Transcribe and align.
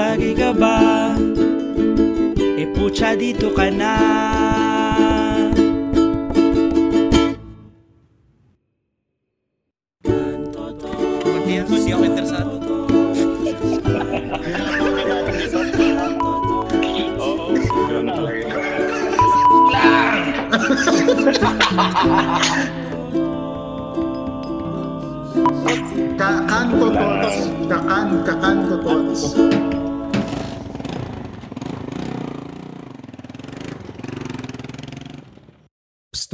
Tagay 0.00 0.32
ka 0.32 0.48
ba? 0.56 1.12
E 2.56 2.64
pucha 2.72 3.12
dito 3.12 3.52
ka 3.52 3.68
na 3.68 3.92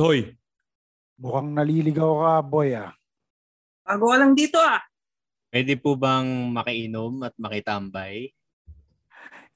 Stoy. 0.07 0.39
Mukhang 1.19 1.51
naliligaw 1.51 2.23
ka, 2.23 2.35
boy 2.47 2.79
ah. 2.79 2.95
Bago 3.83 4.15
ka 4.15 4.17
lang 4.23 4.39
dito 4.39 4.55
ah. 4.63 4.79
Pwede 5.51 5.75
po 5.75 5.99
bang 5.99 6.47
makainom 6.55 7.27
at 7.27 7.35
makitambay? 7.35 8.31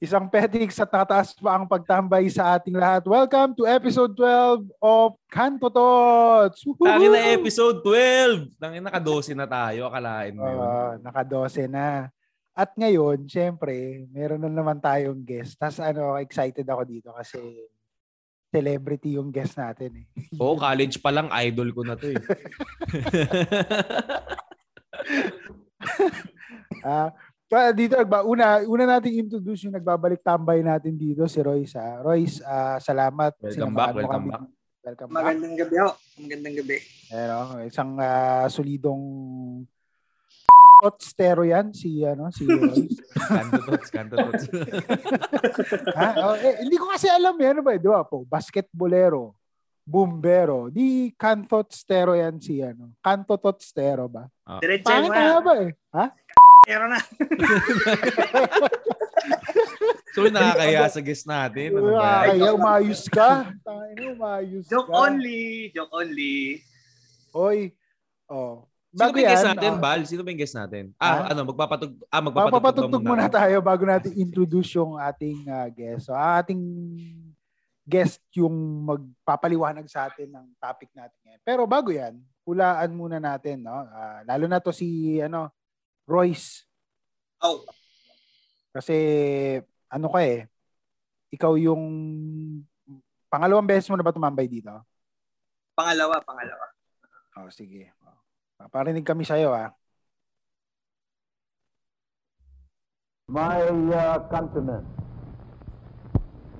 Isang 0.03 0.27
petiks 0.27 0.75
at 0.83 0.91
nakataas 0.91 1.39
pa 1.39 1.55
ang 1.55 1.71
pagtambay 1.71 2.27
sa 2.27 2.59
ating 2.59 2.75
lahat. 2.75 2.99
Welcome 3.07 3.55
to 3.55 3.63
episode 3.63 4.11
12 4.11 4.75
of 4.83 5.15
Kanto 5.31 5.71
Tots! 5.71 6.67
Tangin 6.83 7.15
na 7.15 7.31
episode 7.31 7.79
12! 7.79 8.51
Tangin 8.59 8.83
naka-12 8.83 9.31
na 9.39 9.47
tayo, 9.47 9.87
akalain 9.87 10.35
mo 10.35 10.43
yun. 10.43 10.59
Oo, 10.59 10.99
naka-12 10.99 11.71
na. 11.71 12.11
At 12.51 12.75
ngayon, 12.75 13.23
syempre, 13.23 14.03
meron 14.11 14.43
na 14.43 14.51
naman 14.51 14.83
tayong 14.83 15.23
guest. 15.23 15.55
Tapos 15.55 15.79
ano, 15.79 16.19
excited 16.19 16.67
ako 16.67 16.83
dito 16.83 17.15
kasi 17.15 17.39
celebrity 18.51 19.15
yung 19.15 19.31
guest 19.31 19.55
natin 19.55 20.03
eh. 20.03 20.05
Oo, 20.43 20.59
college 20.59 20.99
pa 20.99 21.09
lang, 21.09 21.31
idol 21.31 21.71
ko 21.71 21.81
na 21.87 21.95
to 21.95 22.11
eh. 22.11 22.19
Ah, 26.81 27.13
pa- 27.45 27.73
dito 27.73 27.93
nagba 27.93 28.25
una 28.25 28.61
una 28.65 28.97
nating 28.97 29.21
introduce 29.27 29.69
yung 29.69 29.77
nagbabalik 29.77 30.21
tambay 30.25 30.65
natin 30.65 30.97
dito 30.97 31.25
si 31.29 31.37
Royce. 31.41 31.77
Ah. 31.77 32.01
Royce, 32.01 32.41
ah, 32.41 32.77
salamat. 32.81 33.37
Welcome 33.37 33.75
back, 33.77 33.93
welcome 33.97 34.13
kami. 34.13 34.29
back. 34.33 34.43
Welcome 34.81 35.09
back. 35.09 35.17
Magandang 35.21 35.55
gabi 35.57 35.75
ako. 35.77 35.91
Magandang 36.25 36.55
gabi. 36.57 36.77
Pero 37.09 37.37
isang 37.65 37.91
ah, 38.01 38.45
solidong 38.49 39.03
Otstero 40.81 41.45
yan 41.45 41.77
si 41.77 42.01
ano 42.01 42.33
si 42.33 42.41
Royce. 42.49 43.05
Kanto 43.13 43.61
tots, 43.61 43.89
kanto 43.93 44.17
tots. 44.17 44.49
ha? 46.01 46.09
Oh, 46.25 46.33
eh, 46.33 46.65
hindi 46.65 46.73
ko 46.81 46.89
kasi 46.89 47.05
alam 47.05 47.37
yan 47.37 47.57
ano 47.57 47.61
ba, 47.61 47.77
di 47.77 47.85
ba 47.85 48.01
po? 48.01 48.25
Basketbolero, 48.25 49.37
bumbero, 49.85 50.73
di 50.73 51.13
Cantotstero 51.13 52.17
yan 52.17 52.41
si 52.41 52.65
ano. 52.65 52.97
Cantototstero 52.97 54.09
ba? 54.09 54.25
Diretso 54.57 54.89
Pangit 54.89 55.13
na 55.13 55.37
ba 55.37 55.53
eh? 55.61 55.69
Ha? 55.93 56.05
Pero 56.65 56.89
na. 56.89 56.97
so, 60.17 60.25
nakakaya 60.29 60.89
sa 60.89 61.01
guest 61.01 61.25
natin. 61.29 61.77
Ano 61.77 61.93
ba? 61.97 62.21
Ay, 62.25 62.41
umayos 62.41 63.05
ka. 63.09 63.53
Tangina, 63.65 64.13
umayos 64.13 64.65
Joke 64.69 64.89
ka. 64.89 64.97
only. 64.97 65.69
Joke 65.73 65.93
only. 65.93 66.61
Oy. 67.33 67.73
Oh. 68.29 68.70
Sino 68.91 69.07
Bago 69.07 69.15
ba 69.15 69.19
yung 69.23 69.31
guest 69.31 69.47
natin, 69.47 69.71
ah, 69.71 69.79
Bal? 69.79 70.01
Sino 70.03 70.19
ba 70.19 70.29
yung 70.35 70.41
guest 70.43 70.57
natin? 70.59 70.83
Ha? 70.99 71.07
Ah, 71.07 71.19
ano, 71.31 71.41
magpapatug... 71.47 71.91
Ah, 72.11 72.19
magpapatugtog, 72.19 72.59
Magpapatugtog 72.59 73.03
muna 73.07 73.25
ako? 73.31 73.35
tayo 73.39 73.55
bago 73.63 73.83
natin 73.87 74.11
introduce 74.19 74.71
yung 74.75 74.99
ating 74.99 75.47
ah, 75.47 75.71
guest. 75.71 76.11
So, 76.11 76.11
ang 76.11 76.43
ating 76.43 76.61
guest 77.87 78.19
yung 78.35 78.51
magpapaliwanag 78.83 79.87
sa 79.87 80.11
atin 80.11 80.27
ng 80.27 80.47
topic 80.59 80.91
natin 80.91 81.15
ngayon. 81.23 81.41
Pero 81.47 81.63
bago 81.63 81.87
yan, 81.87 82.19
hulaan 82.43 82.91
muna 82.91 83.23
natin, 83.23 83.63
no? 83.63 83.79
Ah, 83.95 84.27
lalo 84.27 84.51
na 84.51 84.59
to 84.59 84.75
si 84.75 85.23
ano, 85.23 85.47
Royce. 86.03 86.67
Oh. 87.39 87.63
Kasi 88.75 88.95
ano 89.87 90.11
ka 90.11 90.19
eh, 90.19 90.51
ikaw 91.31 91.55
yung 91.55 91.83
pangalawang 93.31 93.71
beses 93.71 93.87
mo 93.87 93.95
na 93.95 94.03
ba 94.03 94.11
tumambay 94.11 94.51
dito? 94.51 94.71
Pangalawa, 95.79 96.19
pangalawa. 96.19 96.75
Oh, 97.39 97.47
sige. 97.47 97.95
Kami 98.69 99.25
sa'yo, 99.25 99.53
ah. 99.55 99.73
my 103.31 103.63
uh, 103.63 104.19
countrymen, 104.27 104.83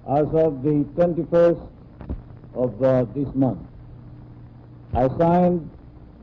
as 0.07 0.25
of 0.31 0.63
the 0.63 0.87
21st 0.95 1.59
of 2.55 2.71
uh, 2.81 3.03
this 3.13 3.27
month, 3.35 3.59
I 4.95 5.11
signed 5.19 5.67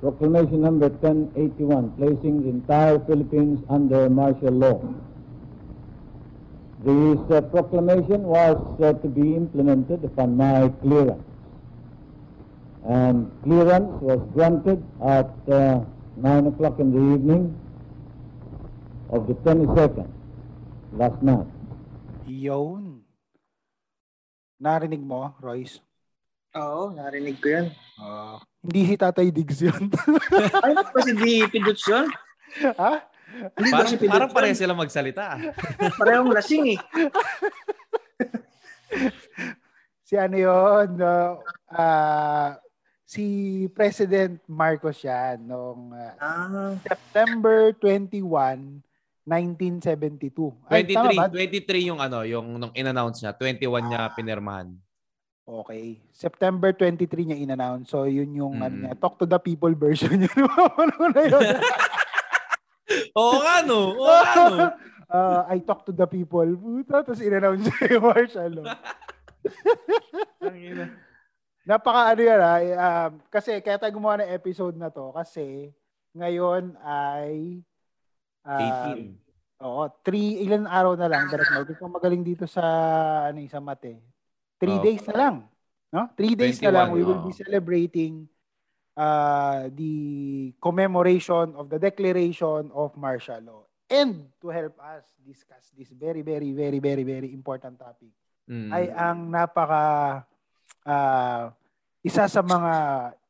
Proclamation 0.01 0.61
number 0.61 0.89
1081, 0.89 1.91
placing 1.99 2.43
the 2.45 2.51
entire 2.51 3.01
Philippines 3.01 3.59
under 3.69 4.09
martial 4.09 4.53
law. 4.53 4.81
This 6.85 7.19
uh, 7.35 7.41
proclamation 7.41 8.23
was 8.23 8.81
uh, 8.81 8.93
to 8.93 9.09
be 9.09 9.35
implemented 9.35 10.05
upon 10.05 10.37
my 10.37 10.69
clearance. 10.83 11.28
And 12.89 13.29
clearance 13.45 14.01
was 14.01 14.17
granted 14.33 14.81
at 15.05 15.29
uh, 15.53 15.85
9 16.17 16.47
o'clock 16.57 16.81
in 16.81 16.89
the 16.89 17.05
evening 17.15 17.53
of 19.13 19.29
the 19.29 19.37
22nd 19.45 20.09
last 20.97 21.21
night. 21.21 21.45
Yun. 22.25 23.05
Narinig 24.57 25.05
mo, 25.05 25.37
Royce? 25.37 25.85
Oo, 26.57 26.91
narinig 26.97 27.37
ko 27.45 27.49
yun. 27.61 27.67
Oh. 28.01 28.41
hindi 28.65 28.89
si 28.89 28.95
Tatay 28.97 29.29
Diggs 29.31 29.61
yun. 29.63 29.93
Ay, 30.65 30.73
ba 30.75 31.01
si 31.05 31.13
Di 31.15 31.47
Piduts 31.47 31.85
yun? 31.87 32.09
ha? 32.75 33.05
Hindi 33.55 33.71
Parang, 33.71 33.91
si 33.93 33.97
parang 34.09 34.31
pareho 34.33 34.57
sila 34.57 34.73
magsalita. 34.73 35.37
Parehong 36.01 36.33
lasing 36.33 36.75
eh. 36.75 36.81
Si 40.09 40.17
ano 40.17 40.41
yun? 40.41 40.97
No, 40.97 41.45
ah, 41.69 42.57
si 43.09 43.25
President 43.73 44.37
Marcos 44.45 45.01
yan 45.01 45.41
noong 45.41 45.97
ah, 45.97 46.13
Ah, 46.21 46.77
September 46.85 47.73
21, 47.73 48.85
1972. 49.25 50.53
Ay, 50.69 50.85
tama 50.85 51.17
ba? 51.17 51.25
23, 51.33 51.73
23 51.73 51.89
yung 51.89 52.01
ano, 52.05 52.21
yung 52.29 52.61
nung 52.61 52.73
in-announce 52.77 53.25
niya, 53.25 53.33
21 53.33 53.65
niya 53.89 54.13
pinirmahan. 54.13 54.77
Okay. 55.49 55.97
September 56.13 56.69
23 56.77 57.33
niya 57.33 57.41
in-announce. 57.41 57.89
So, 57.89 58.05
yun 58.05 58.29
yung 58.37 58.61
ano 58.61 58.77
Mm. 58.77 58.83
niya, 58.85 59.01
talk 59.01 59.17
to 59.17 59.25
the 59.25 59.41
people 59.41 59.73
version 59.73 60.21
yun. 60.21 60.29
ano 60.85 61.09
na 61.09 61.23
yun? 61.25 61.41
Oo 63.21 63.41
nga 63.41 63.57
no, 63.65 63.97
oo 63.97 64.05
nga 64.05 64.45
no. 64.53 64.69
Ah, 65.09 65.49
I 65.49 65.65
talk 65.65 65.89
to 65.89 65.93
the 65.97 66.05
people. 66.05 66.45
Puta, 66.45 67.01
tapos 67.01 67.25
in-announce 67.25 67.65
niya 67.65 67.97
yung 67.97 68.05
martial 68.13 68.61
law. 68.61 68.77
Napaka 71.69 72.17
ano 72.17 72.23
yan 72.25 72.41
ha. 72.41 72.57
Um, 72.57 73.13
kasi 73.29 73.61
kaya 73.61 73.77
tayo 73.77 73.93
gumawa 73.93 74.25
ng 74.25 74.33
episode 74.33 74.73
na 74.81 74.89
to 74.89 75.13
kasi 75.13 75.69
ngayon 76.17 76.73
ay 76.81 77.61
ah, 78.49 78.97
18. 78.97 79.29
Oo, 79.59 79.91
three, 80.07 80.39
ilan 80.47 80.71
araw 80.71 80.95
na 80.95 81.11
lang. 81.11 81.27
Direct 81.29 81.51
Mark. 81.51 81.69
Ikaw 81.69 81.89
magaling 81.91 82.23
dito 82.23 82.47
sa, 82.47 82.63
ano 83.29 83.43
yung 83.43 83.51
sa 83.51 83.59
mate. 83.59 83.99
Three 84.57 84.79
Oo. 84.79 84.87
days 84.87 85.03
na 85.11 85.15
lang. 85.19 85.35
No? 85.91 86.07
Three 86.15 86.39
days 86.39 86.63
na 86.63 86.71
21, 86.71 86.79
lang. 86.79 86.89
We 86.95 87.03
will 87.03 87.21
oo. 87.21 87.27
be 87.27 87.35
celebrating 87.35 88.31
uh, 88.95 89.67
the 89.75 89.95
commemoration 90.63 91.59
of 91.59 91.67
the 91.75 91.79
declaration 91.83 92.71
of 92.71 92.95
martial 92.95 93.43
law. 93.43 93.63
And 93.91 94.31
to 94.39 94.49
help 94.55 94.79
us 94.79 95.11
discuss 95.27 95.75
this 95.75 95.91
very, 95.91 96.23
very, 96.23 96.55
very, 96.55 96.79
very, 96.79 97.03
very 97.03 97.35
important 97.35 97.83
topic 97.83 98.15
Mm. 98.49 98.73
ay 98.73 98.89
ang 98.97 99.29
napaka 99.29 100.25
ah, 100.89 101.53
isa 102.01 102.25
sa 102.25 102.41
mga 102.41 102.73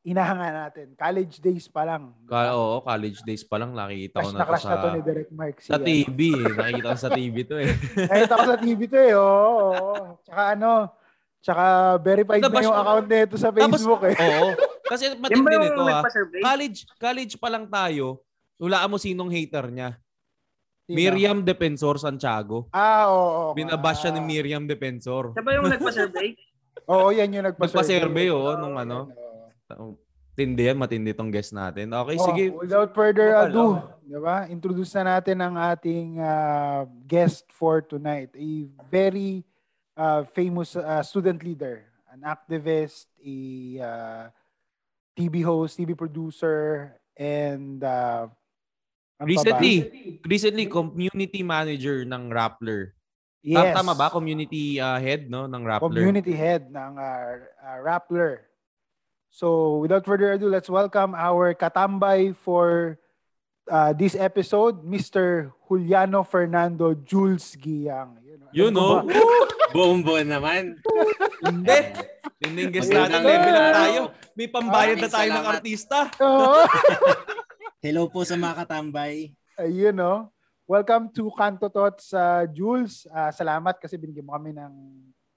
inahanga 0.01 0.49
natin. 0.65 0.95
College 0.95 1.37
days 1.37 1.67
pa 1.67 1.83
lang. 1.83 2.15
Ka- 2.23 2.55
oo, 2.55 2.79
college 2.79 3.19
days 3.21 3.43
pa 3.43 3.59
lang 3.59 3.75
nakikita 3.75 4.23
ko 4.23 4.31
na 4.31 4.41
na 4.41 4.55
sa, 4.55 4.69
na 4.69 4.77
to 4.77 4.87
ni 4.89 5.01
Direct 5.03 5.31
Mark. 5.31 5.55
sa 5.59 5.75
Si, 5.75 5.83
TV. 5.83 6.19
eh. 6.31 6.53
Nakikita 6.55 6.87
ko 6.87 6.97
sa 6.97 7.09
TV 7.11 7.35
to 7.43 7.55
eh. 7.59 7.71
Nakita 8.09 8.33
ko 8.33 8.45
sa 8.45 8.57
TV 8.57 8.79
to 8.87 8.97
eh. 8.97 9.13
Oo. 9.13 9.59
oo. 9.69 9.93
Tsaka 10.23 10.41
ano, 10.55 10.71
tsaka 11.39 11.63
verified 11.99 12.41
na 12.41 12.47
Nabash 12.47 12.63
yung 12.63 12.73
na- 12.73 12.81
account 12.81 13.05
nito 13.05 13.35
sa 13.35 13.49
Facebook 13.51 14.01
eh. 14.05 14.15
Oo. 14.15 14.47
Kasi 14.87 15.03
matindi 15.21 15.55
nito 15.59 15.81
ah. 15.81 15.87
nagpa-survey? 15.99 16.41
College, 16.41 16.79
college 16.95 17.33
pa 17.35 17.47
lang 17.47 17.65
tayo. 17.67 18.23
Hulaan 18.55 18.89
mo 18.89 18.97
sinong 18.97 19.29
hater 19.29 19.67
niya. 19.67 19.99
Sino? 20.83 20.95
Miriam 20.95 21.37
Defensor 21.39 22.01
Santiago. 22.01 22.65
Ah, 22.71 23.05
oo. 23.07 23.13
oo. 23.13 23.53
Binabash 23.53 24.01
siya 24.01 24.11
ni 24.11 24.17
Ah. 24.17 24.25
Miriam 24.25 24.63
Defensor. 24.65 25.31
Siya 25.31 25.43
ba 25.43 25.51
yung 25.53 25.69
nagpa-survey? 25.69 26.33
Oo, 26.89 27.13
yan 27.13 27.29
yung 27.29 27.45
nagpa-survey. 27.45 28.33
Oo, 28.33 28.57
nung 28.57 28.75
ano. 28.75 29.13
oo. 29.77 29.93
Tindi 30.33 30.71
yan, 30.71 30.79
matindi 30.79 31.11
tong 31.11 31.29
guest 31.29 31.51
natin. 31.51 31.91
Okay, 31.91 32.17
Oh, 32.17 32.25
sige. 32.31 32.43
Without 32.55 32.95
further 32.95 33.35
ado, 33.35 33.83
di 34.07 34.15
ba? 34.17 34.47
Introduce 34.47 34.95
na 34.97 35.19
natin 35.19 35.37
ang 35.43 35.59
ating 35.59 36.17
ah, 36.23 36.87
guest 37.05 37.43
for 37.51 37.83
tonight. 37.83 38.31
A 38.33 38.49
very 38.87 39.43
ah, 39.99 40.23
famous 40.31 40.79
ah, 40.79 41.03
student 41.03 41.43
leader, 41.43 41.83
an 42.07 42.23
activist, 42.23 43.11
a 43.19 43.35
ah, 43.83 44.25
TV 45.11 45.43
host, 45.43 45.75
TV 45.75 45.91
producer, 45.93 46.95
and 47.19 47.83
uh, 47.83 48.31
Recently, 49.19 49.83
recently 50.23 50.65
community 50.71 51.43
manager 51.43 52.07
ng 52.07 52.31
Rappler. 52.31 52.95
Yes, 53.43 53.75
Tama 53.75 53.93
ba? 53.95 54.07
Community 54.11 54.79
uh, 54.79 54.99
head 54.99 55.29
no 55.31 55.47
ng 55.47 55.61
Rappler. 55.63 55.85
community 55.89 56.33
head 56.35 56.67
ng 56.71 56.93
uh, 56.97 57.29
uh, 57.63 57.77
Rappler. 57.83 58.49
So, 59.29 59.77
without 59.77 60.03
further 60.09 60.33
ado, 60.33 60.49
let's 60.49 60.69
welcome 60.69 61.13
our 61.13 61.53
katambay 61.53 62.33
for 62.33 62.97
uh, 63.69 63.93
this 63.93 64.17
episode, 64.17 64.81
Mr. 64.81 65.53
Juliano 65.69 66.25
Fernando 66.25 66.97
Jules 66.97 67.53
Giyang. 67.53 68.17
No. 68.49 69.05
ba? 69.05 69.13
Bombo 69.73 70.17
naman. 70.17 70.81
Hindi. 71.45 71.79
Tinding 72.41 72.73
guest 72.73 72.89
natin. 72.89 73.21
Up 73.21 73.29
araw. 73.29 73.73
tayo. 73.77 74.01
May 74.33 74.49
pambayad 74.49 74.97
na 74.97 75.09
tayo 75.13 75.29
ng 75.29 75.45
artista. 75.45 76.09
Hello 77.85 78.09
po 78.09 78.25
sa 78.25 78.33
mga 78.33 78.65
katambay. 78.65 79.37
Ayun, 79.61 79.93
no? 79.93 80.33
Welcome 80.69 81.09
to 81.17 81.33
Kanto 81.33 81.65
Tots, 81.65 82.13
uh, 82.13 82.45
Jules. 82.45 83.09
Ah, 83.09 83.33
salamat 83.33 83.81
kasi 83.81 83.97
binigyan 83.97 84.29
mo 84.29 84.37
kami 84.37 84.53
ng 84.53 84.73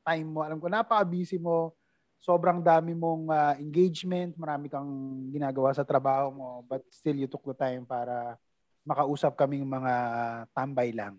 time 0.05 0.29
mo. 0.29 0.45
Alam 0.45 0.61
ko, 0.61 0.69
napaka-busy 0.69 1.41
mo. 1.41 1.73
Sobrang 2.21 2.61
dami 2.61 2.93
mong 2.93 3.33
ah, 3.33 3.57
engagement. 3.57 4.37
Marami 4.37 4.69
kang 4.69 4.93
ginagawa 5.33 5.73
sa 5.73 5.89
trabaho 5.89 6.29
mo. 6.37 6.49
But 6.69 6.85
still, 6.93 7.17
you 7.17 7.33
took 7.33 7.49
the 7.49 7.57
time 7.57 7.89
para 7.89 8.37
makausap 8.85 9.33
kaming 9.41 9.65
mga 9.65 9.95
tambay 10.53 10.93
lang. 10.93 11.17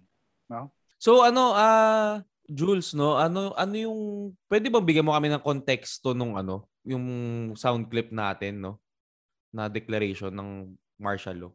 So 1.02 1.26
ano, 1.26 1.58
ah 1.58 2.22
Jules, 2.46 2.94
no? 2.94 3.18
Ano 3.18 3.58
ano 3.58 3.74
yung 3.74 4.00
pwede 4.46 4.70
bang 4.70 4.86
bigyan 4.86 5.10
mo 5.10 5.18
kami 5.18 5.34
ng 5.34 5.42
konteksto 5.42 6.14
nung 6.14 6.38
ano, 6.38 6.70
yung 6.86 7.02
sound 7.58 7.90
clip 7.90 8.14
natin, 8.14 8.62
no? 8.62 8.78
Na 9.50 9.66
declaration 9.74 10.30
ng 10.30 10.78
martial 11.02 11.50
law. 11.50 11.54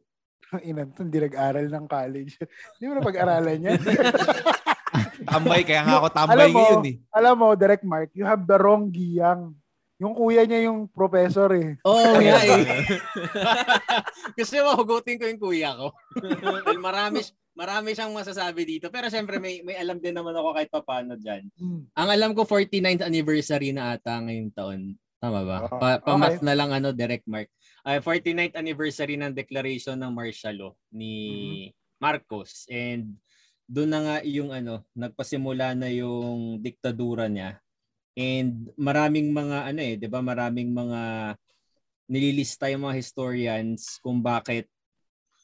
Ang 0.48 0.62
inan 0.64 0.88
to, 0.96 1.04
hindi 1.04 1.20
nag-aral 1.20 1.66
ng 1.68 1.86
college. 1.86 2.32
Hindi 2.78 2.84
mo 2.88 2.92
na 2.96 3.04
pag-aralan 3.04 3.66
yan. 3.68 3.80
Tambay 5.28 5.60
kaya 5.66 5.84
nga 5.84 6.00
ako 6.00 6.08
tambay 6.14 6.48
Alam 6.48 6.48
mo, 6.48 6.60
ngayon 6.64 6.86
eh. 6.88 6.96
Alam 7.12 7.34
mo, 7.36 7.48
Direct 7.52 7.84
Mark, 7.84 8.10
you 8.16 8.24
have 8.24 8.48
the 8.48 8.56
wrong 8.56 8.88
giyang. 8.88 9.52
Yung 9.98 10.14
kuya 10.14 10.46
niya 10.46 10.70
yung 10.70 10.86
professor 10.88 11.50
eh. 11.58 11.74
Oo 11.82 11.98
oh, 11.98 12.16
nga 12.16 12.38
eh. 12.46 12.64
Kasi 14.38 14.62
mahugutin 14.62 15.18
ko 15.20 15.26
yung 15.26 15.42
kuya 15.42 15.74
ko. 15.74 15.90
Dahil 16.22 16.78
marami, 16.78 17.20
marami 17.58 17.98
siyang 17.98 18.14
masasabi 18.14 18.62
dito. 18.62 18.94
Pero 18.94 19.10
syempre 19.10 19.42
may, 19.42 19.60
may 19.66 19.74
alam 19.74 19.98
din 19.98 20.14
naman 20.14 20.38
ako 20.38 20.54
kahit 20.54 20.70
paano 20.70 21.18
dyan. 21.18 21.50
Hmm. 21.58 21.82
Ang 21.98 22.08
alam 22.14 22.30
ko 22.32 22.46
49th 22.46 23.02
anniversary 23.02 23.74
na 23.74 23.98
ata 23.98 24.22
ngayong 24.22 24.54
taon. 24.54 24.94
Tama 25.18 25.42
ba? 25.42 25.56
Oh, 25.66 25.82
Pa, 25.82 25.98
pamath 25.98 26.38
okay. 26.38 26.46
na 26.46 26.54
lang 26.54 26.70
ano, 26.70 26.94
direct 26.94 27.26
mark. 27.26 27.50
Ay 27.88 28.04
49th 28.04 28.60
anniversary 28.60 29.16
ng 29.16 29.32
declaration 29.32 29.96
ng 29.96 30.12
martial 30.12 30.56
law 30.60 30.72
ni 30.92 31.12
Mm-hmm. 31.24 31.76
Marcos. 31.98 32.68
And 32.70 33.18
doon 33.66 33.90
na 33.90 34.00
nga 34.04 34.16
yung 34.22 34.54
ano, 34.54 34.86
nagpasimula 34.94 35.74
na 35.74 35.88
yung 35.90 36.62
diktadura 36.62 37.26
niya. 37.26 37.58
And 38.14 38.70
maraming 38.78 39.32
mga 39.32 39.72
ano 39.72 39.80
eh, 39.80 39.94
'di 39.98 40.08
ba? 40.10 40.20
Maraming 40.22 40.70
mga 40.70 41.00
nililista 42.08 42.70
yung 42.72 42.88
mga 42.88 42.98
historians 42.98 44.00
kung 44.00 44.24
bakit 44.24 44.66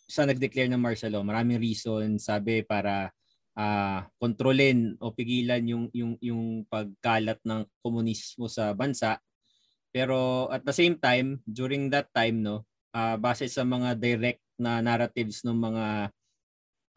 siya 0.09 0.25
nag-declare 0.29 0.69
ng 0.73 0.81
martial 0.81 1.13
law. 1.13 1.25
Maraming 1.25 1.61
reason, 1.61 2.17
sabi 2.21 2.65
para 2.65 3.13
ah 3.55 4.11
kontrolin 4.19 4.99
o 4.99 5.15
pigilan 5.15 5.63
yung 5.63 5.87
yung 5.95 6.19
yung 6.19 6.43
pagkalat 6.67 7.39
ng 7.47 7.63
komunismo 7.79 8.51
sa 8.51 8.75
bansa. 8.75 9.23
Pero 9.95 10.51
at 10.51 10.67
the 10.67 10.75
same 10.75 10.99
time, 10.99 11.39
during 11.47 11.87
that 11.95 12.11
time 12.11 12.43
no, 12.43 12.67
ah 12.91 13.15
base 13.15 13.47
sa 13.47 13.63
mga 13.63 13.95
direct 13.95 14.43
na 14.59 14.83
narratives 14.83 15.47
ng 15.47 15.55
mga 15.55 16.11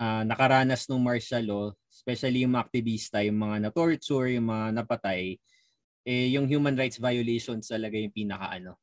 ah, 0.01 0.23
nakaranas 0.25 0.89
ng 0.89 0.97
martial 0.97 1.45
law, 1.45 1.65
especially 1.93 2.41
yung 2.41 2.57
mga 2.57 2.65
aktivista, 2.65 3.21
yung 3.21 3.37
mga 3.37 3.69
na-torture, 3.69 4.33
yung 4.33 4.49
mga 4.49 4.81
napatay, 4.81 5.37
eh 6.07 6.27
yung 6.33 6.49
human 6.49 6.73
rights 6.73 6.97
violations 6.97 7.69
talaga 7.69 8.01
yung 8.01 8.13
pinaka 8.13 8.57
ano, 8.57 8.81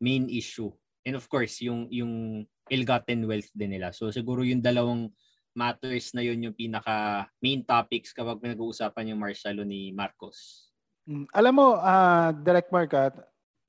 main 0.00 0.24
issue. 0.32 0.72
And 1.04 1.16
of 1.16 1.28
course, 1.28 1.60
yung 1.60 1.88
yung 1.92 2.44
ill-gotten 2.70 3.28
wealth 3.28 3.50
din 3.52 3.76
nila. 3.76 3.92
So 3.92 4.08
siguro 4.08 4.40
yung 4.40 4.64
dalawang 4.64 5.12
matters 5.52 6.14
na 6.14 6.22
yun 6.22 6.48
yung 6.48 6.56
pinaka 6.56 7.26
main 7.42 7.66
topics 7.66 8.14
kapag 8.14 8.38
pinag-uusapan 8.38 9.12
yung 9.12 9.20
martial 9.20 9.60
law 9.60 9.66
ni 9.66 9.90
Marcos. 9.92 10.70
Mm. 11.04 11.26
Alam 11.34 11.54
mo, 11.58 11.68
ah 11.76 12.30
Direct 12.30 12.70
Mark, 12.70 12.92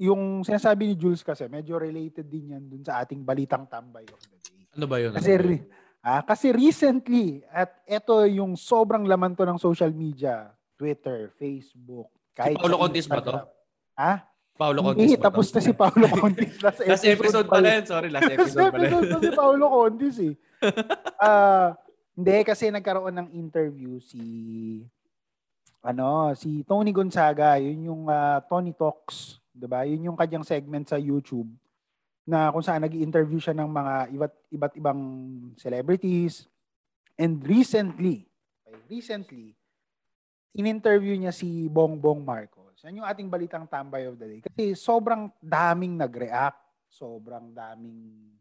yung 0.02 0.42
sinasabi 0.42 0.90
ni 0.90 0.96
Jules 0.98 1.22
kasi, 1.22 1.46
medyo 1.46 1.78
related 1.78 2.26
din 2.26 2.58
yan 2.58 2.64
dun 2.66 2.82
sa 2.82 3.06
ating 3.06 3.22
balitang 3.22 3.70
tambay 3.70 4.02
of 4.10 4.18
the 4.18 4.38
day. 4.42 4.66
Ano 4.74 4.86
ba 4.90 4.98
yun? 4.98 5.14
Kasi, 5.14 5.38
re- 5.38 5.66
ah, 6.02 6.26
kasi 6.26 6.50
recently, 6.50 7.46
at 7.54 7.70
ito 7.86 8.26
yung 8.26 8.58
sobrang 8.58 9.06
laman 9.06 9.38
to 9.38 9.46
ng 9.46 9.62
social 9.62 9.94
media, 9.94 10.50
Twitter, 10.74 11.30
Facebook, 11.38 12.10
kahit 12.34 12.58
Paulo 12.58 12.74
sa 12.74 12.82
Contis 12.82 13.06
ba 13.06 13.22
to? 13.22 13.34
Ha? 13.94 14.14
Paulo 14.58 14.80
Hindi, 14.82 14.90
Contis 14.90 15.14
to? 15.14 15.22
tapos 15.22 15.46
na 15.54 15.62
si 15.62 15.72
Paulo 15.78 16.06
Contis. 16.10 16.54
Last, 16.66 16.80
Last 16.82 17.06
episode 17.06 17.46
pala 17.46 17.68
yun. 17.78 17.86
Sorry, 17.86 18.10
last 18.10 18.26
Last 18.26 18.34
episode 18.34 18.72
pala 18.74 18.86
yun. 18.90 18.94
episode 18.98 19.14
pa 19.14 19.22
si 19.22 19.32
Paulo 19.38 19.66
Contis 19.70 20.18
eh. 20.18 20.34
Ah, 21.22 21.78
hindi, 22.18 22.38
kasi 22.42 22.74
nagkaroon 22.74 23.14
ng 23.18 23.30
interview 23.38 24.02
si 24.02 24.22
ano, 25.82 26.34
si 26.38 26.62
Tony 26.62 26.94
Gonzaga, 26.94 27.58
yun 27.58 27.90
yung 27.90 28.02
ah, 28.10 28.42
Tony 28.46 28.74
Talks, 28.74 29.41
'di 29.62 29.70
ba? 29.70 29.86
Yun 29.86 30.10
yung 30.10 30.18
kanyang 30.18 30.42
segment 30.42 30.90
sa 30.90 30.98
YouTube 30.98 31.54
na 32.26 32.50
kung 32.50 32.66
saan 32.66 32.82
nag-interview 32.82 33.38
siya 33.38 33.54
ng 33.54 33.70
mga 33.70 33.94
iba't 34.18 34.36
iba't 34.50 34.74
ibang 34.82 35.02
celebrities. 35.62 36.50
And 37.22 37.38
recently, 37.46 38.26
recently 38.90 39.54
in-interview 40.58 41.16
niya 41.16 41.32
si 41.32 41.70
Bongbong 41.70 42.26
Marcos. 42.26 42.82
Yan 42.84 43.00
yung 43.00 43.08
ating 43.08 43.30
balitang 43.30 43.70
tambay 43.70 44.10
of 44.10 44.18
the 44.18 44.28
day. 44.28 44.40
Kasi 44.44 44.76
sobrang 44.76 45.32
daming 45.40 45.96
nag-react, 45.96 46.90
sobrang 46.92 47.54
daming 47.56 48.32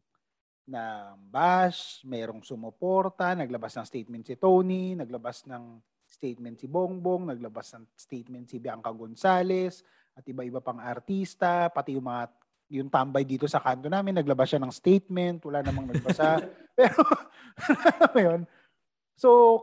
na 0.70 1.14
bash, 1.18 2.02
merong 2.06 2.42
sumuporta, 2.46 3.34
naglabas 3.34 3.74
ng 3.78 3.86
statement 3.86 4.24
si 4.26 4.34
Tony, 4.38 4.94
naglabas 4.94 5.46
ng 5.46 5.82
statement 6.06 6.58
si 6.58 6.66
Bongbong, 6.66 7.30
naglabas 7.34 7.74
ng 7.78 7.84
statement 7.94 8.46
si 8.50 8.58
Bianca 8.58 8.90
Gonzales, 8.90 9.82
at 10.14 10.24
iba-iba 10.26 10.60
pang 10.60 10.78
artista, 10.78 11.70
pati 11.72 11.96
yung 11.96 12.06
mga 12.06 12.30
yung 12.70 12.86
tambay 12.86 13.26
dito 13.26 13.50
sa 13.50 13.58
kanto 13.58 13.90
namin, 13.90 14.14
naglabas 14.14 14.46
siya 14.46 14.62
ng 14.62 14.70
statement, 14.70 15.42
wala 15.42 15.58
namang 15.58 15.90
nagbasa. 15.90 16.38
Pero, 16.78 17.02
alam 17.98 18.14
yun? 18.14 18.40
So, 19.18 19.60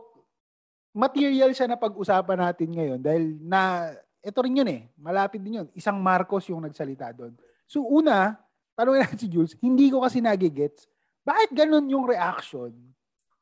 material 0.92 1.56
siya 1.56 1.72
na 1.72 1.80
pag-usapan 1.80 2.36
natin 2.36 2.68
ngayon 2.68 3.00
dahil 3.00 3.40
na, 3.40 3.90
ito 4.20 4.38
rin 4.44 4.60
yun 4.60 4.68
eh, 4.68 4.92
malapit 5.00 5.40
din 5.40 5.64
yun. 5.64 5.68
Isang 5.72 5.96
Marcos 6.04 6.44
yung 6.52 6.60
nagsalita 6.60 7.16
doon. 7.16 7.32
So, 7.64 7.80
una, 7.80 8.36
tanongin 8.76 9.08
natin 9.08 9.18
si 9.24 9.26
Jules, 9.32 9.56
hindi 9.64 9.88
ko 9.88 10.04
kasi 10.04 10.20
nagigets, 10.20 10.84
bakit 11.24 11.56
ganun 11.56 11.88
yung 11.88 12.04
reaction 12.04 12.76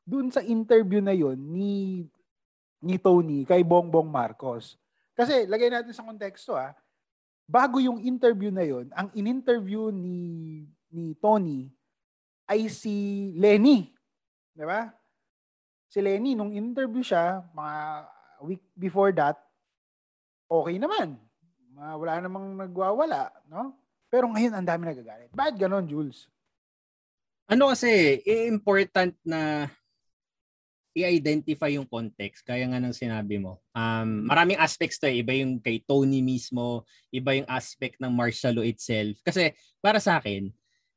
dun 0.07 0.31
sa 0.31 0.39
interview 0.47 1.03
na 1.03 1.11
yon 1.11 1.35
ni 1.35 2.07
ni 2.79 2.95
Tony 2.95 3.43
kay 3.43 3.67
Bongbong 3.67 4.07
Marcos? 4.07 4.79
Kasi, 5.11 5.43
lagay 5.43 5.67
natin 5.67 5.91
sa 5.91 6.07
konteksto 6.07 6.55
ah, 6.55 6.71
bago 7.47 7.79
yung 7.79 8.03
interview 8.03 8.51
na 8.51 8.67
yon, 8.67 8.91
ang 8.91 9.07
in-interview 9.15 9.89
ni 9.89 10.17
ni 10.91 11.15
Tony 11.17 11.71
ay 12.45 12.67
si 12.67 13.31
Lenny. 13.39 13.89
'Di 14.53 14.67
ba? 14.67 14.91
Si 15.87 16.03
Lenny 16.03 16.35
nung 16.35 16.51
interview 16.51 17.01
siya 17.01 17.41
mga 17.55 17.75
week 18.43 18.63
before 18.75 19.15
that, 19.15 19.39
okay 20.51 20.75
naman. 20.77 21.15
Ma- 21.71 21.95
Wala 21.95 22.19
namang 22.21 22.53
nagwawala, 22.59 23.31
no? 23.47 23.73
Pero 24.07 24.27
ngayon 24.31 24.55
ang 24.55 24.67
dami 24.67 24.87
nagagalit. 24.87 25.31
Bakit 25.35 25.55
ganon, 25.59 25.87
Jules? 25.87 26.27
Ano 27.47 27.71
kasi, 27.71 28.19
important 28.47 29.15
na 29.23 29.71
i-identify 30.97 31.69
yung 31.69 31.85
context, 31.85 32.41
kaya 32.41 32.65
nga 32.65 32.81
ng 32.81 32.95
sinabi 32.95 33.37
mo. 33.37 33.61
Um, 33.77 34.25
maraming 34.25 34.57
aspects 34.57 34.97
to 34.97 35.05
eh. 35.05 35.21
Iba 35.21 35.37
yung 35.37 35.61
kay 35.61 35.85
Tony 35.85 36.25
mismo, 36.25 36.89
iba 37.13 37.37
yung 37.37 37.45
aspect 37.45 38.01
ng 38.01 38.09
martial 38.09 38.57
law 38.57 38.65
itself. 38.65 39.21
Kasi 39.21 39.53
para 39.77 40.01
sa 40.01 40.17
akin, 40.17 40.49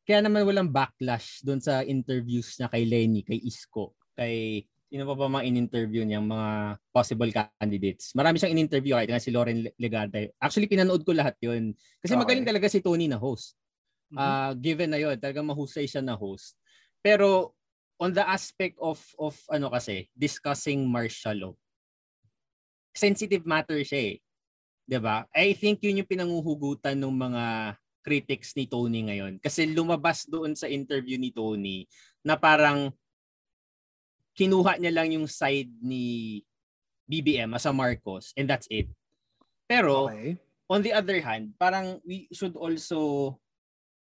kaya 0.08 0.24
naman 0.24 0.48
walang 0.48 0.72
backlash 0.72 1.44
doon 1.44 1.60
sa 1.60 1.84
interviews 1.84 2.56
niya 2.56 2.72
kay 2.72 2.88
Lenny, 2.88 3.20
kay 3.20 3.38
Isko, 3.44 3.92
kay 4.16 4.64
sino 4.90 5.06
pa 5.06 5.14
ba 5.14 5.30
mga 5.30 5.46
in-interview 5.46 6.02
niya, 6.02 6.18
mga 6.18 6.80
possible 6.90 7.30
candidates. 7.30 8.10
Marami 8.18 8.42
siyang 8.42 8.58
in-interview 8.58 8.98
kahit 8.98 9.06
nga 9.06 9.22
si 9.22 9.30
Lauren 9.30 9.62
Legarda. 9.78 10.18
Actually, 10.42 10.66
pinanood 10.66 11.06
ko 11.06 11.14
lahat 11.14 11.38
yun. 11.38 11.78
Kasi 12.02 12.18
Okay. 12.18 12.22
magaling 12.26 12.42
talaga 12.42 12.66
si 12.66 12.82
Tony 12.82 13.06
na 13.06 13.20
host. 13.20 13.54
uh, 14.18 14.50
given 14.58 14.90
na 14.90 14.98
yun, 14.98 15.14
talagang 15.14 15.46
mahusay 15.46 15.86
siya 15.86 16.02
na 16.02 16.18
host. 16.18 16.58
Pero 16.98 17.54
on 18.00 18.16
the 18.16 18.24
aspect 18.24 18.80
of 18.80 18.96
of 19.20 19.36
ano 19.52 19.68
kasi, 19.68 20.08
discussing 20.16 20.88
martial 20.88 21.36
law, 21.36 21.54
sensitive 22.96 23.44
matter 23.44 23.76
siya 23.84 24.16
eh. 24.16 24.24
'Di 24.88 24.98
ba? 24.98 25.28
I 25.36 25.52
think 25.52 25.84
yun 25.84 26.02
yung 26.02 26.08
pinanguhugutan 26.10 26.96
ng 26.96 27.14
mga 27.14 27.44
critics 28.00 28.56
ni 28.56 28.64
Tony 28.64 29.04
ngayon. 29.06 29.36
Kasi 29.38 29.68
lumabas 29.68 30.24
doon 30.24 30.56
sa 30.56 30.66
interview 30.66 31.20
ni 31.20 31.30
Tony 31.30 31.84
na 32.24 32.34
parang 32.40 32.88
kinuha 34.32 34.80
niya 34.80 34.96
lang 34.96 35.12
yung 35.12 35.28
side 35.28 35.68
ni 35.84 36.40
BBM 37.04 37.52
as 37.52 37.68
a 37.68 37.72
Marcos 37.76 38.32
and 38.40 38.48
that's 38.48 38.66
it. 38.72 38.88
Pero 39.68 40.08
Okay. 40.08 40.40
on 40.72 40.80
the 40.80 40.96
other 40.96 41.20
hand, 41.20 41.52
parang 41.60 42.00
we 42.02 42.24
should 42.32 42.56
also 42.56 43.36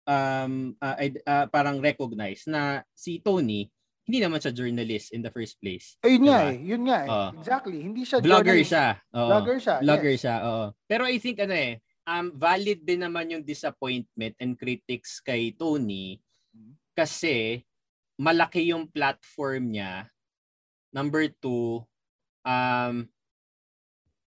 um 0.09 0.75
uh, 0.83 0.97
uh, 1.29 1.47
parang 1.53 1.79
recognize 1.79 2.49
na 2.49 2.83
si 2.97 3.21
Tony 3.23 3.69
hindi 4.03 4.19
naman 4.19 4.43
siya 4.43 4.51
journalist 4.51 5.15
in 5.15 5.23
the 5.23 5.31
first 5.31 5.63
place. 5.63 5.95
Ayun 6.03 6.27
nga 6.27 6.39
Diba? 6.43 6.51
eh. 6.51 6.59
Yun 6.67 6.83
nga 6.91 6.99
eh. 7.07 7.11
Exactly. 7.39 7.79
Hindi 7.79 8.03
siya 8.03 8.19
Vlogger 8.19 8.59
journalist. 8.59 8.73
siya. 8.75 8.87
Oo. 9.15 9.29
Vlogger 9.31 9.57
siya. 9.63 9.77
Vlogger 9.79 10.15
yes. 10.15 10.21
siya, 10.21 10.37
oo. 10.43 10.65
Pero 10.91 11.03
I 11.07 11.17
think 11.23 11.37
ano 11.39 11.55
eh, 11.55 11.73
um, 12.07 12.27
valid 12.35 12.81
din 12.83 13.01
naman 13.07 13.31
yung 13.31 13.45
disappointment 13.47 14.35
and 14.43 14.59
critics 14.59 15.23
kay 15.23 15.55
Tony 15.55 16.19
kasi 16.93 17.63
malaki 18.19 18.75
yung 18.75 18.91
platform 18.91 19.73
niya. 19.73 20.11
Number 20.93 21.31
two, 21.41 21.81
um, 22.45 23.09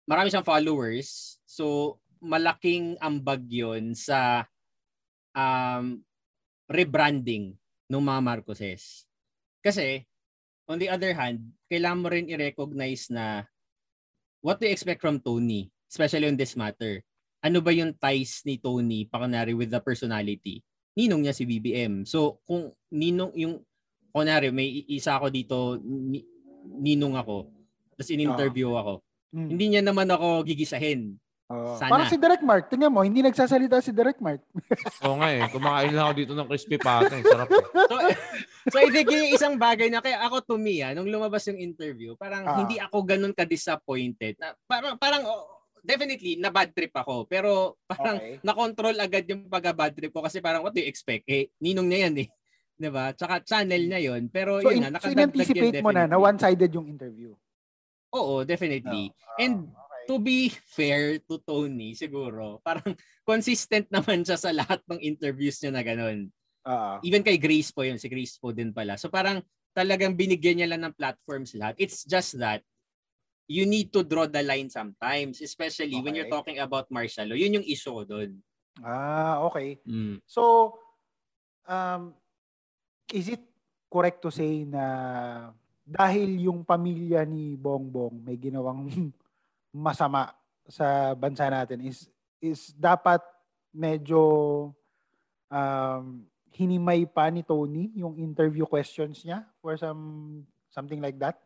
marami 0.06 0.28
siyang 0.30 0.46
followers. 0.46 1.40
So, 1.48 1.98
malaking 2.22 3.02
ambag 3.02 3.50
yun 3.50 3.98
sa 3.98 4.46
um, 5.34 6.06
rebranding 6.70 7.58
ng 7.90 8.04
mga 8.04 8.22
Marcoses. 8.22 9.10
Kasi, 9.62 10.06
on 10.66 10.82
the 10.82 10.90
other 10.90 11.14
hand, 11.14 11.54
kailangan 11.70 12.02
mo 12.02 12.08
rin 12.10 12.30
i-recognize 12.30 13.14
na 13.14 13.46
what 14.42 14.58
do 14.58 14.66
you 14.66 14.74
expect 14.74 15.00
from 15.02 15.22
Tony, 15.22 15.70
especially 15.86 16.28
on 16.28 16.38
this 16.38 16.58
matter? 16.58 17.06
Ano 17.42 17.62
ba 17.62 17.74
yung 17.74 17.94
ties 17.98 18.42
ni 18.46 18.58
Tony, 18.58 19.06
pakunari, 19.06 19.54
with 19.54 19.70
the 19.70 19.82
personality? 19.82 20.62
Ninong 20.98 21.26
niya 21.26 21.34
si 21.34 21.46
BBM. 21.46 22.06
So, 22.06 22.42
kung 22.46 22.74
ninong 22.90 23.34
yung, 23.38 23.62
kunwari, 24.12 24.52
may 24.52 24.86
isa 24.92 25.18
ako 25.18 25.32
dito, 25.32 25.80
ni, 25.82 26.22
ninong 26.68 27.16
ako, 27.18 27.48
tapos 27.96 28.12
in-interview 28.12 28.76
ako, 28.76 29.02
Mm. 29.32 29.48
hindi 29.48 29.66
niya 29.72 29.80
naman 29.80 30.12
ako 30.12 30.44
gigisahin. 30.44 31.16
Oo. 31.52 31.76
Sana. 31.76 31.92
Parang 31.92 32.08
si 32.08 32.16
Direct 32.16 32.42
Mark. 32.42 32.64
Tingnan 32.68 32.92
mo, 32.92 33.04
hindi 33.04 33.20
nagsasalita 33.20 33.84
si 33.84 33.92
Direct 33.92 34.24
Mark. 34.24 34.40
Oo 35.06 35.20
nga 35.20 35.30
eh. 35.30 35.44
Kumakain 35.52 35.92
lang 35.92 36.06
ako 36.08 36.14
dito 36.16 36.34
ng 36.34 36.48
crispy 36.48 36.78
pata. 36.80 37.12
Eh. 37.12 37.24
Sarap 37.24 37.52
eh. 37.52 37.66
So, 37.76 37.96
so 38.72 38.78
I 38.80 38.88
think 38.90 39.08
yun 39.08 39.28
yung 39.28 39.36
isang 39.36 39.56
bagay 39.60 39.92
na 39.92 40.00
kaya 40.00 40.24
ako 40.24 40.42
to 40.42 40.56
me, 40.56 40.80
ah, 40.80 40.96
nung 40.96 41.12
lumabas 41.12 41.44
yung 41.52 41.60
interview, 41.60 42.16
parang 42.16 42.48
Ah. 42.48 42.58
hindi 42.64 42.80
ako 42.80 42.98
ganun 43.04 43.36
ka-disappointed. 43.36 44.40
Na, 44.40 44.56
parang, 44.66 44.96
parang 44.96 45.28
oh, 45.28 45.44
definitely, 45.84 46.40
na 46.40 46.48
bad 46.50 46.72
trip 46.72 46.96
ako. 46.96 47.28
Pero 47.28 47.76
parang 47.84 48.18
Okay. 48.18 48.40
na-control 48.42 48.96
agad 48.96 49.28
yung 49.28 49.52
pagka-bad 49.52 49.92
trip 49.92 50.16
ko 50.16 50.24
kasi 50.24 50.40
parang 50.40 50.64
what 50.64 50.72
do 50.72 50.80
you 50.80 50.88
expect? 50.88 51.28
Eh, 51.28 51.52
ninong 51.60 51.88
niya 51.90 52.02
yan 52.08 52.16
eh. 52.24 52.30
'Di 52.82 52.90
ba? 52.90 53.14
Tsaka 53.14 53.46
channel 53.46 53.86
niya 53.86 54.02
yon 54.10 54.26
Pero 54.30 54.58
So, 54.58 54.74
yun 54.74 54.82
in, 54.82 54.90
so 54.90 54.94
nakadagdag 54.98 55.14
in-anticipate 55.14 55.76
yun 55.78 55.86
mo 55.86 55.92
na 55.94 56.10
na 56.10 56.18
one-sided 56.18 56.72
yung 56.74 56.90
interview. 56.90 57.30
Oo, 58.12 58.42
definitely. 58.42 59.14
Ah, 59.14 59.42
And. 59.42 59.70
To 60.08 60.16
be 60.18 60.50
fair 60.50 61.20
to 61.26 61.38
Tony, 61.44 61.94
siguro, 61.94 62.60
parang 62.62 62.94
consistent 63.30 63.88
naman 63.90 64.22
siya 64.26 64.38
sa 64.38 64.52
lahat 64.54 64.82
ng 64.90 65.00
interviews 65.02 65.58
niya 65.62 65.72
na 65.74 65.84
ganun. 65.84 66.30
Ah, 66.62 67.02
Even 67.02 67.26
kay 67.26 67.42
Grace 67.42 67.74
po 67.74 67.82
yun, 67.82 67.98
si 67.98 68.06
Grace 68.06 68.38
po 68.38 68.54
din 68.54 68.70
pala. 68.70 68.94
So 68.98 69.10
parang 69.10 69.42
talagang 69.74 70.14
binigyan 70.14 70.62
niya 70.62 70.70
lang 70.76 70.86
ng 70.86 70.96
platforms 70.98 71.58
lahat. 71.58 71.80
It's 71.82 72.06
just 72.06 72.38
that 72.38 72.62
you 73.50 73.66
need 73.68 73.92
to 73.92 74.06
draw 74.06 74.30
the 74.30 74.44
line 74.46 74.70
sometimes, 74.72 75.42
especially 75.42 76.00
when 76.00 76.16
you're 76.16 76.30
Okay. 76.30 76.38
talking 76.38 76.60
about 76.64 76.88
martial 76.94 77.28
law. 77.28 77.36
Yun 77.36 77.60
yung 77.60 77.68
issue 77.68 78.00
doon. 78.08 78.40
ah, 78.80 79.44
okay. 79.52 79.76
Mm. 79.84 80.24
So, 80.24 80.74
um, 81.68 82.16
is 83.12 83.28
it 83.28 83.44
correct 83.92 84.24
to 84.24 84.32
say 84.32 84.64
na 84.64 85.52
dahil 85.84 86.48
yung 86.48 86.64
pamilya 86.64 87.28
ni 87.28 87.60
Bongbong 87.60 88.24
may 88.24 88.40
ginawang 88.40 88.88
masama 89.72 90.36
sa 90.68 91.16
bansa 91.16 91.48
natin 91.48 91.84
is 91.88 92.08
is 92.44 92.76
dapat 92.76 93.24
medyo 93.72 94.22
um, 95.48 96.28
hinimay 96.52 97.08
pa 97.08 97.32
ni 97.32 97.42
Tony 97.42 97.92
yung 97.96 98.20
interview 98.20 98.68
questions 98.68 99.24
niya 99.24 99.48
for 99.64 99.80
some 99.80 100.44
something 100.72 101.00
like 101.00 101.16
that? 101.20 101.40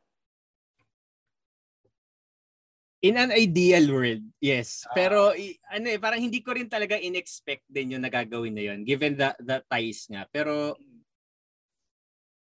In 3.06 3.22
an 3.22 3.30
ideal 3.30 3.86
world, 3.94 4.26
yes. 4.42 4.82
Ah. 4.90 4.98
Pero 4.98 5.20
ano 5.70 5.86
eh, 5.86 6.02
parang 6.02 6.18
hindi 6.18 6.42
ko 6.42 6.58
rin 6.58 6.66
talaga 6.66 6.98
in-expect 6.98 7.70
din 7.70 7.94
yung 7.94 8.02
nagagawin 8.02 8.58
na 8.58 8.66
yun 8.66 8.82
given 8.82 9.14
the, 9.14 9.30
the 9.46 9.62
ties 9.70 10.10
nga. 10.10 10.26
Pero 10.34 10.74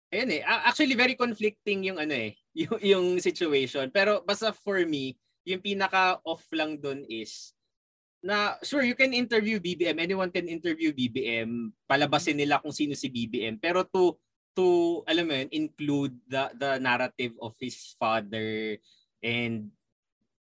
Ayan 0.07 0.39
eh. 0.39 0.41
Actually, 0.43 0.95
very 0.95 1.19
conflicting 1.19 1.83
yung 1.83 1.99
ano 1.99 2.15
eh, 2.15 2.31
yung, 2.63 2.79
yung 2.79 3.05
situation. 3.19 3.91
Pero 3.91 4.23
basta 4.23 4.55
for 4.55 4.79
me, 4.87 5.19
yung 5.47 5.63
pinaka-off 5.63 6.43
lang 6.51 6.75
dun 6.75 7.07
is 7.07 7.55
na 8.19 8.59
sure 8.59 8.83
you 8.83 8.97
can 8.97 9.15
interview 9.15 9.55
BBM, 9.63 10.03
anyone 10.03 10.27
can 10.27 10.51
interview 10.51 10.91
BBM, 10.91 11.71
palabasin 11.87 12.35
nila 12.35 12.59
kung 12.59 12.75
sino 12.75 12.91
si 12.91 13.07
BBM, 13.07 13.55
pero 13.55 13.87
to 13.87 14.19
to 14.51 14.99
alam 15.07 15.29
mo 15.29 15.33
yun, 15.37 15.49
include 15.55 16.13
the 16.27 16.51
the 16.59 16.81
narrative 16.83 17.31
of 17.39 17.55
his 17.61 17.95
father 17.95 18.75
and 19.23 19.71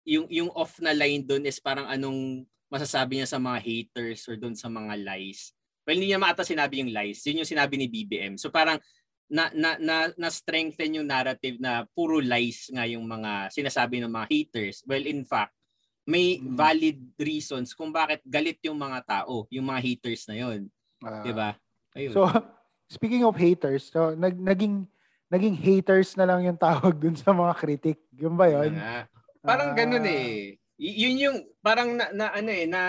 yung 0.08 0.25
yung 0.32 0.49
off 0.56 0.80
na 0.80 0.96
line 0.96 1.26
doon 1.26 1.44
is 1.44 1.61
parang 1.61 1.84
anong 1.90 2.49
masasabi 2.73 3.20
niya 3.20 3.28
sa 3.28 3.42
mga 3.42 3.58
haters 3.61 4.25
or 4.30 4.40
doon 4.40 4.56
sa 4.56 4.73
mga 4.73 4.96
lies. 5.04 5.52
Well, 5.84 6.00
hindi 6.00 6.08
niya 6.08 6.20
maata 6.23 6.49
sinabi 6.49 6.80
yung 6.80 6.96
lies. 6.96 7.20
Yun 7.28 7.44
yung 7.44 7.50
sinabi 7.50 7.76
ni 7.76 7.92
BBM. 7.92 8.40
So 8.40 8.49
parang 8.49 8.80
na 9.26 9.48
na 9.52 9.70
na, 9.80 9.96
na 10.14 10.28
strengthen 10.28 11.00
yung 11.00 11.08
narrative 11.08 11.56
na 11.56 11.88
puro 11.90 12.20
lies 12.20 12.68
nga 12.68 12.84
yung 12.84 13.04
mga 13.04 13.48
sinasabi 13.50 13.98
ng 14.04 14.12
mga 14.12 14.26
haters. 14.28 14.84
Well, 14.84 15.02
in 15.02 15.24
fact, 15.24 15.56
may 16.04 16.36
Mm. 16.36 16.52
valid 16.52 16.98
reasons 17.16 17.72
kung 17.72 17.88
bakit 17.88 18.20
galit 18.22 18.60
yung 18.60 18.76
mga 18.76 19.00
tao, 19.02 19.48
yung 19.48 19.64
mga 19.64 19.80
haters 19.80 20.28
na 20.28 20.36
yun, 20.36 20.68
Ah, 21.00 21.24
'di 21.24 21.32
ba? 21.32 21.56
Ayun. 21.96 22.12
So, 22.12 22.20
speaking 22.92 23.24
of 23.24 23.32
haters, 23.34 23.88
so 23.88 24.12
nag, 24.12 24.36
naging 24.36 24.84
naging 25.32 25.56
haters 25.56 26.12
na 26.14 26.28
lang 26.28 26.44
yung 26.44 26.60
tawag 26.60 26.94
dun 26.94 27.16
sa 27.16 27.32
mga 27.32 27.56
critic. 27.56 27.98
Yun 28.12 28.36
ba 28.36 28.46
Yun 28.46 28.76
nga. 28.76 29.08
Parang 29.40 29.72
Ah. 29.72 29.76
ganun 29.76 30.04
eh. 30.04 30.56
Y- 30.76 30.96
yun 31.00 31.16
yung 31.16 31.38
parang 31.58 31.96
na, 31.96 32.12
na 32.12 32.26
ano 32.30 32.50
eh 32.50 32.68
na 32.68 32.82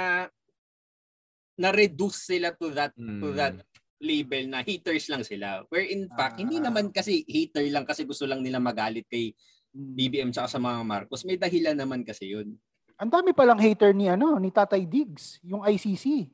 na 1.56 1.70
reduce 1.72 2.28
sila 2.28 2.52
to 2.52 2.68
that 2.76 2.92
to 2.96 3.32
Mm. 3.32 3.36
that 3.40 3.56
label 4.00 4.52
na 4.52 4.60
haters 4.60 5.08
lang 5.08 5.24
sila. 5.24 5.64
Where 5.72 5.86
in 5.86 6.12
fact, 6.12 6.38
hindi 6.38 6.60
Ah. 6.60 6.68
naman 6.68 6.92
kasi 6.92 7.24
hater 7.26 7.64
lang 7.72 7.88
kasi 7.88 8.04
gusto 8.04 8.28
lang 8.28 8.44
nila 8.44 8.60
magalit 8.60 9.08
kay. 9.08 9.32
BBM 9.76 10.32
tsaka 10.32 10.48
sa 10.48 10.60
mga 10.60 10.88
Marcos. 10.88 11.28
May 11.28 11.36
dahilan 11.36 11.76
naman 11.76 12.08
kasi 12.08 12.32
yun. 12.32 12.56
Ang 12.96 13.12
dami 13.12 13.36
palang 13.36 13.60
hater 13.60 13.92
ni 13.92 14.08
ano, 14.08 14.40
ni 14.40 14.48
Tatay 14.48 14.88
Diggs, 14.88 15.44
yung 15.44 15.68
ICC. 15.68 16.32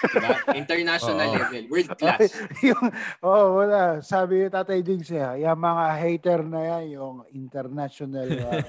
Diba? 0.00 0.56
International 0.56 1.28
Oo. 1.28 1.36
level. 1.36 1.64
World 1.68 1.92
class. 2.00 2.32
yung, 2.64 2.80
oh, 3.20 3.60
wala. 3.60 4.00
Sabi 4.00 4.40
ni 4.40 4.48
Tatay 4.48 4.80
Diggs, 4.80 5.12
eh, 5.12 5.44
yung 5.44 5.60
mga 5.60 5.84
hater 6.00 6.40
na 6.48 6.60
yan, 6.64 6.84
yung 6.96 7.16
international 7.28 8.28
uh, 8.40 8.62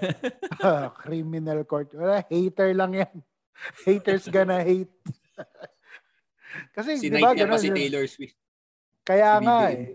uh, 0.59 0.87
criminal 0.99 1.63
court. 1.63 1.87
Wala, 1.95 2.27
hater 2.27 2.75
lang 2.75 2.91
yan. 2.91 3.15
Haters 3.87 4.27
gonna 4.27 4.59
hate. 4.61 4.91
Kasi, 6.75 6.99
di 6.99 7.11
ba, 7.11 7.33
Sinight 7.33 7.35
niya 7.37 7.47
pa 7.47 7.57
ganun 7.57 7.63
si. 7.63 7.69
Taylor 7.71 8.05
Swift. 8.07 8.37
Kaya 9.03 9.39
si 9.39 9.43
nga 9.45 9.59
eh. 9.71 9.85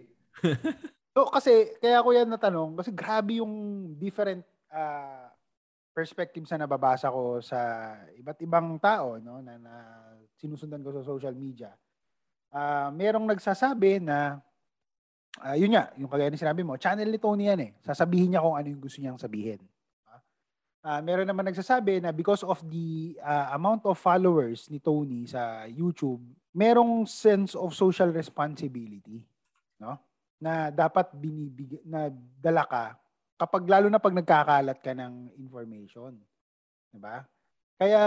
So, 1.12 1.28
kasi, 1.28 1.76
kaya 1.76 2.00
ko 2.00 2.08
yan 2.16 2.32
natanong, 2.32 2.72
kasi 2.72 2.88
grabe 2.88 3.36
yung 3.36 3.52
different 4.00 4.40
uh, 4.72 5.28
perspectives 5.92 6.48
na 6.48 6.64
nababasa 6.64 7.12
ko 7.12 7.36
sa 7.44 7.92
iba't 8.16 8.40
ibang 8.40 8.80
tao 8.80 9.20
no, 9.20 9.44
na, 9.44 9.60
na 9.60 9.74
sinusundan 10.40 10.80
ko 10.80 10.90
sa 10.90 11.04
social 11.04 11.36
media. 11.36 11.68
Ah, 12.48 12.88
merong 12.88 13.28
nagsasabi 13.28 14.00
na, 14.00 14.40
ah, 15.40 15.56
yun 15.56 15.76
nga, 15.76 15.92
yung 16.00 16.08
kagaya 16.08 16.32
na 16.32 16.40
sinabi 16.40 16.64
mo, 16.64 16.80
channel 16.80 17.08
ni 17.08 17.20
Tony 17.20 17.48
yan 17.48 17.60
eh. 17.60 17.72
Sasabihin 17.84 18.32
niya 18.32 18.44
kung 18.44 18.56
ano 18.56 18.68
yung 18.72 18.82
gusto 18.82 18.98
niyang 18.98 19.20
sabihin. 19.20 19.60
Ah, 20.82 20.98
meron 20.98 21.30
naman 21.30 21.46
nagsasabi 21.46 22.02
na 22.02 22.10
because 22.10 22.42
of 22.42 22.58
the 22.66 23.14
ah, 23.22 23.54
amount 23.54 23.86
of 23.86 23.94
followers 23.94 24.66
ni 24.66 24.82
Tony 24.82 25.30
sa 25.30 25.62
YouTube, 25.70 26.18
merong 26.50 27.06
sense 27.06 27.54
of 27.54 27.70
social 27.70 28.10
responsibility, 28.10 29.22
no? 29.78 29.94
Na 30.42 30.74
dapat 30.74 31.14
binibig 31.14 31.78
na 31.86 32.10
dala 32.42 32.66
ka 32.66 32.98
kapag 33.38 33.62
lalo 33.66 33.86
na 33.86 34.02
pag 34.02 34.14
nagkakalat 34.14 34.78
ka 34.82 34.90
ng 34.90 35.38
information, 35.38 36.18
'di 36.90 36.98
ba? 36.98 37.26
Kaya 37.78 38.02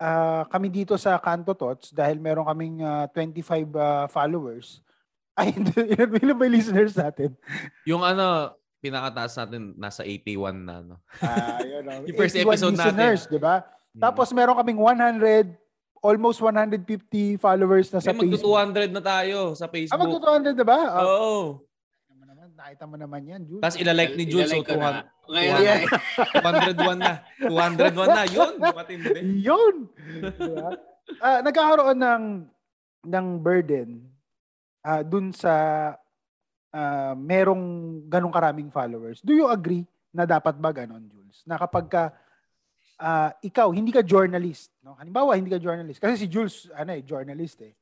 ah, 0.00 0.48
kami 0.48 0.72
dito 0.72 0.96
sa 0.96 1.20
Kanto 1.20 1.52
Tots, 1.52 1.92
dahil 1.92 2.16
meron 2.20 2.48
kaming 2.48 2.80
ah, 2.80 3.04
25 3.12 3.68
ah, 3.76 4.08
followers, 4.08 4.80
ay, 5.36 5.52
ilan 5.96 6.36
ba 6.36 6.44
yung 6.44 6.56
listeners 6.56 6.96
natin? 6.96 7.32
Yung 7.88 8.04
ano, 8.04 8.56
pinakataas 8.82 9.38
natin, 9.38 9.78
nasa 9.78 10.02
81 10.02 10.58
na. 10.58 10.82
No? 10.82 10.96
Ah, 11.18 11.62
yun, 11.62 11.86
oh. 11.86 12.02
Yung 12.10 12.18
first 12.18 12.34
81 12.34 12.42
episode 12.44 12.76
natin. 12.76 13.14
di 13.30 13.38
ba? 13.38 13.56
Mm. 13.94 14.02
Tapos 14.02 14.28
meron 14.34 14.58
kaming 14.58 14.80
100, 14.82 15.54
almost 16.02 16.42
150 16.42 16.82
followers 17.38 17.86
na 17.88 18.02
sa 18.02 18.10
Ay, 18.10 18.18
magto 18.18 18.34
Facebook. 18.34 18.58
200 18.58 18.90
na 18.90 19.00
tayo 19.00 19.54
sa 19.54 19.64
Ah, 19.64 19.72
Facebook. 19.72 20.00
magto 20.02 20.18
200 20.18 20.58
na 20.58 20.66
ba? 20.66 20.78
Ah, 20.82 21.04
Oo. 21.06 21.62
naman 22.10 22.26
naman, 22.26 22.48
nakita 22.52 22.84
mo 22.84 22.96
naman 22.98 23.22
yan, 23.22 23.40
Jules. 23.46 23.62
Tapos 23.62 23.78
ilalike 23.78 24.14
ni 24.18 24.24
Jules, 24.26 24.50
so 24.50 24.58
Ilalike 24.58 24.66
ko 24.66 24.76
na. 24.76 24.90
200, 25.22 25.30
Ngayon 25.30 25.56
na. 25.62 25.82
201 26.34 26.98
na. 26.98 27.12
201 27.38 27.94
na. 28.10 28.22
Yun, 28.26 28.52
matindi. 28.58 29.10
Yun! 29.40 29.74
Diba? 30.34 30.70
Ah, 31.18 31.38
nagkakaroon 31.40 31.96
ng 31.96 32.24
ng 33.02 33.26
burden 33.36 33.98
ah 34.80 35.02
dun 35.02 35.30
sa 35.30 35.50
ah, 36.72 37.14
merong 37.14 37.64
ganong 38.08 38.34
karaming 38.34 38.68
followers. 38.72 39.20
Do 39.20 39.36
you 39.36 39.46
agree 39.48 39.86
na 40.12 40.24
dapat 40.24 40.56
ba 40.58 40.72
ganon, 40.72 41.04
Jules? 41.08 41.44
Na 41.44 41.60
kapag 41.60 41.86
ka 41.88 42.04
ah, 42.98 43.30
ikaw, 43.44 43.70
hindi 43.70 43.92
ka 43.94 44.02
journalist, 44.02 44.72
no? 44.82 44.96
Halimbawa, 44.96 45.36
hindi 45.36 45.52
ka 45.52 45.60
journalist. 45.60 46.00
Kasi 46.00 46.24
si 46.24 46.26
Jules, 46.26 46.70
ano 46.72 46.96
eh, 46.96 47.02
journalist 47.04 47.60
eh. 47.62 47.74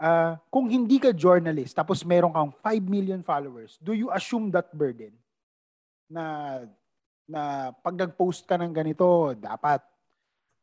Ah, 0.00 0.40
kung 0.48 0.68
hindi 0.68 0.96
ka 0.96 1.12
journalist, 1.12 1.76
tapos 1.76 2.02
meron 2.08 2.32
kang 2.32 2.52
5 2.64 2.84
million 2.88 3.20
followers, 3.20 3.76
do 3.80 3.92
you 3.92 4.08
assume 4.10 4.48
that 4.50 4.72
burden? 4.72 5.12
Na 6.10 6.60
na 7.30 7.70
pag 7.70 7.94
nag-post 7.94 8.42
ka 8.42 8.58
ng 8.58 8.74
ganito, 8.74 9.38
dapat 9.38 9.78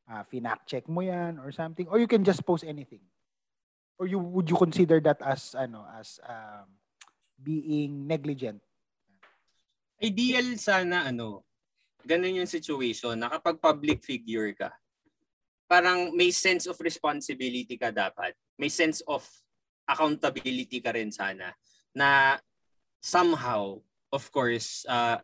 uh, 0.08 0.24
finact 0.28 0.68
check 0.68 0.86
mo 0.88 1.04
yan 1.04 1.38
or 1.40 1.52
something 1.52 1.86
or 1.92 2.00
you 2.00 2.08
can 2.08 2.24
just 2.24 2.42
post 2.48 2.64
anything 2.64 3.04
or 4.00 4.08
you 4.08 4.18
would 4.18 4.48
you 4.48 4.56
consider 4.56 5.00
that 5.04 5.20
as 5.22 5.54
ano 5.54 5.84
as 6.00 6.20
um, 6.24 6.68
being 7.38 8.10
negligent? 8.10 8.60
Ideal 9.98 10.58
sana 10.62 11.10
ano, 11.10 11.46
ganun 12.06 12.44
yung 12.44 12.50
situation 12.50 13.18
na 13.18 13.30
kapag 13.30 13.62
public 13.62 14.02
figure 14.06 14.54
ka, 14.54 14.70
parang 15.66 16.14
may 16.14 16.30
sense 16.30 16.66
of 16.70 16.78
responsibility 16.80 17.78
ka 17.78 17.90
dapat. 17.90 18.34
May 18.58 18.70
sense 18.70 19.02
of 19.06 19.26
accountability 19.88 20.82
ka 20.84 20.94
rin 20.94 21.10
sana 21.10 21.54
na 21.96 22.38
somehow, 23.02 23.80
of 24.12 24.24
course, 24.32 24.86
uh, 24.86 25.18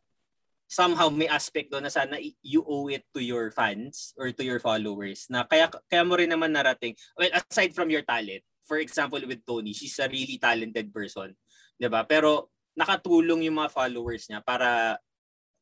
somehow 0.74 1.08
may 1.14 1.30
aspect 1.30 1.70
doon 1.70 1.86
na 1.86 1.94
sana 1.94 2.18
you 2.42 2.66
owe 2.66 2.90
it 2.90 3.06
to 3.14 3.22
your 3.22 3.54
fans 3.54 4.10
or 4.18 4.34
to 4.34 4.42
your 4.42 4.58
followers 4.58 5.30
na 5.30 5.46
kaya 5.46 5.70
kaya 5.86 6.02
mo 6.02 6.18
rin 6.18 6.34
naman 6.34 6.50
narating. 6.50 6.98
Well 7.14 7.30
aside 7.30 7.78
from 7.78 7.94
your 7.94 8.02
talent 8.02 8.42
for 8.66 8.82
example 8.82 9.22
with 9.22 9.46
Tony 9.46 9.78
she's 9.78 9.94
a 10.02 10.10
really 10.10 10.42
talented 10.42 10.90
person 10.90 11.38
'di 11.78 11.88
ba 11.90 12.06
pero 12.06 12.54
nakatulong 12.74 13.46
yung 13.46 13.62
mga 13.62 13.74
followers 13.74 14.30
niya 14.30 14.42
para 14.42 14.98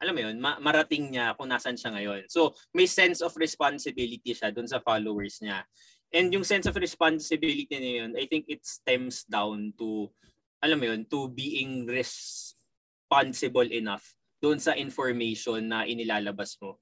alam 0.01 0.17
mo 0.17 0.21
yun, 0.25 0.37
ma- 0.41 0.57
marating 0.57 1.13
niya 1.13 1.37
kung 1.37 1.45
nasan 1.45 1.77
siya 1.77 1.93
ngayon. 1.93 2.25
So, 2.25 2.57
may 2.73 2.89
sense 2.89 3.21
of 3.21 3.37
responsibility 3.37 4.33
siya 4.33 4.49
dun 4.49 4.65
sa 4.65 4.81
followers 4.81 5.37
niya. 5.45 5.61
And 6.09 6.33
yung 6.33 6.41
sense 6.41 6.65
of 6.65 6.73
responsibility 6.73 7.69
niya 7.69 8.03
yun, 8.03 8.11
I 8.17 8.25
think 8.25 8.49
it 8.49 8.65
stems 8.65 9.29
down 9.29 9.77
to, 9.77 10.09
alam 10.57 10.81
mo 10.81 10.89
yun, 10.89 11.05
to 11.05 11.29
being 11.29 11.85
responsible 11.85 13.69
enough 13.69 14.17
doon 14.41 14.57
sa 14.57 14.73
information 14.73 15.69
na 15.69 15.85
inilalabas 15.85 16.57
mo. 16.57 16.81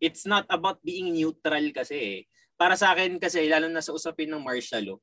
It's 0.00 0.24
not 0.24 0.48
about 0.48 0.80
being 0.80 1.12
neutral 1.12 1.68
kasi 1.76 1.96
eh. 2.00 2.18
Para 2.56 2.80
sa 2.80 2.96
akin 2.96 3.20
kasi, 3.20 3.44
lalo 3.44 3.68
na 3.68 3.84
sa 3.84 3.92
usapin 3.92 4.32
ng 4.32 4.40
martial 4.40 4.96
law, 4.96 4.98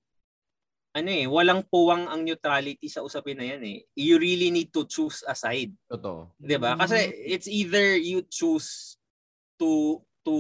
ano 0.92 1.10
eh, 1.10 1.26
walang 1.28 1.64
puwang 1.72 2.08
ang 2.08 2.22
neutrality 2.28 2.92
sa 2.92 3.04
usapin 3.04 3.40
na 3.40 3.48
yan 3.48 3.64
eh. 3.64 3.80
You 3.96 4.20
really 4.20 4.52
need 4.52 4.76
to 4.76 4.84
choose 4.84 5.24
a 5.24 5.32
side. 5.32 5.72
Totoo. 5.88 6.36
'di 6.36 6.58
ba? 6.60 6.76
Kasi 6.76 7.12
it's 7.28 7.48
either 7.48 7.96
you 7.96 8.28
choose 8.28 9.00
to 9.56 10.04
to 10.28 10.36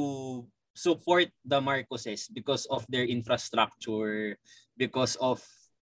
support 0.75 1.31
the 1.43 1.59
Marcoses 1.63 2.27
because 2.31 2.67
of 2.67 2.83
their 2.91 3.07
infrastructure, 3.07 4.35
because 4.75 5.15
of 5.19 5.39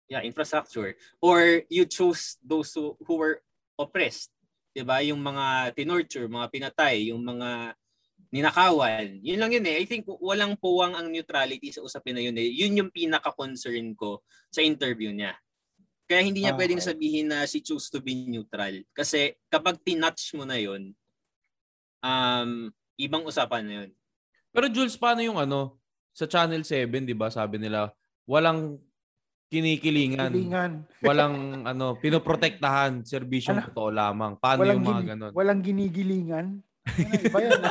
yeah, 0.09 0.21
infrastructure 0.21 0.93
or 1.23 1.65
you 1.69 1.85
choose 1.89 2.37
those 2.43 2.73
who, 2.77 2.93
who 3.01 3.15
were 3.17 3.41
oppressed, 3.81 4.29
'di 4.77 4.85
ba? 4.85 5.01
Yung 5.01 5.21
mga 5.21 5.73
tinorture, 5.73 6.29
mga 6.29 6.47
pinatay, 6.53 7.09
yung 7.09 7.25
mga 7.25 7.73
ninakawan. 8.33 9.21
Yun 9.21 9.37
lang 9.37 9.53
yun 9.53 9.65
eh. 9.69 9.77
I 9.77 9.85
think 9.85 10.09
walang 10.09 10.57
puwang 10.57 10.97
ang 10.97 11.05
neutrality 11.05 11.69
sa 11.69 11.85
usapin 11.85 12.17
na 12.17 12.23
yun 12.25 12.33
eh. 12.33 12.49
Yun 12.49 12.81
yung 12.81 12.89
pinaka-concern 12.89 13.93
ko 13.93 14.25
sa 14.49 14.65
interview 14.65 15.13
niya. 15.13 15.37
Kaya 16.09 16.25
hindi 16.25 16.41
niya 16.41 16.57
Ah, 16.57 16.59
pwedeng 16.59 16.81
okay. 16.81 16.89
sabihin 16.89 17.29
na 17.29 17.45
she 17.45 17.61
choose 17.61 17.93
to 17.93 18.01
be 18.01 18.25
neutral. 18.25 18.73
Kasi 18.91 19.37
kapag 19.47 19.77
tinouch 19.85 20.33
mo 20.33 20.49
na 20.49 20.57
yun, 20.57 20.97
um, 22.01 22.73
ibang 22.97 23.21
usapan 23.21 23.63
na 23.63 23.73
yun. 23.85 23.89
Pero 24.49 24.65
Jules, 24.65 24.97
paano 24.97 25.21
yung 25.21 25.37
ano, 25.37 25.77
sa 26.09 26.25
Channel 26.25 26.65
7, 26.65 27.05
di 27.05 27.13
ba, 27.13 27.29
sabi 27.29 27.61
nila, 27.61 27.93
walang 28.25 28.77
kinikilingan, 29.49 30.33
Kilingan. 30.33 30.71
walang 31.07 31.35
ano, 31.65 31.93
pinoprotektahan, 31.97 33.05
serbisyong 33.05 33.61
Ano? 33.61 33.67
totoo 33.69 33.89
lamang. 33.93 34.33
Paano 34.41 34.65
walang 34.65 34.77
yung 34.77 34.85
mga 34.85 34.97
gini- 34.97 35.09
ganon? 35.13 35.31
walang 35.37 35.61
ginigilingan 35.61 36.47
iba 37.23 37.39
yan 37.39 37.61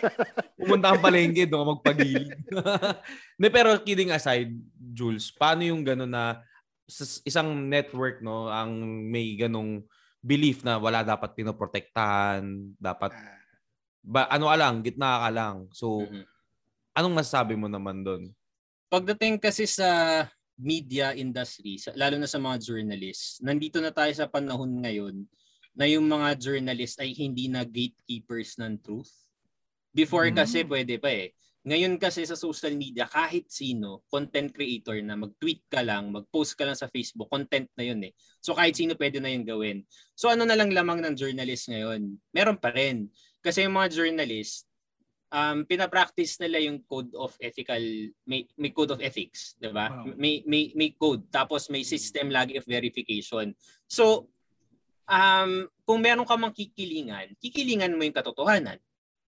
Pumunta 0.62 0.94
ang 0.94 1.02
palengke, 1.02 1.42
doon 1.50 1.60
ka 1.62 1.70
magpagilid. 1.74 2.38
Hindi, 3.36 3.48
pero 3.50 3.74
kidding 3.82 4.14
aside, 4.14 4.54
Jules, 4.78 5.34
paano 5.34 5.66
yung 5.66 5.82
gano'n 5.82 6.06
na 6.06 6.38
sa 6.86 7.04
isang 7.26 7.50
network, 7.66 8.22
no, 8.22 8.46
ang 8.46 8.70
may 9.10 9.34
ganong 9.34 9.82
belief 10.22 10.62
na 10.62 10.78
wala 10.78 11.02
dapat 11.02 11.34
pinoprotektahan, 11.34 12.46
dapat, 12.78 13.10
ba, 14.06 14.30
ano 14.30 14.46
ka 14.46 14.56
lang, 14.58 14.74
gitna 14.86 15.26
ka 15.26 15.30
lang. 15.34 15.56
So, 15.74 16.06
Mhm. 16.06 16.22
anong 16.94 17.18
masasabi 17.18 17.58
mo 17.58 17.66
naman 17.66 18.06
doon? 18.06 18.30
Pagdating 18.86 19.42
kasi 19.42 19.66
sa 19.66 20.22
media 20.54 21.10
industry, 21.10 21.82
sa- 21.82 21.96
lalo 21.98 22.22
na 22.22 22.30
sa 22.30 22.38
mga 22.38 22.62
journalists, 22.62 23.42
nandito 23.42 23.82
na 23.82 23.90
tayo 23.90 24.14
sa 24.14 24.30
panahon 24.30 24.78
ngayon 24.78 25.26
na 25.72 25.88
yung 25.88 26.04
mga 26.04 26.36
journalists 26.36 27.00
ay 27.00 27.16
hindi 27.16 27.48
na 27.48 27.64
gatekeepers 27.64 28.60
ng 28.60 28.76
truth. 28.80 29.12
Before 29.92 30.28
Mm. 30.28 30.36
kasi 30.36 30.64
pwede 30.64 30.96
pa 31.00 31.12
eh. 31.12 31.32
Ngayon 31.62 31.94
kasi 31.94 32.26
sa 32.26 32.34
social 32.34 32.74
media, 32.74 33.06
kahit 33.06 33.46
sino, 33.46 34.02
content 34.10 34.50
creator 34.50 34.98
na 34.98 35.14
mag-tweet 35.14 35.62
ka 35.70 35.78
lang, 35.78 36.10
mag-post 36.10 36.58
ka 36.58 36.66
lang 36.66 36.74
sa 36.74 36.90
Facebook, 36.90 37.30
content 37.30 37.70
na 37.78 37.86
yun 37.86 38.02
eh. 38.02 38.12
So 38.42 38.58
kahit 38.58 38.74
sino 38.74 38.98
pwede 38.98 39.22
na 39.22 39.30
yun 39.30 39.46
gawin. 39.46 39.86
So 40.18 40.26
ano 40.26 40.42
na 40.42 40.58
lang 40.58 40.74
lamang 40.74 40.98
ng 40.98 41.14
journalist 41.14 41.70
ngayon? 41.70 42.18
Meron 42.34 42.58
pa 42.58 42.74
rin. 42.74 43.06
Kasi 43.38 43.62
yung 43.62 43.78
mga 43.78 43.94
journalist, 43.94 44.66
um, 45.30 45.62
pinapractice 45.62 46.42
nila 46.42 46.58
yung 46.66 46.82
code 46.82 47.14
of 47.14 47.30
ethical, 47.38 47.80
may, 48.26 48.42
may 48.58 48.74
code 48.74 48.90
of 48.90 48.98
ethics, 48.98 49.54
di 49.54 49.70
ba? 49.70 49.86
Wow. 50.02 50.18
May, 50.18 50.42
may, 50.44 50.74
may 50.74 50.90
code, 50.98 51.30
tapos 51.30 51.70
may 51.70 51.86
system 51.86 52.34
lagi 52.34 52.58
of 52.58 52.66
verification. 52.66 53.54
So, 53.86 54.31
um, 55.06 55.66
kung 55.82 56.00
meron 56.02 56.26
ka 56.26 56.36
mang 56.38 56.54
kikilingan, 56.54 57.34
kikilingan 57.38 57.94
mo 57.94 58.02
yung 58.06 58.16
katotohanan. 58.16 58.78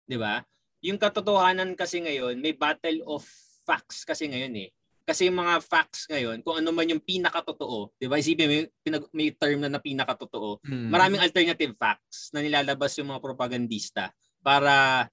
Di 0.03 0.17
ba? 0.19 0.43
Yung 0.83 0.99
katotohanan 0.99 1.75
kasi 1.79 2.03
ngayon, 2.03 2.39
may 2.39 2.51
battle 2.51 3.03
of 3.07 3.23
facts 3.63 4.03
kasi 4.03 4.27
ngayon 4.27 4.67
eh. 4.67 4.69
Kasi 5.03 5.27
yung 5.27 5.35
mga 5.35 5.59
facts 5.59 6.07
ngayon, 6.07 6.39
kung 6.47 6.63
ano 6.63 6.71
man 6.71 6.87
yung 6.87 7.03
pinakatotoo, 7.03 7.91
di 7.99 8.07
ba? 8.07 8.15
Isipin 8.15 8.47
mo, 8.47 8.55
pinag- 8.83 9.11
may 9.11 9.35
term 9.35 9.59
na 9.59 9.67
na 9.67 9.83
pinakatotoo. 9.83 10.63
Maraming 10.91 11.19
alternative 11.19 11.75
facts 11.75 12.31
na 12.31 12.39
nilalabas 12.39 12.95
yung 12.99 13.11
mga 13.11 13.19
propagandista 13.19 14.15
para, 14.39 15.03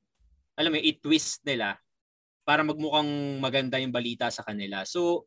alam 0.54 0.70
mo, 0.70 0.78
i-twist 0.78 1.42
nila 1.42 1.74
para 2.46 2.62
magmukhang 2.62 3.38
maganda 3.42 3.82
yung 3.82 3.90
balita 3.94 4.30
sa 4.30 4.46
kanila. 4.46 4.86
So, 4.86 5.26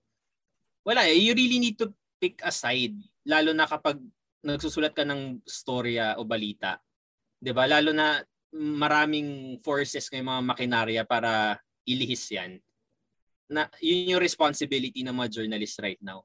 wala 0.83 1.07
eh. 1.07 1.15
You 1.15 1.35
really 1.35 1.59
need 1.59 1.79
to 1.79 1.91
pick 2.19 2.39
a 2.43 2.51
side. 2.51 2.95
Lalo 3.27 3.51
na 3.51 3.67
kapag 3.67 3.99
nagsusulat 4.43 4.91
ka 4.91 5.07
ng 5.07 5.41
storya 5.47 6.19
o 6.19 6.27
balita. 6.27 6.77
'Di 7.39 7.51
ba 7.55 7.67
Lalo 7.67 7.95
na 7.95 8.19
maraming 8.53 9.57
forces 9.65 10.11
ng 10.13 10.23
mga 10.23 10.41
makinarya 10.45 11.01
para 11.09 11.57
ilihis 11.87 12.29
yan. 12.29 12.61
Na, 13.49 13.65
yun 13.81 14.13
yung 14.13 14.21
responsibility 14.21 15.01
ng 15.01 15.13
mga 15.13 15.41
journalists 15.41 15.81
right 15.81 15.99
now. 15.99 16.21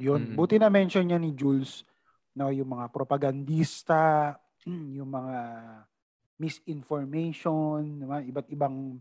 Yun. 0.00 0.32
Mm. 0.32 0.36
Buti 0.40 0.56
na 0.56 0.72
mention 0.72 1.04
niya 1.04 1.20
ni 1.20 1.36
Jules 1.36 1.84
no 2.34 2.48
yung 2.48 2.70
mga 2.72 2.86
propagandista, 2.94 4.34
yung 4.96 5.10
mga 5.10 5.38
misinformation, 6.40 8.00
diba? 8.00 8.24
iba't 8.24 8.48
ibang 8.48 8.96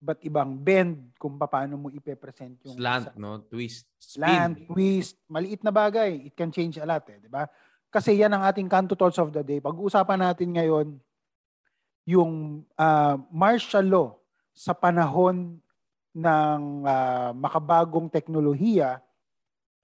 iba't 0.00 0.20
ibang 0.24 0.56
bend 0.56 1.12
kung 1.20 1.36
paano 1.36 1.76
mo 1.76 1.86
ipe-present 1.92 2.56
yung 2.64 2.76
Slant, 2.80 3.12
isa- 3.12 3.20
no? 3.20 3.44
Twist. 3.44 3.84
slant, 4.00 4.56
Spin. 4.56 4.66
twist, 4.72 5.14
maliit 5.28 5.60
na 5.60 5.68
bagay. 5.68 6.24
It 6.24 6.32
can 6.32 6.48
change 6.48 6.80
a 6.80 6.88
lot 6.88 7.04
eh, 7.12 7.20
di 7.20 7.28
ba? 7.28 7.44
Kasi 7.92 8.16
yan 8.16 8.32
ang 8.32 8.40
ating 8.48 8.64
Kanto 8.64 8.96
Thoughts 8.96 9.20
of 9.20 9.28
the 9.28 9.44
Day. 9.44 9.60
Pag-uusapan 9.60 10.24
natin 10.24 10.56
ngayon 10.56 10.88
yung 12.08 12.64
ah, 12.74 13.20
martial 13.28 13.84
law 13.84 14.08
sa 14.56 14.72
panahon 14.72 15.60
ng 16.16 16.60
ah, 16.88 17.30
makabagong 17.36 18.08
teknolohiya 18.08 19.04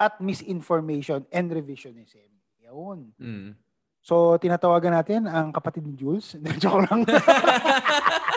at 0.01 0.17
misinformation 0.21 1.29
and 1.29 1.53
revisionism. 1.53 2.29
Yun. 2.65 3.13
Mm. 3.21 3.53
So, 4.01 4.39
tinatawagan 4.39 4.95
natin 4.97 5.27
ang 5.27 5.51
kapatid 5.51 5.85
ni 5.85 5.93
Jules. 5.93 6.39
Joke 6.63 6.87
lang. 6.89 7.05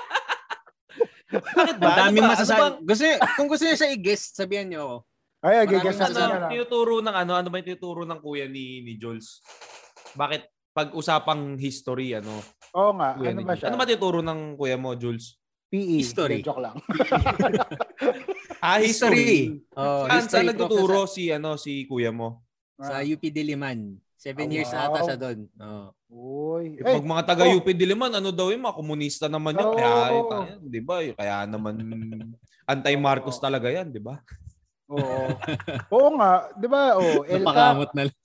Bakit 1.30 1.76
ba? 1.78 1.88
Ang 1.88 1.98
daming 2.10 2.26
Ano 2.26 2.34
masasabi. 2.34 2.58
Ano 2.58 2.64
bang- 2.66 2.80
gusto, 2.86 3.04
kung 3.38 3.48
gusto 3.48 3.64
niya 3.64 3.78
siya 3.78 3.90
i-guest, 3.94 4.28
sabihan 4.34 4.66
niyo 4.66 4.80
ako. 4.82 4.98
Ay, 5.40 5.56
gigas 5.66 5.96
ano, 5.96 6.12
natin 6.12 6.44
ah. 6.44 6.52
tinuturo 6.52 6.94
ng 7.00 7.16
ano? 7.16 7.32
Ano 7.38 7.48
ba 7.48 7.56
yung 7.58 7.68
tinuturo 7.70 8.04
ng 8.04 8.20
kuya 8.20 8.46
ni 8.46 8.84
ni 8.84 9.00
Jules? 9.00 9.40
Bakit 10.12 10.42
pag 10.76 10.92
usapang 10.92 11.56
history 11.56 12.12
ano? 12.12 12.44
Oo 12.76 12.92
nga. 12.98 13.16
Kuya 13.16 13.32
Ano 13.32 13.48
ba 13.48 13.54
siya? 13.56 13.72
Ano 13.72 13.78
ba 13.80 13.88
tinuturo 13.88 14.20
ng 14.20 14.60
kuya 14.60 14.76
mo, 14.76 14.92
Jules? 15.00 15.40
PE. 15.70 16.02
History. 16.02 16.42
Joke 16.42 16.60
lang. 16.60 16.76
Ah, 18.60 18.76
history. 18.76 19.64
Oh, 19.72 20.04
Saan, 20.28 20.52
nagtuturo 20.52 21.08
si 21.08 21.32
ano 21.32 21.56
si 21.56 21.88
kuya 21.88 22.12
mo? 22.12 22.44
Sa 22.76 23.00
UP 23.00 23.24
Diliman. 23.24 23.96
Seven 24.20 24.52
Oh, 24.52 24.56
years 24.60 24.68
wow. 24.76 24.92
ata 24.92 25.00
siya 25.08 25.16
doon. 25.16 25.40
Oh. 25.56 25.96
Uy. 26.10 26.74
Eh, 26.82 26.98
pag 26.98 27.06
mga 27.06 27.24
taga 27.24 27.46
UP 27.46 27.70
Diliman, 27.70 28.10
ano 28.10 28.34
daw 28.34 28.50
yun, 28.50 28.66
mga 28.66 28.78
komunista 28.82 29.30
naman 29.30 29.54
yun. 29.54 29.70
Oo. 29.70 29.78
Kaya, 29.78 29.94
eh, 30.10 30.58
di 30.58 30.82
ba? 30.82 30.96
Kaya 31.14 31.46
naman 31.46 31.76
anti-Marcos 32.66 33.38
talaga 33.38 33.70
yan, 33.70 33.94
di 33.94 34.02
ba? 34.02 34.18
Oo. 34.90 35.30
Oo 35.94 36.10
nga. 36.18 36.50
Di 36.58 36.66
ba? 36.66 36.98
Oh, 36.98 37.22
LCAC. 37.22 37.46
Napakamot 37.46 37.92
na 37.94 38.02
lang. 38.10 38.18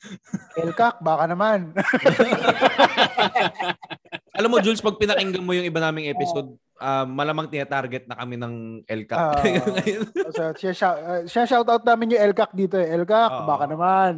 LCAC, 0.65 0.95
baka 1.05 1.25
naman. 1.29 1.59
Alam 4.39 4.51
mo, 4.51 4.59
Jules, 4.59 4.83
pag 4.83 4.99
pinakinggan 4.99 5.45
mo 5.45 5.55
yung 5.55 5.67
iba 5.67 5.79
naming 5.79 6.11
episode, 6.11 6.59
ah, 6.83 7.07
malamang 7.07 7.47
tina-target 7.47 8.11
na 8.11 8.19
kami 8.19 8.35
ng 8.35 8.85
LCAP. 8.87 9.19
Ah. 9.19 9.39
Ngayon. 9.41 10.07
so, 10.37 10.43
siya, 10.59 10.73
shout, 10.75 10.99
uh, 10.99 11.23
siya 11.25 11.45
shout 11.47 11.69
out 11.71 11.85
namin 11.87 12.19
yung 12.19 12.35
LCAC 12.35 12.51
dito 12.53 12.77
eh. 12.77 12.91
LCAC, 12.99 13.31
Oo. 13.31 13.47
baka 13.47 13.65
naman. 13.71 14.13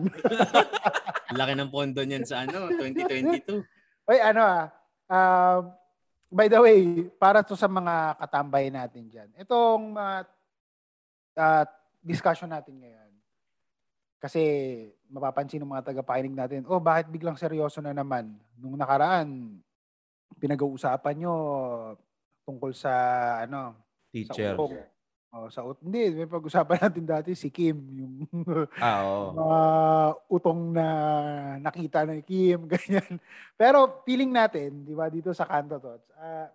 Laki 1.38 1.52
ng 1.52 1.70
pondo 1.70 2.00
niyan 2.00 2.24
sa 2.24 2.48
ano, 2.48 2.72
2022. 2.72 3.60
Uy, 4.08 4.18
ano 4.22 4.40
ah. 4.40 4.64
um, 5.10 5.60
by 6.32 6.46
the 6.48 6.58
way, 6.58 7.06
para 7.20 7.44
to 7.44 7.58
sa 7.58 7.68
mga 7.68 8.16
katambay 8.16 8.72
natin 8.72 9.10
dyan. 9.12 9.28
Itong 9.36 9.92
mga 9.92 10.14
ah, 11.36 11.64
discussion 12.00 12.48
natin 12.48 12.78
ngayon. 12.80 13.05
Kasi 14.26 14.42
mapapansin 15.06 15.62
ng 15.62 15.70
mga 15.70 15.94
tagapakinig 15.94 16.34
natin, 16.34 16.66
oh, 16.66 16.82
bakit 16.82 17.06
biglang 17.06 17.38
seryoso 17.38 17.78
na 17.78 17.94
naman? 17.94 18.34
Nung 18.58 18.74
nakaraan, 18.74 19.62
pinag-uusapan 20.42 21.14
nyo 21.14 21.34
tungkol 22.42 22.74
sa 22.74 22.90
ano, 23.46 23.78
Teacher. 24.10 24.58
Sa 24.58 24.58
utong. 24.58 24.74
Oh, 25.36 25.46
sa 25.46 25.62
ut 25.62 25.78
hindi, 25.78 26.10
may 26.10 26.26
pag-usapan 26.26 26.78
natin 26.90 27.06
dati 27.06 27.30
si 27.38 27.54
Kim, 27.54 27.78
yung 27.94 28.14
Ah, 28.82 29.06
oo. 29.06 29.30
mga 29.38 29.60
utong 30.26 30.60
na 30.74 30.86
nakita 31.62 32.02
ni 32.02 32.26
Kim, 32.26 32.66
ganyan. 32.66 33.22
Pero 33.54 34.02
feeling 34.02 34.34
natin, 34.34 34.82
di 34.82 34.90
ba, 34.90 35.06
dito 35.06 35.30
sa 35.30 35.46
Kanto 35.46 35.78
Tots, 35.78 36.10
ah, 36.18 36.50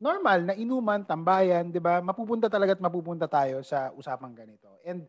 normal 0.00 0.48
na 0.48 0.54
inuman, 0.56 1.04
tambayan, 1.04 1.68
di 1.68 1.84
ba, 1.84 2.00
mapupunta 2.00 2.48
talaga 2.48 2.72
at 2.72 2.80
mapupunta 2.80 3.28
tayo 3.28 3.60
sa 3.60 3.92
usapang 3.92 4.32
ganito. 4.32 4.72
And 4.88 5.04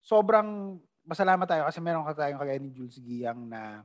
sobrang 0.00 0.80
masalamat 1.02 1.46
tayo 1.46 1.62
kasi 1.66 1.78
meron 1.82 2.06
ka 2.06 2.14
tayong 2.14 2.40
kagaya 2.40 2.60
ni 2.62 2.70
Jules 2.70 2.98
Giyang 2.98 3.46
na 3.46 3.82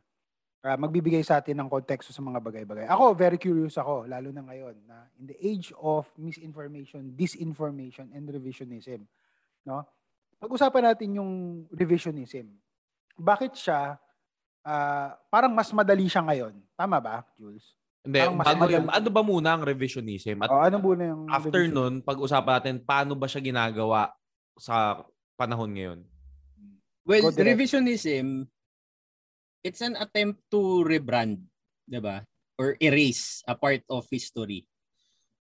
ah, 0.61 0.77
magbibigay 0.77 1.21
sa 1.23 1.39
atin 1.39 1.57
ng 1.57 1.69
konteksto 1.69 2.11
sa 2.11 2.21
mga 2.21 2.43
bagay-bagay. 2.43 2.85
Ako, 2.91 3.15
very 3.15 3.39
curious 3.39 3.77
ako, 3.77 4.05
lalo 4.05 4.29
na 4.29 4.43
ngayon, 4.43 4.75
na 4.85 5.07
in 5.17 5.25
the 5.29 5.37
age 5.39 5.71
of 5.79 6.05
misinformation, 6.19 7.13
disinformation, 7.15 8.11
and 8.11 8.27
revisionism, 8.27 9.05
no? 9.63 9.85
Pag-usapan 10.37 10.93
natin 10.93 11.17
yung 11.17 11.31
revisionism. 11.73 12.45
Bakit 13.17 13.57
siya, 13.57 13.97
ah, 14.61 15.09
parang 15.33 15.49
mas 15.55 15.73
madali 15.73 16.05
siya 16.05 16.21
ngayon? 16.21 16.53
Tama 16.77 17.01
ba, 17.01 17.25
Jules? 17.33 17.73
Hindi, 18.05 18.23
Parang 18.23 18.37
mas 18.39 18.45
bago 18.47 18.61
madali. 18.63 18.75
yun, 18.77 18.85
ano 18.87 19.09
ba 19.11 19.21
muna 19.25 19.49
ang 19.57 19.63
revisionism? 19.65 20.37
At 20.45 20.49
o, 20.53 20.61
ano 20.63 20.77
muna 20.79 21.03
yung 21.11 21.23
after 21.27 21.65
nun, 21.67 21.99
pag-usapan 21.99 22.53
natin, 22.61 22.75
paano 22.79 23.17
ba 23.19 23.27
siya 23.27 23.41
ginagawa 23.41 24.13
sa 24.55 25.03
panahon 25.35 25.73
ngayon? 25.73 25.99
Well, 27.07 27.31
Go 27.31 27.31
direct. 27.31 27.55
revisionism, 27.55 28.51
it's 29.63 29.79
an 29.79 29.95
attempt 29.95 30.43
to 30.51 30.83
rebrand, 30.83 31.39
'di 31.87 32.03
ba? 32.03 32.27
Or 32.59 32.75
erase 32.83 33.47
a 33.47 33.55
part 33.55 33.87
of 33.87 34.03
history. 34.11 34.67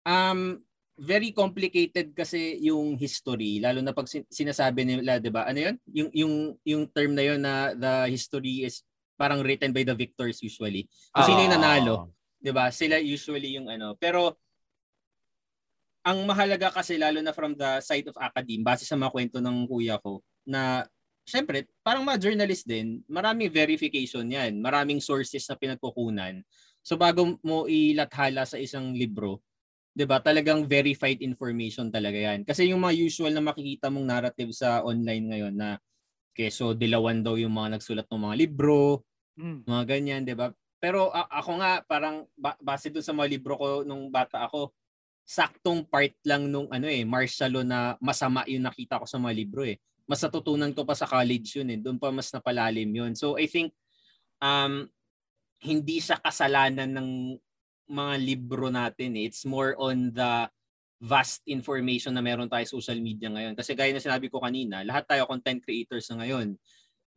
Um 0.05 0.61
very 0.97 1.33
complicated 1.33 2.13
kasi 2.13 2.61
yung 2.61 2.97
history, 2.97 3.57
lalo 3.57 3.81
na 3.81 3.93
pag 3.93 4.05
sin- 4.05 4.29
sinasabi 4.29 4.85
nila, 4.85 5.17
'di 5.17 5.33
ba? 5.33 5.49
Ano 5.49 5.59
'yun? 5.65 5.75
Yung 5.89 6.09
yung 6.13 6.33
yung 6.61 6.83
term 6.93 7.17
na 7.17 7.25
'yon 7.25 7.41
na 7.41 7.73
the 7.73 8.13
history 8.13 8.61
is 8.69 8.85
parang 9.17 9.41
written 9.41 9.73
by 9.73 9.81
the 9.81 9.97
victors 9.97 10.37
usually. 10.45 10.85
Kung 11.09 11.25
sino 11.25 11.41
yung 11.41 11.57
nanalo, 11.57 12.13
'di 12.37 12.53
ba? 12.53 12.69
Sila 12.69 13.01
usually 13.01 13.57
yung 13.57 13.65
ano. 13.65 13.97
Pero 13.97 14.37
ang 16.05 16.21
mahalaga 16.23 16.71
kasi 16.71 16.95
lalo 17.01 17.19
na 17.19 17.33
from 17.33 17.57
the 17.57 17.81
side 17.83 18.07
of 18.07 18.15
academe, 18.15 18.63
base 18.63 18.87
sa 18.87 18.95
mga 18.95 19.11
kwento 19.11 19.37
ng 19.41 19.67
kuya 19.67 19.99
ko, 19.99 20.23
na 20.47 20.87
syempre, 21.27 21.67
parang 21.85 22.07
mga 22.07 22.23
journalist 22.31 22.63
din, 22.65 23.03
maraming 23.11 23.51
verification 23.51 24.25
yan. 24.31 24.57
Maraming 24.63 25.03
sources 25.03 25.43
na 25.51 25.59
pinagkukunan. 25.59 26.41
So 26.81 26.95
bago 26.95 27.35
mo 27.43 27.67
ilathala 27.67 28.47
sa 28.47 28.57
isang 28.57 28.95
libro, 28.95 29.43
'di 29.95 30.05
ba? 30.07 30.19
Talagang 30.23 30.65
verified 30.69 31.19
information 31.25 31.91
talaga 31.91 32.17
'yan. 32.17 32.47
Kasi 32.47 32.71
yung 32.71 32.81
mga 32.83 32.95
usual 32.97 33.33
na 33.35 33.43
makikita 33.43 33.91
mong 33.91 34.07
narrative 34.07 34.51
sa 34.55 34.83
online 34.85 35.25
ngayon 35.31 35.55
na 35.57 35.69
keso 36.37 36.73
dilawan 36.77 37.21
daw 37.25 37.35
yung 37.39 37.53
mga 37.55 37.79
nagsulat 37.79 38.07
ng 38.09 38.23
mga 38.29 38.35
libro, 38.47 39.03
Mm. 39.37 39.67
mga 39.67 39.83
ganyan, 39.87 40.21
'di 40.25 40.35
ba? 40.37 40.51
Pero 40.81 41.09
a- 41.13 41.29
ako 41.41 41.51
nga 41.61 41.71
parang 41.85 42.25
ba- 42.37 42.57
base 42.61 42.89
dun 42.93 43.03
sa 43.05 43.13
mga 43.15 43.29
libro 43.39 43.57
ko 43.57 43.67
nung 43.85 44.09
bata 44.13 44.45
ako, 44.45 44.71
saktong 45.27 45.85
part 45.89 46.13
lang 46.25 46.49
nung 46.49 46.69
ano 46.73 46.87
eh, 46.89 47.03
martial 47.07 47.51
law 47.61 47.65
na 47.65 47.79
masama 48.01 48.45
yung 48.49 48.65
nakita 48.65 49.01
ko 49.01 49.05
sa 49.09 49.19
mga 49.21 49.33
libro 49.37 49.63
eh. 49.67 49.77
Mas 50.07 50.23
natutunan 50.23 50.71
ko 50.71 50.87
pa 50.87 50.95
sa 50.95 51.05
college 51.05 51.59
yun 51.59 51.69
eh. 51.69 51.79
Doon 51.79 51.99
pa 51.99 52.09
mas 52.09 52.31
napalalim 52.31 52.89
yun. 52.89 53.11
So 53.13 53.35
I 53.35 53.45
think 53.45 53.75
um 54.39 54.87
hindi 55.59 55.99
sa 55.99 56.15
kasalanan 56.17 56.95
ng 56.95 57.09
mga 57.91 58.13
libro 58.23 58.71
natin 58.71 59.19
eh. 59.19 59.27
It's 59.27 59.43
more 59.43 59.75
on 59.75 60.15
the 60.15 60.47
vast 60.97 61.45
information 61.45 62.15
na 62.15 62.25
meron 62.25 62.49
tayo 62.49 62.65
sa 62.65 62.73
social 62.73 62.97
media 62.97 63.29
ngayon. 63.29 63.53
Kasi 63.53 63.77
gaya 63.77 63.93
na 63.93 64.01
sinabi 64.01 64.33
ko 64.33 64.41
kanina, 64.41 64.81
lahat 64.81 65.05
tayo 65.05 65.29
content 65.29 65.61
creators 65.61 66.09
na 66.09 66.25
ngayon. 66.25 66.57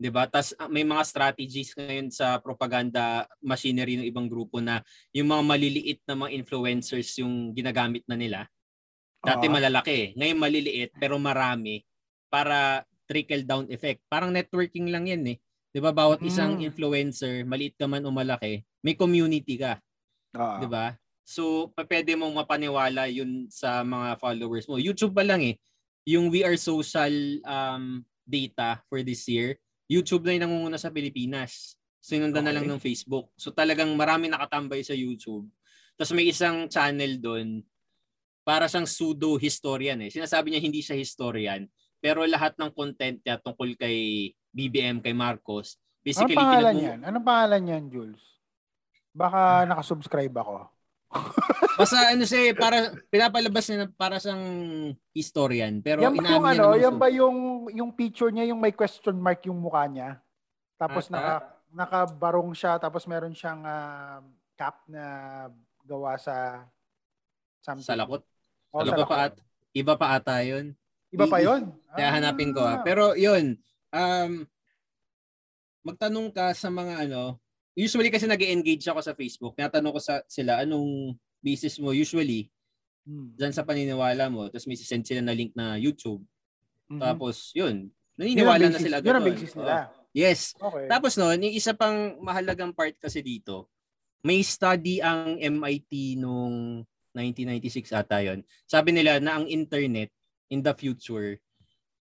'di 0.00 0.09
ba? 0.09 0.24
Tas 0.24 0.57
ah, 0.57 0.66
may 0.72 0.81
mga 0.81 1.05
strategies 1.05 1.76
ngayon 1.76 2.09
sa 2.09 2.40
propaganda 2.40 3.29
machinery 3.44 4.00
ng 4.00 4.09
ibang 4.09 4.33
grupo 4.33 4.57
na 4.57 4.81
yung 5.12 5.29
mga 5.29 5.44
maliliit 5.44 6.00
na 6.09 6.16
mga 6.16 6.33
influencers 6.40 7.20
yung 7.20 7.53
ginagamit 7.53 8.09
na 8.09 8.16
nila. 8.16 8.48
Dati 9.20 9.44
Oo. 9.44 9.53
malalaki, 9.53 9.92
eh. 9.92 10.07
ngayon 10.16 10.38
maliliit 10.40 10.96
pero 10.96 11.20
marami 11.20 11.85
para 12.30 12.86
trickle 13.10 13.42
down 13.42 13.66
effect. 13.68 14.00
Parang 14.06 14.30
networking 14.30 14.88
lang 14.88 15.10
'yan 15.10 15.22
eh. 15.26 15.36
'Di 15.74 15.82
ba? 15.82 15.90
Bawat 15.90 16.22
isang 16.22 16.62
Mm. 16.62 16.70
influencer, 16.70 17.42
maliit 17.44 17.74
ka 17.74 17.90
man 17.90 18.06
o 18.06 18.14
malaki, 18.14 18.62
may 18.80 18.94
community 18.94 19.58
ka, 19.58 19.82
Oo. 20.38 20.62
'di 20.62 20.68
ba? 20.70 20.94
So, 21.26 21.70
pwede 21.78 22.18
mong 22.18 22.42
mapaniwala 22.42 23.06
yun 23.06 23.46
sa 23.50 23.86
mga 23.86 24.18
followers 24.18 24.66
mo. 24.66 24.82
YouTube 24.82 25.14
pa 25.14 25.22
lang 25.22 25.42
eh. 25.46 25.54
Yung 26.08 26.26
We 26.26 26.42
Are 26.42 26.58
Social 26.58 27.12
um, 27.46 28.02
data 28.26 28.82
for 28.90 29.02
this 29.06 29.26
year, 29.30 29.54
YouTube 29.86 30.26
na 30.26 30.34
yung 30.34 30.42
nangunguna 30.48 30.78
sa 30.78 30.90
Pilipinas. 30.90 31.78
Sinundan 32.02 32.42
na 32.42 32.50
lang 32.50 32.66
Okay. 32.66 32.72
ng 32.74 32.82
Facebook. 32.82 33.30
So 33.38 33.54
talagang 33.54 33.94
marami 33.94 34.26
nakatambay 34.26 34.82
sa 34.82 34.96
YouTube. 34.96 35.46
Tapos 35.94 36.10
may 36.16 36.26
isang 36.26 36.66
channel 36.66 37.20
doon 37.20 37.62
para 38.42 38.66
siyang 38.66 38.88
pseudo-historian 38.88 40.00
eh. 40.02 40.10
Sinasabi 40.10 40.50
niya 40.50 40.64
hindi 40.64 40.80
siya 40.82 40.98
historian, 40.98 41.62
pero 42.00 42.24
lahat 42.24 42.56
ng 42.56 42.72
content 42.72 43.20
niya 43.20 43.36
tungkol 43.38 43.76
kay 43.76 44.30
BBM, 44.50 44.98
kay 45.04 45.14
Marcos, 45.14 45.76
Anong 45.76 46.04
basically 46.04 46.36
pangalan 46.36 46.74
pinag- 46.74 46.88
yan? 46.88 47.00
Anong 47.04 47.26
pangalan 47.28 47.62
yan, 47.70 47.84
Jules? 47.92 48.22
Baka 49.12 49.68
nakasubscribe 49.68 50.34
ako. 50.40 50.54
Basta 51.80 52.14
ano 52.14 52.24
siya, 52.24 52.40
eh, 52.50 52.54
para 52.56 52.94
pinapalabas 53.12 53.66
niya 53.68 53.90
para 53.94 54.16
siyang 54.16 54.44
historian. 55.12 55.82
Pero 55.84 56.00
yan 56.06 56.16
ba 56.16 56.30
yung 56.30 56.46
ano, 56.46 56.66
yan 56.78 56.96
ba 56.96 57.08
yung, 57.12 57.36
yung 57.74 57.90
picture 57.92 58.32
niya, 58.32 58.48
yung 58.48 58.60
may 58.62 58.72
question 58.72 59.18
mark 59.18 59.44
yung 59.44 59.60
mukha 59.60 59.84
niya? 59.90 60.18
Tapos 60.80 61.10
Ata. 61.10 61.14
naka, 61.14 61.34
nakabarong 61.70 62.50
siya, 62.56 62.78
tapos 62.80 63.04
meron 63.04 63.34
siyang 63.34 63.62
ah, 63.66 64.24
cap 64.56 64.80
na 64.88 65.04
gawa 65.84 66.16
sa 66.16 66.64
something. 67.60 67.86
sa 67.86 67.98
lakot? 67.98 68.22
Oh, 68.70 68.86
iba 68.86 68.92
sa 68.92 68.96
pa 68.96 69.02
lakot. 69.04 69.18
at 69.18 69.34
iba 69.74 69.94
pa 69.98 70.06
ata 70.14 70.36
'yun. 70.42 70.72
Iba 71.10 71.26
pa 71.26 71.38
yun? 71.42 71.74
Kaya 71.94 72.08
hanapin 72.14 72.54
ko 72.54 72.62
ah. 72.62 72.78
Ah. 72.78 72.82
Pero 72.86 73.18
'yun, 73.18 73.58
um 73.90 74.30
magtanong 75.82 76.28
ka 76.30 76.52
sa 76.52 76.68
mga 76.68 77.08
ano, 77.08 77.40
usually 77.72 78.12
kasi 78.12 78.28
nag 78.28 78.40
engage 78.40 78.84
ako 78.86 79.00
sa 79.00 79.16
Facebook. 79.16 79.56
Tinatanong 79.56 79.92
ko 79.96 80.00
sa 80.00 80.20
sila 80.28 80.60
anong 80.62 81.16
business 81.40 81.80
mo 81.80 81.90
usually 81.90 82.52
Mm. 83.08 83.32
dyan 83.32 83.54
sa 83.56 83.64
paniniwala 83.64 84.28
mo. 84.28 84.46
Tapos 84.52 84.68
may 84.68 84.76
send 84.76 85.08
sila 85.08 85.24
na 85.24 85.32
link 85.32 85.56
na 85.56 85.80
YouTube. 85.80 86.20
Mhm. 86.92 87.00
Tapos, 87.00 87.48
yun. 87.56 87.88
Yun 87.88 88.36
Naniniwala 88.36 88.68
na 88.68 88.76
sila 88.76 89.00
Yun 89.00 89.16
ang 89.16 89.24
basis 89.24 89.56
nila. 89.56 89.88
Yes. 90.12 90.52
Okay. 90.60 90.84
Tapos 90.84 91.16
no, 91.16 91.32
yung 91.32 91.54
isa 91.56 91.72
pang 91.72 92.20
mahalagang 92.20 92.76
part 92.76 92.92
kasi 93.00 93.24
dito, 93.24 93.72
may 94.20 94.44
study 94.44 95.00
ang 95.00 95.40
MIT 95.40 96.20
nung 96.20 96.84
1996 97.16 97.88
ata 97.96 98.20
yon. 98.20 98.44
Sabi 98.68 98.92
nila 98.92 99.16
na 99.16 99.40
ang 99.40 99.48
internet 99.48 100.12
in 100.50 100.60
the 100.60 100.74
future 100.74 101.38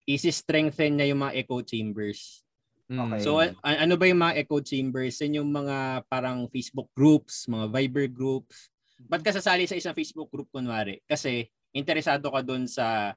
is 0.04 0.28
strengthen 0.30 1.00
niya 1.00 1.16
yung 1.16 1.24
mga 1.24 1.40
echo 1.40 1.64
chambers. 1.64 2.44
Mm. 2.92 3.16
So 3.24 3.40
a- 3.40 3.56
ano 3.64 3.96
ba 3.96 4.06
yung 4.06 4.20
mga 4.20 4.44
echo 4.44 4.60
chambers? 4.60 5.16
Yan 5.24 5.40
yung 5.42 5.50
mga 5.50 6.04
parang 6.12 6.46
Facebook 6.52 6.92
groups, 6.92 7.48
mga 7.48 7.72
Viber 7.72 8.08
groups. 8.12 8.68
Ba't 9.00 9.24
ka 9.24 9.32
sasali 9.32 9.64
sa 9.64 9.80
isang 9.80 9.96
Facebook 9.96 10.28
group 10.28 10.52
kunwari? 10.52 11.00
Kasi 11.08 11.48
interesado 11.72 12.28
ka 12.30 12.44
doon 12.44 12.68
sa 12.68 13.16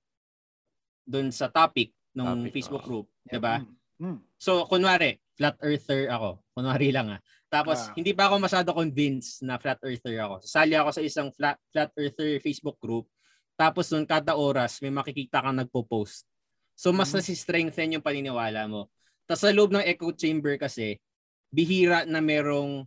doon 1.02 1.30
sa 1.30 1.50
topic 1.50 1.90
ng 2.14 2.46
Topic, 2.46 2.52
Facebook 2.54 2.82
oo. 2.82 2.88
group, 2.88 3.06
'di 3.26 3.38
ba? 3.38 3.62
Mm. 3.98 4.18
So, 4.36 4.64
kunwari, 4.68 5.16
flat 5.34 5.56
earther 5.60 6.08
ako. 6.12 6.40
Kunwari 6.52 6.92
lang 6.92 7.16
ah. 7.16 7.20
Tapos, 7.48 7.88
Ah. 7.88 7.92
hindi 7.96 8.12
pa 8.12 8.28
ako 8.28 8.36
masyado 8.42 8.68
convinced 8.76 9.40
na 9.40 9.56
flat 9.56 9.80
earther 9.80 10.16
ako. 10.20 10.34
Sasali 10.44 10.74
ako 10.76 10.90
sa 10.92 11.02
isang 11.02 11.28
flat, 11.32 11.56
flat 11.72 11.88
earther 11.96 12.36
Facebook 12.44 12.76
group. 12.76 13.08
Tapos, 13.56 13.88
nun 13.88 14.04
kada 14.04 14.36
oras, 14.36 14.78
may 14.84 14.92
makikita 14.92 15.40
kang 15.40 15.56
nagpo-post. 15.56 16.28
So, 16.76 16.92
mas 16.92 17.08
Mhm. 17.10 17.16
nasi-strengthen 17.24 17.94
yung 17.96 18.04
paniniwala 18.04 18.68
mo. 18.68 18.92
Tapos, 19.24 19.42
sa 19.42 19.50
loob 19.50 19.72
ng 19.72 19.82
echo 19.82 20.12
chamber 20.12 20.60
kasi, 20.60 21.00
bihira 21.48 22.04
na 22.04 22.20
merong 22.20 22.84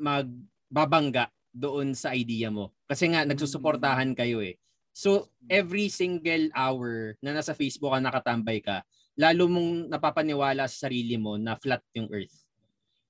magbabangga 0.00 1.28
doon 1.52 1.92
sa 1.92 2.16
idea 2.16 2.48
mo. 2.48 2.72
Kasi 2.88 3.12
nga, 3.12 3.28
nagsusuportahan 3.28 4.16
kayo 4.16 4.40
eh. 4.40 4.56
So, 4.90 5.28
every 5.46 5.92
single 5.92 6.50
hour 6.56 7.14
na 7.20 7.36
nasa 7.36 7.52
Facebook 7.54 7.92
ka 7.92 8.00
nakatambay 8.00 8.58
ka, 8.64 8.82
lalo 9.20 9.46
mong 9.46 9.92
napapaniwala 9.92 10.64
sa 10.66 10.88
sarili 10.88 11.20
mo 11.20 11.36
na 11.36 11.54
flat 11.60 11.84
yung 11.92 12.08
earth. 12.08 12.34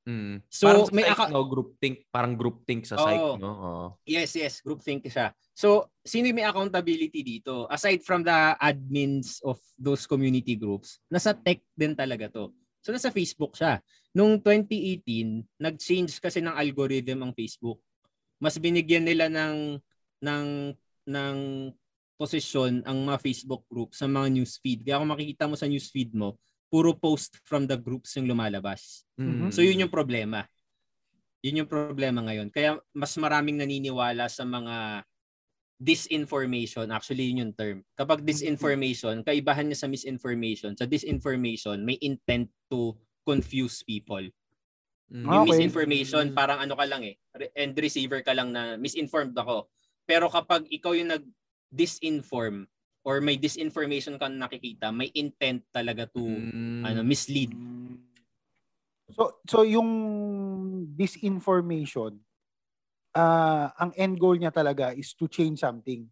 Mm. 0.05 0.43
So, 0.49 0.67
parang 0.67 0.91
may 0.91 1.05
psych, 1.07 1.15
aka- 1.15 1.31
no, 1.31 1.45
group 1.47 1.77
think, 1.79 2.09
parang 2.11 2.35
group 2.35 2.65
think 2.67 2.89
sa 2.89 2.99
psych, 2.99 3.39
no? 3.39 3.49
Oo. 3.53 3.75
Yes, 4.09 4.35
yes, 4.35 4.65
groupthink 4.65 5.07
siya. 5.07 5.31
So, 5.61 5.93
sino 6.01 6.33
yung 6.33 6.41
may 6.41 6.49
accountability 6.49 7.21
dito? 7.21 7.69
Aside 7.69 8.01
from 8.01 8.25
the 8.25 8.57
admins 8.57 9.45
of 9.45 9.61
those 9.77 10.09
community 10.09 10.57
groups, 10.57 11.05
nasa 11.13 11.37
tech 11.37 11.61
din 11.77 11.93
talaga 11.93 12.33
to. 12.33 12.49
So, 12.81 12.97
nasa 12.97 13.13
Facebook 13.13 13.53
siya. 13.53 13.85
Nung 14.17 14.41
2018, 14.41 15.61
nag-change 15.61 16.17
kasi 16.17 16.41
ng 16.41 16.57
algorithm 16.57 17.29
ang 17.29 17.37
Facebook. 17.37 17.77
Mas 18.41 18.57
binigyan 18.57 19.05
nila 19.05 19.29
ng 19.29 19.77
ng 20.25 20.49
ng 21.13 21.37
posisyon 22.17 22.81
ang 22.89 23.05
mga 23.05 23.21
Facebook 23.21 23.69
group 23.69 23.93
sa 23.93 24.09
mga 24.09 24.33
newsfeed. 24.41 24.81
Kaya 24.81 24.97
kung 24.97 25.13
makikita 25.13 25.45
mo 25.45 25.61
sa 25.61 25.69
newsfeed 25.69 26.17
mo, 26.17 26.41
puro 26.73 26.97
post 26.97 27.37
from 27.45 27.69
the 27.69 27.77
groups 27.77 28.17
yung 28.17 28.33
lumalabas. 28.33 29.05
Mm. 29.21 29.53
So 29.53 29.61
yun 29.61 29.85
yung 29.85 29.93
problema. 29.93 30.49
Yun 31.45 31.65
yung 31.65 31.69
problema 31.69 32.25
ngayon. 32.25 32.49
Kaya 32.49 32.81
mas 32.97 33.13
maraming 33.21 33.61
naniniwala 33.61 34.25
sa 34.33 34.49
mga 34.49 35.05
disinformation. 35.81 36.93
Actually, 36.93 37.33
yun 37.33 37.49
yung 37.49 37.55
term. 37.57 37.81
Kapag 37.97 38.21
disinformation, 38.21 39.25
kaibahan 39.25 39.65
niya 39.65 39.81
sa 39.81 39.89
misinformation. 39.89 40.77
Sa 40.77 40.85
disinformation, 40.85 41.81
may 41.81 41.97
intent 42.05 42.53
to 42.69 42.93
confuse 43.25 43.81
people. 43.81 44.21
Mm. 45.09 45.25
Yung 45.25 45.43
Okay. 45.49 45.57
misinformation, 45.57 46.37
parang 46.37 46.61
ano 46.61 46.77
ka 46.77 46.85
lang 46.85 47.03
eh. 47.09 47.17
End 47.57 47.73
receiver 47.81 48.21
ka 48.21 48.37
lang 48.37 48.53
na 48.53 48.77
misinformed 48.77 49.33
ako. 49.33 49.73
Pero 50.05 50.29
kapag 50.29 50.69
ikaw 50.69 50.93
yung 50.93 51.17
nag-disinform 51.17 52.69
or 53.01 53.25
may 53.25 53.41
disinformation 53.41 54.21
ka 54.21 54.29
na 54.29 54.47
nakikita, 54.47 54.93
may 54.93 55.09
intent 55.17 55.65
talaga 55.73 56.05
to 56.13 56.21
Mm. 56.21 56.85
ano 56.85 57.01
mislead. 57.01 57.57
So 59.17 59.41
so 59.49 59.65
yung 59.67 59.91
disinformation 60.95 62.21
ah 63.13 63.73
ang 63.77 63.91
end 63.95 64.17
goal 64.17 64.37
niya 64.37 64.51
talaga 64.51 64.95
is 64.95 65.13
to 65.15 65.27
change 65.27 65.59
something. 65.59 66.07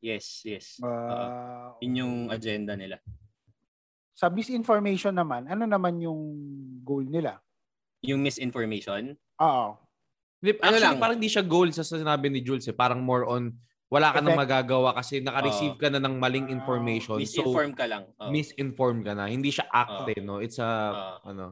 Yes, 0.00 0.40
yes. 0.44 0.80
Ah, 0.80 1.76
Yun 1.80 1.94
yung 1.96 2.14
agenda 2.28 2.72
nila. 2.72 3.00
sa 4.12 4.28
misinformation 4.28 5.16
naman, 5.16 5.48
ano 5.48 5.64
naman 5.64 5.96
yung 5.96 6.20
goal 6.84 7.08
nila? 7.08 7.40
Yung 8.04 8.20
misinformation. 8.20 9.16
Oo. 9.40 9.66
Hindi, 10.40 10.50
Ano 10.60 10.76
Actually, 10.76 10.84
lang? 10.84 11.00
parang 11.00 11.18
di 11.20 11.28
siya 11.28 11.44
goal 11.44 11.68
sa 11.72 11.84
sinabi 11.84 12.28
ni 12.28 12.40
Jules 12.44 12.68
eh. 12.68 12.76
Parang 12.76 13.00
more 13.00 13.24
on, 13.24 13.56
wala 13.88 14.12
ka 14.12 14.20
nang 14.20 14.36
magagawa 14.36 14.92
kasi 14.92 15.24
naka-receive 15.24 15.76
Oo. 15.76 15.80
ka 15.80 15.88
na 15.88 16.00
ng 16.00 16.20
maling 16.20 16.48
Ah, 16.48 16.56
information. 16.56 17.16
so, 17.24 17.48
Misinform 17.48 17.72
ka 17.72 17.84
lang. 17.88 18.04
Oo. 18.20 18.28
misinform 18.28 19.04
ka 19.04 19.12
na. 19.16 19.28
Hindi 19.28 19.52
siya 19.52 19.68
act 19.72 20.04
Oo. 20.04 20.12
eh, 20.12 20.20
no? 20.20 20.40
It's 20.40 20.60
a, 20.60 20.68
Oo. 20.68 21.16
ano, 21.24 21.44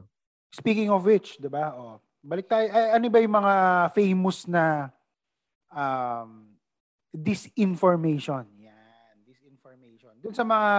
Speaking 0.49 0.89
of 0.89 1.05
which, 1.05 1.37
'di 1.37 1.45
ba? 1.45 1.73
Oh, 1.77 2.01
balik 2.19 2.47
tayo. 2.51 2.67
Ay, 2.67 2.99
ano 2.99 3.05
ba 3.07 3.19
yung 3.23 3.35
mga 3.35 3.55
famous 3.95 4.43
na 4.45 4.91
um, 5.71 6.51
disinformation? 7.11 8.43
Yan, 8.59 9.15
disinformation. 9.23 10.13
Doon 10.19 10.35
sa 10.35 10.45
mga 10.45 10.69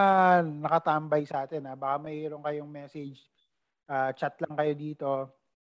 nakatambay 0.44 1.22
sa 1.24 1.48
atin, 1.48 1.64
ha, 1.68 1.74
baka 1.74 1.96
mayroon 2.00 2.44
kayong 2.44 2.70
message, 2.70 3.24
ah, 3.88 4.12
chat 4.12 4.36
lang 4.44 4.54
kayo 4.54 4.72
dito 4.76 5.10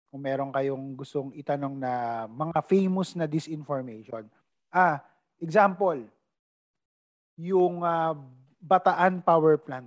kung 0.09 0.25
meron 0.25 0.51
kayong 0.51 0.97
gustong 0.97 1.31
itanong 1.37 1.77
na 1.77 2.25
mga 2.27 2.61
famous 2.64 3.14
na 3.14 3.29
disinformation. 3.29 4.27
Ah, 4.73 5.01
example, 5.38 6.03
yung 7.38 7.87
ah, 7.87 8.19
Bataan 8.59 9.23
Power 9.23 9.62
Plant. 9.62 9.87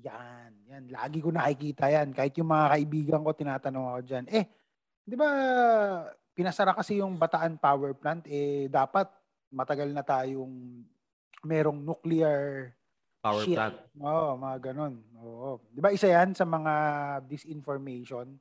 Yan, 0.00 0.52
yan. 0.64 0.84
Lagi 0.88 1.20
ko 1.20 1.28
nakikita 1.28 1.92
yan. 1.92 2.16
Kahit 2.16 2.32
yung 2.40 2.48
mga 2.48 2.66
kaibigan 2.72 3.20
ko, 3.20 3.30
tinatanong 3.36 3.84
ako 3.92 4.00
dyan. 4.08 4.24
Eh, 4.32 4.44
di 5.08 5.16
ba, 5.16 5.30
pinasara 6.36 6.76
kasi 6.76 7.00
yung 7.00 7.16
Bataan 7.16 7.56
Power 7.56 7.96
Plant, 7.96 8.28
eh, 8.28 8.68
dapat 8.68 9.08
matagal 9.48 9.88
na 9.96 10.04
tayong 10.04 10.84
merong 11.40 11.80
nuclear 11.80 12.70
power 13.24 13.42
Shit. 13.42 13.56
plant. 13.56 13.78
Oo, 13.96 14.36
mga 14.36 14.56
ganun. 14.70 15.00
Oo. 15.16 15.64
Di 15.72 15.80
ba 15.80 15.90
isa 15.90 16.12
yan 16.12 16.36
sa 16.36 16.44
mga 16.44 16.72
disinformation? 17.24 18.36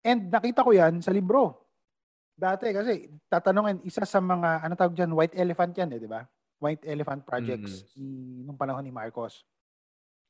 And 0.00 0.32
nakita 0.32 0.64
ko 0.64 0.72
yan 0.72 1.04
sa 1.04 1.12
libro. 1.12 1.68
Dati 2.38 2.70
kasi 2.72 3.10
tatanungin, 3.28 3.82
isa 3.84 4.06
sa 4.08 4.22
mga, 4.22 4.64
ano 4.64 4.74
tawag 4.78 4.96
dyan, 4.96 5.12
white 5.12 5.36
elephant 5.36 5.74
yan 5.76 5.90
eh, 5.92 6.00
di 6.00 6.08
ba? 6.08 6.24
White 6.58 6.86
elephant 6.88 7.22
projects 7.22 7.86
ni, 7.94 8.42
nung 8.42 8.58
panahon 8.58 8.82
ni 8.82 8.94
Marcos. 8.94 9.44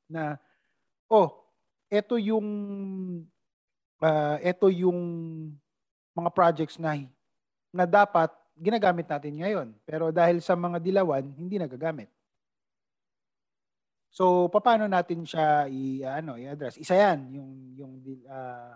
Na, 0.09 0.37
oh, 1.09 1.45
eto 1.89 2.17
yung, 2.17 2.49
ah, 4.01 4.37
eto 4.41 4.73
yung 4.73 4.99
mga 6.19 6.31
projects 6.35 6.77
na, 6.83 6.99
na 7.71 7.85
dapat 7.87 8.35
ginagamit 8.59 9.07
natin 9.07 9.35
ngayon. 9.39 9.69
Pero 9.87 10.11
dahil 10.11 10.43
sa 10.43 10.59
mga 10.59 10.83
dilawan, 10.83 11.23
hindi 11.39 11.57
nagagamit. 11.57 12.11
So, 14.11 14.51
paano 14.51 14.91
natin 14.91 15.23
siya 15.23 15.71
i 15.71 16.03
ano, 16.03 16.35
i-address? 16.35 16.81
Isa 16.81 16.97
'yan, 16.99 17.39
yung 17.39 17.51
yung 17.79 17.93
ah, 18.27 18.75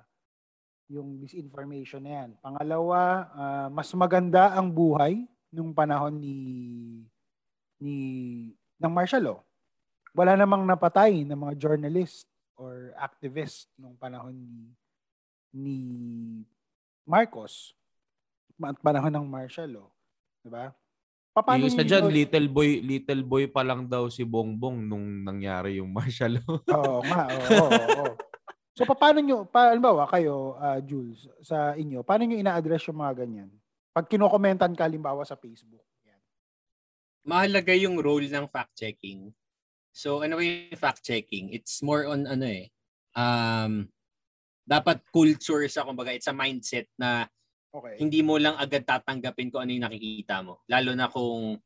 yung 0.87 1.19
disinformation 1.19 2.05
na 2.05 2.13
'yan. 2.15 2.31
Pangalawa, 2.39 3.01
ah, 3.35 3.69
mas 3.73 3.91
maganda 3.97 4.55
ang 4.55 4.71
buhay 4.71 5.25
nung 5.51 5.75
panahon 5.75 6.15
ni 6.15 6.39
ni 7.83 7.97
ng 8.79 8.93
martial 8.93 9.25
law. 9.25 9.39
Wala 10.15 10.37
namang 10.37 10.69
napatay 10.69 11.25
ng 11.25 11.39
mga 11.39 11.55
journalist 11.59 12.29
or 12.55 12.93
activist 13.01 13.67
nung 13.81 13.97
panahon 13.97 14.37
ni 14.37 14.71
ni 15.53 15.79
Marcos 17.03 17.75
at 18.63 18.79
panahon 18.79 19.11
ng 19.11 19.27
martial 19.27 19.71
law, 19.71 19.89
'di 20.43 20.51
ba? 20.51 20.71
Paano 21.33 21.65
yung 21.65 21.73
isa 21.73 21.81
dyan, 21.81 22.13
little 22.13 22.49
boy, 22.53 22.85
little 22.85 23.23
boy 23.25 23.45
pa 23.49 23.65
lang 23.65 23.89
daw 23.89 24.05
si 24.13 24.21
Bongbong 24.21 24.85
nung 24.85 25.25
nangyari 25.25 25.81
yung 25.81 25.89
martial 25.97 26.37
law. 26.45 26.61
Oo 26.69 27.01
nga, 27.09 27.25
oo, 27.33 27.69
oo, 27.73 27.87
oo. 28.05 28.15
So 28.73 28.85
paano 28.93 29.21
nyo, 29.21 29.49
pa, 29.49 29.73
halimbawa 29.73 30.05
kayo, 30.09 30.57
ah, 30.61 30.81
Jules, 30.81 31.29
sa 31.45 31.77
inyo, 31.77 32.05
paano 32.05 32.25
nyo 32.25 32.37
ina-address 32.37 32.89
yung 32.89 33.01
mga 33.01 33.25
ganyan? 33.25 33.51
Pag 33.93 34.09
kinokomentan 34.09 34.73
ka, 34.73 34.89
halimbawa 34.89 35.25
sa 35.29 35.37
Facebook. 35.37 35.85
Yan. 36.09 36.21
Mahalaga 37.25 37.77
yung 37.77 38.01
role 38.01 38.29
ng 38.29 38.49
fact-checking. 38.49 39.29
So, 39.93 40.25
ano 40.25 40.41
yung 40.41 40.73
fact-checking? 40.73 41.53
It's 41.53 41.85
more 41.85 42.09
on 42.09 42.25
ano 42.25 42.49
eh. 42.49 42.73
Um, 43.13 43.93
dapat 44.63 45.03
culture 45.11 45.67
siya, 45.67 45.87
kumbaga, 45.87 46.15
it's 46.15 46.31
a 46.31 46.35
mindset 46.35 46.87
na 46.99 47.27
Okay. 47.73 47.97
hindi 48.05 48.21
mo 48.21 48.37
lang 48.37 48.53
agad 48.61 48.85
tatanggapin 48.85 49.49
kung 49.49 49.65
ano 49.65 49.73
yung 49.73 49.89
nakikita 49.89 50.45
mo. 50.45 50.61
Lalo 50.69 50.93
na 50.93 51.09
kung 51.09 51.57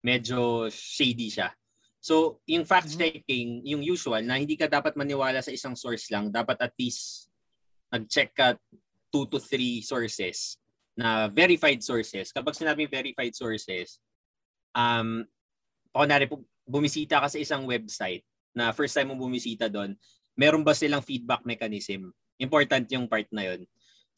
medyo 0.00 0.72
shady 0.72 1.28
siya. 1.28 1.52
So, 2.00 2.40
yung 2.48 2.64
fact-checking, 2.64 3.62
yung 3.68 3.84
usual, 3.84 4.24
na 4.24 4.40
hindi 4.40 4.56
ka 4.56 4.66
dapat 4.66 4.96
maniwala 4.96 5.44
sa 5.44 5.52
isang 5.52 5.76
source 5.76 6.08
lang, 6.08 6.32
dapat 6.32 6.56
at 6.58 6.72
least 6.80 7.28
nag-check 7.92 8.32
ka 8.32 8.56
two 9.12 9.28
to 9.28 9.36
three 9.36 9.84
sources 9.84 10.56
na 10.96 11.28
verified 11.28 11.84
sources. 11.84 12.32
Kapag 12.32 12.56
sinabing 12.56 12.88
verified 12.88 13.36
sources, 13.36 14.00
um, 14.72 15.22
kunwari 15.92 16.32
po, 16.32 16.42
bumisita 16.64 17.20
ka 17.20 17.28
sa 17.28 17.36
isang 17.36 17.68
website 17.68 18.24
na 18.56 18.72
first 18.72 18.96
time 18.96 19.12
mo 19.12 19.20
bumisita 19.20 19.68
doon, 19.68 19.92
meron 20.32 20.64
ba 20.64 20.72
silang 20.72 21.04
feedback 21.04 21.44
mechanism? 21.44 22.08
Important 22.42 22.84
yung 22.90 23.06
part 23.06 23.30
na 23.30 23.54
yun. 23.54 23.62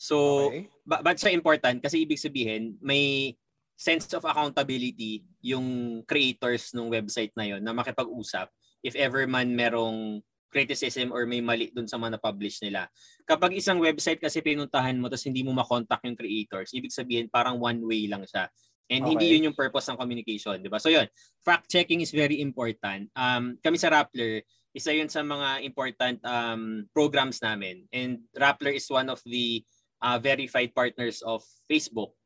So, 0.01 0.49
Okay. 0.49 0.73
ba- 0.83 1.05
ba't 1.05 1.21
siya 1.21 1.37
important? 1.37 1.85
Kasi 1.85 2.03
ibig 2.03 2.19
sabihin, 2.19 2.81
may 2.81 3.37
sense 3.77 4.09
of 4.17 4.25
accountability 4.25 5.27
yung 5.45 6.01
creators 6.09 6.73
ng 6.73 6.89
website 6.89 7.35
na 7.37 7.45
yon 7.45 7.61
na 7.61 7.75
makipag-usap 7.75 8.49
if 8.81 8.95
ever 8.97 9.27
man 9.27 9.51
merong 9.53 10.23
criticism 10.55 11.11
or 11.11 11.27
may 11.27 11.43
mali 11.43 11.75
dun 11.75 11.91
sa 11.91 11.99
mga 11.99 12.15
na-publish 12.15 12.63
nila. 12.63 12.87
Kapag 13.27 13.59
isang 13.59 13.83
website 13.83 14.23
kasi 14.23 14.39
pinuntahan 14.39 14.95
mo 14.95 15.11
tapos 15.11 15.27
hindi 15.27 15.43
mo 15.43 15.51
makontak 15.51 15.99
yung 16.07 16.15
creators, 16.15 16.71
ibig 16.71 16.95
sabihin 16.95 17.27
parang 17.27 17.59
one 17.59 17.83
way 17.83 18.07
lang 18.07 18.23
siya. 18.23 18.47
And 18.87 19.03
hindi 19.03 19.27
Okay. 19.27 19.33
yun 19.35 19.51
yung 19.51 19.59
purpose 19.59 19.91
ng 19.91 19.99
communication, 19.99 20.63
di 20.63 20.71
ba? 20.71 20.79
So 20.79 20.95
yun, 20.95 21.11
fact 21.43 21.67
checking 21.67 22.05
is 22.05 22.15
very 22.15 22.39
important. 22.39 23.11
Um, 23.19 23.59
kami 23.59 23.81
sa 23.83 23.91
Rappler, 23.91 24.47
isa 24.75 24.91
yun 24.91 25.07
sa 25.07 25.23
mga 25.23 25.63
important 25.63 26.19
um, 26.27 26.83
programs 26.91 27.39
namin. 27.39 27.87
And 27.95 28.27
Rappler 28.35 28.75
is 28.75 28.91
one 28.91 29.07
of 29.07 29.23
the 29.23 29.63
uh, 30.03 30.19
verified 30.19 30.75
partners 30.75 31.23
of 31.23 31.47
Facebook 31.71 32.19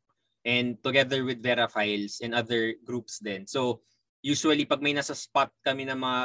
and 0.48 0.80
together 0.80 1.28
with 1.28 1.44
Verifiles 1.44 2.24
and 2.24 2.32
other 2.32 2.72
groups 2.80 3.20
din. 3.20 3.44
So 3.44 3.84
usually 4.24 4.64
pag 4.64 4.80
may 4.80 4.96
nasa 4.96 5.12
spot 5.12 5.52
kami 5.60 5.84
na 5.84 5.94
mga 5.94 6.20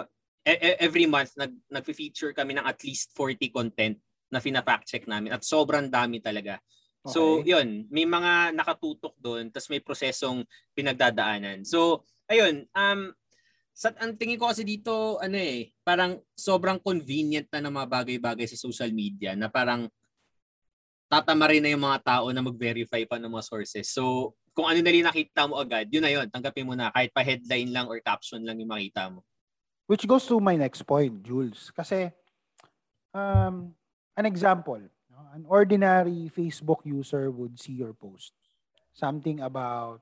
e- 0.48 0.62
e- 0.64 0.80
every 0.80 1.06
month 1.06 1.36
nag 1.36 1.52
nagfe-feature 1.68 2.32
kami 2.32 2.56
ng 2.56 2.66
at 2.66 2.80
least 2.88 3.12
40 3.20 3.52
content 3.52 4.00
na 4.32 4.40
fina-fact 4.40 4.90
check 4.90 5.06
namin 5.06 5.36
at 5.36 5.44
sobrang 5.44 5.92
dami 5.92 6.24
talaga. 6.24 6.58
So 7.04 7.44
Okay. 7.44 7.52
yun, 7.52 7.68
may 7.92 8.08
mga 8.08 8.56
nakatutok 8.56 9.20
doon 9.20 9.52
tapos 9.52 9.68
may 9.68 9.84
prosesong 9.84 10.48
pinagdadaanan. 10.72 11.68
So 11.68 12.08
ayun, 12.32 12.64
um 12.72 13.12
sa 13.74 13.90
ang 13.98 14.14
tingin 14.14 14.38
ko 14.38 14.54
kasi 14.54 14.62
dito 14.62 15.18
ano 15.18 15.34
eh, 15.34 15.74
parang 15.82 16.22
sobrang 16.38 16.78
convenient 16.78 17.50
na 17.50 17.66
ng 17.66 17.74
mga 17.74 17.88
bagay-bagay 17.90 18.46
sa 18.46 18.58
social 18.58 18.94
media 18.94 19.34
na 19.34 19.50
parang 19.50 19.90
tatama 21.10 21.50
rin 21.50 21.62
na 21.62 21.74
yung 21.74 21.86
mga 21.86 22.02
tao 22.02 22.30
na 22.34 22.42
mag-verify 22.42 23.06
pa 23.06 23.22
ng 23.22 23.30
mga 23.30 23.46
sources. 23.46 23.90
So, 23.94 24.34
kung 24.54 24.66
ano 24.66 24.82
na 24.82 24.94
rin 24.94 25.06
nakita 25.06 25.46
mo 25.46 25.62
agad, 25.62 25.86
yun 25.90 26.02
na 26.02 26.10
yun. 26.10 26.26
Tanggapin 26.30 26.66
mo 26.66 26.74
na. 26.74 26.90
Kahit 26.90 27.14
pa 27.14 27.22
headline 27.22 27.70
lang 27.70 27.86
or 27.86 28.02
caption 28.02 28.42
lang 28.42 28.58
yung 28.58 28.74
makita 28.74 29.14
mo. 29.14 29.22
Which 29.86 30.10
goes 30.10 30.26
to 30.30 30.42
my 30.42 30.58
next 30.58 30.82
point, 30.90 31.22
Jules. 31.22 31.70
Kasi, 31.70 32.10
um, 33.14 33.78
an 34.18 34.26
example, 34.26 34.82
an 35.34 35.46
ordinary 35.50 36.30
Facebook 36.34 36.82
user 36.86 37.30
would 37.30 37.62
see 37.62 37.74
your 37.74 37.94
post. 37.94 38.34
Something 38.94 39.42
about, 39.42 40.02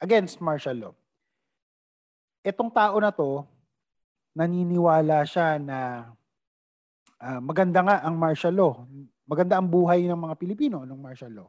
against 0.00 0.40
martial 0.40 0.76
law. 0.76 0.94
Itong 2.42 2.70
tao 2.70 2.96
na 3.02 3.10
to, 3.10 3.44
naniniwala 4.34 5.26
siya 5.26 5.58
na 5.58 6.10
ah, 7.18 7.40
maganda 7.42 7.82
nga 7.82 7.96
ang 8.02 8.14
martial 8.14 8.54
law. 8.54 8.74
Maganda 9.28 9.60
ang 9.60 9.68
buhay 9.68 10.08
ng 10.08 10.16
mga 10.18 10.34
Pilipino 10.40 10.86
ng 10.86 10.98
martial 10.98 11.44
law. 11.44 11.48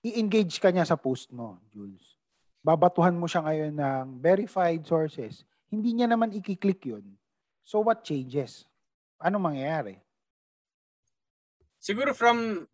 I-engage 0.00 0.56
ka 0.56 0.72
niya 0.72 0.88
sa 0.88 0.96
post 0.96 1.28
mo, 1.28 1.60
Jules. 1.68 2.16
Babatuhan 2.64 3.16
mo 3.16 3.28
siya 3.28 3.44
ngayon 3.44 3.72
ng 3.76 4.06
verified 4.20 4.80
sources 4.88 5.44
hindi 5.70 5.94
niya 5.94 6.10
naman 6.10 6.34
i-click 6.34 6.82
yun. 6.82 7.06
So 7.62 7.78
what 7.86 8.02
changes? 8.02 8.66
Ano 9.22 9.38
mangyayari? 9.38 10.02
Siguro 11.78 12.10
from 12.12 12.66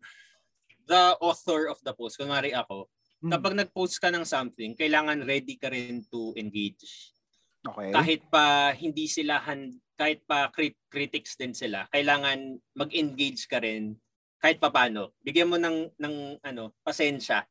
the 0.89 1.15
author 1.21 1.69
of 1.69 1.77
the 1.85 1.93
post, 1.93 2.17
kunwari 2.17 2.51
ako, 2.51 2.89
Hmm. 3.17 3.33
kapag 3.33 3.57
nag-post 3.57 3.97
ka 3.97 4.13
ng 4.13 4.21
something, 4.21 4.77
kailangan 4.77 5.25
ready 5.25 5.57
ka 5.57 5.73
rin 5.73 6.05
to 6.05 6.37
engage. 6.37 7.13
Okay. 7.65 7.89
Kahit 7.89 8.21
pa 8.29 8.71
hindi 8.77 9.09
sila, 9.09 9.41
han- 9.41 9.81
kahit 9.97 10.21
pa 10.29 10.53
crit- 10.53 10.77
critics 10.87 11.33
din 11.33 11.51
sila, 11.57 11.89
kailangan 11.89 12.61
mag-engage 12.77 13.49
ka 13.49 13.57
rin 13.57 13.97
kahit 14.37 14.61
pa 14.61 14.69
paano. 14.69 15.17
Bigyan 15.25 15.49
mo 15.49 15.57
ng, 15.57 15.97
ng 15.97 16.15
ano, 16.45 16.69
pasensya 16.85 17.41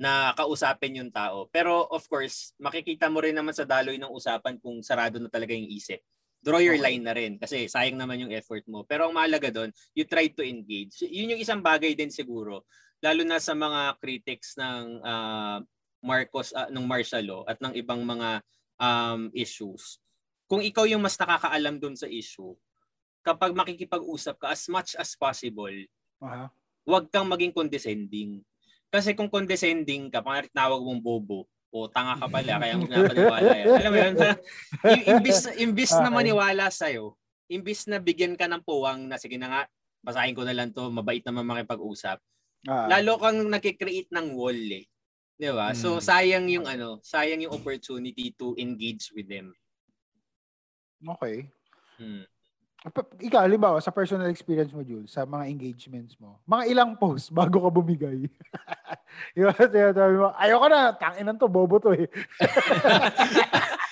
na 0.00 0.32
kausapin 0.32 0.98
yung 0.98 1.12
tao. 1.12 1.46
Pero 1.52 1.84
of 1.92 2.08
course, 2.08 2.56
makikita 2.56 3.12
mo 3.12 3.20
rin 3.20 3.36
naman 3.36 3.52
sa 3.52 3.68
daloy 3.68 4.00
ng 4.00 4.08
usapan 4.08 4.56
kung 4.58 4.80
sarado 4.80 5.20
na 5.20 5.28
talaga 5.28 5.52
yung 5.52 5.68
isip. 5.68 6.00
Draw 6.42 6.58
your 6.58 6.80
Okay. 6.80 6.86
line 6.88 7.04
na 7.04 7.14
rin 7.14 7.32
kasi 7.38 7.70
sayang 7.70 8.00
naman 8.00 8.18
yung 8.18 8.32
effort 8.34 8.64
mo. 8.66 8.82
Pero 8.82 9.06
ang 9.06 9.14
mahalaga 9.14 9.52
doon, 9.52 9.70
you 9.94 10.02
try 10.08 10.26
to 10.26 10.42
engage. 10.42 11.04
Yun 11.06 11.36
yung 11.36 11.42
isang 11.44 11.62
bagay 11.62 11.94
din 11.94 12.10
siguro, 12.10 12.66
lalo 13.02 13.22
na 13.26 13.42
sa 13.42 13.52
mga 13.52 13.98
critics 13.98 14.54
ng 14.54 15.02
ah, 15.02 15.58
Marcos, 16.02 16.54
ah, 16.54 16.70
ng 16.70 16.86
martial 16.86 17.26
law 17.26 17.42
at 17.50 17.58
ng 17.58 17.74
ibang 17.74 18.02
mga 18.06 18.42
um, 18.78 19.28
issues. 19.34 19.98
Kung 20.46 20.62
ikaw 20.62 20.86
yung 20.86 21.02
mas 21.02 21.18
nakakaalam 21.18 21.82
doon 21.82 21.98
sa 21.98 22.06
issue, 22.06 22.54
kapag 23.22 23.54
makikipag-usap 23.54 24.38
ka 24.38 24.54
as 24.54 24.66
much 24.70 24.94
as 24.98 25.14
possible, 25.14 25.74
Aha. 26.22 26.50
huwag 26.86 27.06
kang 27.10 27.26
maging 27.26 27.54
condescending. 27.54 28.42
Kasi 28.92 29.14
kung 29.14 29.30
condescending 29.30 30.10
ka, 30.10 30.20
pang 30.20 30.42
tawag 30.50 30.82
mong 30.82 31.00
bobo, 31.02 31.46
o 31.72 31.88
tanga 31.88 32.20
ka 32.20 32.28
pala, 32.28 32.60
kaya 32.60 32.76
mo 32.76 32.84
pinapaniwala 32.84 33.50
yan. 33.56 33.66
Alam 33.80 33.90
mo 33.90 33.98
yun? 33.98 34.14
Imbis, 35.16 35.38
imbis 35.56 35.92
na 35.96 36.12
maniwala 36.12 36.68
sa'yo, 36.68 37.16
imbis 37.48 37.88
na 37.88 37.96
bigyan 37.96 38.36
ka 38.36 38.44
ng 38.44 38.60
puwang 38.60 39.08
na 39.08 39.16
sige 39.16 39.40
na 39.40 39.48
nga, 39.48 39.60
basahin 40.04 40.36
ko 40.36 40.44
na 40.44 40.52
lang 40.52 40.68
to, 40.68 40.92
mabait 40.92 41.24
naman 41.24 41.48
makipag-usap. 41.48 42.20
Ah, 42.70 42.86
Lalo 42.86 43.18
kang 43.18 43.42
nakikreate 43.50 44.10
ng 44.14 44.38
wall 44.38 44.54
eh. 44.54 44.86
Di 45.34 45.50
ba? 45.50 45.74
So 45.74 45.98
Mm. 45.98 46.02
sayang 46.02 46.46
yung 46.46 46.66
ano, 46.70 47.02
sayang 47.02 47.42
yung 47.42 47.54
opportunity 47.54 48.30
to 48.38 48.54
engage 48.54 49.10
with 49.10 49.26
them. 49.26 49.50
okay. 51.02 51.50
Hmm. 51.98 52.22
Ikaw, 53.22 53.46
halimbawa, 53.46 53.78
sa 53.78 53.94
personal 53.94 54.26
experience 54.26 54.74
mo, 54.74 54.82
Jules, 54.82 55.14
sa 55.14 55.22
mga 55.22 55.46
engagements 55.46 56.18
mo, 56.18 56.42
mga 56.42 56.66
ilang 56.66 56.98
posts 56.98 57.30
bago 57.38 57.62
ka 57.62 57.70
bumigay. 57.70 58.26
Yung 59.38 59.54
sinasabi 59.54 60.18
mo, 60.18 60.34
ayoko 60.34 60.66
na, 60.66 60.90
tanginan 60.98 61.38
to, 61.38 61.46
bobo 61.46 61.78
to 61.78 61.94
eh. 61.94 62.10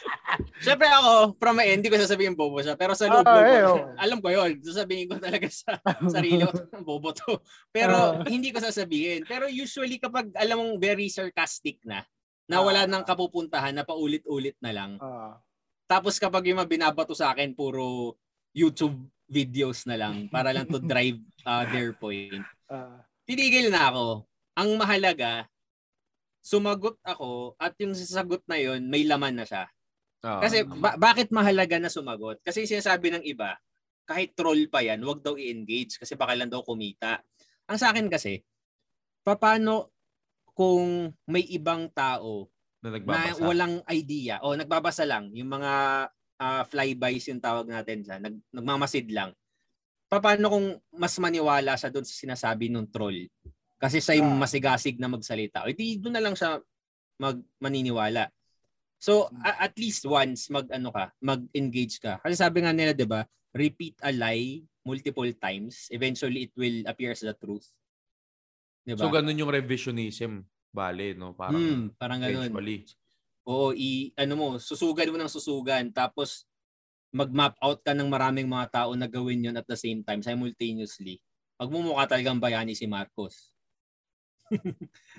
Siyempre 0.60 0.86
ako, 0.86 1.40
from 1.40 1.56
my 1.56 1.64
end, 1.64 1.80
hindi 1.80 1.88
ko 1.88 1.96
sasabihin 1.96 2.36
bobo 2.36 2.60
siya. 2.60 2.76
Pero 2.76 2.92
sa 2.92 3.08
loob, 3.08 3.24
Ah, 3.24 3.40
eh, 3.40 3.64
ko, 3.64 3.72
oh. 3.72 3.96
alam 3.96 4.18
ko 4.20 4.28
yun. 4.28 4.60
Sasabihin 4.60 5.08
ko 5.08 5.16
talaga 5.16 5.48
sa 5.48 5.80
sarili 6.14 6.44
ko, 6.44 6.52
bobo 6.84 7.10
to. 7.10 7.40
Pero 7.70 8.20
Ah. 8.20 8.28
hindi 8.28 8.52
ko 8.52 8.60
sasabihin. 8.60 9.24
Pero 9.24 9.48
usually 9.48 9.96
kapag 9.96 10.28
alam 10.36 10.60
mong 10.60 10.76
very 10.76 11.08
sarcastic 11.08 11.80
na, 11.82 12.04
na 12.44 12.60
Ah. 12.60 12.62
wala 12.62 12.84
nang 12.84 13.02
kapupuntahan, 13.02 13.72
na 13.72 13.82
paulit-ulit 13.82 14.54
na 14.60 14.70
lang. 14.70 14.90
Ah, 14.98 15.40
Tapos 15.88 16.20
kapag 16.20 16.46
yung 16.46 16.60
mga 16.60 16.70
binabato 16.70 17.16
sa 17.16 17.32
akin, 17.32 17.50
puro 17.50 18.14
YouTube 18.52 18.94
videos 19.26 19.86
na 19.86 19.96
lang 19.96 20.26
para 20.26 20.50
lang 20.50 20.66
to 20.66 20.76
drive 20.92 21.18
uh, 21.42 21.64
their 21.72 21.96
point. 21.96 22.44
ah, 22.68 23.00
Titigil 23.24 23.70
na 23.70 23.88
ako. 23.88 24.06
Ang 24.54 24.76
mahalaga, 24.76 25.46
sumagot 26.40 26.98
ako 27.00 27.54
at 27.56 27.72
yung 27.78 27.92
sasagot 27.92 28.42
na 28.44 28.56
yon 28.56 28.86
may 28.86 29.04
laman 29.04 29.36
na 29.36 29.46
siya. 29.46 29.64
Kasi 30.20 30.62
ba- 30.64 31.00
bakit 31.00 31.32
mahalaga 31.32 31.80
na 31.80 31.88
sumagot? 31.88 32.40
Kasi 32.44 32.68
sinasabi 32.68 33.08
ng 33.10 33.24
iba, 33.24 33.56
kahit 34.04 34.36
troll 34.36 34.68
pa 34.68 34.84
yan, 34.84 35.00
wag 35.00 35.22
daw 35.22 35.34
i-engage 35.34 35.96
kasi 35.96 36.12
baka 36.14 36.36
lang 36.36 36.50
daw 36.50 36.60
kumita. 36.60 37.22
Ang 37.66 37.78
sa 37.78 37.94
akin 37.94 38.10
kasi, 38.10 38.42
paano 39.22 39.94
kung 40.52 41.08
may 41.24 41.46
ibang 41.48 41.88
tao 41.88 42.50
na 42.82 42.90
na 42.90 42.98
nagbabasa. 42.98 43.40
walang 43.40 43.74
idea 43.88 44.40
o 44.42 44.56
nagbabasa 44.56 45.04
lang, 45.08 45.30
yung 45.32 45.48
mga 45.48 45.72
ah, 46.40 46.64
flybys 46.64 47.28
yung 47.28 47.40
tawag 47.40 47.68
natin 47.68 48.00
dyan, 48.00 48.20
nag, 48.24 48.36
nagmamasid 48.48 49.12
lang. 49.12 49.36
Paano 50.08 50.48
kung 50.48 50.66
mas 50.90 51.12
maniwala 51.20 51.76
siya 51.76 51.92
doon 51.92 52.02
sa 52.02 52.16
sinasabi 52.16 52.72
ng 52.72 52.88
troll? 52.88 53.28
Kasi 53.76 54.00
siya 54.00 54.18
yung 54.18 54.36
Ah. 54.36 54.40
masigasig 54.42 54.96
na 54.96 55.12
magsalita. 55.12 55.62
O 55.64 55.70
di 55.70 56.00
doon 56.00 56.16
na 56.16 56.24
lang 56.24 56.32
siya 56.32 56.56
mag 57.20 57.36
maniniwala. 57.60 58.32
So 59.00 59.32
a- 59.40 59.64
at 59.64 59.74
least 59.80 60.04
once 60.04 60.52
mag 60.52 60.68
ano 60.68 60.92
ka, 60.92 61.08
mag-engage 61.24 61.96
ka. 62.04 62.20
Kasi 62.20 62.36
sabi 62.36 62.60
nga 62.60 62.76
nila 62.76 62.92
'di 62.92 63.08
ba, 63.08 63.24
repeat 63.56 63.96
a 64.04 64.12
lie 64.12 64.60
multiple 64.84 65.28
times, 65.40 65.88
eventually 65.88 66.48
it 66.48 66.54
will 66.54 66.84
appear 66.84 67.16
as 67.16 67.24
the 67.24 67.32
truth. 67.32 67.64
'Di 68.84 68.92
ba? 68.94 69.08
So, 69.08 69.12
ganun 69.12 69.40
yung 69.40 69.48
revisionism. 69.48 70.44
Bale, 70.70 71.16
no? 71.18 71.32
Parang 71.34 71.58
Hmm, 71.58 71.96
parang 71.98 72.20
ganun. 72.22 72.46
eventually. 72.52 72.86
Oo, 73.48 73.72
i 73.74 74.12
ano 74.14 74.34
mo, 74.36 74.46
susugan 74.60 75.08
mo 75.10 75.16
ng 75.18 75.32
susugan 75.32 75.88
tapos 75.90 76.44
mag-map 77.10 77.58
out 77.58 77.82
ka 77.82 77.90
ng 77.96 78.06
maraming 78.06 78.46
mga 78.46 78.70
tao 78.70 78.90
na 78.94 79.10
gawin 79.10 79.50
yon 79.50 79.56
at 79.58 79.66
the 79.66 79.74
same 79.74 80.04
time 80.06 80.22
simultaneously. 80.22 81.18
Pagmumukha 81.58 82.06
talagang 82.06 82.38
bayani 82.38 82.76
si 82.76 82.86
Marcos. 82.86 83.50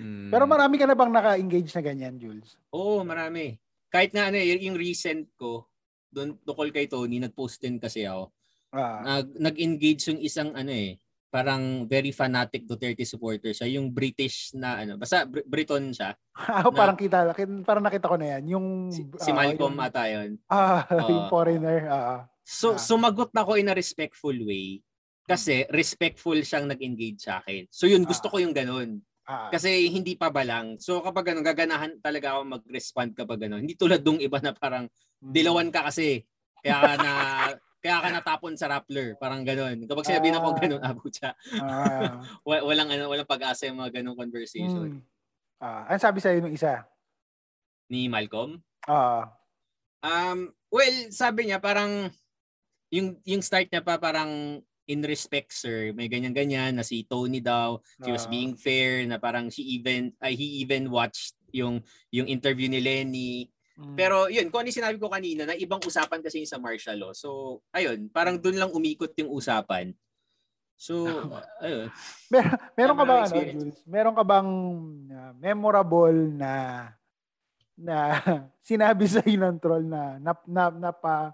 Mm. 0.00 0.32
Pero 0.32 0.44
marami 0.48 0.80
ka 0.80 0.88
na 0.88 0.96
bang 0.96 1.12
naka-engage 1.12 1.70
na 1.76 1.82
ganyan, 1.84 2.14
Jules? 2.16 2.56
Oo, 2.72 3.04
marami. 3.04 3.60
Kahit 3.92 4.10
nga 4.10 4.32
ano, 4.32 4.40
y- 4.40 4.64
yung 4.64 4.74
recent 4.74 5.28
ko, 5.36 5.68
doon 6.08 6.40
tukol 6.40 6.72
kay 6.72 6.88
Tony, 6.88 7.20
nag-post 7.20 7.60
din 7.60 7.76
kasi 7.76 8.08
ako. 8.08 8.32
Ah, 8.72 9.20
Nag, 9.20 9.36
nag-engage 9.38 10.08
yung 10.08 10.20
isang 10.20 10.56
ano 10.56 10.72
eh, 10.72 10.96
parang 11.28 11.84
very 11.84 12.08
fanatic 12.08 12.64
Duterte 12.64 13.04
supporter 13.04 13.52
siya. 13.52 13.68
Yung 13.70 13.92
British 13.92 14.52
na 14.52 14.80
ano, 14.80 14.96
basta 14.96 15.24
Br- 15.24 15.44
Briton 15.44 15.92
siya. 15.92 16.16
Ah, 16.64 16.64
parang 16.66 16.96
kita, 16.96 17.36
parang 17.62 17.84
nakita 17.84 18.08
ko 18.08 18.16
na 18.16 18.32
yan. 18.32 18.42
Yung 18.50 18.66
Si, 18.88 19.04
si 19.18 19.28
ah, 19.28 19.36
Malcolm 19.36 19.70
yung, 19.70 19.84
ata 19.84 20.02
yun. 20.06 20.30
ah, 20.48 20.88
Oo. 20.94 21.04
yung 21.06 21.24
foreigner. 21.28 21.80
Ah. 21.86 22.24
So, 22.42 22.72
Ah. 22.72 22.80
sumagot 22.80 23.28
na 23.30 23.44
ako 23.44 23.60
in 23.60 23.68
a 23.68 23.76
respectful 23.76 24.34
way. 24.34 24.80
Kasi 25.22 25.68
respectful 25.70 26.34
siyang 26.36 26.66
nag-engage 26.66 27.22
sa 27.22 27.38
akin. 27.38 27.68
So 27.68 27.86
yun, 27.86 28.02
gusto 28.02 28.26
ko 28.26 28.36
yung 28.36 28.50
ganun. 28.50 29.00
Ah. 29.24 29.48
Kasi 29.48 29.86
hindi 29.86 30.14
pa 30.14 30.28
ba 30.28 30.42
lang. 30.42 30.78
So 30.78 31.00
kapag 31.00 31.30
ganun, 31.30 31.42
gaganahan 31.42 31.98
talaga 31.98 32.34
ako 32.34 32.40
mag-respond 32.58 33.14
kapag 33.14 33.42
ganun. 33.42 33.62
Hindi 33.62 33.74
tulad 33.74 34.02
nung 34.02 34.18
iba 34.18 34.38
na 34.38 34.52
parang 34.52 34.86
Mm. 35.22 35.30
dilawan 35.30 35.68
ka 35.70 35.86
kasi. 35.86 36.26
Kaya 36.58 36.78
ka 36.78 36.92
na 36.98 37.12
kaya 37.82 37.98
ka 37.98 38.08
natapon 38.10 38.54
sa 38.54 38.70
Rappler. 38.70 39.18
Parang 39.18 39.42
ganun. 39.42 39.86
Kapag 39.86 40.06
sinabi 40.06 40.30
na 40.30 40.38
ko 40.38 40.50
Ah. 40.50 40.58
ganun, 40.58 40.82
abo 40.90 41.06
siya. 41.06 41.30
Ah. 41.58 42.22
Wa- 42.42 42.62
walang 42.62 42.90
ano, 42.90 43.06
walang 43.06 43.26
pag-asa 43.26 43.66
yung 43.66 43.78
mga 43.78 44.02
ganung 44.02 44.18
conversation. 44.18 44.98
Mm. 44.98 45.02
Ah, 45.58 45.86
ano 45.86 45.98
sabi 45.98 46.18
sa'yo 46.18 46.42
nung 46.42 46.54
isa? 46.54 46.82
Ni 47.86 48.10
Malcolm. 48.10 48.58
Ah. 48.86 49.30
Um, 50.02 50.50
well, 50.68 50.96
sabi 51.10 51.46
niya 51.46 51.62
parang 51.62 52.10
yung 52.90 53.14
yung 53.22 53.42
start 53.42 53.70
niya 53.70 53.78
pa 53.80 53.94
parang 53.96 54.58
in 54.86 55.00
respect 55.06 55.54
sir, 55.54 55.94
may 55.94 56.10
ganyan-ganyan 56.10 56.74
na 56.74 56.84
si 56.86 57.06
Tony 57.06 57.38
daw, 57.38 57.78
she 58.02 58.10
was 58.10 58.26
Ah. 58.26 58.32
being 58.32 58.58
fair 58.58 59.06
na 59.06 59.18
parang 59.18 59.46
she 59.52 59.62
even 59.78 60.10
ay 60.18 60.34
he 60.34 60.62
even 60.62 60.90
watched 60.90 61.38
yung 61.54 61.84
yung 62.10 62.26
interview 62.26 62.66
ni 62.66 62.80
Lenny. 62.82 63.34
Mm. 63.78 63.96
Pero 63.96 64.28
yun, 64.28 64.52
kung 64.52 64.62
ano 64.62 64.68
yung 64.68 64.80
sinabi 64.84 64.96
ko 65.00 65.08
kanina 65.08 65.48
na 65.48 65.56
ibang 65.56 65.80
usapan 65.80 66.20
kasi 66.20 66.44
yung 66.44 66.52
sa 66.52 66.60
martial 66.60 66.98
law. 66.98 67.12
So, 67.16 67.60
ayun, 67.72 68.12
parang 68.12 68.36
doon 68.36 68.60
lang 68.60 68.74
umikot 68.74 69.16
yung 69.16 69.32
usapan. 69.32 69.96
So, 70.76 71.06
ayun. 71.62 71.88
Mer- 72.28 72.58
meron 72.74 72.96
ka 72.98 73.04
ba 73.06 73.14
ano. 73.22 73.32
Jules? 73.32 73.78
Meron 73.86 74.16
ka 74.18 74.24
bang 74.26 74.50
uh, 75.14 75.32
memorable 75.38 76.18
na 76.34 76.52
na 77.78 77.96
sinabi 78.66 79.08
sa 79.08 79.24
ng 79.24 79.58
troll 79.62 79.86
na 79.86 80.18
na, 80.20 80.32
na, 80.44 80.64
napa 80.70 81.32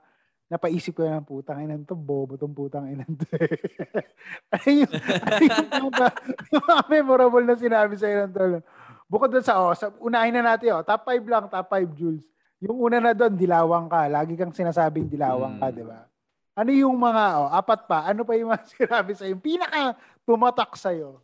napaisip 0.49 0.97
ko 0.97 1.05
na 1.05 1.21
ng 1.21 1.29
putang 1.29 1.61
ina 1.61 1.77
to, 1.85 1.93
bobo 1.93 2.41
tong 2.41 2.57
putang 2.57 2.89
ina 2.89 3.05
to. 3.05 3.25
yung, 4.81 4.89
ano 4.89 5.45
yung, 5.45 5.93
mga, 5.93 6.09
yung 6.49 6.65
mga 6.65 6.83
memorable 6.89 7.45
na 7.45 7.57
sinabi 7.57 7.95
sa 8.01 8.09
ng 8.09 8.33
troll. 8.33 8.65
Bukod 9.09 9.29
doon 9.29 9.45
sa, 9.45 9.61
oh, 9.61 9.77
sa, 9.77 9.93
unahin 10.01 10.33
na 10.33 10.57
natin, 10.57 10.73
oh, 10.73 10.85
top 10.85 11.05
5 11.05 11.21
lang, 11.29 11.45
top 11.53 11.69
5 11.69 11.93
Jules. 11.97 12.25
Yung 12.65 12.77
una 12.81 12.97
na 12.99 13.13
doon, 13.13 13.37
dilawang 13.37 13.87
ka. 13.93 14.09
Lagi 14.09 14.35
kang 14.35 14.53
sinasabing 14.53 15.07
dilawang 15.07 15.61
ka, 15.61 15.69
Mm. 15.69 15.77
di 15.77 15.85
ba? 15.85 16.01
Ano 16.59 16.71
yung 16.75 16.97
mga, 16.97 17.25
oh, 17.39 17.49
apat 17.53 17.81
pa, 17.87 17.99
ano 18.09 18.25
pa 18.25 18.33
yung 18.35 18.51
mga 18.51 18.65
sinabi 18.75 19.13
sa'yo? 19.15 19.37
Yung 19.37 19.45
pinaka 19.45 19.95
tumatak 20.25 20.75
sa'yo 20.75 21.21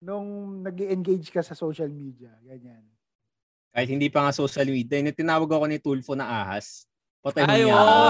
nung 0.00 0.60
nag 0.64 0.76
engage 0.80 1.28
ka 1.32 1.44
sa 1.44 1.52
social 1.56 1.88
media. 1.92 2.32
Ganyan. 2.44 2.84
Kahit 3.70 3.88
hindi 3.92 4.08
pa 4.08 4.24
nga 4.24 4.32
social 4.32 4.68
media, 4.68 5.00
yung 5.00 5.12
tinawag 5.12 5.48
ako 5.48 5.64
ni 5.68 5.78
Tulfo 5.80 6.12
na 6.16 6.26
ahas. 6.28 6.89
Patay 7.20 7.42
mo 7.42 7.50
Ay, 7.50 7.62
niya. 7.62 7.76
oo. 7.76 8.06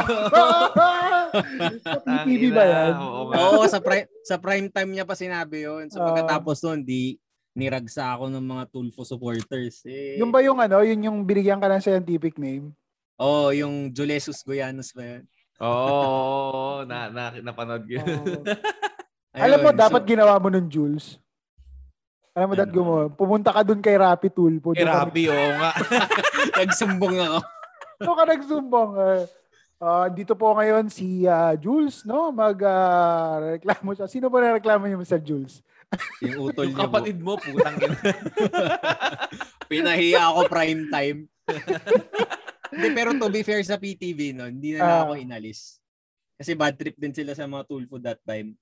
sa 1.81 1.99
PTV 1.99 2.43
ba 2.51 2.65
yan? 2.65 2.93
Oo. 2.97 3.21
Oo, 3.29 3.63
sa 3.67 3.79
prime 3.79 4.07
sa 4.23 4.37
prime 4.37 4.67
time 4.67 4.91
niya 4.93 5.05
pa 5.05 5.15
sinabi 5.15 5.67
'yon. 5.67 5.87
So 5.87 5.99
pagkatapos 6.01 6.63
noon, 6.63 6.81
di 6.81 7.19
niragsa 7.53 8.15
ako 8.15 8.31
ng 8.31 8.47
mga 8.47 8.65
Tulfo 8.69 9.03
supporters. 9.03 9.83
Eh, 9.83 10.15
Yung 10.17 10.31
ba 10.31 10.39
yung 10.39 10.57
ano, 10.57 10.81
yun 10.81 11.03
yung 11.03 11.19
binigyan 11.21 11.59
ka 11.59 11.67
ng 11.67 11.83
scientific 11.83 12.39
name? 12.39 12.71
Oo, 13.17 13.51
yung 13.51 13.91
Julesus 13.91 14.41
Goyanos 14.41 14.95
ba 14.95 15.03
yan? 15.05 15.23
Oo, 15.59 15.67
oo, 15.67 16.75
na, 16.85 17.11
na, 17.11 17.23
napanood 17.37 17.85
ko. 17.85 17.93
yun. 17.93 18.07
Oo. 18.07 18.47
Ayun, 19.31 19.43
Alam 19.45 19.59
mo, 19.61 19.69
so- 19.69 19.79
dapat 19.79 20.03
ginawa 20.05 20.35
mo 20.37 20.49
nun, 20.49 20.67
Jules. 20.67 21.19
Alam 22.33 22.47
mo, 22.47 22.53
Ano? 22.53 22.61
dapat 22.61 22.73
gumawa. 22.73 23.03
Pumunta 23.11 23.51
ka 23.51 23.61
dun 23.61 23.79
kay 23.79 23.95
Rappi 23.95 24.27
Tulpo. 24.27 24.73
Kay 24.73 24.81
Doon 24.81 24.89
ka 24.89 24.99
Rappi, 25.05 25.23
oo 25.27 25.49
nga. 25.53 25.71
nagsumbong 26.59 27.17
ako. 27.21 27.39
Doon 28.01 28.17
ka 28.17 28.25
nagsumbong. 28.27 28.93
eh. 28.99 29.23
Ah, 29.77 30.09
dito 30.09 30.33
po 30.35 30.53
ngayon 30.53 30.89
si 30.89 31.25
ah, 31.25 31.53
Jules, 31.55 32.05
no? 32.05 32.29
Mag 32.31 32.57
ah, 32.61 33.57
reklamo 33.57 33.93
siya. 33.93 34.05
Sino 34.07 34.29
ba 34.29 34.41
na 34.41 34.57
reklamo 34.57 34.85
niyo, 34.85 34.97
Mr. 34.97 35.21
Jules? 35.21 35.61
Yung 36.21 36.49
utol 36.49 36.69
Yung 36.69 36.77
niya. 36.77 36.85
kapatid 36.87 37.17
mo, 37.19 37.35
putang 37.35 37.77
ina. 37.77 37.97
Pinahiya 39.71 40.21
ako 40.29 40.41
prime 40.47 40.83
time. 40.89 41.19
Hindi, 42.71 42.89
pero 42.95 43.11
to 43.13 43.27
be 43.27 43.43
fair 43.43 43.59
sa 43.61 43.75
PTV 43.75 44.31
no, 44.31 44.47
hindi 44.47 44.73
na, 44.73 44.79
lang 44.79 44.95
Ah. 44.95 45.03
ako 45.05 45.13
inalis. 45.19 45.83
Kasi 46.39 46.55
bad 46.55 46.79
trip 46.79 46.95
din 46.95 47.11
sila 47.11 47.35
sa 47.35 47.45
mga 47.45 47.67
Tulfo 47.67 47.99
that 47.99 48.23
time. 48.23 48.55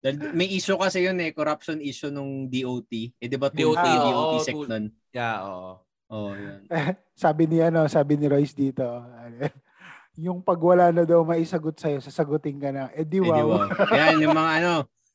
Dahil 0.00 0.32
may 0.32 0.48
issue 0.48 0.80
kasi 0.80 1.04
yun 1.04 1.20
eh, 1.20 1.28
corruption 1.30 1.76
issue 1.78 2.08
nung 2.08 2.48
DOT. 2.48 2.88
Eh 3.12 3.28
di 3.28 3.36
ba 3.36 3.52
DOT, 3.52 3.60
yung 3.60 3.76
oo, 3.76 4.06
DOT 4.08 4.32
oo, 4.32 4.40
sec 4.40 4.56
nun? 4.56 4.88
Yeah, 5.12 5.44
oo. 5.44 5.72
Oo, 6.10 6.34
yun. 6.34 6.66
sabi 7.14 7.46
ni 7.46 7.58
ano, 7.58 7.86
sabi 7.86 8.18
ni 8.18 8.26
Royce 8.26 8.52
dito. 8.52 8.82
ano, 8.84 9.36
yung 10.20 10.42
pag 10.42 10.58
wala 10.58 10.90
na 10.90 11.06
daw 11.06 11.22
maisagot 11.22 11.78
sa'yo, 11.78 12.02
sasagutin 12.02 12.58
ka 12.58 12.70
na. 12.70 12.90
Eh 12.92 13.06
di 13.06 13.18
Eh, 13.18 13.22
di 13.22 13.30
wow. 13.30 13.70
Yan, 13.98 14.18
yung 14.18 14.34
mga 14.34 14.52
ano, 14.60 14.72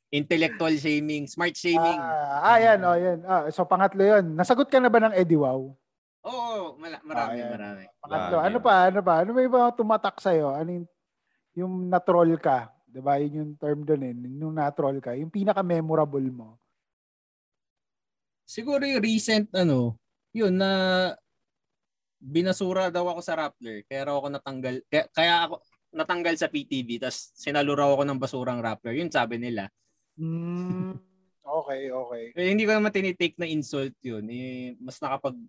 intellectual 0.10 0.72
shaming, 0.74 1.28
smart 1.28 1.52
shaming. 1.54 2.00
Ah, 2.00 2.56
ah, 2.56 2.58
yan, 2.58 2.80
oh, 2.82 2.96
yan. 2.96 3.20
Ah, 3.22 3.44
so 3.52 3.68
pangatlo 3.68 4.00
yun. 4.00 4.34
Nasagot 4.34 4.72
ka 4.72 4.80
na 4.80 4.88
ba 4.88 5.04
ng 5.04 5.14
Eddie 5.14 5.36
Wow? 5.36 5.76
Oo, 6.26 6.80
mala- 6.80 7.04
marami, 7.04 7.36
Ah, 7.36 7.38
yan. 7.38 7.52
marami. 7.52 7.84
Pangatlo. 8.00 8.34
Grabe. 8.34 8.46
Ano 8.48 8.58
pa? 8.58 8.74
Ano 8.88 9.00
pa? 9.04 9.14
Ano 9.22 9.32
ba 9.36 9.40
yung 9.44 9.56
mga 9.56 9.70
tumatak 9.76 10.16
sa'yo? 10.18 10.48
Ano 10.50 10.70
yung, 10.72 10.88
yung 11.54 11.74
na-troll 11.86 12.40
ka? 12.40 12.72
'Di 12.88 13.04
ba 13.04 13.20
Yun 13.20 13.34
yung 13.36 13.52
term 13.60 13.84
doon 13.84 14.02
eh. 14.02 14.14
Yung 14.40 14.56
na-troll 14.56 15.04
ka. 15.04 15.12
Yung 15.14 15.28
pinaka-memorable 15.28 16.32
mo. 16.32 16.56
Siguro 18.46 18.86
yung 18.86 19.04
recent 19.04 19.52
ano, 19.52 20.00
yun 20.36 20.60
na 20.60 20.72
binasura 22.20 22.92
daw 22.92 23.08
ako 23.08 23.22
sa 23.24 23.40
Rappler. 23.40 23.88
Kaya 23.88 24.12
raw 24.12 24.20
ako 24.20 24.28
natanggal. 24.36 24.76
Kaya, 24.92 25.08
kaya 25.16 25.34
ako 25.48 25.56
natanggal 25.96 26.36
sa 26.36 26.52
PTV 26.52 27.00
tapos 27.00 27.32
sinalo 27.40 27.72
raw 27.72 27.90
ako 27.96 28.04
ng 28.04 28.20
basurang 28.20 28.60
Rappler. 28.60 29.00
Yun 29.00 29.08
sabi 29.08 29.40
nila. 29.40 29.72
Mm, 30.20 31.00
okay, 31.40 31.88
okay. 31.88 32.24
Eh, 32.36 32.52
hindi 32.52 32.68
ko 32.68 32.76
naman 32.76 32.92
tinitake 32.92 33.40
na 33.40 33.48
insult 33.48 33.96
yun. 34.04 34.28
Eh, 34.28 34.76
mas 34.84 35.00
nakapag 35.00 35.40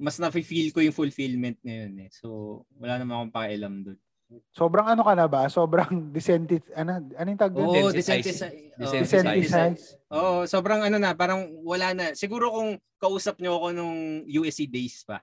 mas 0.00 0.16
na-feel 0.16 0.72
ko 0.72 0.80
yung 0.80 0.96
fulfillment 0.96 1.60
ngayon 1.60 2.08
eh. 2.08 2.10
So, 2.14 2.62
wala 2.80 2.96
naman 2.96 3.20
akong 3.20 3.36
pakialam 3.36 3.74
doon. 3.84 3.98
Sobrang 4.50 4.86
ano 4.86 5.02
ka 5.02 5.12
na 5.18 5.26
ba? 5.26 5.46
Sobrang 5.46 5.90
desentit, 6.14 6.62
ano, 6.72 7.02
ano 7.02 7.28
yung 7.28 7.40
tag 7.40 7.50
doon? 7.50 7.66
Oo, 7.66 7.90
Desensitize. 7.90 9.98
Oo, 10.08 10.46
sobrang 10.46 10.86
ano 10.86 10.96
na, 10.96 11.12
parang 11.12 11.50
wala 11.60 11.92
na. 11.92 12.04
Siguro 12.14 12.50
kung 12.50 12.68
kausap 12.96 13.38
nyo 13.38 13.58
ako 13.58 13.66
nung 13.72 14.22
USC 14.24 14.66
days 14.66 15.02
pa, 15.02 15.20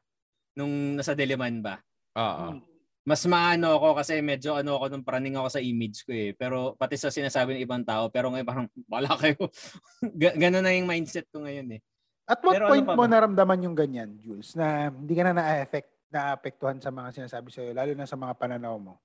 nung 0.53 0.95
nasa 0.95 1.15
Diliman 1.15 1.63
ba, 1.63 1.79
Oo. 2.13 2.59
mas 3.03 3.23
maano 3.23 3.79
ako 3.79 3.95
kasi 3.95 4.19
medyo 4.19 4.59
ano 4.59 4.75
ako 4.75 4.91
nung 4.91 5.05
praning 5.05 5.39
ako 5.39 5.47
sa 5.47 5.63
image 5.63 6.03
ko 6.03 6.11
eh. 6.11 6.35
Pero 6.35 6.75
pati 6.75 6.99
sa 6.99 7.07
sinasabi 7.07 7.55
ng 7.55 7.63
ibang 7.63 7.81
tao, 7.81 8.11
pero 8.11 8.27
ngayon 8.27 8.45
parang 8.45 8.67
wala 8.85 9.09
kayo. 9.15 9.39
Ga- 10.21 10.35
Ganun 10.35 10.61
na 10.61 10.75
yung 10.75 10.89
mindset 10.89 11.25
ko 11.31 11.41
ngayon 11.41 11.77
eh. 11.77 11.81
At 12.27 12.43
what 12.43 12.59
Pero 12.59 12.67
ano 12.67 12.71
point 12.75 12.83
pa 12.83 12.91
mo 12.91 13.01
ba? 13.01 13.07
naramdaman 13.07 13.63
yung 13.63 13.71
ganyan, 13.71 14.19
Jules, 14.19 14.51
na 14.51 14.91
hindi 14.91 15.15
ka 15.15 15.23
na 15.23 15.33
na-affect, 15.39 15.87
na-apektuhan 16.07 16.79
sa 16.79 16.91
mga 16.91 17.09
sinasabi 17.13 17.49
sa'yo, 17.51 17.71
lalo 17.75 17.91
na 17.93 18.07
sa 18.07 18.15
mga 18.15 18.33
pananaw 18.35 18.75
mo? 18.79 18.95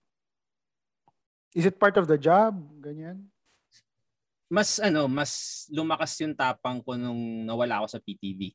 Is 1.53 1.69
it 1.69 1.77
part 1.77 1.99
of 2.01 2.09
the 2.09 2.17
job? 2.17 2.57
Ganyan? 2.81 3.29
Mas 4.53 4.81
ano, 4.81 5.09
mas 5.09 5.65
lumakas 5.73 6.13
yung 6.21 6.37
tapang 6.37 6.81
ko 6.81 6.97
nung 6.97 7.45
nawala 7.45 7.81
ako 7.83 7.97
sa 7.97 8.01
PTV. 8.01 8.53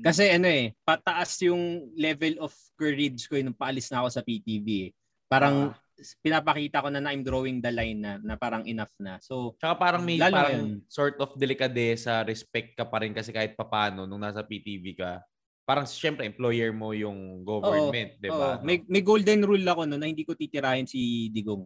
Kasi 0.00 0.24
ano 0.32 0.48
eh, 0.48 0.72
pataas 0.88 1.36
yung 1.44 1.92
level 1.92 2.40
of 2.40 2.52
courage 2.80 3.28
ko 3.28 3.36
eh, 3.36 3.44
nung 3.44 3.56
paalis 3.56 3.92
na 3.92 4.00
ako 4.00 4.08
sa 4.08 4.24
PTV 4.24 4.68
eh. 4.88 4.90
Parang 5.28 5.76
pinapakita 6.24 6.80
ko 6.80 6.88
na 6.88 7.00
na 7.00 7.12
I'm 7.12 7.20
drawing 7.24 7.60
the 7.60 7.68
line 7.68 8.00
na, 8.00 8.16
na 8.20 8.34
parang 8.40 8.64
enough 8.64 8.92
na. 8.96 9.20
So, 9.20 9.52
Tsaka 9.60 9.76
parang 9.76 10.02
may 10.02 10.16
parang 10.16 10.80
ngayon. 10.80 10.88
sort 10.88 11.16
of 11.20 11.36
delikadesa, 11.36 12.24
respect 12.24 12.72
ka 12.72 12.88
pa 12.88 13.04
rin 13.04 13.12
kasi 13.12 13.30
kahit 13.30 13.52
papano 13.52 14.08
nung 14.08 14.20
nasa 14.20 14.40
PTV 14.40 14.96
ka. 14.96 15.20
Parang 15.62 15.86
siyempre 15.86 16.26
employer 16.26 16.74
mo 16.74 16.90
yung 16.90 17.46
government, 17.46 18.18
'di 18.18 18.30
ba? 18.30 18.58
may, 18.60 18.82
may 18.90 19.02
golden 19.02 19.46
rule 19.46 19.62
ako 19.62 19.86
no 19.86 19.94
na 19.94 20.10
hindi 20.10 20.26
ko 20.26 20.34
titirahin 20.34 20.90
si 20.90 21.30
Digong. 21.30 21.62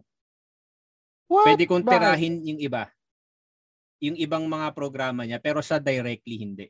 What? 1.27 1.45
Pwede 1.53 1.65
kong 1.67 1.83
Bakit? 1.83 1.91
tirahin 1.91 2.35
yung 2.45 2.59
iba. 2.61 2.83
Yung 3.99 4.15
ibang 4.15 4.45
mga 4.45 4.71
programa 4.77 5.25
niya, 5.25 5.41
pero 5.41 5.59
siya 5.59 5.81
directly 5.81 6.37
hindi. 6.37 6.65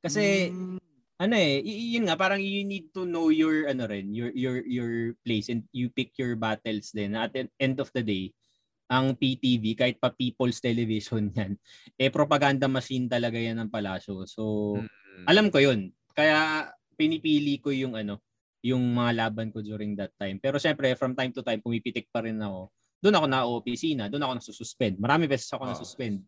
Kasi, 0.00 0.48
Mm, 0.48 0.80
ano 1.20 1.34
eh, 1.36 1.60
y- 1.60 1.96
yun 1.96 2.08
nga, 2.08 2.16
parang 2.16 2.40
you 2.40 2.64
need 2.64 2.88
to 2.92 3.04
know 3.04 3.28
your, 3.28 3.68
ano 3.68 3.84
rin, 3.88 4.12
your, 4.12 4.32
your, 4.32 4.64
your 4.64 4.92
place 5.24 5.48
and 5.52 5.64
you 5.72 5.88
pick 5.92 6.16
your 6.16 6.36
battles 6.36 6.92
din. 6.92 7.12
At 7.16 7.32
the 7.36 7.48
end 7.60 7.80
of 7.80 7.92
the 7.92 8.00
day, 8.04 8.32
ang 8.88 9.16
PTV, 9.16 9.74
kahit 9.76 9.96
pa 9.98 10.12
People's 10.12 10.60
Television 10.60 11.28
yan, 11.36 11.56
eh 11.96 12.08
propaganda 12.12 12.68
machine 12.68 13.08
talaga 13.08 13.36
yan 13.40 13.60
ng 13.60 13.70
palasyo. 13.72 14.24
So, 14.28 14.42
Mm. 14.80 15.24
alam 15.28 15.46
ko 15.48 15.58
yun. 15.60 15.95
Kaya 16.16 16.72
pinipili 16.96 17.60
ko 17.60 17.68
yung 17.68 17.92
ano, 17.92 18.24
yung 18.64 18.80
mga 18.80 19.12
laban 19.28 19.52
ko 19.52 19.60
during 19.60 19.92
that 20.00 20.16
time. 20.16 20.40
Pero 20.40 20.56
syempre, 20.56 20.96
from 20.96 21.12
time 21.12 21.30
to 21.30 21.44
time, 21.44 21.60
pumipitik 21.60 22.08
pa 22.08 22.24
rin 22.24 22.40
ako. 22.40 22.72
Doon 23.04 23.16
ako 23.20 23.26
na-opisina, 23.28 24.08
doon 24.08 24.24
ako 24.24 24.32
nasususpend. 24.40 24.96
Marami 24.96 25.28
beses 25.28 25.52
ako 25.52 25.68
Oo. 25.68 25.70
nasuspend. 25.76 26.24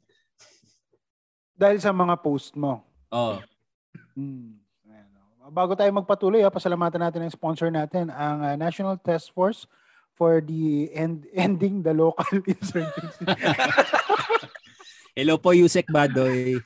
Dahil 1.56 1.80
sa 1.80 1.90
mga 1.90 2.14
post 2.20 2.54
mo. 2.54 2.84
Oh. 3.10 3.40
Hmm. 4.12 4.60
Oh. 5.42 5.50
Bago 5.50 5.72
tayo 5.72 5.88
magpatuloy, 5.96 6.44
ha, 6.44 6.52
pasalamatan 6.52 7.00
natin 7.00 7.24
ang 7.24 7.32
sponsor 7.32 7.72
natin, 7.72 8.12
ang 8.12 8.44
ah, 8.44 8.54
National 8.54 9.00
Task 9.00 9.32
Force 9.32 9.64
for 10.12 10.44
the 10.44 10.92
end, 10.92 11.24
ending 11.32 11.80
the 11.80 11.96
local 11.96 12.28
insurgency. 12.44 13.24
Hello 15.16 15.40
po, 15.40 15.56
Yusek 15.56 15.88
Badoy. 15.88 16.60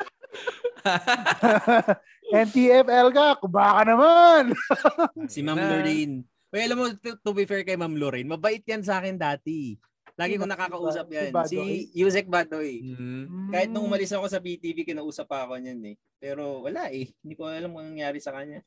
NTFL 2.33 3.09
ka, 3.13 3.37
baka 3.45 3.83
naman. 3.85 4.43
Si 5.33 5.45
Ma'am 5.45 5.61
Na- 5.61 5.69
Lorraine. 5.69 6.25
Uy, 6.53 6.61
alam 6.61 6.77
mo, 6.77 6.85
to, 6.97 7.17
to 7.17 7.31
be 7.33 7.45
fair 7.45 7.65
kay 7.65 7.77
Ma'am 7.77 7.97
Lorraine, 7.97 8.29
mabait 8.29 8.61
yan 8.65 8.85
sa 8.85 9.01
akin 9.01 9.17
dati. 9.17 9.77
Lagi 10.17 10.37
ko 10.37 10.45
Si 10.45 10.53
nakakausap 10.53 11.07
si 11.09 11.15
yan. 11.17 11.33
Badoy? 11.33 11.49
Si 11.49 11.61
Yusek 11.97 12.29
Badoy. 12.29 12.85
Mm. 12.85 13.49
Kahit 13.49 13.69
nung 13.73 13.89
umalis 13.89 14.13
ako 14.13 14.29
sa 14.29 14.41
BTV, 14.41 14.85
kinausap 14.85 15.25
pa 15.25 15.49
ako 15.49 15.57
niyan 15.57 15.81
eh. 15.93 15.97
Pero 16.21 16.65
wala 16.69 16.93
eh. 16.93 17.09
Hindi 17.25 17.35
ko 17.37 17.49
alam 17.49 17.73
kung 17.73 17.97
nangyari 17.97 18.21
sa 18.21 18.37
kanya. 18.37 18.61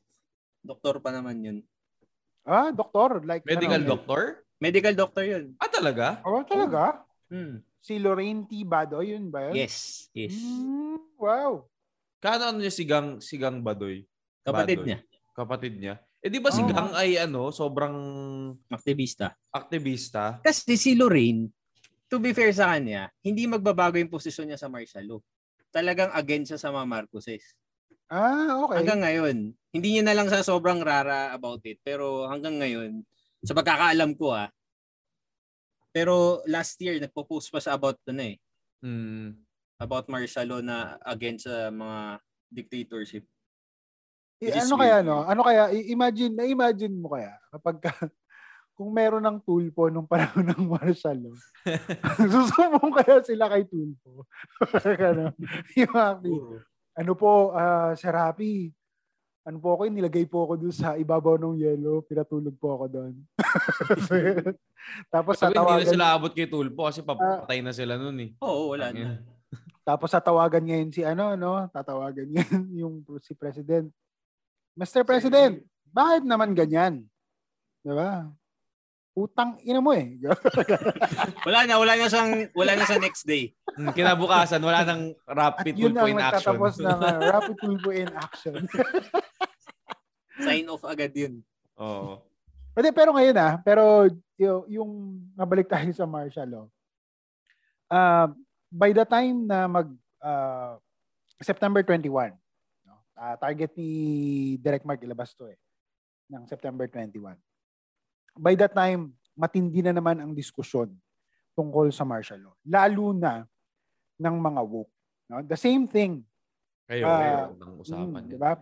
Doktor 0.58 0.98
pa 0.98 1.14
naman 1.14 1.38
yun. 1.38 1.58
Ah, 2.42 2.74
doktor. 2.74 3.22
Like, 3.22 3.46
Medical 3.46 3.78
ano, 3.82 3.90
doctor? 3.94 4.42
Medical 4.58 4.94
doctor 4.98 5.22
yun. 5.22 5.54
Ah, 5.62 5.70
talaga? 5.70 6.18
Oh, 6.26 6.42
talaga? 6.42 7.06
Hmm. 7.30 7.62
Si 7.78 8.02
Lorraine 8.02 8.42
T. 8.50 8.66
Badoy, 8.66 9.14
yun 9.14 9.30
ba 9.30 9.50
yun? 9.50 9.54
Yes. 9.54 10.06
Yes. 10.10 10.34
Hmm, 10.34 10.98
wow. 11.14 11.62
Kano 12.26 12.42
ano 12.50 12.58
niya 12.58 12.74
sigang 12.74 13.22
sigang 13.22 13.62
Badoy? 13.62 14.02
Kapatid 14.42 14.82
Badoy. 14.82 14.86
niya. 14.90 14.98
Kapatid 15.30 15.74
niya. 15.78 15.94
Eh 16.18 16.26
di 16.26 16.42
ba 16.42 16.50
si 16.50 16.58
Oh. 16.58 16.66
Gang 16.66 16.90
ay 16.98 17.22
ano, 17.22 17.54
sobrang 17.54 17.94
Aktivista. 18.66 19.38
aktivista? 19.54 20.42
Kasi 20.42 20.74
si 20.74 20.98
Lorraine, 20.98 21.46
to 22.10 22.18
be 22.18 22.34
fair 22.34 22.50
sa 22.50 22.74
kanya, 22.74 23.14
hindi 23.22 23.46
magbabago 23.46 23.94
yung 23.94 24.10
posisyon 24.10 24.50
niya 24.50 24.58
sa 24.58 24.66
martial 24.66 25.06
law. 25.06 25.20
Talagang 25.70 26.10
against 26.18 26.50
siya 26.50 26.58
sa 26.58 26.74
mga 26.74 26.82
Marcoses. 26.82 27.54
Ah, 28.10 28.58
okay. 28.66 28.82
Hanggang 28.82 29.06
ngayon. 29.06 29.36
Hindi 29.70 29.88
niya 29.94 30.02
na 30.02 30.18
lang 30.18 30.26
sa 30.26 30.42
sobrang 30.42 30.82
rara 30.82 31.30
about 31.30 31.62
it. 31.62 31.78
Pero 31.86 32.26
hanggang 32.26 32.58
ngayon, 32.58 33.06
sa 33.46 33.54
pagkakaalam 33.54 34.18
ko 34.18 34.34
ah, 34.34 34.50
pero 35.94 36.42
last 36.50 36.74
year, 36.82 36.98
nagpo-post 36.98 37.54
pa 37.54 37.62
siya 37.62 37.78
about 37.78 38.02
ano 38.10 38.34
eh, 38.34 38.36
Mm. 38.82 39.45
About 39.76 40.08
martial 40.08 40.46
law 40.48 40.60
na 40.64 40.96
against 41.04 41.44
sa 41.44 41.68
mga 41.68 42.20
dictatorship. 42.48 43.24
Eh, 44.40 44.52
is 44.52 44.68
ano 44.68 44.76
kaya 44.76 45.00
weird. 45.00 45.08
no? 45.08 45.24
Ano 45.24 45.40
kaya 45.44 45.72
i- 45.72 45.88
imagine, 45.92 46.32
na-imagine 46.36 46.92
mo 46.92 47.16
kaya 47.16 47.32
kapag 47.52 47.76
ka, 47.80 47.92
kung 48.76 48.92
meron 48.92 49.24
ng 49.24 49.40
tulpo 49.40 49.88
nung 49.88 50.04
panahon 50.04 50.52
ng 50.52 50.68
martial 50.68 51.16
law. 51.16 51.36
Susubong 52.32 52.92
kaya 52.92 53.24
sila 53.24 53.48
kay 53.48 53.64
tulpo. 53.64 54.28
ano, 55.00 55.32
yung 55.72 55.94
active. 55.96 56.60
Ano 56.96 57.12
po, 57.16 57.52
ah, 57.56 57.96
Sir 57.96 58.12
Happy, 58.12 58.72
ano 59.46 59.62
po 59.62 59.78
ako, 59.78 59.88
nilagay 59.88 60.26
po 60.28 60.44
ako 60.44 60.52
dun 60.58 60.74
sa 60.74 60.98
ibabaw 60.98 61.38
ng 61.38 61.56
yelo, 61.56 62.04
pinatulog 62.04 62.56
po 62.58 62.76
ako 62.76 62.84
doon. 62.90 63.14
Tapos 65.14 65.38
sa 65.38 65.48
Sabi, 65.48 65.56
hindi 65.56 65.62
na 65.62 65.70
tawagan, 65.80 65.92
sila 65.94 66.06
abot 66.12 66.32
kay 66.34 66.48
Tulpo 66.50 66.82
kasi 66.84 67.00
papatay 67.00 67.62
na 67.62 67.72
sila 67.72 67.94
nun 67.96 68.16
eh. 68.20 68.30
Oo, 68.42 68.74
wala 68.76 68.90
na. 68.90 69.22
Tapos 69.86 70.10
sa 70.10 70.18
tawagan 70.18 70.66
ngayon 70.66 70.90
si 70.90 71.06
ano, 71.06 71.38
no? 71.38 71.70
Tatawagan 71.70 72.26
ngayon 72.26 72.64
yung 72.82 72.94
si 73.22 73.38
President. 73.38 73.86
Mr. 74.74 75.06
President, 75.06 75.62
bakit 75.94 76.26
naman 76.26 76.58
ganyan? 76.58 77.06
'Di 77.86 77.94
ba? 77.94 78.26
Utang 79.16 79.56
ina 79.64 79.80
mo 79.80 79.96
eh. 79.96 80.20
Wala 81.48 81.64
na, 81.64 81.80
wala 81.80 81.96
na 81.96 82.04
siyang, 82.04 82.52
wala 82.52 82.76
na 82.76 82.84
sa 82.84 83.00
next 83.00 83.24
day. 83.24 83.56
Mm, 83.72 83.96
Kinabukasan, 83.96 84.60
wala 84.60 84.84
nang 84.84 85.16
At 85.24 85.64
rapid 85.64 85.72
yun 85.72 85.96
Tulpo 85.96 86.04
ang 86.04 86.12
in 86.12 86.20
action. 86.20 86.36
nagtatapos 86.36 86.74
ng 86.84 87.00
uh, 87.00 87.18
rapid 87.32 87.56
tulpo 87.56 87.90
in 87.96 88.10
action. 88.12 88.54
Sign 90.36 90.68
off 90.68 90.84
agad 90.84 91.16
yun. 91.16 91.40
Oo. 91.80 92.20
Pero, 92.76 92.92
pero 92.92 93.10
ngayon 93.16 93.36
ah, 93.40 93.56
pero 93.64 94.04
yung, 94.36 94.68
yung 94.68 94.90
mabalik 95.32 95.64
tayo 95.64 95.88
sa 95.96 96.04
martial 96.04 96.48
law. 96.52 96.66
Uh, 97.88 98.36
by 98.76 98.92
the 98.92 99.08
time 99.08 99.48
na 99.48 99.64
mag 99.64 99.88
uh, 100.20 100.76
September 101.40 101.80
21, 101.80 102.36
no? 102.84 102.94
ah, 103.16 103.36
target 103.40 103.72
ni 103.72 103.90
Direct 104.60 104.84
Mark 104.84 105.00
ilabas 105.00 105.32
to 105.32 105.48
eh 105.48 105.56
ng 106.28 106.44
September 106.44 106.84
21. 106.84 107.32
By 108.36 108.52
that 108.60 108.76
time, 108.76 109.16
matindi 109.32 109.80
na 109.80 109.96
naman 109.96 110.20
ang 110.20 110.36
diskusyon 110.36 110.92
tungkol 111.56 111.88
sa 111.88 112.04
martial 112.04 112.36
law. 112.44 112.54
Lalo 112.68 113.16
na 113.16 113.48
ng 114.20 114.36
mga 114.36 114.60
woke. 114.60 114.92
No? 115.32 115.40
The 115.40 115.56
same 115.56 115.88
thing 115.88 116.20
Kayo, 116.86 117.02
Ah, 117.02 117.18
kayo, 117.18 117.36
ang 117.58 117.74
usapan 117.82 118.06
Mm, 118.06 118.24
niya. 118.30 118.30
di 118.30 118.38
ba? 118.38 118.52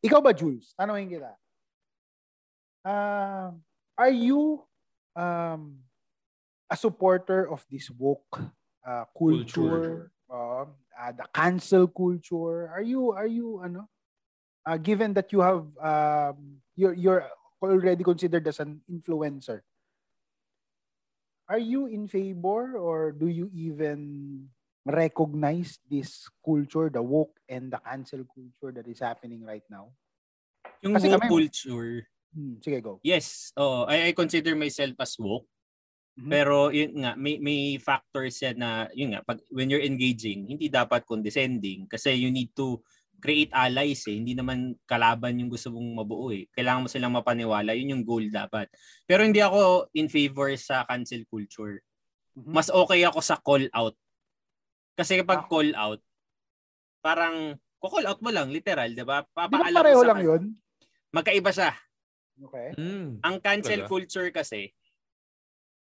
Ikaw 0.00 0.20
ba, 0.24 0.32
Jules? 0.32 0.72
Tanungin 0.72 1.12
kita. 1.12 1.36
Ah, 2.80 3.52
are 3.92 4.14
you 4.14 4.64
um, 5.12 5.84
a 6.64 6.76
supporter 6.80 7.44
of 7.52 7.60
this 7.68 7.92
woke 7.92 8.40
uh, 8.86 9.04
culture, 9.16 10.10
uh, 10.30 10.64
uh, 10.66 11.12
the 11.12 11.26
cancel 11.34 11.88
culture? 11.88 12.68
Are 12.70 12.82
you 12.82 13.12
are 13.12 13.26
you 13.28 13.60
ano? 13.64 13.88
Uh, 14.66 14.76
given 14.76 15.12
that 15.16 15.32
you 15.32 15.40
have 15.40 15.64
um, 15.80 16.60
you're 16.76 16.94
you're 16.94 17.24
already 17.62 18.04
considered 18.04 18.46
as 18.48 18.60
an 18.60 18.80
influencer. 18.90 19.60
Are 21.50 21.58
you 21.58 21.90
in 21.90 22.06
favor 22.06 22.78
or 22.78 23.10
do 23.10 23.26
you 23.26 23.50
even 23.50 24.46
recognize 24.86 25.82
this 25.90 26.30
culture, 26.46 26.86
the 26.88 27.02
woke 27.02 27.34
and 27.50 27.72
the 27.74 27.80
cancel 27.82 28.22
culture 28.22 28.70
that 28.70 28.86
is 28.86 29.02
happening 29.02 29.42
right 29.42 29.66
now? 29.66 29.90
Yung 30.78 30.94
Kasi 30.94 31.10
woke 31.10 31.18
kami- 31.18 31.28
culture, 31.28 32.06
Hmm, 32.30 32.62
sige, 32.62 32.78
go. 32.78 33.02
yes, 33.02 33.50
oh, 33.58 33.90
I, 33.90 34.06
I 34.06 34.12
consider 34.14 34.54
myself 34.54 34.94
as 35.02 35.18
woke. 35.18 35.50
Mhm. 36.18 36.28
Pero 36.28 36.56
yun 36.70 36.92
nga, 37.00 37.12
may, 37.14 37.38
may 37.38 37.78
factors 37.78 38.40
yan 38.40 38.58
na, 38.58 38.70
yun 38.92 39.14
nga, 39.14 39.22
pag, 39.22 39.38
when 39.48 39.70
you're 39.70 39.82
engaging, 39.82 40.46
hindi 40.46 40.66
dapat 40.66 41.06
condescending 41.06 41.86
kasi 41.86 42.12
you 42.12 42.28
need 42.28 42.50
to 42.52 42.82
create 43.20 43.52
allies 43.52 44.00
eh. 44.08 44.16
Hindi 44.16 44.32
naman 44.32 44.74
kalaban 44.84 45.36
yung 45.38 45.52
gusto 45.52 45.68
mong 45.68 46.02
mabuo 46.02 46.32
eh. 46.32 46.48
Kailangan 46.50 46.82
mo 46.82 46.88
silang 46.88 47.12
mapaniwala. 47.12 47.76
Yun 47.76 48.00
yung 48.00 48.04
goal 48.04 48.26
dapat. 48.26 48.66
Pero 49.04 49.22
hindi 49.22 49.38
ako 49.38 49.92
in 49.92 50.08
favor 50.08 50.48
sa 50.56 50.82
cancel 50.82 51.28
culture. 51.28 51.84
Mhm. 52.34 52.48
Mas 52.48 52.72
okay 52.72 53.04
ako 53.04 53.20
sa 53.20 53.36
call 53.36 53.68
out. 53.70 53.92
Kasi 54.96 55.14
Ah. 55.14 55.18
kapag 55.20 55.46
call 55.46 55.70
out, 55.76 56.00
parang 57.00 57.54
call 57.76 58.04
out 58.04 58.20
mo 58.20 58.28
lang, 58.28 58.48
literal, 58.48 58.88
di 58.88 59.04
ba? 59.04 59.20
Di 59.20 59.28
ba 59.30 59.48
Papaalam 59.48 59.72
mo 59.72 59.78
pareho 59.78 60.00
sa 60.00 60.08
lang 60.08 60.18
kan- 60.18 60.26
yun? 60.26 60.42
Magkaiba 61.10 61.50
siya. 61.50 61.70
Okay. 62.40 62.68
Mm. 62.76 63.08
Ang 63.20 63.36
cancel 63.38 63.84
Talaga? 63.84 63.90
culture 63.90 64.28
kasi, 64.30 64.72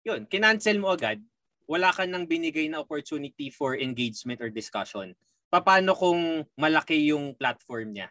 yun, 0.01 0.25
kinancel 0.25 0.77
mo 0.81 0.93
agad, 0.93 1.21
wala 1.69 1.93
ka 1.93 2.03
nang 2.03 2.27
binigay 2.27 2.67
na 2.67 2.83
opportunity 2.83 3.47
for 3.47 3.77
engagement 3.77 4.41
or 4.41 4.51
discussion. 4.51 5.15
Paano 5.47 5.95
kung 5.95 6.43
malaki 6.59 7.11
yung 7.11 7.35
platform 7.35 7.95
niya? 7.95 8.07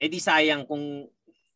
Eh 0.00 0.08
di 0.08 0.20
sayang 0.20 0.64
kung 0.64 1.08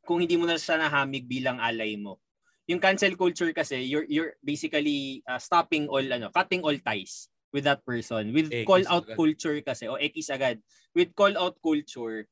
kung 0.05 0.21
hindi 0.21 0.37
mo 0.37 0.45
na 0.45 0.61
siya 0.61 0.77
nahamig 0.77 1.25
bilang 1.25 1.57
alay 1.61 1.97
mo. 1.97 2.21
Yung 2.69 2.81
cancel 2.81 3.13
culture 3.17 3.53
kasi, 3.53 3.85
you're 3.85 4.09
you're 4.09 4.37
basically 4.41 5.21
uh, 5.29 5.41
stopping 5.41 5.85
all 5.89 6.05
ano, 6.05 6.33
cutting 6.33 6.65
all 6.65 6.77
ties 6.81 7.29
with 7.53 7.69
that 7.69 7.85
person. 7.85 8.33
With 8.33 8.53
Ekis 8.53 8.69
call 8.69 8.85
out 8.89 9.05
agad. 9.09 9.17
culture 9.17 9.59
kasi, 9.61 9.85
o 9.89 10.01
ekis 10.01 10.33
agad. 10.33 10.61
With 10.97 11.13
call 11.13 11.37
out 11.37 11.61
culture, 11.61 12.25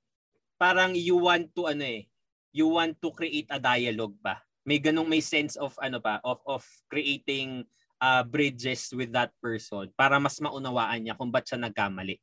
parang 0.57 0.97
you 0.97 1.21
want 1.21 1.53
to 1.57 1.69
ano 1.69 1.85
eh, 1.85 2.09
you 2.53 2.69
want 2.69 2.97
to 3.01 3.13
create 3.13 3.49
a 3.53 3.61
dialogue 3.61 4.17
ba? 4.21 4.41
May 4.63 4.79
ganong 4.79 5.11
may 5.11 5.23
sense 5.23 5.59
of 5.59 5.75
ano 5.83 5.99
pa 5.99 6.23
of 6.23 6.39
of 6.47 6.63
creating 6.87 7.67
uh, 7.99 8.23
bridges 8.23 8.91
with 8.95 9.11
that 9.15 9.31
person 9.43 9.91
para 9.95 10.19
mas 10.23 10.39
maunawaan 10.39 11.03
niya 11.07 11.19
kung 11.19 11.31
ba't 11.31 11.47
siya 11.47 11.59
nagkamali. 11.59 12.19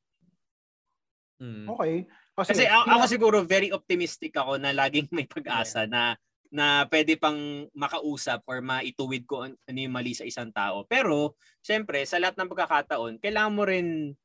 Mm. 1.40 1.72
Okay. 1.72 2.04
Kasi 2.36 2.64
sige, 2.64 2.72
ako, 2.72 2.86
ako 2.88 3.04
siguro 3.08 3.38
very 3.44 3.72
optimistic 3.72 4.36
ako 4.36 4.60
na 4.60 4.76
laging 4.76 5.08
may 5.16 5.28
pag-asa 5.28 5.88
na 5.88 6.16
na 6.50 6.84
pwede 6.90 7.14
pang 7.16 7.70
makausap 7.78 8.42
or 8.50 8.60
maituwid 8.60 9.24
ko 9.30 9.46
an- 9.46 9.60
ano 9.70 9.78
yung 9.80 9.94
mali 9.94 10.18
sa 10.18 10.26
isang 10.26 10.50
tao. 10.50 10.82
Pero, 10.90 11.38
syempre, 11.62 12.02
sa 12.10 12.18
lahat 12.18 12.42
ng 12.42 12.50
pagkakataon, 12.50 13.22
kailangan 13.22 13.54
mo 13.54 13.64
rin 13.70 14.18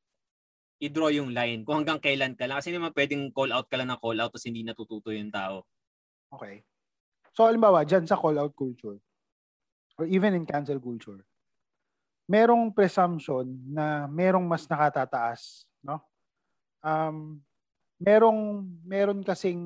i-draw 0.81 1.13
yung 1.13 1.37
line 1.37 1.63
kung 1.63 1.85
hanggang 1.85 2.01
kailan 2.01 2.33
ka 2.33 2.49
lang. 2.49 2.65
Kasi 2.65 2.73
naman 2.73 2.97
pwedeng 2.97 3.29
call 3.31 3.53
out 3.53 3.69
ka 3.69 3.77
lang 3.77 3.93
ng 3.93 4.01
call 4.01 4.19
out 4.19 4.33
tapos 4.33 4.49
hindi 4.49 4.65
natututo 4.65 5.13
yung 5.13 5.29
tao. 5.29 5.69
Okay. 6.33 6.65
So, 7.35 7.45
halimbawa, 7.45 7.83
dyan 7.83 8.07
sa 8.07 8.15
call-out 8.15 8.55
culture, 8.55 8.99
or 9.99 10.05
even 10.07 10.39
in 10.39 10.47
cancel 10.47 10.79
culture, 10.79 11.19
merong 12.31 12.71
presumption 12.71 13.45
na 13.69 14.07
merong 14.07 14.47
mas 14.47 14.65
nakatataas, 14.71 15.67
no? 15.83 15.99
Um, 16.79 17.43
merong, 17.99 18.63
meron 18.87 19.21
kasing, 19.27 19.61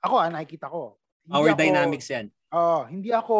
ako 0.00 0.14
ah, 0.16 0.32
nakikita 0.32 0.72
ko. 0.72 0.96
Hindi 1.28 1.36
Our 1.36 1.48
ako- 1.52 1.60
dynamics 1.60 2.08
yan. 2.08 2.26
Oo, 2.50 2.80
hindi 2.88 3.10
ako 3.14 3.36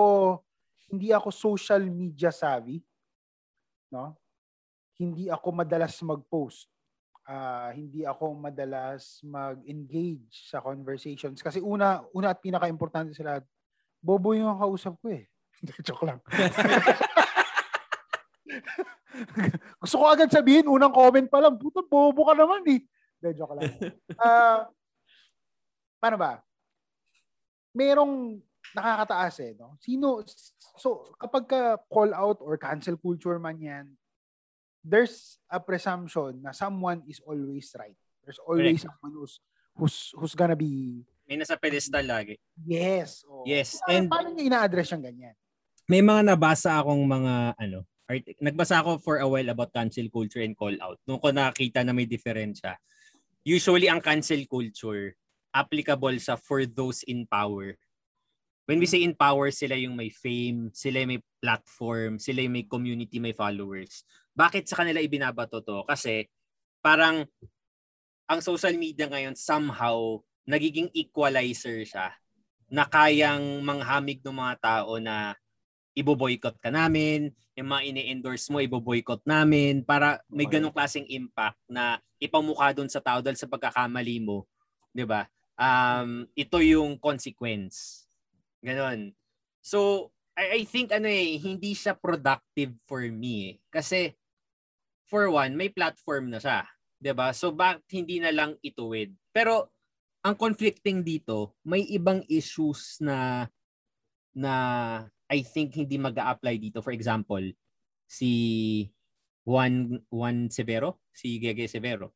hindi 0.91 1.15
ako 1.15 1.31
social 1.31 1.87
media 1.87 2.35
savvy, 2.35 2.83
no? 3.95 4.19
Hindi 4.99 5.31
ako 5.31 5.49
madalas 5.55 5.95
mag-post. 6.03 6.67
Ah, 7.31 7.71
hindi 7.71 8.03
ako 8.03 8.35
madalas 8.35 9.23
mag-engage 9.23 10.51
sa 10.51 10.59
conversations 10.59 11.39
kasi 11.39 11.63
una 11.63 12.03
una 12.11 12.35
at 12.35 12.43
pinaka-importante 12.43 13.15
sa 13.15 13.23
lahat, 13.23 13.47
bobo 14.03 14.35
yung 14.35 14.59
kausap 14.59 14.99
ko 14.99 15.15
eh. 15.15 15.31
Joke 15.87 16.03
lang. 16.03 16.19
Gusto 19.81 19.97
ko 20.01 20.05
agad 20.09 20.31
sabihin, 20.33 20.69
unang 20.69 20.93
comment 20.93 21.29
pa 21.29 21.41
lang, 21.43 21.57
puta, 21.57 21.85
bobo 21.85 22.25
ka 22.29 22.35
naman 22.37 22.65
eh. 22.69 22.81
Hindi, 23.21 23.29
joke 23.37 23.55
lang. 23.57 23.73
Ah, 24.21 24.69
paano 26.01 26.17
ba? 26.17 26.41
Merong 27.77 28.41
nakakataas 28.73 29.37
eh, 29.45 29.53
no? 29.57 29.77
Sino, 29.81 30.25
so 30.77 31.05
kapag 31.21 31.45
ka 31.49 31.61
call 31.89 32.13
out 32.17 32.41
or 32.41 32.57
cancel 32.57 32.97
culture 32.97 33.37
man 33.37 33.61
yan, 33.61 33.87
there's 34.81 35.39
a 35.49 35.61
presumption 35.61 36.41
na 36.41 36.53
someone 36.53 37.05
is 37.07 37.21
always 37.25 37.69
right. 37.77 37.97
There's 38.25 38.41
always 38.41 38.83
someone 38.85 39.13
who's, 39.17 39.41
who's, 39.77 39.97
who's 40.17 40.35
gonna 40.35 40.57
be, 40.57 41.05
May 41.31 41.39
nasa 41.39 41.55
pedestal 41.55 42.03
lagi. 42.03 42.43
yes. 42.59 43.23
Oh. 43.23 43.47
Yes, 43.47 43.79
and- 43.87 44.11
paano 44.11 44.35
niya 44.35 44.51
ina-address 44.51 44.91
yung 44.93 45.05
ganyan? 45.05 45.37
May 45.87 46.03
mga 46.03 46.23
nabasa 46.35 46.79
akong 46.83 47.03
mga 47.03 47.55
ano, 47.59 47.83
art- 48.07 48.39
nagbasa 48.43 48.83
ako 48.83 48.99
for 48.99 49.19
a 49.19 49.27
while 49.27 49.51
about 49.51 49.71
cancel 49.75 50.07
culture 50.11 50.43
and 50.43 50.55
call 50.59 50.75
out. 50.83 50.99
Nung 51.07 51.19
ko 51.19 51.31
nakita 51.31 51.83
na 51.83 51.95
may 51.95 52.07
diferensya. 52.07 52.79
Usually 53.43 53.87
ang 53.91 54.03
cancel 54.03 54.43
culture 54.47 55.15
applicable 55.51 56.15
sa 56.23 56.39
for 56.39 56.63
those 56.67 57.03
in 57.07 57.27
power. 57.27 57.75
When 58.71 58.79
we 58.79 58.87
say 58.87 59.03
in 59.03 59.19
power, 59.19 59.51
sila 59.51 59.75
yung 59.75 59.99
may 59.99 60.15
fame, 60.15 60.71
sila 60.71 61.03
yung 61.03 61.19
may 61.19 61.23
platform, 61.43 62.23
sila 62.23 62.47
yung 62.47 62.55
may 62.55 62.67
community, 62.71 63.19
may 63.19 63.35
followers. 63.35 64.07
Bakit 64.35 64.65
sa 64.67 64.83
kanila 64.83 65.03
ibinabato 65.03 65.61
to? 65.61 65.83
Kasi 65.85 66.27
parang 66.81 67.27
ang 68.31 68.41
social 68.41 68.75
media 68.79 69.11
ngayon 69.11 69.35
somehow 69.35 70.23
nagiging 70.47 70.89
equalizer 70.95 71.83
siya 71.83 72.15
na 72.71 72.87
kayang 72.87 73.63
manghamig 73.67 74.23
ng 74.23 74.37
mga 74.39 74.55
tao 74.63 75.03
na 75.03 75.35
ibo-boycott 75.99 76.57
ka 76.63 76.71
namin, 76.71 77.35
yung 77.59 77.69
mga 77.75 77.83
ini-endorse 77.91 78.47
mo, 78.49 78.63
ibo-boycott 78.63 79.27
namin 79.27 79.83
para 79.83 80.23
may 80.31 80.47
ganong 80.47 80.73
klaseng 80.73 81.05
impact 81.11 81.59
na 81.67 81.99
ipamukha 82.23 82.71
doon 82.71 82.87
sa 82.87 83.03
tao 83.03 83.19
dahil 83.19 83.37
sa 83.37 83.51
pagkakamali 83.51 84.23
mo. 84.23 84.47
'Di 84.95 85.05
ba? 85.05 85.27
Um, 85.61 86.31
ito 86.39 86.63
yung 86.63 86.97
consequence. 86.97 88.07
Ganon. 88.65 89.13
So, 89.61 90.09
I, 90.33 90.63
I 90.63 90.69
think 90.69 90.89
ano 90.95 91.05
eh, 91.05 91.37
hindi 91.37 91.77
siya 91.77 91.93
productive 91.93 92.73
for 92.89 93.05
me 93.13 93.35
eh. 93.45 93.55
Kasi, 93.69 94.17
for 95.11 95.27
one, 95.27 95.59
may 95.59 95.67
platform 95.69 96.31
na 96.31 96.39
siya. 96.39 96.63
'di 97.03 97.11
ba 97.17 97.35
So, 97.35 97.51
bakit 97.51 97.83
hindi 97.91 98.23
na 98.23 98.31
lang 98.31 98.55
ituwid? 98.63 99.11
Pero, 99.35 99.73
ang 100.23 100.37
conflicting 100.37 101.03
dito, 101.03 101.57
may 101.67 101.83
ibang 101.91 102.23
issues 102.31 103.01
na 103.03 103.49
na 104.31 104.53
I 105.27 105.43
think 105.43 105.75
hindi 105.75 105.99
mag 105.99 106.15
apply 106.15 106.61
dito. 106.61 106.79
For 106.85 106.95
example, 106.95 107.43
si 108.07 108.31
Juan 109.43 109.99
Juan 110.13 110.53
Severo, 110.53 111.01
si 111.11 111.41
Gege 111.41 111.67
Severo. 111.67 112.13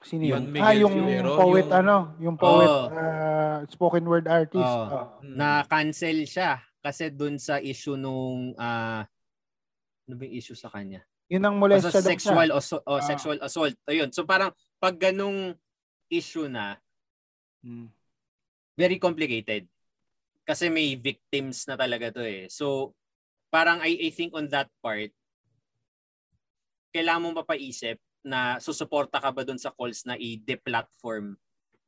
Sino 0.00 0.24
yun? 0.24 0.48
Miguel 0.48 0.64
ah, 0.64 0.76
yung 0.76 0.96
Rivero, 0.96 1.36
poet, 1.36 1.66
yung- 1.68 1.76
ano, 1.76 1.96
yung 2.20 2.36
poet, 2.40 2.68
Oh. 2.68 2.88
ah, 2.88 3.58
spoken 3.68 4.04
word 4.08 4.26
artist. 4.28 4.64
Oh. 4.64 4.86
Oh. 4.88 5.06
Na 5.24 5.64
cancel 5.68 6.24
siya 6.24 6.60
kasi 6.80 7.12
dun 7.12 7.36
sa 7.36 7.60
issue 7.60 7.96
nung 8.00 8.56
ah 8.56 9.04
ano 10.08 10.14
ba 10.16 10.22
yung 10.24 10.36
issue 10.36 10.56
sa 10.56 10.72
kanya? 10.72 11.04
Yun 11.30 11.46
ang 11.46 11.56
molestya 11.62 12.02
daw 12.02 12.10
sexual 12.10 12.48
siya. 12.50 12.58
assault, 12.58 12.82
oh, 12.90 12.98
Ah. 12.98 13.06
sexual 13.06 13.38
assault. 13.38 13.74
Ayun. 13.86 14.10
So 14.10 14.26
parang 14.26 14.50
pag 14.82 14.98
ganung 14.98 15.54
issue 16.10 16.50
na, 16.50 16.74
Mm. 17.62 17.86
very 18.74 18.98
complicated. 18.98 19.68
Kasi 20.42 20.66
may 20.66 20.96
victims 20.96 21.68
na 21.68 21.76
talaga 21.78 22.10
to 22.10 22.24
eh. 22.24 22.48
So, 22.48 22.96
parang 23.52 23.78
I, 23.84 23.94
I 24.00 24.10
think 24.10 24.32
on 24.32 24.48
that 24.48 24.72
part, 24.80 25.12
kailangan 26.90 27.20
mong 27.22 27.38
mapaisip 27.44 28.00
na 28.24 28.56
susuporta 28.58 29.20
ka 29.20 29.30
ba 29.30 29.44
dun 29.46 29.60
sa 29.60 29.70
calls 29.70 30.02
na 30.08 30.16
i-deplatform 30.16 31.36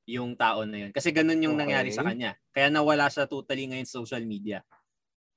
yung 0.07 0.37
tao 0.37 0.63
na 0.69 0.87
yun. 0.87 0.93
Kasi 0.93 1.11
ganun 1.11 1.41
yung 1.41 1.57
Okay. 1.57 1.63
nangyari 1.67 1.91
sa 1.91 2.05
kanya. 2.05 2.37
Kaya 2.53 2.69
nawala 2.69 3.09
siya 3.09 3.25
totally 3.27 3.67
ngayon 3.67 3.89
sa 3.89 3.99
social 3.99 4.23
media. 4.23 4.61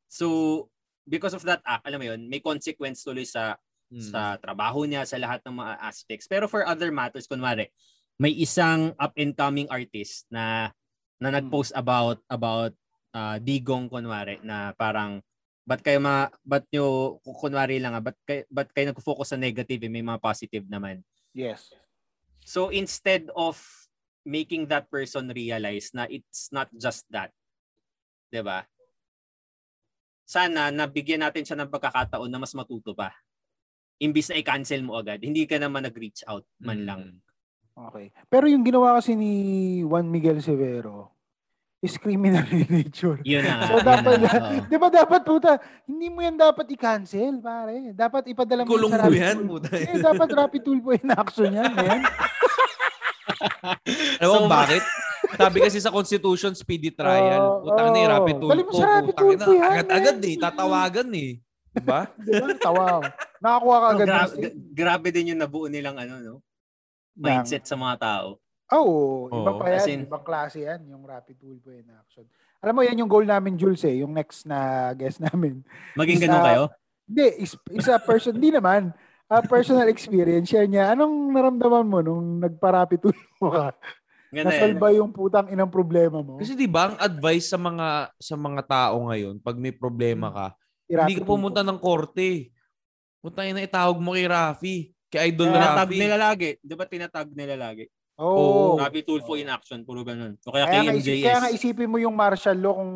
So, 0.06 0.68
because 1.02 1.34
of 1.34 1.42
that 1.48 1.64
act, 1.64 1.88
alam 1.88 1.98
mo 1.98 2.12
yun, 2.12 2.28
may 2.28 2.44
consequence 2.44 3.02
tuloy 3.02 3.26
sa 3.26 3.56
Mm. 3.94 4.02
sa 4.02 4.36
trabaho 4.42 4.84
niya, 4.84 5.06
sa 5.06 5.22
lahat 5.22 5.46
ng 5.46 5.56
mga 5.62 5.74
aspects. 5.78 6.26
Pero 6.26 6.50
for 6.50 6.66
other 6.66 6.90
matters, 6.90 7.30
kunwari, 7.30 7.70
may 8.18 8.34
isang 8.34 8.96
up-and-coming 8.98 9.70
artist 9.70 10.26
na 10.32 10.72
na 11.20 11.30
nag-post 11.32 11.72
about 11.76 12.20
about 12.28 12.74
ah, 13.16 13.40
Digong 13.40 13.88
kunwari 13.88 14.40
na 14.44 14.76
parang 14.76 15.24
ba't 15.66 15.82
kayo 15.82 15.98
ma 15.98 16.30
ba't 16.44 16.68
nyo 16.70 17.18
kunwari 17.24 17.80
lang 17.80 17.96
ah, 17.96 18.04
ba't 18.04 18.18
kayo, 18.28 18.44
ba't 18.52 18.70
kayo 18.72 18.92
nag-focus 18.92 19.36
sa 19.36 19.40
negative 19.40 19.82
eh, 19.88 19.92
may 19.92 20.04
mga 20.04 20.20
positive 20.22 20.66
naman. 20.68 21.02
Yes. 21.32 21.72
So 22.46 22.70
instead 22.70 23.32
of 23.34 23.58
making 24.26 24.70
that 24.70 24.90
person 24.90 25.32
realize 25.32 25.92
na 25.96 26.06
it's 26.10 26.52
not 26.52 26.70
just 26.76 27.08
that, 27.12 27.32
'di 28.30 28.44
ba? 28.44 28.68
Sana 30.26 30.74
nabigyan 30.74 31.22
natin 31.22 31.46
siya 31.46 31.58
ng 31.62 31.70
pagkakataon 31.70 32.30
na 32.30 32.42
mas 32.42 32.54
matuto 32.58 32.98
pa. 32.98 33.14
Imbis 34.02 34.28
na 34.32 34.40
i-cancel 34.40 34.84
mo 34.84 35.00
agad, 35.00 35.24
hindi 35.24 35.48
ka 35.48 35.56
naman 35.56 35.88
nag-reach 35.88 36.28
out 36.28 36.44
man 36.60 36.84
lang. 36.84 37.02
Okay. 37.76 38.12
Pero 38.32 38.48
yung 38.48 38.64
ginawa 38.64 39.00
kasi 39.00 39.16
ni 39.16 39.32
Juan 39.84 40.08
Miguel 40.08 40.40
Severo 40.40 41.16
is 41.84 42.00
criminal 42.00 42.44
in 42.50 42.66
nature. 42.72 43.20
Yun 43.22 43.44
na 43.46 43.54
nga. 43.62 43.68
So 43.68 43.76
yun 43.78 43.86
dapat, 43.86 44.16
na 44.18 44.32
oo. 44.42 44.68
di 44.68 44.78
ba 44.80 44.88
dapat 44.90 45.22
puta, 45.22 45.52
hindi 45.86 46.08
mo 46.10 46.20
yan 46.24 46.36
dapat 46.40 46.66
i-cancel, 46.72 47.44
pare. 47.44 47.92
Dapat 47.94 48.24
ipadala 48.32 48.64
mo 48.66 48.70
Kulong 48.74 48.92
sa 48.96 49.06
Rapid 49.06 49.20
yan, 49.22 49.38
puta. 49.46 49.70
Eh, 49.76 50.00
dapat 50.02 50.30
Rapid 50.34 50.62
Tulfo 50.66 50.90
in 50.96 51.10
action 51.14 51.52
yan, 51.52 51.72
man. 51.76 52.02
Alam 54.24 54.32
mo 54.32 54.48
So, 54.48 54.52
bakit? 54.52 54.84
Sabi 55.36 55.58
kasi 55.62 55.78
sa 55.82 55.92
Constitution, 55.92 56.54
speedy 56.56 56.90
trial. 56.94 57.62
Putang 57.66 57.92
na, 57.92 58.00
oo. 58.00 58.12
rapid 58.18 58.36
Dali 58.40 58.64
mo 58.64 58.72
sa 58.72 58.88
rapid 59.00 59.16
tulpo 59.18 59.52
na, 59.52 59.58
yan, 59.58 59.70
agad-agad 59.70 60.18
eh. 60.22 60.36
Tatawagan 60.40 61.10
eh. 61.14 61.32
Diba? 61.76 62.00
Di 62.26 62.32
ba? 62.34 62.48
Tawa. 62.56 62.86
Nakakuha 63.38 63.78
ka 63.78 63.88
So, 63.88 63.94
agad. 63.94 64.08
gra- 64.08 64.24
ng- 64.24 64.34
gra- 64.40 64.58
grabe 64.74 65.08
din 65.12 65.36
yung 65.36 65.42
nabuo 65.42 65.68
nilang 65.68 66.00
ano 66.00 66.16
no 66.18 66.36
mindset 67.16 67.64
sa 67.64 67.76
mga 67.76 67.96
tao. 67.96 68.28
Oo, 68.76 69.30
iba 69.30 69.52
Oo. 69.54 69.60
pa 69.62 69.72
yan. 69.72 69.88
In- 69.88 70.08
ibang 70.10 70.26
klase 70.26 70.66
yan, 70.66 70.84
yung 70.90 71.06
Rapid 71.06 71.38
Tulfo 71.38 71.70
in 71.70 71.88
action. 71.88 72.26
Alam 72.60 72.76
mo, 72.76 72.82
yan 72.82 72.98
yung 72.98 73.08
goal 73.08 73.24
namin, 73.24 73.56
Jules, 73.56 73.86
eh. 73.86 74.02
Yung 74.02 74.12
next 74.12 74.44
na 74.44 74.90
guest 74.92 75.22
namin. 75.22 75.62
Maging 75.94 76.18
ganun 76.18 76.42
kayo? 76.42 76.64
Hindi, 77.06 77.26
is, 77.40 77.54
is 77.70 77.86
a 77.86 78.02
person, 78.02 78.34
hindi 78.34 78.50
naman. 78.50 78.90
A 79.26 79.42
personal 79.42 79.86
experience, 79.86 80.50
share 80.50 80.66
niya. 80.66 80.92
Anong 80.92 81.30
naramdaman 81.30 81.86
mo 81.86 82.02
nung 82.02 82.42
nagpa-rapid 82.42 83.00
tulfo 83.06 83.48
ka? 83.48 83.70
Ganda 84.34 84.34
yan. 84.34 84.46
Nasalba 84.50 84.88
yung 84.92 85.14
putang 85.14 85.48
inang 85.48 85.70
problema 85.70 86.20
mo. 86.20 86.42
Kasi 86.42 86.58
di 86.58 86.66
ba 86.66 86.90
ang 86.90 86.98
advice 86.98 87.48
sa 87.48 87.56
mga 87.56 87.88
sa 88.18 88.36
mga 88.36 88.62
tao 88.66 89.08
ngayon, 89.08 89.38
pag 89.40 89.56
may 89.56 89.72
problema 89.72 90.28
ka, 90.28 90.48
hindi 90.86 91.18
ka 91.18 91.26
pumunta 91.26 91.62
ng 91.66 91.80
korte. 91.82 92.54
Punta 93.20 93.42
na 93.42 93.66
itawag 93.66 93.98
mo 93.98 94.14
kay 94.14 94.30
Rafi. 94.30 94.76
Kay 95.10 95.34
Idol 95.34 95.50
Tinatag 95.50 95.90
Rafi. 95.90 95.98
nila 95.98 96.18
lagi. 96.18 96.50
Di 96.62 96.74
ba 96.78 96.86
tinatag 96.86 97.30
nila 97.34 97.56
lagi? 97.58 97.86
Oo. 98.16 98.80
Rapi 98.80 99.04
Tulfo 99.04 99.36
in 99.36 99.52
action. 99.52 99.84
Puro 99.84 100.06
ganun. 100.06 100.40
O 100.48 100.54
kaya, 100.54 100.70
Kaya 100.70 100.82
nga, 100.88 100.94
isip, 100.96 101.12
KMJS. 101.12 101.26
kaya 101.26 101.38
nga 101.44 101.52
isipin 101.52 101.90
mo 101.92 101.98
yung 102.00 102.16
martial 102.16 102.56
law 102.56 102.80
kung 102.80 102.94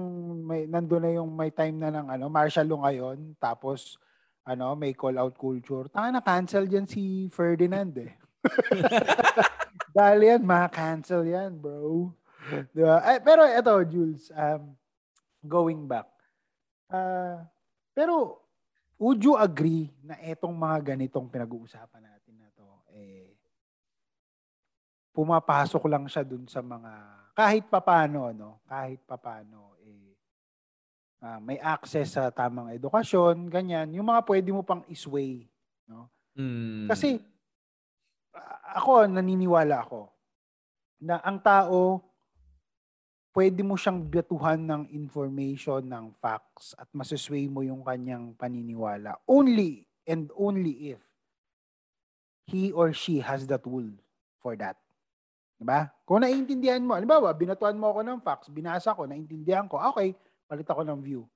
may, 0.47 0.63
nandun 0.63 1.03
na 1.03 1.11
yung 1.11 1.29
may 1.35 1.51
time 1.51 1.75
na 1.75 1.91
ng 1.91 2.07
ano, 2.07 2.25
martial 2.31 2.63
law 2.69 2.87
ngayon, 2.87 3.35
tapos 3.35 3.99
ano, 4.47 4.79
may 4.79 4.95
call 4.95 5.19
out 5.19 5.35
culture. 5.35 5.91
Tanga 5.91 6.15
na 6.15 6.23
cancel 6.23 6.65
diyan 6.65 6.87
si 6.87 7.27
Ferdinand 7.29 7.91
eh. 7.99 8.15
Dahil 9.97 10.19
yan, 10.23 10.41
ma-cancel 10.45 11.27
yan, 11.27 11.59
bro. 11.59 12.15
Diba? 12.71 13.03
Eh, 13.03 13.19
pero 13.19 13.43
eto, 13.43 13.75
Jules, 13.83 14.31
um, 14.31 14.71
going 15.43 15.83
back. 15.83 16.07
ah 16.89 17.43
pero, 17.99 18.39
would 18.95 19.19
you 19.19 19.35
agree 19.35 19.91
na 19.99 20.15
etong 20.23 20.55
mga 20.55 20.95
ganitong 20.95 21.27
pinag-uusapan 21.27 21.99
natin 21.99 22.39
na 22.39 22.47
to, 22.55 22.67
eh, 22.95 23.35
pumapasok 25.11 25.83
lang 25.91 26.07
siya 26.07 26.23
dun 26.23 26.47
sa 26.47 26.63
mga, 26.63 26.91
kahit 27.35 27.67
papano, 27.67 28.31
no? 28.31 28.63
Kahit 28.63 29.03
papano, 29.03 29.75
eh, 29.83 30.15
ah, 31.19 31.43
may 31.43 31.59
access 31.59 32.15
sa 32.15 32.31
tamang 32.31 32.71
edukasyon, 32.71 33.51
ganyan, 33.51 33.91
yung 33.91 34.07
mga 34.07 34.23
pwede 34.23 34.47
mo 34.55 34.63
pang 34.63 34.87
isway, 34.87 35.43
no? 35.83 36.07
Mm. 36.39 36.87
Kasi 36.87 37.19
ako 38.79 39.11
naniniwala 39.11 39.83
ako 39.83 40.07
na 41.03 41.19
ang 41.19 41.43
tao 41.43 41.99
pwede 43.33 43.61
mo 43.61 43.77
siyang 43.77 44.01
biyatuhan 44.05 44.59
ng 44.59 44.83
information, 44.93 45.85
ng 45.85 46.05
facts 46.17 46.73
at 46.77 46.89
masasway 46.91 47.45
mo 47.45 47.61
yung 47.61 47.85
kanyang 47.85 48.33
paniniwala 48.33 49.17
only 49.29 49.85
and 50.09 50.33
only 50.33 50.97
if 50.97 51.01
he 52.49 52.73
or 52.73 52.89
she 52.91 53.21
has 53.21 53.45
the 53.45 53.57
tool 53.61 53.85
for 54.41 54.57
that. 54.57 54.73
Diba? 55.59 55.91
Kung 56.07 56.23
naiintindihan 56.23 56.81
mo, 56.81 56.95
halimbawa, 56.97 57.29
binatuan 57.35 57.77
mo 57.77 57.93
ako 57.93 58.01
ng 58.01 58.19
facts, 58.23 58.47
binasa 58.49 58.95
ko, 58.95 59.05
naintindihan 59.05 59.67
ko, 59.69 59.77
okay, 59.77 60.15
palit 60.49 60.65
ako 60.65 60.81
ng 60.87 60.99
view. 61.03 61.27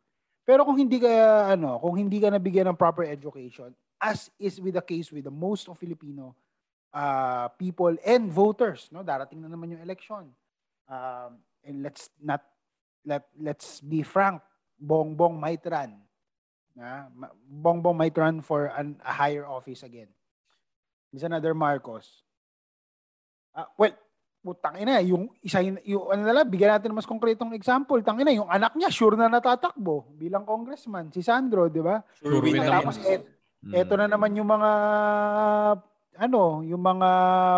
Pero 0.47 0.65
kung 0.65 0.79
hindi 0.79 0.97
ka, 0.97 1.11
ano, 1.53 1.77
kung 1.77 1.99
hindi 1.99 2.17
ka 2.17 2.31
nabigyan 2.31 2.71
ng 2.71 2.79
proper 2.79 3.05
education, 3.05 3.75
as 4.01 4.31
is 4.35 4.59
with 4.59 4.75
the 4.75 4.83
case 4.83 5.11
with 5.11 5.23
the 5.23 5.31
most 5.31 5.69
of 5.71 5.79
Filipino 5.79 6.35
uh, 6.91 7.47
people 7.55 7.95
and 8.03 8.27
voters, 8.27 8.91
no? 8.91 9.03
Darating 9.03 9.39
na 9.39 9.47
naman 9.47 9.75
yung 9.75 9.83
election. 9.83 10.27
Um, 10.87 11.39
and 11.63 11.83
let's 11.83 12.11
not 12.19 12.43
let 13.03 13.27
let's 13.39 13.79
be 13.79 14.03
frank, 14.03 14.39
Bongbong 14.79 15.39
might 15.39 15.63
run. 15.67 15.99
Na, 16.75 17.07
Bongbong 17.47 17.97
might 17.97 18.15
run 18.17 18.41
for 18.41 18.71
an, 18.75 18.99
a 19.03 19.13
higher 19.13 19.45
office 19.47 19.83
again. 19.83 20.11
There's 21.11 21.23
another 21.23 21.53
Marcos. 21.53 22.25
Uh, 23.53 23.69
well, 23.77 23.93
putang 24.43 24.81
ina, 24.81 24.99
yung 24.99 25.29
isa 25.39 25.63
yung, 25.63 25.79
yung 25.87 26.05
ano 26.09 26.21
na 26.27 26.33
lang, 26.35 26.49
bigyan 26.49 26.75
natin 26.75 26.91
ng 26.91 26.99
mas 26.99 27.07
konkretong 27.07 27.55
example. 27.55 28.01
Tangina, 28.03 28.33
yung 28.33 28.49
anak 28.51 28.75
niya 28.75 28.91
sure 28.91 29.15
na 29.15 29.31
natatakbo 29.31 30.09
bilang 30.19 30.43
congressman, 30.43 31.13
si 31.13 31.23
Sandro, 31.23 31.71
'di 31.71 31.79
ba? 31.79 32.03
Sure 32.19 32.43
win 32.43 32.59
Tapos 32.59 32.99
naman. 32.99 33.13
et, 33.13 33.23
eto 33.71 33.93
na 33.95 34.11
naman 34.11 34.35
yung 34.35 34.49
mga 34.49 34.71
ano, 36.19 36.61
yung 36.65 36.83
mga 36.83 37.09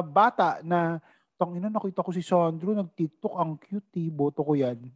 bata 0.06 0.62
na 0.62 1.02
tang 1.36 1.52
ina 1.52 1.68
nakita 1.68 2.04
ko 2.04 2.12
si 2.16 2.24
Sandro 2.24 2.72
nag-TikTok 2.72 3.34
ang 3.36 3.60
cute, 3.60 4.00
eh. 4.00 4.08
boto 4.08 4.42
ko 4.42 4.56
'yan. 4.56 4.80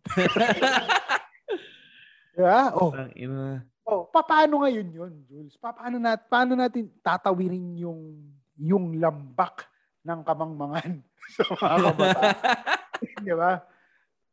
yeah, 2.39 2.71
oh. 2.75 2.95
Ang 2.95 3.11
ina. 3.15 3.67
Oh, 3.83 4.07
pa- 4.07 4.23
paano 4.23 4.63
ngayon 4.63 4.87
'yun, 4.87 5.13
Jules? 5.27 5.59
Pa- 5.59 5.75
paano 5.75 5.99
nat 5.99 6.31
paano 6.31 6.55
natin 6.55 6.87
tatawirin 7.03 7.83
yung 7.83 8.15
yung 8.55 8.95
lambak 8.95 9.67
ng 10.07 10.19
kamangmangan 10.23 11.03
sa 11.35 11.43
mga 11.59 11.75
kabataan? 11.91 12.35
Di 13.27 13.35
ba? 13.35 13.59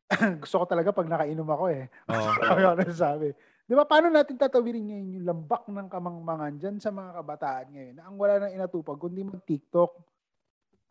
Gusto 0.42 0.62
ko 0.62 0.66
talaga 0.70 0.94
pag 0.94 1.10
nakainom 1.10 1.48
ako 1.50 1.64
eh. 1.74 1.90
Oo. 2.10 2.30
Sabi 2.38 2.62
ako 2.62 2.74
nasasabi. 2.78 3.28
Di 3.66 3.74
ba, 3.74 3.82
paano 3.82 4.14
natin 4.14 4.38
tatawirin 4.38 4.86
ngayon 4.86 5.18
yung 5.18 5.26
lambak 5.26 5.66
ng 5.66 5.90
kamangmangan 5.90 6.54
dyan 6.54 6.76
sa 6.78 6.94
mga 6.94 7.18
kabataan 7.18 7.66
ngayon 7.74 7.94
na 7.98 8.06
ang 8.06 8.14
wala 8.14 8.38
nang 8.38 8.54
inatupag 8.54 8.94
kundi 8.94 9.26
mag-TikTok? 9.26 10.15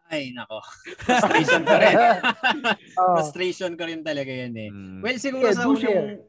Ay, 0.05 0.29
nako. 0.31 0.61
Frustration 1.01 1.61
ko 1.61 1.73
rin. 1.75 1.95
Oh. 3.01 3.15
Frustration 3.19 3.71
ko 3.73 3.83
rin 3.83 4.01
talaga 4.01 4.29
yan 4.29 4.53
eh. 4.55 4.69
Mm. 4.71 4.99
Well, 5.01 5.17
siguro 5.17 5.49
Yeah, 5.49 5.57
sa 5.57 5.65
unang, 5.65 5.81
share. 5.81 6.21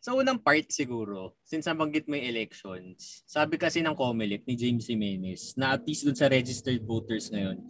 sa 0.00 0.10
unang 0.12 0.38
part 0.40 0.66
siguro, 0.68 1.36
since 1.42 1.62
nabanggit 1.64 2.08
mo 2.08 2.16
yung 2.16 2.26
elections, 2.26 3.22
sabi 3.24 3.54
kasi 3.54 3.78
ng 3.78 3.94
COMELEC 3.94 4.42
ni 4.42 4.54
James 4.56 4.88
Jimenez 4.88 5.54
na 5.54 5.76
at 5.76 5.84
least 5.84 6.02
dun 6.02 6.16
sa 6.16 6.26
registered 6.26 6.82
voters 6.82 7.28
ngayon, 7.28 7.60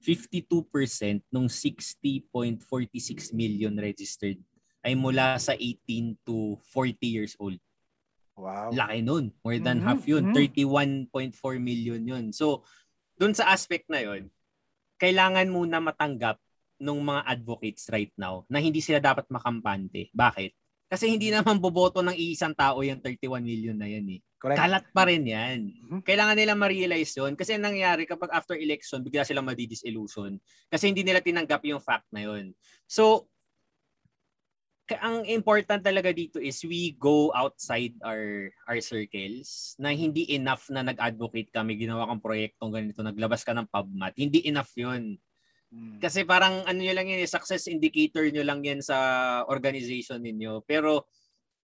52% 0.00 0.40
nung 1.28 1.46
60.46 1.46 2.64
million 3.32 3.74
registered 3.76 4.38
ay 4.82 4.94
mula 4.94 5.38
sa 5.38 5.52
18 5.54 6.16
to 6.24 6.56
40 6.72 6.96
years 7.04 7.34
old. 7.38 7.58
Wow. 8.34 8.72
Laki 8.72 9.04
nun. 9.04 9.30
More 9.44 9.60
than 9.60 9.78
Mhm, 9.78 9.84
half 9.84 10.02
yun. 10.02 10.24
mhm. 10.26 10.34
31.4 11.12 11.60
million 11.60 12.00
yun. 12.00 12.24
So, 12.32 12.64
dun 13.14 13.30
sa 13.30 13.52
aspect 13.52 13.86
na 13.86 14.00
yun, 14.00 14.26
kailangan 15.02 15.50
muna 15.50 15.82
matanggap 15.82 16.38
ng 16.78 16.98
mga 17.02 17.22
advocates 17.26 17.90
right 17.90 18.14
now 18.14 18.46
na 18.46 18.62
hindi 18.62 18.78
sila 18.78 19.02
dapat 19.02 19.26
makampante. 19.26 20.14
Bakit? 20.14 20.54
Kasi 20.86 21.08
hindi 21.10 21.32
naman 21.32 21.58
boboto 21.58 22.04
ng 22.04 22.14
iisang 22.14 22.52
tao 22.52 22.84
yung 22.84 23.00
31 23.00 23.42
million 23.42 23.74
na 23.74 23.88
yan 23.90 24.06
eh. 24.12 24.20
Correct. 24.36 24.58
Kalat 24.60 24.84
pa 24.92 25.02
rin 25.08 25.24
yan. 25.24 25.58
Mhm. 25.72 26.00
Kailangan 26.04 26.36
nila 26.36 26.52
ma-realize 26.52 27.16
yun. 27.16 27.32
Kasi 27.32 27.56
ang 27.56 27.64
nangyayari 27.64 28.04
kapag 28.04 28.28
after 28.28 28.58
election, 28.58 29.00
bigla 29.00 29.24
silang 29.24 29.46
madidisillusion. 29.46 30.36
Kasi 30.68 30.92
hindi 30.92 31.00
nila 31.00 31.24
tinanggap 31.24 31.64
yung 31.64 31.80
fact 31.80 32.10
na 32.12 32.28
yun. 32.28 32.52
So, 32.84 33.31
ang 34.98 35.22
important 35.30 35.80
talaga 35.80 36.10
dito 36.10 36.42
is 36.42 36.58
we 36.66 36.98
go 36.98 37.30
outside 37.32 37.94
our 38.02 38.50
our 38.66 38.82
circles 38.82 39.78
na 39.78 39.94
hindi 39.94 40.26
enough 40.34 40.66
na 40.68 40.82
nag-advocate 40.82 41.54
kami, 41.54 41.78
ginawa 41.78 42.10
kang 42.10 42.20
proyektong 42.20 42.74
ganito, 42.74 43.00
naglabas 43.00 43.46
ka 43.46 43.54
ng 43.54 43.70
PubMat. 43.70 44.12
Hindi 44.18 44.42
enough 44.44 44.74
yun. 44.74 45.16
Mm. 45.72 46.02
Kasi 46.02 46.26
parang 46.26 46.66
ano 46.66 46.78
nyo 46.82 46.92
lang 46.92 47.08
yun, 47.08 47.22
eh, 47.22 47.30
success 47.30 47.70
indicator 47.70 48.26
nyo 48.28 48.44
lang 48.44 48.60
yan 48.60 48.82
sa 48.82 48.98
organization 49.48 50.20
ninyo. 50.20 50.66
Pero 50.66 51.08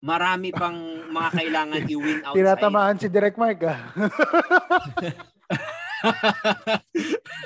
marami 0.04 0.52
pang 0.52 0.76
mga 1.08 1.30
kailangan 1.32 1.82
i-win 1.88 2.20
outside. 2.28 2.40
Tinatamaan 2.44 2.96
si 3.00 3.08
Direk 3.08 3.40
Mark 3.40 3.64
ah. 3.64 3.80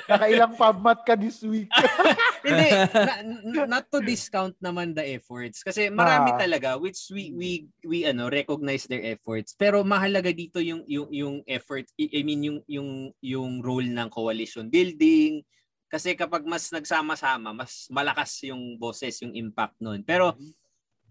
Nakailang 0.08 0.54
pubmat 0.54 1.04
ka 1.04 1.14
this 1.14 1.42
week. 1.44 1.68
Hindi, 2.46 2.68
na- 2.92 3.66
not 3.78 3.86
to 3.90 4.00
discount 4.00 4.56
naman 4.58 4.94
the 4.94 5.04
efforts 5.04 5.60
kasi 5.60 5.90
marami 5.90 6.32
Ah. 6.34 6.38
talaga 6.38 6.68
which 6.78 6.98
we 7.10 7.30
we 7.34 7.50
we 7.84 7.98
ano 8.06 8.26
recognize 8.28 8.86
their 8.86 9.04
efforts. 9.04 9.52
Pero 9.52 9.82
mahalaga 9.82 10.32
dito 10.32 10.58
yung 10.58 10.82
yung 10.86 11.08
yung 11.10 11.36
effort 11.44 11.86
I 11.96 12.10
I 12.10 12.20
mean 12.22 12.40
yung 12.42 12.58
yung 12.66 12.90
yung 13.20 13.52
role 13.60 13.88
ng 13.88 14.08
coalition 14.08 14.68
building 14.68 15.42
kasi 15.88 16.12
kapag 16.12 16.44
mas 16.44 16.68
nagsama-sama, 16.68 17.56
mas 17.56 17.88
malakas 17.88 18.44
yung 18.44 18.76
boses, 18.76 19.24
yung 19.24 19.32
impact 19.32 19.80
nun. 19.80 20.04
Pero 20.04 20.36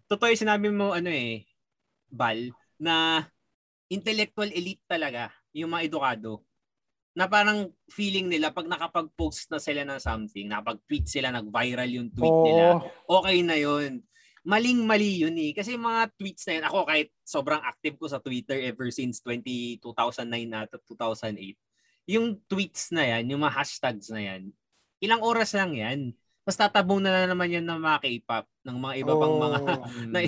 totoo 0.06 0.30
yung 0.30 0.44
sinabi 0.46 0.70
mo 0.70 0.94
ano 0.94 1.12
eh 1.12 1.44
Bal 2.08 2.56
na 2.80 3.26
intellectual 3.92 4.48
elite 4.48 4.80
talaga 4.88 5.28
yung 5.52 5.76
mga 5.76 5.92
edukado 5.92 6.47
na 7.18 7.26
parang 7.26 7.74
feeling 7.90 8.30
nila 8.30 8.54
pag 8.54 8.70
nakapag-post 8.70 9.50
na 9.50 9.58
sila 9.58 9.82
ng 9.82 9.98
something, 9.98 10.46
nakapag-tweet 10.46 11.10
sila, 11.10 11.34
nag-viral 11.34 11.90
yung 11.90 12.14
tweet 12.14 12.40
nila, 12.46 12.78
Oo. 12.78 13.18
okay 13.18 13.42
na 13.42 13.58
yun. 13.58 14.06
Maling-mali 14.46 15.26
yun 15.26 15.34
eh. 15.42 15.50
Kasi 15.58 15.74
yung 15.74 15.90
mga 15.90 16.14
tweets 16.14 16.46
na 16.46 16.54
yun, 16.62 16.66
ako 16.70 16.78
kahit 16.86 17.10
sobrang 17.26 17.58
active 17.66 17.98
ko 17.98 18.06
sa 18.06 18.22
Twitter 18.22 18.62
ever 18.70 18.94
since 18.94 19.18
20, 19.26 19.82
2009 19.82 20.30
na 20.46 20.70
2008, 20.70 21.58
yung 22.06 22.38
tweets 22.46 22.94
na 22.94 23.18
yan, 23.18 23.34
yung 23.34 23.42
mga 23.42 23.66
hashtags 23.66 24.14
na 24.14 24.22
yan, 24.22 24.54
ilang 25.02 25.26
oras 25.26 25.58
lang 25.58 25.74
yan. 25.74 26.14
Tapos 26.46 26.58
tatabong 26.64 27.02
na, 27.02 27.26
na 27.26 27.34
naman 27.34 27.50
yan 27.50 27.66
ng 27.66 27.82
mga 27.82 27.98
K-pop, 27.98 28.46
ng 28.62 28.78
mga 28.78 28.94
iba 29.02 29.14
pang 29.18 29.36
mga, 29.42 29.58
Oo. 29.66 29.86
na, 30.14 30.20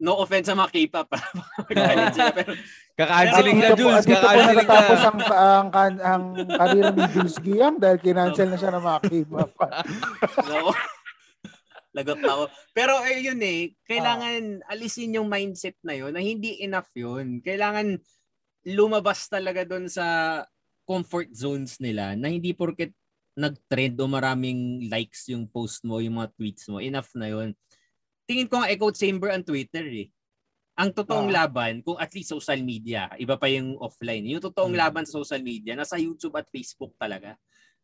no 0.00 0.16
offense 0.24 0.48
sa 0.48 0.56
mga 0.56 0.72
K-pop, 0.72 1.08
ah. 1.12 1.24
Pero 1.68 2.50
Kaka-canceling 3.00 3.58
po- 3.60 3.76
Jules. 3.76 4.04
Dito 4.08 4.24
po 4.24 4.40
natatapos 4.40 5.00
ang, 5.04 5.18
ang, 5.20 5.68
ang, 5.72 5.96
ang 6.00 6.24
karir 6.48 6.88
ni 6.92 7.04
Jules 7.12 7.36
Giang 7.40 7.76
dahil 7.76 7.98
kinancel 8.00 8.48
na 8.48 8.58
siya 8.58 8.72
ng 8.72 8.84
mga 8.84 9.00
K-pop. 9.06 9.52
No. 10.50 10.72
Lagot 11.90 12.22
ako. 12.22 12.44
Pero 12.70 13.02
eh, 13.02 13.18
yun 13.18 13.40
eh, 13.42 13.74
kailangan 13.82 14.62
alisin 14.70 15.18
yung 15.18 15.26
mindset 15.26 15.74
na 15.82 15.98
yun 15.98 16.14
na 16.14 16.22
hindi 16.22 16.62
enough 16.62 16.86
yun. 16.94 17.42
Kailangan 17.42 17.98
lumabas 18.62 19.26
talaga 19.26 19.66
doon 19.66 19.90
sa 19.90 20.06
comfort 20.86 21.34
zones 21.34 21.82
nila 21.82 22.14
na 22.14 22.30
hindi 22.30 22.54
porket 22.54 22.94
nag-trend 23.34 23.96
o 23.98 24.06
maraming 24.06 24.86
likes 24.90 25.30
yung 25.32 25.48
post 25.48 25.82
mo, 25.82 25.98
yung 26.02 26.18
mga 26.20 26.30
tweets 26.34 26.68
mo, 26.68 26.78
enough 26.78 27.10
na 27.16 27.30
yun. 27.30 27.48
Tingin 28.30 28.46
ko 28.46 28.62
nga 28.62 28.70
echo 28.70 28.94
chamber 28.94 29.34
ang 29.34 29.42
Twitter 29.42 29.82
eh. 29.90 30.06
Ang 30.78 30.94
totoong 30.94 31.34
Ah. 31.34 31.44
laban, 31.44 31.82
kung 31.82 31.98
at 31.98 32.14
least 32.14 32.30
social 32.30 32.62
media, 32.62 33.10
iba 33.18 33.34
pa 33.34 33.50
yung 33.50 33.74
offline. 33.82 34.22
Yung 34.30 34.38
totoong 34.38 34.70
Hmm. 34.70 34.82
laban 34.86 35.02
sa 35.02 35.18
social 35.18 35.42
media, 35.42 35.74
nasa 35.74 35.98
YouTube 35.98 36.38
at 36.38 36.46
Facebook 36.46 36.94
talaga. 36.94 37.34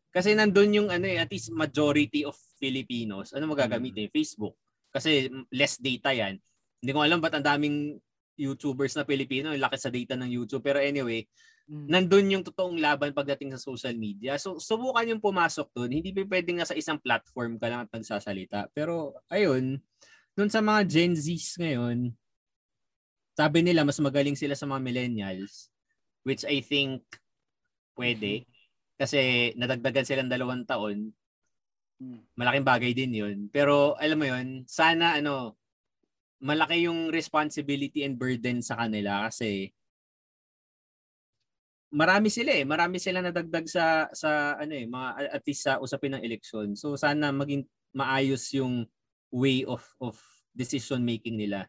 Kasi 0.07 0.31
nandun 0.31 0.71
yung 0.71 0.87
ano 0.87 1.03
eh, 1.03 1.19
at 1.19 1.27
least 1.27 1.51
majority 1.51 2.23
of 2.23 2.33
Filipinos, 2.55 3.35
ano 3.35 3.43
magagamitin? 3.51 4.07
Facebook. 4.07 4.55
Kasi 4.87 5.27
less 5.51 5.75
data 5.77 6.15
yan. 6.15 6.39
Hindi 6.79 6.91
ko 6.95 7.03
alam 7.03 7.19
ba't 7.19 7.35
ang 7.35 7.45
daming 7.45 7.99
YouTubers 8.39 8.95
na 8.95 9.03
Pilipino, 9.03 9.51
yung 9.51 9.61
laki 9.61 9.77
sa 9.77 9.91
data 9.91 10.15
ng 10.15 10.31
YouTube. 10.31 10.63
Pero 10.63 10.79
anyway, 10.79 11.27
Mm. 11.67 11.85
nandun 11.91 12.31
yung 12.31 12.43
totoong 12.47 12.79
laban 12.79 13.11
pagdating 13.11 13.51
sa 13.51 13.59
social 13.59 13.91
media. 13.93 14.39
So, 14.39 14.55
subukan 14.55 15.03
yung 15.03 15.19
pumasok 15.19 15.67
dun. 15.75 15.91
Hindi 15.91 16.15
pa 16.15 16.23
pwedeng 16.23 16.63
nga 16.63 16.69
sa 16.71 16.77
isang 16.77 16.95
platform 16.95 17.59
ka 17.59 17.67
lang 17.67 17.79
at 17.83 17.91
nagsasalita. 17.91 18.71
Pero, 18.71 19.19
ayun, 19.27 19.83
dun 20.37 20.53
sa 20.53 20.61
mga 20.61 20.85
Gen 20.85 21.17
Zs 21.17 21.57
ngayon, 21.57 22.13
sabi 23.33 23.65
nila 23.65 23.81
mas 23.81 23.97
magaling 23.97 24.37
sila 24.37 24.53
sa 24.53 24.69
mga 24.69 24.85
millennials, 24.85 25.73
which 26.21 26.45
I 26.45 26.61
think 26.61 27.01
pwede. 27.97 28.45
Kasi 29.01 29.53
nadagdagan 29.57 30.05
silang 30.05 30.29
dalawang 30.29 30.65
taon. 30.69 31.09
Mm. 31.97 32.21
Malaking 32.37 32.65
bagay 32.69 32.91
din 32.93 33.13
yun. 33.17 33.37
Pero 33.49 33.97
alam 33.97 34.17
mo 34.21 34.25
yun, 34.29 34.65
sana 34.69 35.17
ano, 35.17 35.57
malaki 36.37 36.85
yung 36.85 37.09
responsibility 37.09 38.05
and 38.05 38.21
burden 38.21 38.61
sa 38.61 38.77
kanila 38.77 39.25
kasi 39.25 39.73
marami 41.89 42.29
sila 42.29 42.53
eh. 42.53 42.65
Marami 42.65 43.01
sila 43.01 43.25
nadagdag 43.25 43.65
sa 43.65 44.05
sa 44.13 44.53
ano 44.53 44.73
eh, 44.77 44.85
mga 44.85 45.33
at 45.33 45.43
least 45.49 45.65
sa 45.65 45.81
usapin 45.81 46.13
ng 46.13 46.25
eleksyon. 46.25 46.77
So 46.77 46.93
sana 46.93 47.33
maging 47.33 47.65
maayos 47.97 48.53
yung 48.53 48.85
way 49.29 49.63
of 49.63 49.83
of 49.99 50.15
decision 50.51 51.01
making 51.01 51.35
nila. 51.35 51.67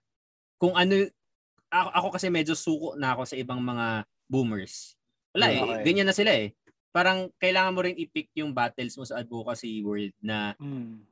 Kung 0.57 0.75
ano 0.75 1.07
ako, 1.69 1.89
ako 1.93 2.09
kasi 2.17 2.27
medyo 2.29 2.55
suko 2.57 2.97
na 2.97 3.13
ako 3.13 3.23
sa 3.29 3.37
ibang 3.37 3.61
mga 3.61 4.03
boomers. 4.25 4.97
Wala 5.37 5.47
eh, 5.53 5.61
Okay. 5.61 5.83
ganyan 5.85 6.09
na 6.09 6.17
sila 6.17 6.33
eh. 6.33 6.57
parang 6.89 7.29
kailangan 7.37 7.75
mo 7.77 7.85
rin 7.85 7.95
i-pick 7.95 8.33
yung 8.35 8.51
battles 8.51 8.97
mo 8.97 9.05
sa 9.05 9.21
advocacy 9.21 9.85
world 9.85 10.11
na 10.19 10.57
Mm. 10.57 11.05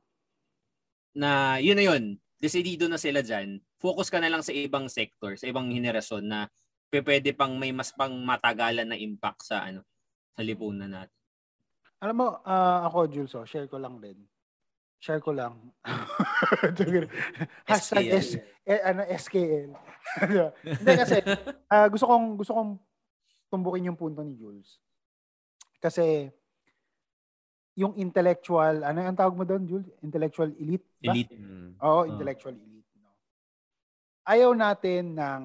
na 1.15 1.29
yun 1.61 1.77
na 1.77 1.85
yun. 1.85 2.03
Decidido 2.37 2.89
na 2.89 2.97
sila 2.97 3.21
dyan. 3.21 3.61
Focus 3.77 4.09
ka 4.09 4.17
na 4.17 4.27
lang 4.27 4.41
sa 4.41 4.51
ibang 4.51 4.89
sector, 4.89 5.37
sa 5.37 5.45
ibang 5.45 5.69
henerasyon 5.69 6.25
na 6.25 6.49
pwede 6.89 7.29
pang 7.31 7.53
may 7.55 7.69
mas 7.69 7.93
pang 7.93 8.13
matagalan 8.25 8.89
na 8.89 8.97
impact 8.97 9.45
sa 9.45 9.69
ano 9.69 9.85
sa 10.33 10.41
lipunan 10.41 10.89
natin. 10.89 11.13
Alam 11.97 12.15
mo, 12.15 12.27
ah, 12.45 12.85
ako, 12.85 12.97
Jules, 13.09 13.33
oh, 13.33 13.45
share 13.45 13.65
ko 13.65 13.81
lang 13.81 13.97
din. 13.97 14.17
Share 14.97 15.21
ko 15.21 15.33
lang. 15.33 15.73
Hashtag 17.69 18.05
SKL. 18.07 18.21
S, 18.21 18.29
eh, 18.67 18.81
ano, 18.83 19.01
SKL. 19.05 19.69
Hindi 20.81 20.93
kasi, 20.97 21.17
ah, 21.67 21.87
gusto 21.87 22.05
kong, 22.05 22.25
gusto 22.37 22.53
kong 22.53 22.71
tumbukin 23.47 23.87
yung 23.87 23.99
punto 23.99 24.21
ni 24.21 24.35
Jules. 24.35 24.79
Kasi, 25.79 26.29
yung 27.77 27.93
intellectual, 27.95 28.81
ano 28.81 28.97
ang 29.05 29.17
tawag 29.17 29.37
mo 29.37 29.45
doon, 29.45 29.69
Jules? 29.69 29.87
Intellectual 30.01 30.49
elite? 30.57 30.85
Ba? 30.97 31.13
Elite. 31.13 31.33
Mm. 31.37 31.69
Oo, 31.77 31.99
Ah. 32.03 32.09
intellectual 32.09 32.57
elite. 32.57 32.89
No? 32.97 33.09
Ayaw 34.25 34.51
natin 34.57 35.13
ng 35.13 35.43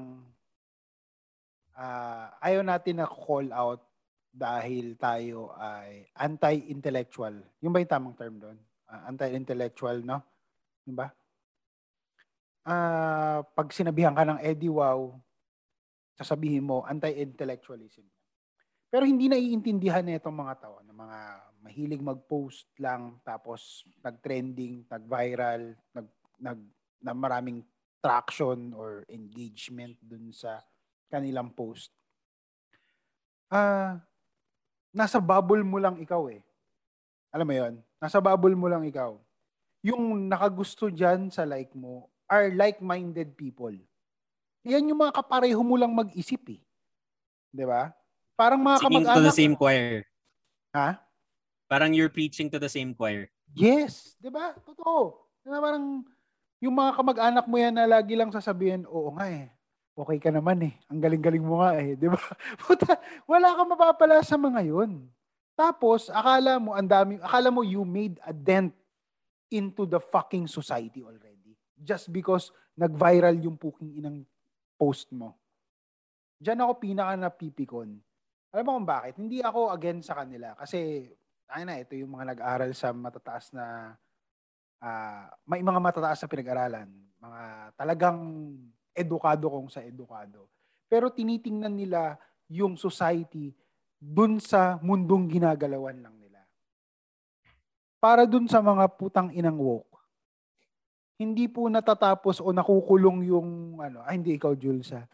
ah, 1.77 2.33
ayaw 2.41 2.61
natin 2.65 3.01
na 3.01 3.09
call 3.09 3.49
out 3.53 3.81
dahil 4.33 4.97
tayo 4.97 5.53
ay 5.61 6.09
anti-intellectual. 6.17 7.37
Yung 7.61 7.73
ba 7.73 7.85
yung 7.85 7.93
tamang 7.93 8.17
term 8.17 8.41
doon? 8.41 8.57
Ah, 8.89 9.09
anti-intellectual, 9.13 10.01
no? 10.01 10.25
Yung 10.87 10.99
ba? 10.99 11.15
Ah, 12.67 13.43
pag 13.59 13.75
sinabihan 13.75 14.15
ka 14.15 14.23
ng 14.23 14.39
Eddie 14.39 14.71
Wow, 14.71 15.19
sasabihin 16.15 16.63
mo 16.67 16.87
anti-intellectualism. 16.87 18.07
Pero 18.93 19.09
hindi 19.09 19.27
naiintindihan 19.27 20.05
na 20.07 20.21
itong 20.21 20.37
mga 20.37 20.55
tao, 20.63 20.79
ng 20.85 20.95
mga 20.95 21.19
mahilig 21.65 22.03
mag-post 22.03 22.69
lang 22.79 23.19
tapos 23.27 23.87
nag-trending, 24.05 24.87
nag-viral, 24.87 25.75
nag, 25.95 26.09
nag 26.39 26.61
na 27.03 27.13
maraming 27.19 27.67
traction 27.99 28.71
or 28.79 29.03
engagement 29.11 29.99
dun 30.03 30.31
sa 30.31 30.63
kanilang 31.11 31.51
post. 31.51 31.91
Ah, 33.51 33.99
nasa 34.95 35.19
bubble 35.19 35.65
mo 35.67 35.79
lang 35.83 35.99
ikaw 35.99 36.31
eh. 36.31 36.43
Alam 37.35 37.47
mo 37.49 37.55
'yon? 37.57 37.75
Nasa 37.99 38.21
bubble 38.23 38.55
mo 38.55 38.69
lang 38.71 38.85
ikaw. 38.87 39.17
Yung 39.83 40.31
nakagusto 40.31 40.87
diyan 40.87 41.29
sa 41.29 41.43
like 41.43 41.75
mo 41.75 42.07
are 42.31 42.55
like-minded 42.55 43.35
people. 43.35 43.75
Yan 44.63 44.87
yung 44.87 45.03
mga 45.03 45.19
kapareho 45.19 45.59
mo 45.61 45.75
lang 45.75 45.91
mag-isip 45.91 46.39
eh. 46.55 46.63
'Di 47.51 47.67
ba? 47.67 47.91
Parang 48.39 48.63
mga 48.63 48.79
Singing 48.79 49.05
to 49.05 49.11
kamag-anak. 49.11 49.29
the 49.29 49.35
same 49.35 49.55
choir. 49.59 50.07
Ha? 50.73 51.03
Parang 51.67 51.91
you're 51.93 52.09
preaching 52.15 52.47
to 52.49 52.63
the 52.63 52.71
same 52.71 52.95
choir. 52.95 53.27
Yes, 53.53 54.15
'di 54.23 54.31
ba? 54.31 54.55
Totoo. 54.63 55.29
'Di 55.43 55.51
ba 55.51 55.59
parang 55.59 56.07
yung 56.63 56.75
mga 56.79 56.95
kamag-anak 56.95 57.45
mo 57.51 57.57
yan 57.59 57.75
na 57.75 57.91
lagi 57.91 58.15
lang 58.15 58.31
sasabihin, 58.31 58.87
oo 58.87 59.11
nga 59.19 59.27
eh. 59.27 59.51
Okay 59.99 60.23
ka 60.23 60.31
naman 60.31 60.63
eh. 60.63 60.75
Ang 60.89 61.03
galing-galing 61.03 61.43
mo 61.43 61.59
nga 61.59 61.75
eh, 61.77 61.99
'di 61.99 62.07
ba? 62.07 62.23
Puta, 62.63 62.97
wala 63.27 63.51
kang 63.59 63.71
mapapala 63.75 64.23
sa 64.23 64.39
mga 64.39 64.63
'yun. 64.63 65.11
Tapos 65.59 66.07
akala 66.09 66.57
mo 66.63 66.73
ang 66.73 66.87
dami, 66.87 67.19
akala 67.19 67.51
mo 67.51 67.67
you 67.67 67.83
made 67.83 68.17
a 68.25 68.33
dent 68.33 68.73
into 69.53 69.85
the 69.85 70.01
fucking 70.01 70.49
society 70.49 71.05
already 71.05 71.55
just 71.77 72.09
because 72.09 72.51
nag-viral 72.75 73.37
yung 73.37 73.61
puking 73.61 74.01
inang 74.01 74.25
post 74.79 75.13
mo. 75.13 75.37
Diyan 76.43 76.65
ako 76.65 76.73
pinaka 76.81 77.13
napipikon. 77.15 78.01
Alam 78.53 78.65
mo 78.67 78.71
kung 78.81 78.89
bakit? 78.89 79.15
Hindi 79.21 79.39
ako 79.45 79.71
against 79.71 80.11
sa 80.11 80.19
kanila 80.19 80.57
kasi 80.57 81.07
ay 81.53 81.69
na, 81.69 81.77
ito 81.77 81.93
yung 81.93 82.17
mga 82.17 82.33
nag-aral 82.33 82.73
sa 82.73 82.97
matataas 82.97 83.53
na 83.53 83.93
ah, 84.81 85.29
may 85.45 85.61
mga 85.61 85.79
matataas 85.79 86.25
na 86.25 86.33
pinag-aralan. 86.33 86.89
Mga 87.21 87.43
talagang 87.77 88.21
edukado 88.97 89.53
kung 89.53 89.69
sa 89.69 89.85
edukado. 89.85 90.49
Pero 90.89 91.13
tinitingnan 91.13 91.77
nila 91.77 92.17
yung 92.49 92.77
society 92.77 93.53
dun 93.97 94.41
sa 94.41 94.81
mundong 94.81 95.29
ginagalawan 95.29 96.01
lang. 96.01 96.22
Para 98.03 98.27
dun 98.27 98.51
sa 98.51 98.59
mga 98.59 98.91
putang 98.99 99.31
inang 99.31 99.55
woke, 99.63 99.87
hindi 101.23 101.47
po 101.47 101.71
natatapos 101.71 102.43
o 102.43 102.51
nakukulong 102.51 103.31
yung 103.31 103.79
ano, 103.79 104.03
ay 104.03 104.19
hindi 104.19 104.35
ikaw 104.35 104.59
Jules 104.59 104.91
ha. 104.99 105.07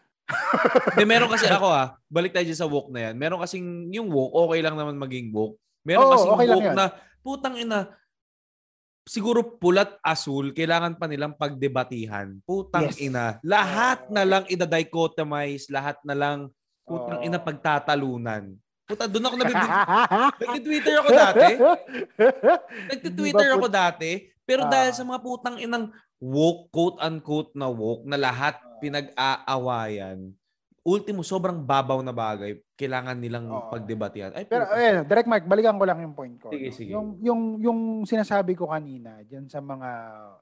Hindi, 0.97 1.05
meron 1.05 1.29
kasi 1.29 1.45
ako 1.45 1.69
ah, 1.69 1.93
balik 2.09 2.33
tayo 2.33 2.49
sa 2.49 2.65
woke 2.65 2.89
na 2.89 3.09
yan. 3.09 3.13
Meron 3.13 3.41
kasing 3.45 3.93
yung 3.93 4.09
woke, 4.09 4.33
okay 4.33 4.65
lang 4.65 4.73
naman 4.73 4.97
maging 4.97 5.29
woke. 5.29 5.61
Meron 5.85 6.09
Oo, 6.09 6.13
kasing 6.17 6.33
okay 6.33 6.47
woke 6.49 6.73
na, 6.73 6.85
putang 7.21 7.55
ina, 7.61 7.93
siguro 9.05 9.57
pulat 9.57 9.97
asul, 10.01 10.49
kailangan 10.53 10.97
pa 10.97 11.05
nilang 11.05 11.37
pagdebatihan. 11.37 12.41
Putang 12.45 12.89
Yes. 12.89 13.01
ina. 13.01 13.37
Lahat 13.45 14.09
na 14.09 14.25
lang 14.25 14.43
ida-dichotomize, 14.49 15.69
lahat 15.69 15.97
na 16.05 16.17
lang 16.17 16.37
putang 16.85 17.21
Oo. 17.21 17.25
ina 17.25 17.37
pagtatalunan. 17.37 18.53
Puta, 18.89 19.05
doon 19.05 19.25
ako 19.29 19.35
nabibig. 19.37 19.69
Nagti-Twitter 20.41 20.93
ako 20.97 21.09
dati. 21.13 21.45
Ba 23.29 23.45
ako 23.53 23.67
dati. 23.69 24.11
Pero 24.49 24.65
Ah. 24.65 24.71
dahil 24.73 24.91
sa 24.97 25.05
mga 25.05 25.21
putang 25.21 25.61
inang 25.61 25.93
woke, 26.17 26.73
quote-unquote 26.73 27.53
na 27.53 27.69
woke, 27.69 28.01
na 28.09 28.17
lahat 28.17 28.57
pinag-aawayan, 28.81 30.33
ultimo, 30.81 31.21
sobrang 31.21 31.61
babaw 31.61 32.01
na 32.01 32.09
bagay, 32.09 32.57
kailangan 32.73 33.13
nilang 33.13 33.45
Oo. 33.45 33.69
pagdebatihan. 33.69 34.33
Ay, 34.33 34.49
Pero 34.49 34.65
puta. 34.65 34.73
ayun, 34.73 35.05
direct 35.05 35.29
Mark, 35.29 35.45
balikan 35.45 35.77
ko 35.77 35.85
lang 35.85 36.01
yung 36.01 36.15
point 36.17 36.35
ko. 36.41 36.49
Sige, 36.49 36.65
no? 36.65 36.73
sige. 36.73 36.89
Yung 36.89 37.07
yung 37.21 37.41
yung 37.61 37.79
sinasabi 38.09 38.57
ko 38.57 38.73
kanina 38.73 39.21
diyan 39.21 39.45
sa 39.45 39.61
mga 39.61 39.89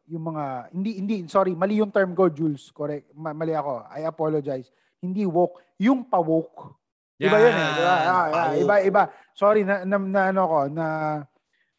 yung 0.08 0.24
mga 0.24 0.44
hindi 0.72 0.92
hindi 0.96 1.16
sorry, 1.28 1.52
mali 1.52 1.84
yung 1.84 1.92
term 1.92 2.16
ko, 2.16 2.32
Jules. 2.32 2.72
Correct. 2.72 3.12
Ma- 3.12 3.36
mali 3.36 3.52
ako. 3.52 3.92
I 3.92 4.08
apologize. 4.08 4.72
Hindi 5.04 5.28
woke, 5.28 5.60
yung 5.78 6.08
pa-woke. 6.08 6.80
Iba 7.18 7.38
yun 7.42 7.54
eh, 7.54 7.70
di 7.74 7.82
ba? 7.82 7.96
Yan, 7.98 8.14
Ah, 8.14 8.28
yeah, 8.30 8.62
iba 8.62 8.76
iba. 8.86 9.02
Sorry 9.34 9.66
na, 9.66 9.82
na, 9.82 9.98
na 9.98 10.22
ano 10.30 10.42
ko 10.46 10.60
na 10.70 10.88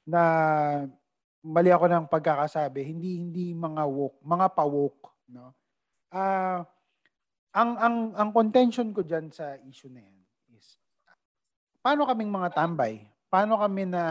na 0.03 0.22
mali 1.47 1.70
ako 1.70 1.86
ng 1.86 2.05
pagkakasabi. 2.11 2.82
Hindi 2.82 3.22
hindi 3.22 3.45
mga 3.55 3.86
woke, 3.86 4.18
mga 4.26 4.47
pa-woke, 4.51 5.14
no? 5.30 5.55
Ah, 6.11 6.66
ang 7.55 7.70
ang 7.78 7.97
ang 8.18 8.30
contention 8.34 8.91
ko 8.91 9.07
diyan 9.07 9.30
sa 9.30 9.55
issue 9.62 9.89
na 9.89 10.03
yan 10.03 10.16
is 10.59 10.82
paano 11.78 12.03
kaming 12.11 12.34
mga 12.34 12.59
tambay? 12.59 13.07
Paano 13.30 13.62
kami 13.62 13.86
na 13.86 14.03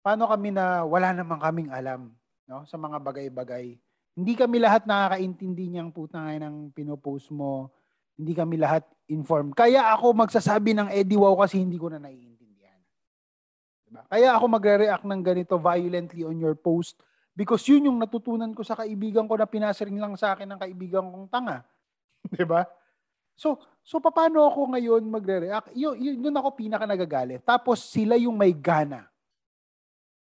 paano 0.00 0.24
kami 0.32 0.48
na 0.54 0.86
wala 0.88 1.12
namang 1.12 1.44
kaming 1.44 1.68
alam, 1.68 2.08
no? 2.48 2.64
Sa 2.64 2.80
mga 2.80 3.04
bagay-bagay. 3.04 3.76
Hindi 4.16 4.32
kami 4.32 4.64
lahat 4.64 4.88
nakakaintindi 4.88 5.76
niyang 5.76 5.92
putang 5.92 6.32
ina 6.32 6.48
ng 6.48 6.72
pinopost 6.72 7.28
mo. 7.28 7.68
Hindi 8.16 8.32
kami 8.32 8.56
lahat 8.56 8.88
informed. 9.06 9.54
Kaya 9.54 9.94
ako 9.94 10.26
magsasabi 10.26 10.74
ng 10.74 10.88
Eddie 10.90 11.18
Wow 11.18 11.38
kasi 11.38 11.62
hindi 11.62 11.78
ko 11.78 11.90
na 11.90 12.02
naiintindihan. 12.02 12.80
Diba? 13.86 14.02
Kaya 14.10 14.34
ako 14.34 14.44
magre-react 14.50 15.06
ng 15.06 15.22
ganito 15.22 15.54
violently 15.58 16.26
on 16.26 16.36
your 16.38 16.58
post 16.58 16.98
because 17.36 17.62
yun 17.70 17.86
yung 17.86 17.98
natutunan 17.98 18.50
ko 18.50 18.66
sa 18.66 18.74
kaibigan 18.74 19.30
ko 19.30 19.38
na 19.38 19.46
pinasering 19.46 19.98
lang 19.98 20.14
sa 20.18 20.34
akin 20.34 20.50
ng 20.50 20.60
kaibigan 20.60 21.06
kong 21.06 21.28
tanga. 21.30 21.62
'Di 22.30 22.42
ba? 22.42 22.66
So, 23.36 23.60
so 23.84 24.00
paano 24.00 24.48
ako 24.48 24.74
ngayon 24.74 25.04
magre-react? 25.06 25.76
Yun, 25.76 25.94
yun, 26.00 26.16
yun 26.24 26.34
ako 26.34 26.56
pinaka 26.56 26.88
nagagalit. 26.88 27.44
Tapos 27.44 27.84
sila 27.84 28.16
yung 28.16 28.34
may 28.34 28.50
gana 28.56 29.06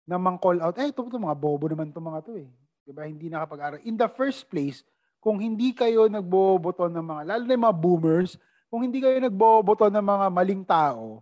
na 0.07 0.15
mang 0.17 0.39
call 0.39 0.63
out. 0.63 0.79
Eh, 0.79 0.89
ito, 0.89 1.03
ito 1.03 1.19
mga 1.19 1.37
bobo 1.37 1.67
naman 1.69 1.91
itong 1.91 2.07
mga 2.07 2.21
to 2.25 2.33
eh. 2.39 2.49
'Di 2.81 2.91
ba? 2.95 3.05
Hindi 3.05 3.29
nakapag-aral. 3.29 3.83
In 3.85 3.99
the 3.99 4.09
first 4.09 4.49
place, 4.49 4.81
kung 5.21 5.37
hindi 5.37 5.69
kayo 5.71 6.09
nagboboto 6.09 6.89
ng 6.89 7.05
mga, 7.05 7.21
lalo 7.29 7.43
na 7.45 7.53
yung 7.53 7.65
mga 7.69 7.77
boomers, 7.77 8.41
kung 8.71 8.87
hindi 8.87 9.03
kayo 9.03 9.19
nagboboto 9.19 9.91
ng 9.91 9.99
mga 9.99 10.27
maling 10.31 10.63
tao, 10.63 11.19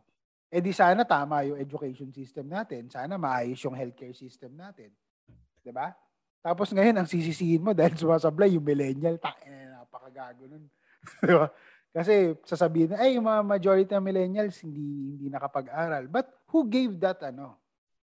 eh 0.53 0.61
di 0.61 0.69
sana 0.69 1.01
tama 1.01 1.41
yung 1.49 1.57
education 1.57 2.13
system 2.13 2.45
natin. 2.45 2.85
Sana 2.93 3.17
maayos 3.17 3.57
yung 3.65 3.73
healthcare 3.73 4.13
system 4.13 4.53
natin. 4.53 4.93
'Di 5.65 5.73
ba? 5.73 5.89
Tapos 6.39 6.71
ngayon, 6.71 6.95
ang 6.95 7.07
sisisihin 7.09 7.65
mo 7.65 7.75
dahil 7.75 7.99
sumasablay 7.99 8.55
yung 8.55 8.63
millennial, 8.63 9.19
tak, 9.19 9.43
eh, 9.43 9.75
napakagago 9.75 10.47
nun. 10.47 10.71
Di 11.27 11.35
ba? 11.35 11.51
Kasi 11.89 12.37
sasabihin 12.47 12.95
na, 12.95 13.03
eh, 13.03 13.17
yung 13.17 13.27
mga 13.27 13.41
majority 13.43 13.91
ng 13.91 14.05
millennials 14.05 14.55
hindi 14.63 15.17
hindi 15.17 15.27
nakapag-aral. 15.27 16.07
But 16.07 16.31
who 16.47 16.69
gave 16.69 16.95
that, 17.03 17.19
ano? 17.27 17.59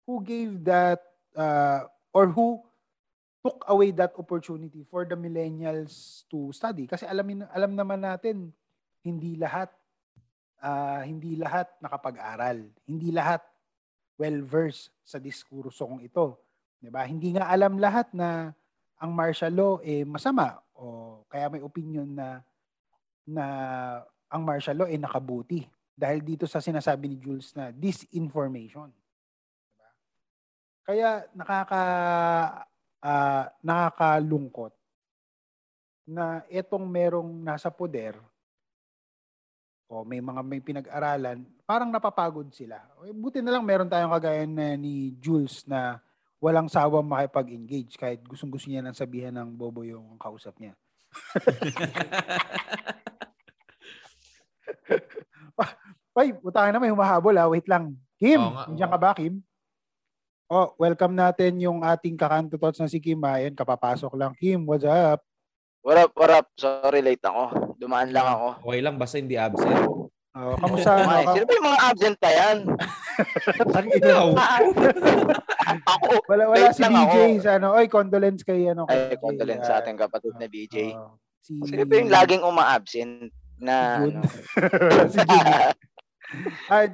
Who 0.08 0.24
gave 0.26 0.58
that, 0.66 1.04
uh, 1.38 1.86
or 2.10 2.32
who 2.34 2.66
took 3.46 3.62
away 3.70 3.94
that 3.94 4.16
opportunity 4.18 4.82
for 4.82 5.06
the 5.06 5.14
millennials 5.14 6.26
to 6.26 6.50
study? 6.50 6.90
Kasi 6.90 7.06
alamin, 7.06 7.46
alam 7.54 7.78
naman 7.78 8.02
natin, 8.02 8.50
hindi 9.06 9.38
lahat, 9.38 9.70
ah, 10.58 11.06
hindi 11.06 11.38
lahat 11.38 11.70
nakapag-aral. 11.78 12.66
Hindi 12.82 13.14
lahat 13.14 13.46
well-versed 14.18 14.90
sa 15.06 15.22
diskursong 15.22 16.02
ito. 16.02 16.34
'Di 16.82 16.90
ba? 16.90 17.06
Hindi 17.06 17.38
nga 17.38 17.46
alam 17.46 17.78
lahat 17.78 18.10
na 18.10 18.50
ang 18.96 19.12
martial 19.12 19.52
law 19.52 19.74
eh 19.84 20.02
masama 20.02 20.58
o 20.72 21.20
kaya 21.28 21.52
may 21.52 21.60
opinion 21.60 22.08
na 22.08 22.40
na 23.28 23.44
ang 24.26 24.42
martial 24.42 24.84
law 24.84 24.88
eh 24.88 24.98
nakabuti. 24.98 25.62
dahil 25.96 26.20
dito 26.20 26.44
sa 26.44 26.60
sinasabi 26.60 27.08
ni 27.08 27.16
Jules 27.16 27.56
na 27.56 27.72
disinformation. 27.72 28.92
Diba? 29.72 29.88
Kaya 30.84 31.24
nakaka 31.32 31.84
ah, 33.00 33.48
nakakalungkot 33.64 34.76
na 36.04 36.44
etong 36.52 36.84
merong 36.84 37.32
nasa 37.40 37.72
poder 37.72 38.12
o 39.86 40.02
may 40.02 40.18
mga 40.18 40.42
may 40.42 40.58
pinag-aralan, 40.58 41.46
parang 41.62 41.90
napapagod 41.90 42.50
sila. 42.50 42.82
Eh, 43.06 43.14
Buti 43.14 43.38
na 43.42 43.54
lang 43.54 43.62
meron 43.62 43.90
tayong 43.90 44.10
kagaya 44.18 44.46
na 44.46 44.74
ni 44.74 45.14
Jules 45.22 45.62
na 45.66 46.02
walang 46.42 46.68
sawang 46.68 47.06
makipag-engage 47.06 47.96
kahit 47.96 48.20
gustong-gusto 48.26 48.68
niya 48.68 48.82
nang 48.82 48.98
sabihan 48.98 49.34
ng 49.34 49.54
bobo 49.54 49.86
yung 49.86 50.18
kausap 50.18 50.58
niya. 50.58 50.74
Ay, 56.16 56.32
utangin 56.40 56.72
na 56.72 56.80
may 56.80 56.88
humahabol 56.88 57.36
ha. 57.36 57.44
Wait 57.44 57.68
lang. 57.68 57.92
Kim, 58.16 58.40
nga, 58.40 58.72
nandiyan 58.72 58.88
ka 58.88 58.98
ba, 58.98 59.12
Kim? 59.12 59.44
Oh, 60.48 60.72
welcome 60.80 61.12
natin 61.12 61.60
yung 61.60 61.84
ating 61.84 62.16
kakanto 62.16 62.56
tots 62.56 62.80
na 62.80 62.88
si 62.88 62.96
Kim. 62.96 63.20
Ayan, 63.20 63.52
kapapasok 63.52 64.16
lang. 64.16 64.32
Kim, 64.32 64.64
what's 64.64 64.88
up? 64.88 65.20
What 65.86 66.02
up, 66.02 66.12
what 66.18 66.30
up? 66.34 66.50
Sorry, 66.58 66.98
late 66.98 67.22
ako. 67.22 67.78
Dumaan 67.78 68.10
lang 68.10 68.26
ako. 68.26 68.58
Okay 68.66 68.82
lang, 68.82 68.98
basta 68.98 69.22
hindi 69.22 69.38
absent. 69.38 69.86
Oh, 70.34 70.58
kamusta? 70.58 70.98
Ay, 70.98 71.22
ano, 71.22 71.30
sino 71.30 71.44
ba 71.46 71.54
yung 71.54 71.68
mga 71.70 71.82
absent 71.86 72.16
pa 72.18 72.30
yan? 72.34 72.58
Ikaw. 74.02 74.26
ako. 75.94 76.10
wala 76.26 76.42
wala 76.50 76.74
si 76.74 76.82
BJ 76.82 77.14
sa 77.38 77.62
ano. 77.62 77.78
Oy, 77.78 77.86
condolence 77.86 78.42
kay 78.42 78.66
ano. 78.66 78.82
kay 78.90 79.14
Ay, 79.14 79.22
condolence 79.22 79.62
ah, 79.62 79.68
sa 79.70 79.74
ating 79.78 79.94
kapatid 79.94 80.34
na 80.34 80.50
BJ. 80.50 80.90
oh, 80.98 81.22
si 81.38 81.54
Sino 81.62 81.86
ba 81.86 81.94
yung 82.02 82.10
laging 82.10 82.42
uma-absent 82.42 83.30
na 83.62 84.02
ano? 84.02 84.26
si 85.06 85.22
Jun. 85.22 85.46
Ah, 86.66 86.90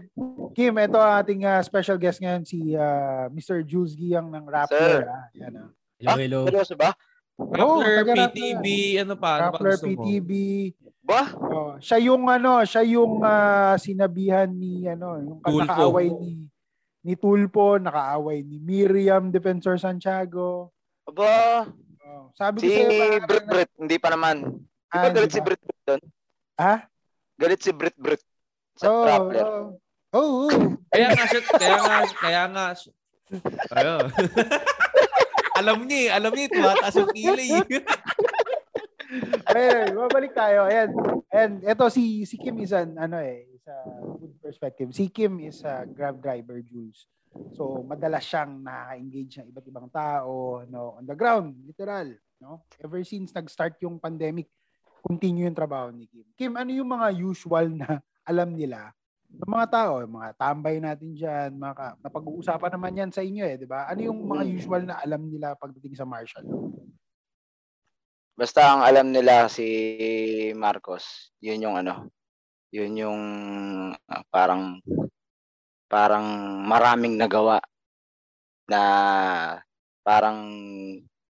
Kim, 0.52 0.76
ito 0.76 1.00
ang 1.00 1.16
ating 1.24 1.48
ah, 1.48 1.64
special 1.64 1.96
guest 1.96 2.20
ngayon 2.20 2.44
si 2.44 2.76
ah, 2.76 3.32
Mr. 3.32 3.64
Jules 3.64 3.96
Giyang 3.96 4.28
ng 4.28 4.44
Rappler. 4.44 5.00
Sir. 5.00 5.08
Ah. 5.08 5.26
Yan, 5.32 5.52
ah. 5.64 5.68
Hello, 5.96 6.20
hello. 6.20 6.40
Seryoso 6.44 6.76
ba? 6.76 6.92
Rappler, 7.34 7.94
taga-Rappler. 7.98 8.28
PTB, 8.28 8.66
ano 8.98 9.14
pa? 9.16 9.30
Ano 9.30 9.42
pa 9.42 9.48
Rappler 9.50 9.72
gusto 9.72 9.86
mo? 9.86 9.92
PTB. 10.04 10.30
Ba? 11.02 11.22
Oh, 11.34 11.74
siya 11.78 11.98
yung 12.00 12.24
ano, 12.24 12.62
siya 12.62 12.82
yung 12.84 13.18
ah, 13.20 13.74
sinabihan 13.74 14.46
ni 14.46 14.86
ano, 14.86 15.18
yung 15.18 15.40
nakaaway 15.42 16.08
ni 16.08 16.46
ni 17.02 17.14
Tulpo, 17.14 17.74
nakaaway 17.76 18.40
ni 18.40 18.56
Miriam 18.56 19.26
Defensor 19.28 19.74
Santiago. 19.76 20.70
Aba, 21.02 21.66
Oh, 22.04 22.28
sabi 22.32 22.60
ko 22.60 22.62
si 22.62 22.76
sa'yo, 22.76 22.90
parang- 22.92 23.24
Brit 23.24 23.46
Brit, 23.46 23.70
hindi 23.74 23.96
pa 23.96 24.08
naman. 24.08 24.36
Di 24.52 24.92
Ah, 24.92 25.02
ba 25.02 25.08
galit 25.10 25.22
hindi 25.24 25.32
si 25.32 25.40
ba? 25.40 25.46
Brit 25.48 25.60
Brit 25.60 25.80
doon? 25.82 26.00
Ha? 26.54 26.74
Galit 27.34 27.60
si 27.60 27.70
Brit 27.72 27.96
Brit 27.96 28.22
sa 28.76 28.84
Oo, 28.86 29.02
Rappler. 29.02 29.42
oo. 29.42 29.64
Oo, 30.12 30.30
oo. 30.44 30.48
Kaya 30.86 31.08
nga 31.10 31.24
siya, 31.24 31.40
kaya 31.48 31.78
nga, 31.80 31.96
kaya 32.14 32.42
nga. 32.46 32.66
Ayun. 33.74 34.06
alam 35.56 35.84
niya 35.84 35.98
eh, 35.98 36.08
alam 36.12 36.32
niya, 36.32 36.48
tumataas 36.50 36.94
yung 36.98 37.12
kilay. 37.14 37.48
eh. 37.60 37.64
Ayun, 39.52 39.88
babalik 40.08 40.32
tayo. 40.32 40.64
Ayan. 40.64 40.90
And 41.28 41.60
ito 41.60 41.84
si 41.92 42.24
si 42.24 42.40
Kim 42.40 42.56
is 42.64 42.72
an, 42.72 42.96
ano 42.96 43.20
eh, 43.20 43.44
sa 43.60 43.72
good 44.16 44.36
perspective. 44.40 44.88
Si 44.96 45.12
Kim 45.12 45.36
is 45.44 45.60
a 45.64 45.84
Grab 45.84 46.20
driver, 46.20 46.60
Jules. 46.64 47.04
So, 47.56 47.80
madalas 47.84 48.28
siyang 48.28 48.60
na-engage 48.60 49.40
ng 49.40 49.48
iba't 49.48 49.66
ibang 49.68 49.88
tao, 49.88 50.60
no, 50.68 51.00
on 51.00 51.08
the 51.08 51.16
ground, 51.16 51.56
literal, 51.64 52.12
no? 52.36 52.68
Ever 52.76 53.00
since 53.08 53.32
nag-start 53.32 53.80
yung 53.80 53.96
pandemic, 53.96 54.52
continue 55.00 55.48
yung 55.48 55.56
trabaho 55.56 55.88
ni 55.88 56.04
Kim. 56.12 56.28
Kim, 56.36 56.52
ano 56.60 56.68
yung 56.68 56.92
mga 56.92 57.08
usual 57.24 57.72
na 57.72 58.04
alam 58.28 58.52
nila 58.52 58.92
ng 59.40 59.52
mga 59.52 59.68
tao, 59.72 60.04
yung 60.04 60.14
mga 60.20 60.30
tambay 60.36 60.76
natin 60.78 61.16
diyan, 61.16 61.50
mga 61.56 61.74
ka- 61.74 61.96
napag-uusapan 62.04 62.72
naman 62.76 62.98
yan 62.98 63.10
sa 63.12 63.24
inyo 63.24 63.44
eh, 63.48 63.56
'di 63.56 63.66
ba? 63.66 63.88
Ano 63.88 64.00
yung 64.04 64.20
mga 64.28 64.44
usual 64.52 64.82
na 64.84 65.00
alam 65.00 65.24
nila 65.26 65.56
pagdating 65.56 65.96
sa 65.96 66.04
martial 66.04 66.44
law? 66.44 66.68
Basta 68.36 68.64
ang 68.64 68.80
alam 68.84 69.12
nila 69.12 69.48
si 69.48 69.66
Marcos, 70.56 71.32
yun 71.40 71.64
yung 71.64 71.76
ano, 71.76 72.08
yun 72.72 72.92
yung 72.96 73.22
ah, 74.08 74.24
parang 74.32 74.80
parang 75.92 76.24
maraming 76.64 77.20
nagawa 77.20 77.60
na 78.64 78.82
parang 80.00 80.40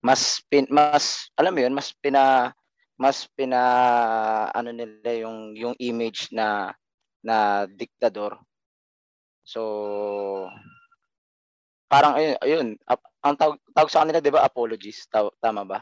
mas 0.02 0.42
pin, 0.50 0.66
mas 0.66 1.30
alam 1.38 1.54
mo 1.54 1.60
yun, 1.62 1.74
mas 1.74 1.94
pina 1.94 2.50
mas 2.98 3.30
pina 3.30 3.60
ano 4.50 4.74
nila 4.74 5.14
yung 5.22 5.54
yung 5.54 5.74
image 5.78 6.34
na 6.34 6.74
na 7.22 7.66
diktador. 7.66 8.38
So 9.42 9.62
parang 11.88 12.20
ayun, 12.20 12.36
ayun 12.44 12.68
ang 13.24 13.36
tawag, 13.36 13.56
tawag 13.72 13.90
sa 13.90 14.04
kanila 14.04 14.20
'di 14.20 14.32
ba 14.34 14.44
apologies, 14.44 15.08
Taw- 15.08 15.34
tama 15.40 15.64
ba? 15.64 15.80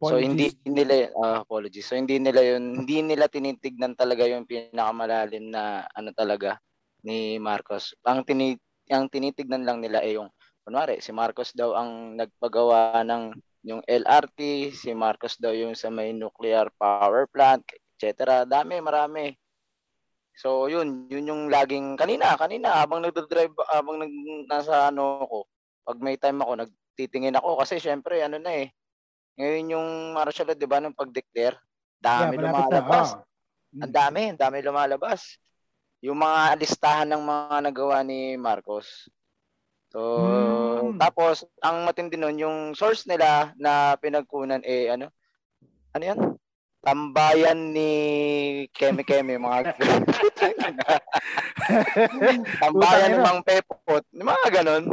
So 0.00 0.16
hindi 0.16 0.54
Apologies. 0.54 0.70
nila 0.70 0.94
ah, 1.18 1.42
apologies. 1.42 1.86
So 1.90 1.98
hindi 1.98 2.22
nila 2.22 2.40
yun, 2.46 2.84
hindi 2.84 3.02
nila 3.02 3.26
tinitignan 3.26 3.98
talaga 3.98 4.22
yung 4.22 4.46
pinakamalalim 4.46 5.50
na 5.50 5.82
ano 5.90 6.14
talaga 6.14 6.62
ni 7.02 7.36
Marcos. 7.42 7.92
Ang 8.06 8.22
tini 8.22 8.54
ang 8.90 9.10
tinitignan 9.10 9.66
lang 9.66 9.82
nila 9.82 10.02
ay 10.02 10.14
yung 10.18 10.30
kunwari 10.62 11.02
si 11.02 11.10
Marcos 11.10 11.50
daw 11.54 11.74
ang 11.74 12.14
nagpagawa 12.14 13.02
ng 13.02 13.34
yung 13.66 13.82
LRT, 13.84 14.72
si 14.72 14.90
Marcos 14.96 15.36
daw 15.36 15.52
yung 15.52 15.76
sa 15.76 15.92
may 15.92 16.16
nuclear 16.16 16.72
power 16.80 17.28
plant, 17.28 17.60
etc. 18.00 18.48
Dami, 18.48 18.80
marami. 18.80 19.36
So 20.40 20.72
yun, 20.72 21.04
yun 21.12 21.28
yung 21.28 21.42
laging 21.52 22.00
kanina, 22.00 22.32
kanina 22.40 22.80
habang 22.80 23.04
nagdo-drive 23.04 23.52
habang 23.68 24.00
nag, 24.00 24.12
nasa 24.48 24.88
ano 24.88 25.28
ko, 25.28 25.38
pag 25.84 26.00
may 26.00 26.16
time 26.16 26.40
ako 26.40 26.64
nagtitingin 26.64 27.36
ako 27.36 27.60
kasi 27.60 27.76
syempre 27.76 28.24
ano 28.24 28.40
na 28.40 28.64
eh 28.64 28.72
ngayon 29.40 29.72
yung 29.72 29.88
martial 30.12 30.52
law, 30.52 30.56
di 30.56 30.68
ba, 30.68 30.84
nung 30.84 30.92
pag-declare, 30.92 31.56
dami 31.96 32.36
Yeah, 32.36 32.44
na. 32.44 32.52
lumalabas. 32.52 33.08
Ah. 33.16 33.24
Ang 33.88 33.94
dami, 33.96 34.22
ang 34.34 34.40
dami 34.40 34.56
lumalabas. 34.60 35.40
Yung 36.04 36.20
mga 36.20 36.60
listahan 36.60 37.08
ng 37.08 37.22
mga 37.24 37.56
nagawa 37.72 38.04
ni 38.04 38.36
Marcos. 38.36 39.08
So, 39.88 40.00
Hmm. 40.00 41.00
tapos, 41.00 41.48
ang 41.64 41.88
matindi 41.88 42.20
nun, 42.20 42.36
yung 42.36 42.58
source 42.76 43.08
nila 43.08 43.56
na 43.56 43.96
pinagkunan, 43.96 44.60
eh, 44.60 44.92
ano? 44.92 45.08
Ano 45.96 46.04
yan? 46.04 46.39
Tambayan 46.80 47.76
ni 47.76 47.92
Keme 48.72 49.04
Keme, 49.04 49.36
mga 49.36 49.76
Tambayan 52.60 53.20
ina. 53.20 53.24
Mang 53.24 53.40
Pepot, 53.44 54.00
mga 54.08 54.48
ganon. 54.48 54.84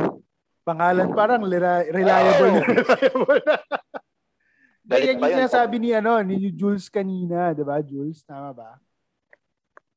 Pangalan 0.67 1.07
parang 1.15 1.47
lira- 1.47 1.88
reliable. 1.88 2.59
Oo. 2.59 2.63
reliable. 2.67 3.43
Galit 4.88 5.15
Yan 5.15 5.19
pa 5.19 5.27
yung 5.27 5.31
yun. 5.31 5.38
sinasabi 5.43 5.75
ni 5.79 5.89
ano 5.91 6.15
ni 6.23 6.51
Jules 6.51 6.88
kanina, 6.88 7.51
'di 7.51 7.63
ba? 7.63 7.83
Jules, 7.83 8.23
tama 8.23 8.55
ba? 8.55 8.69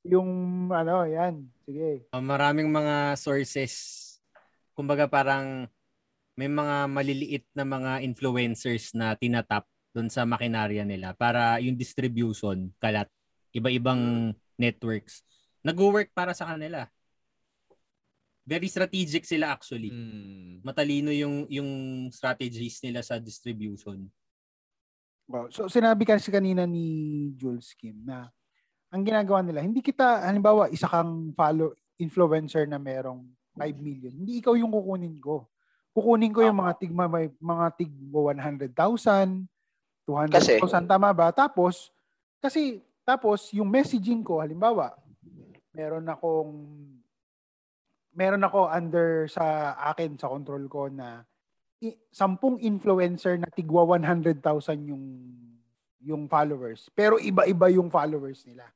Yung 0.02 0.26
ano, 0.70 1.06
yan. 1.06 1.46
Sige. 1.62 2.06
Uh, 2.10 2.22
maraming 2.22 2.66
mga 2.66 3.14
sources. 3.14 3.74
Kumbaga 4.74 5.06
parang 5.06 5.66
may 6.34 6.50
mga 6.50 6.90
maliliit 6.90 7.44
na 7.54 7.62
mga 7.62 8.02
influencers 8.02 8.90
na 8.94 9.14
tinatap 9.14 9.66
doon 9.90 10.08
sa 10.08 10.22
makinarya 10.22 10.86
nila 10.86 11.12
para 11.14 11.58
yung 11.58 11.74
distribution 11.74 12.70
kalat 12.78 13.10
iba-ibang 13.50 14.30
networks 14.54 15.26
nag-work 15.60 16.12
para 16.16 16.32
sa 16.32 16.48
kanila. 16.48 16.88
Very 18.48 18.66
strategic 18.66 19.28
sila 19.28 19.52
actually. 19.52 19.92
Hmm. 19.92 20.64
Matalino 20.64 21.12
yung 21.12 21.46
yung 21.46 21.70
strategies 22.10 22.80
nila 22.82 23.04
sa 23.04 23.20
distribution. 23.20 24.08
Wow. 25.30 25.52
So 25.52 25.70
sinabi 25.70 26.02
kasi 26.08 26.32
kanina 26.32 26.66
ni 26.66 27.30
Jules 27.38 27.76
Kim 27.78 28.02
na 28.02 28.26
ang 28.90 29.06
ginagawa 29.06 29.38
nila, 29.46 29.62
hindi 29.62 29.78
kita, 29.78 30.26
halimbawa, 30.26 30.66
isa 30.66 30.90
kang 30.90 31.30
follow 31.38 31.70
influencer 31.94 32.66
na 32.66 32.74
merong 32.74 33.22
5 33.54 33.78
million. 33.78 34.10
Hindi 34.10 34.42
ikaw 34.42 34.58
yung 34.58 34.74
kukunin 34.74 35.14
ko. 35.22 35.46
Kukunin 35.94 36.34
ko 36.34 36.42
yung 36.42 36.58
mga 36.58 36.74
tig 36.74 36.90
may, 36.90 37.30
mga 37.30 37.66
tig 37.78 37.94
100,000, 38.10 39.46
200,000, 40.10 40.90
tama 40.90 41.14
ba? 41.14 41.30
Tapos 41.30 41.94
kasi 42.42 42.82
tapos 43.06 43.54
yung 43.54 43.70
messaging 43.70 44.26
ko 44.26 44.42
halimbawa, 44.42 44.98
meron 45.70 46.06
akong 46.10 46.52
meron 48.10 48.42
ako 48.42 48.66
under 48.66 49.30
sa 49.30 49.74
akin 49.94 50.18
sa 50.18 50.26
control 50.26 50.66
ko 50.66 50.90
na 50.90 51.22
i- 51.78 51.98
sampung 52.10 52.58
influencer 52.58 53.38
na 53.38 53.46
tigwa 53.48 53.86
100,000 53.86 54.42
yung 54.90 55.04
yung 56.00 56.26
followers. 56.26 56.88
Pero 56.96 57.20
iba-iba 57.20 57.70
yung 57.70 57.92
followers 57.92 58.42
nila. 58.48 58.66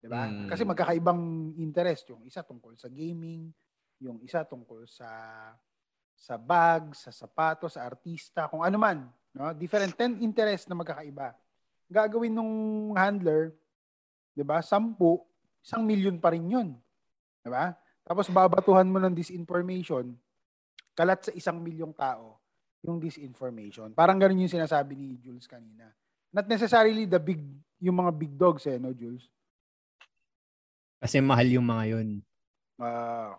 'Di 0.00 0.08
ba? 0.08 0.26
Mm. 0.26 0.48
Kasi 0.48 0.62
magkakaibang 0.64 1.54
interest 1.60 2.08
yung 2.08 2.24
isa 2.24 2.40
tungkol 2.40 2.72
sa 2.80 2.88
gaming, 2.88 3.52
yung 4.00 4.16
isa 4.24 4.48
tungkol 4.48 4.88
sa 4.88 5.08
sa 6.20 6.36
bag, 6.36 6.92
sa 6.92 7.08
sapatos, 7.08 7.80
sa 7.80 7.84
artista, 7.88 8.44
kung 8.48 8.60
ano 8.60 8.76
man, 8.76 9.08
no? 9.34 9.50
Different 9.54 9.92
10 9.94 10.22
interest 10.24 10.66
na 10.66 10.78
magkakaiba. 10.78 11.34
Gagawin 11.90 12.34
nung 12.34 12.54
handler, 12.94 13.54
'di 14.34 14.44
ba? 14.46 14.62
Sampu 14.62 15.22
isang 15.60 15.84
milyon 15.84 16.16
pa 16.18 16.32
rin 16.32 16.46
yun. 16.46 16.68
Diba? 17.40 17.72
Tapos 18.04 18.28
babatuhan 18.28 18.88
mo 18.88 18.98
ng 19.00 19.14
disinformation, 19.14 20.12
kalat 20.92 21.30
sa 21.30 21.32
isang 21.32 21.60
milyong 21.60 21.94
tao 21.94 22.40
yung 22.80 22.96
disinformation. 22.96 23.92
Parang 23.92 24.16
ganun 24.16 24.40
yung 24.44 24.52
sinasabi 24.52 24.96
ni 24.96 25.20
Jules 25.20 25.44
kanina. 25.44 25.92
Not 26.32 26.48
necessarily 26.48 27.04
the 27.04 27.20
big, 27.20 27.40
yung 27.76 27.96
mga 28.00 28.12
big 28.16 28.32
dogs 28.36 28.64
eh, 28.64 28.80
no, 28.80 28.96
Jules? 28.96 29.28
Kasi 31.00 31.20
mahal 31.20 31.48
yung 31.48 31.66
mga 31.68 31.84
yun. 31.96 32.08
Ah, 32.80 33.36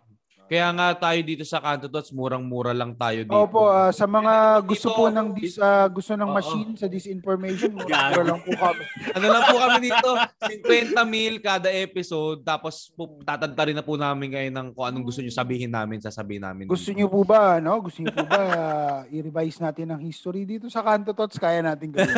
Kaya 0.50 0.68
nga 0.76 0.88
tayo 1.08 1.20
dito 1.24 1.44
sa 1.48 1.64
Kanto 1.64 1.88
Tots, 1.88 2.12
murang-mura 2.12 2.76
lang 2.76 2.92
tayo 2.92 3.24
dito. 3.24 3.32
Opo, 3.32 3.72
ah, 3.72 3.88
sa 3.88 4.04
mga 4.04 4.60
Dito- 4.60 4.68
gusto 4.68 4.88
po 4.92 5.04
ng 5.08 5.28
dis, 5.32 5.56
ah, 5.56 5.88
gusto 5.88 6.12
ng 6.12 6.28
machine 6.28 6.72
sa 6.76 6.86
disinformation, 6.90 7.72
mura 7.78 8.20
lang 8.20 8.40
po 8.44 8.52
kami. 8.52 8.84
ano 9.16 9.26
lang 9.32 9.42
po 9.48 9.56
kami 9.56 9.78
dito, 9.88 10.10
50 10.44 11.08
mil 11.08 11.34
kada 11.40 11.72
episode, 11.72 12.44
tapos 12.44 12.92
po, 12.92 13.16
tatantarin 13.24 13.76
na 13.76 13.86
po 13.86 13.96
namin 13.96 14.28
kayo 14.28 14.48
ng 14.52 14.76
kung 14.76 14.84
anong 14.84 15.08
gusto 15.08 15.24
nyo 15.24 15.32
sabihin 15.32 15.72
namin, 15.72 16.04
sasabihin 16.04 16.44
namin. 16.44 16.68
Gusto 16.68 16.92
dito. 16.92 16.98
niyo 17.00 17.08
po 17.08 17.24
ba, 17.24 17.56
no? 17.56 17.80
Gusto 17.80 18.04
niyo 18.04 18.12
po 18.12 18.24
ba 18.28 18.42
ah, 18.42 18.98
i-revise 19.08 19.62
natin 19.62 19.94
ang 19.96 20.00
history 20.04 20.44
dito 20.44 20.68
sa 20.68 20.84
Kanto 20.84 21.16
Tots? 21.16 21.40
Kaya 21.40 21.64
natin 21.64 21.90
gawin. 21.90 22.12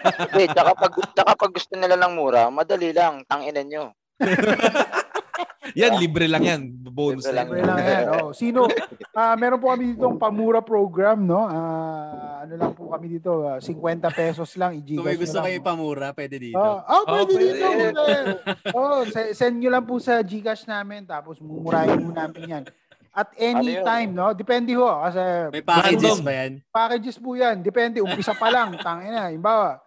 Hindi, 0.00 0.44
tsaka 0.52 0.72
pag, 0.76 0.92
tsaka 1.16 1.32
pag 1.32 1.52
gusto 1.52 1.72
nila 1.76 1.96
ng 1.96 2.12
mura, 2.12 2.48
madali 2.52 2.92
lang, 2.92 3.24
tanginan 3.24 3.66
nyo. 3.68 3.84
Yan, 5.74 5.92
libre 5.96 6.24
lang 6.24 6.42
yan. 6.42 6.60
Bonus 6.84 7.22
Libre 7.22 7.34
lang. 7.34 7.46
Libre 7.46 7.62
lang 7.62 7.78
yan. 7.78 8.04
Oh. 8.18 8.30
Sino? 8.32 8.66
Ah, 9.10 9.34
meron 9.34 9.58
po 9.58 9.68
kami 9.68 9.92
dito 9.92 10.06
ang 10.06 10.16
pamura 10.16 10.62
program, 10.62 11.18
no? 11.20 11.42
Ah, 11.44 12.40
ano 12.40 12.54
lang 12.54 12.72
po 12.72 12.88
kami 12.88 13.10
dito, 13.10 13.42
ah, 13.42 13.58
50 13.58 13.74
pesos 14.08 14.54
lang 14.54 14.72
i 14.72 14.80
Kung 14.86 15.02
may 15.02 15.18
gusto 15.18 15.42
kayo 15.42 15.58
pamura, 15.60 16.14
pwede 16.14 16.38
dito. 16.38 16.56
Ah, 16.56 16.86
oh, 16.88 17.04
pwede 17.04 17.26
Oh, 17.26 17.36
pwede. 17.36 17.46
dito. 17.52 17.68
oh, 18.70 19.02
se- 19.04 19.34
send 19.34 19.58
nyo 19.58 19.68
lang 19.68 19.82
po 19.82 19.98
sa 19.98 20.22
GCash 20.22 20.64
namin 20.64 21.04
tapos 21.04 21.42
mumurahin 21.42 22.00
mo 22.00 22.14
namin 22.14 22.42
yan. 22.48 22.64
At 23.10 23.34
any 23.34 23.74
Ano 23.74 23.84
time, 23.84 24.10
no? 24.14 24.30
Depende 24.30 24.70
ho. 24.72 24.86
Kasi 24.86 25.20
May 25.50 25.64
packages 25.66 26.00
Random. 26.06 26.18
ba 26.22 26.32
yan? 26.32 26.52
packages 26.70 27.16
po 27.18 27.30
yan. 27.34 27.56
Depende. 27.58 27.98
Umpisa 27.98 28.32
pa 28.32 28.46
lang. 28.48 28.78
Tangin 28.86 29.10
na. 29.10 29.28
Imbawa, 29.28 29.82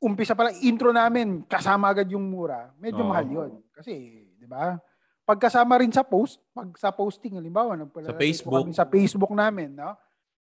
umpisa 0.00 0.32
pa 0.32 0.48
lang. 0.48 0.56
Intro 0.62 0.88
namin, 0.88 1.44
kasama 1.44 1.92
agad 1.92 2.08
yung 2.08 2.24
mura. 2.24 2.72
Medyo 2.74 3.04
Oo. 3.04 3.10
mahal 3.12 3.26
yun. 3.28 3.50
Kasi, 3.70 3.92
di 4.34 4.48
ba? 4.48 4.80
Pagkasama 5.28 5.76
rin 5.76 5.92
sa 5.92 6.00
post, 6.00 6.40
pag 6.50 6.72
sa 6.74 6.88
posting, 6.88 7.36
halimbawa, 7.36 7.76
nagpala- 7.76 8.08
Sa 8.08 8.16
Facebook. 8.16 8.64
kami 8.64 8.72
Sa 8.72 8.88
Facebook 8.88 9.28
namin, 9.30 9.76
no? 9.76 9.92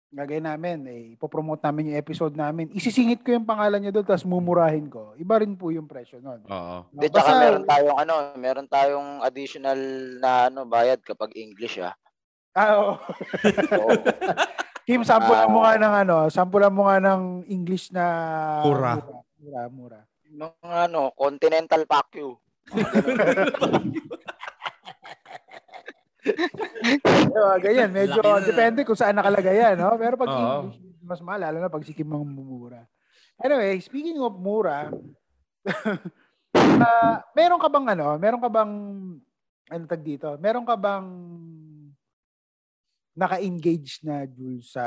Gagay 0.07 0.37
namin, 0.37 0.85
eh, 0.85 1.01
ipopromote 1.11 1.59
namin 1.59 1.89
yung 1.89 1.97
episode 1.97 2.31
namin. 2.31 2.69
Isisingit 2.69 3.19
ko 3.19 3.33
yung 3.33 3.43
pangalan 3.43 3.81
niya 3.81 3.91
doon, 3.91 4.05
tapos 4.05 4.23
mumurahin 4.23 4.85
ko. 4.85 5.17
Iba 5.17 5.41
rin 5.41 5.57
po 5.57 5.73
yung 5.73 5.89
presyo 5.89 6.21
nun. 6.21 6.45
Oo. 6.45 6.85
Hindi, 6.87 7.09
Basta- 7.09 7.17
tsaka 7.19 7.31
meron 7.35 7.65
tayong 7.65 7.97
ano, 7.97 8.13
meron 8.37 8.67
tayong 8.69 9.09
additional 9.19 9.79
na 10.21 10.47
ano 10.47 10.63
bayad 10.63 11.01
kapag 11.01 11.33
English 11.33 11.81
ah. 11.81 11.97
Ah, 12.53 12.77
oo. 12.77 12.93
Oo. 13.75 13.89
Kim, 14.85 15.01
sampulan 15.01 15.49
mo 15.49 15.59
Ah. 15.59 15.73
nga 15.73 15.81
ng 15.81 15.93
ano, 15.99 16.15
sampulan 16.29 16.69
mo 16.69 16.85
nga 16.85 17.01
ng 17.01 17.21
English 17.49 17.89
na 17.89 18.05
Mura. 18.61 19.01
Mura, 19.35 19.61
mura. 19.67 19.99
Mga 20.29 20.53
ano, 20.85 21.09
continental 21.11 21.83
vacuum. 21.83 22.37
Diba, 26.25 27.55
ganyan, 27.61 27.91
medyo 27.93 28.19
Laki 28.19 28.41
na. 28.41 28.47
depende 28.49 28.79
kung 28.81 28.97
saan 28.97 29.15
nakalagay 29.17 29.55
yan, 29.61 29.75
no? 29.77 29.93
Pero 29.97 30.17
pag. 30.17 30.29
English, 30.33 30.81
mas 31.05 31.21
mahal, 31.21 31.41
lalo 31.49 31.57
na 31.61 31.69
pag 31.69 31.85
sikim 31.85 32.09
ng 32.09 32.25
mura. 32.25 32.81
Anyway, 33.37 33.77
speaking 33.83 34.17
of 34.17 34.33
mura, 34.41 34.89
ah, 36.81 37.21
meron 37.37 37.61
ka 37.61 37.69
bang 37.69 37.87
ano, 37.93 38.17
meron 38.17 38.41
ka 38.41 38.49
bang, 38.49 38.73
ano 39.69 39.83
tag 39.85 40.01
dito, 40.01 40.33
meron 40.41 40.65
ka 40.65 40.73
bang 40.73 41.07
naka-engage 43.15 44.03
na, 44.03 44.25
Jules, 44.27 44.73
sa 44.73 44.85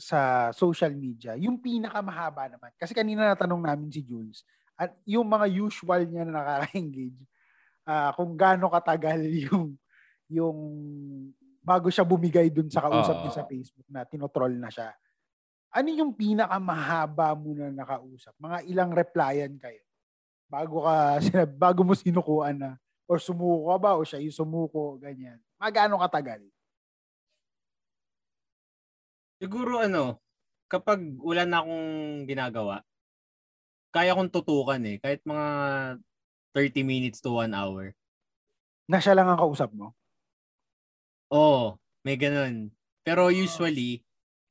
sa 0.00 0.48
social 0.56 0.96
media, 0.96 1.36
yung 1.36 1.60
pinakamahaba 1.60 2.48
naman. 2.48 2.72
Kasi 2.80 2.96
kanina 2.96 3.28
natanong 3.30 3.60
namin 3.60 3.92
si 3.92 4.00
Jules, 4.00 4.42
at 4.80 4.96
yung 5.04 5.28
mga 5.28 5.44
usual 5.60 6.08
niya 6.08 6.24
na 6.24 6.40
nakaka-engage, 6.40 7.20
ah, 7.84 8.10
kung 8.16 8.32
gaano 8.32 8.72
katagal 8.72 9.20
yung 9.46 9.76
yung 10.30 10.58
bago 11.60 11.92
siya 11.92 12.06
bumigay 12.06 12.48
dun 12.48 12.70
sa 12.72 12.80
kausap 12.86 13.20
Oo. 13.20 13.22
niya 13.26 13.32
sa 13.34 13.44
Facebook 13.44 13.86
na 13.90 14.06
tinotroll 14.06 14.54
na 14.56 14.70
siya. 14.72 14.94
Ano 15.70 15.90
yung 15.92 16.14
pinakamahaba 16.16 17.36
mo 17.36 17.54
na 17.54 17.70
nakausap? 17.70 18.34
Mga 18.40 18.58
ilang 18.70 18.90
replyan 18.90 19.54
kayo? 19.60 19.82
Bago 20.50 20.82
ka 20.86 20.94
sinab- 21.26 21.58
bago 21.58 21.80
mo 21.84 21.94
sinukuan 21.94 22.58
na 22.58 22.70
or 23.10 23.18
sumuko 23.18 23.74
ka 23.74 23.76
ba 23.78 23.90
o 23.98 24.06
siya 24.06 24.22
yung 24.22 24.34
sumuko 24.34 24.98
ganyan. 24.98 25.38
Magano 25.58 25.98
katagal? 25.98 26.42
Siguro 29.40 29.82
ano, 29.82 30.20
kapag 30.70 31.00
wala 31.18 31.42
na 31.48 31.58
akong 31.62 31.88
ginagawa, 32.28 32.84
kaya 33.90 34.14
kong 34.14 34.30
tutukan 34.30 34.78
eh. 34.86 35.02
Kahit 35.02 35.26
mga 35.26 35.46
30 36.54 36.86
minutes 36.86 37.18
to 37.18 37.34
1 37.34 37.50
hour. 37.50 37.94
Na 38.86 38.98
siya 39.02 39.14
lang 39.18 39.26
ang 39.26 39.38
kausap 39.38 39.70
mo? 39.74 39.94
Oo, 41.30 41.78
may 42.02 42.18
ganun. 42.18 42.74
Pero 43.06 43.30
usually, 43.30 44.02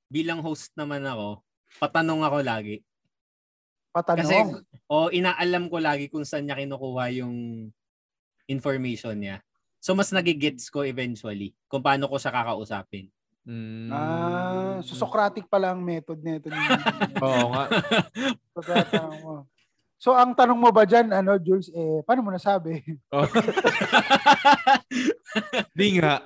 bilang 0.08 0.40
host 0.40 0.72
naman 0.80 1.04
ako, 1.04 1.44
patanong 1.78 2.24
ako 2.24 2.38
lagi. 2.40 2.82
Patanong. 3.92 4.24
Kasi, 4.24 4.36
o 4.88 5.12
inaalam 5.12 5.68
ko 5.68 5.78
lagi 5.78 6.08
kung 6.08 6.24
saan 6.24 6.48
niya 6.48 6.58
kinukuha 6.58 7.12
yung 7.20 7.68
information 8.48 9.14
niya. 9.20 9.44
So, 9.80 9.96
mas 9.96 10.12
nagigets 10.12 10.68
ko 10.72 10.84
eventually 10.84 11.56
kung 11.68 11.84
paano 11.84 12.08
ko 12.08 12.16
siya 12.16 12.36
kakausapin. 12.36 13.12
Mm. 13.50 13.90
ah, 13.90 14.78
so 14.84 14.94
Socratic 14.94 15.48
pala 15.48 15.74
ang 15.74 15.82
method 15.82 16.20
nito. 16.22 16.52
ni 16.52 16.60
Oo 17.26 17.56
nga. 17.56 17.66
Pagkatanong 18.54 19.20
mo. 19.24 19.36
So 20.00 20.16
ang 20.16 20.32
tanong 20.32 20.56
mo 20.56 20.72
ba 20.72 20.84
dyan, 20.84 21.12
ano, 21.12 21.36
Jules, 21.36 21.68
eh, 21.70 22.00
paano 22.08 22.24
mo 22.24 22.32
nasabi? 22.32 22.80
Oo. 23.12 23.28
Di 25.76 26.00
nga. 26.00 26.20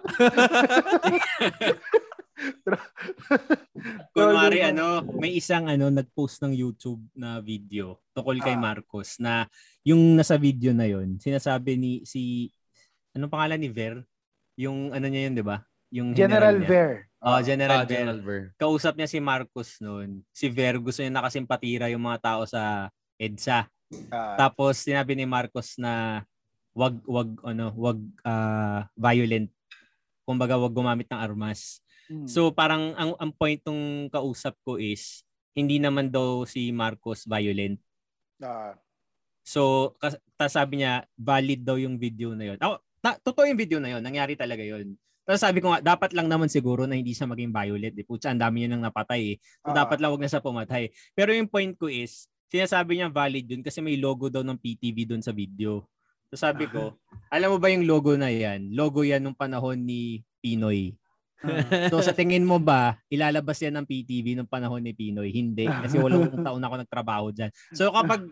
Kunwari 4.13 4.61
ano, 4.61 5.01
may 5.17 5.33
isang 5.33 5.65
ano 5.65 5.89
nag-post 5.89 6.43
ng 6.43 6.53
YouTube 6.53 7.01
na 7.13 7.39
video 7.39 7.97
tungkol 8.13 8.37
kay 8.39 8.53
Ah. 8.53 8.61
Marcos 8.61 9.17
na 9.17 9.49
yung 9.81 10.13
nasa 10.13 10.37
video 10.37 10.69
na 10.69 10.85
yon 10.85 11.17
sinasabi 11.17 11.73
ni 11.73 11.91
si 12.05 12.53
anong 13.11 13.31
pangalan 13.31 13.57
ni 13.57 13.69
Ver? 13.69 14.05
Yung 14.53 14.93
ano 14.93 15.05
niya 15.09 15.29
yun, 15.29 15.33
'di 15.33 15.45
ba? 15.45 15.65
Yung 15.89 16.13
General 16.13 16.53
niya. 16.57 16.69
Ver. 16.69 16.91
Oh, 17.21 17.39
General 17.41 17.81
Ah, 17.81 17.85
Ver. 17.85 17.93
General 17.97 18.19
Ver. 18.21 18.43
Kausap 18.57 18.93
niya 18.97 19.07
si 19.07 19.17
Marcos 19.17 19.77
noon. 19.79 20.21
Si 20.29 20.45
Ver 20.49 20.77
gusto 20.77 21.01
niya 21.01 21.13
nakasimpatira 21.13 21.89
yung 21.89 22.03
mga 22.03 22.19
tao 22.21 22.41
sa 22.45 22.89
EDSA. 23.17 23.69
Ah, 24.09 24.35
Tapos 24.39 24.79
sinabi 24.79 25.13
ni 25.13 25.23
Marcos 25.23 25.77
na 25.77 26.23
wag 26.73 26.97
wag 27.05 27.29
ano, 27.43 27.69
wag 27.75 27.99
ah, 28.23 28.89
violent. 28.95 29.49
Kumbaga 30.23 30.55
wag 30.55 30.71
gumamit 30.71 31.05
ng 31.07 31.19
armas. 31.19 31.83
mm. 32.07 32.25
So 32.25 32.49
parang 32.49 32.95
ang 32.95 33.13
ang 33.17 33.31
point 33.31 33.59
ng 33.61 34.07
kausap 34.09 34.55
ko 34.61 34.79
is 34.79 35.21
hindi 35.53 35.77
naman 35.77 36.09
daw 36.09 36.43
si 36.43 36.71
Marcos 36.71 37.23
violent. 37.23 37.77
Ah, 38.41 38.73
So 39.43 39.93
kas- 39.99 40.17
sabi 40.47 40.81
niya 40.81 41.03
valid 41.13 41.61
daw 41.61 41.75
yung 41.75 41.99
video 41.99 42.31
na 42.33 42.47
yun. 42.49 42.57
Oh, 42.63 42.79
ta- 42.99 43.19
totoo 43.19 43.43
yung 43.45 43.59
video 43.59 43.77
na 43.77 43.91
yun, 43.91 44.01
nangyari 44.01 44.33
talaga 44.33 44.63
yun. 44.63 44.95
Tapos 45.23 45.39
sabi 45.39 45.59
ko 45.59 45.71
nga 45.71 45.79
dapat 45.79 46.11
lang 46.11 46.27
naman 46.27 46.47
siguro 46.47 46.83
na 46.83 46.95
hindi 46.95 47.11
siya 47.11 47.27
maging 47.27 47.51
violent. 47.51 47.95
Eh. 47.95 48.03
Putsa, 48.03 48.31
ang 48.31 48.39
dami 48.39 48.63
niya 48.63 48.75
nang 48.75 48.83
napatay 48.83 49.35
eh. 49.35 49.37
So 49.61 49.71
Ah. 49.71 49.83
dapat 49.83 49.99
lang 49.99 50.11
wag 50.11 50.19
na 50.19 50.27
siya 50.27 50.43
pumatay. 50.43 50.83
Pero 51.13 51.31
yung 51.31 51.47
point 51.47 51.71
ko 51.75 51.87
is 51.87 52.27
sinasabi 52.53 53.01
niya 53.01 53.09
valid 53.09 53.49
yun 53.49 53.65
kasi 53.65 53.81
may 53.81 53.97
logo 53.97 54.29
daw 54.29 54.45
ng 54.45 54.53
PTV 54.55 55.09
doon 55.09 55.25
sa 55.25 55.33
video. 55.33 55.81
So 56.29 56.37
sabi 56.37 56.69
ko, 56.69 56.93
alam 57.33 57.49
mo 57.49 57.57
ba 57.57 57.73
yung 57.73 57.89
logo 57.89 58.13
na 58.13 58.29
yan? 58.29 58.69
Logo 58.69 59.01
yan 59.01 59.25
nung 59.25 59.33
panahon 59.33 59.81
ni 59.81 60.21
Pinoy. 60.37 60.93
ah. 61.41 61.89
So 61.89 61.97
sa 61.99 62.13
tingin 62.13 62.45
mo 62.45 62.61
ba, 62.61 63.01
ilalabas 63.09 63.57
yan 63.57 63.73
ng 63.81 63.89
PTV 63.89 64.37
nung 64.37 64.49
panahon 64.49 64.85
ni 64.85 64.93
Pinoy? 64.93 65.33
Hindi. 65.33 65.65
Kasi 65.65 65.97
walong 65.97 66.29
taon 66.45 66.61
ako 66.61 66.75
nagtrabaho 66.77 67.33
dyan. 67.33 67.49
So 67.73 67.89
kapag 67.89 68.29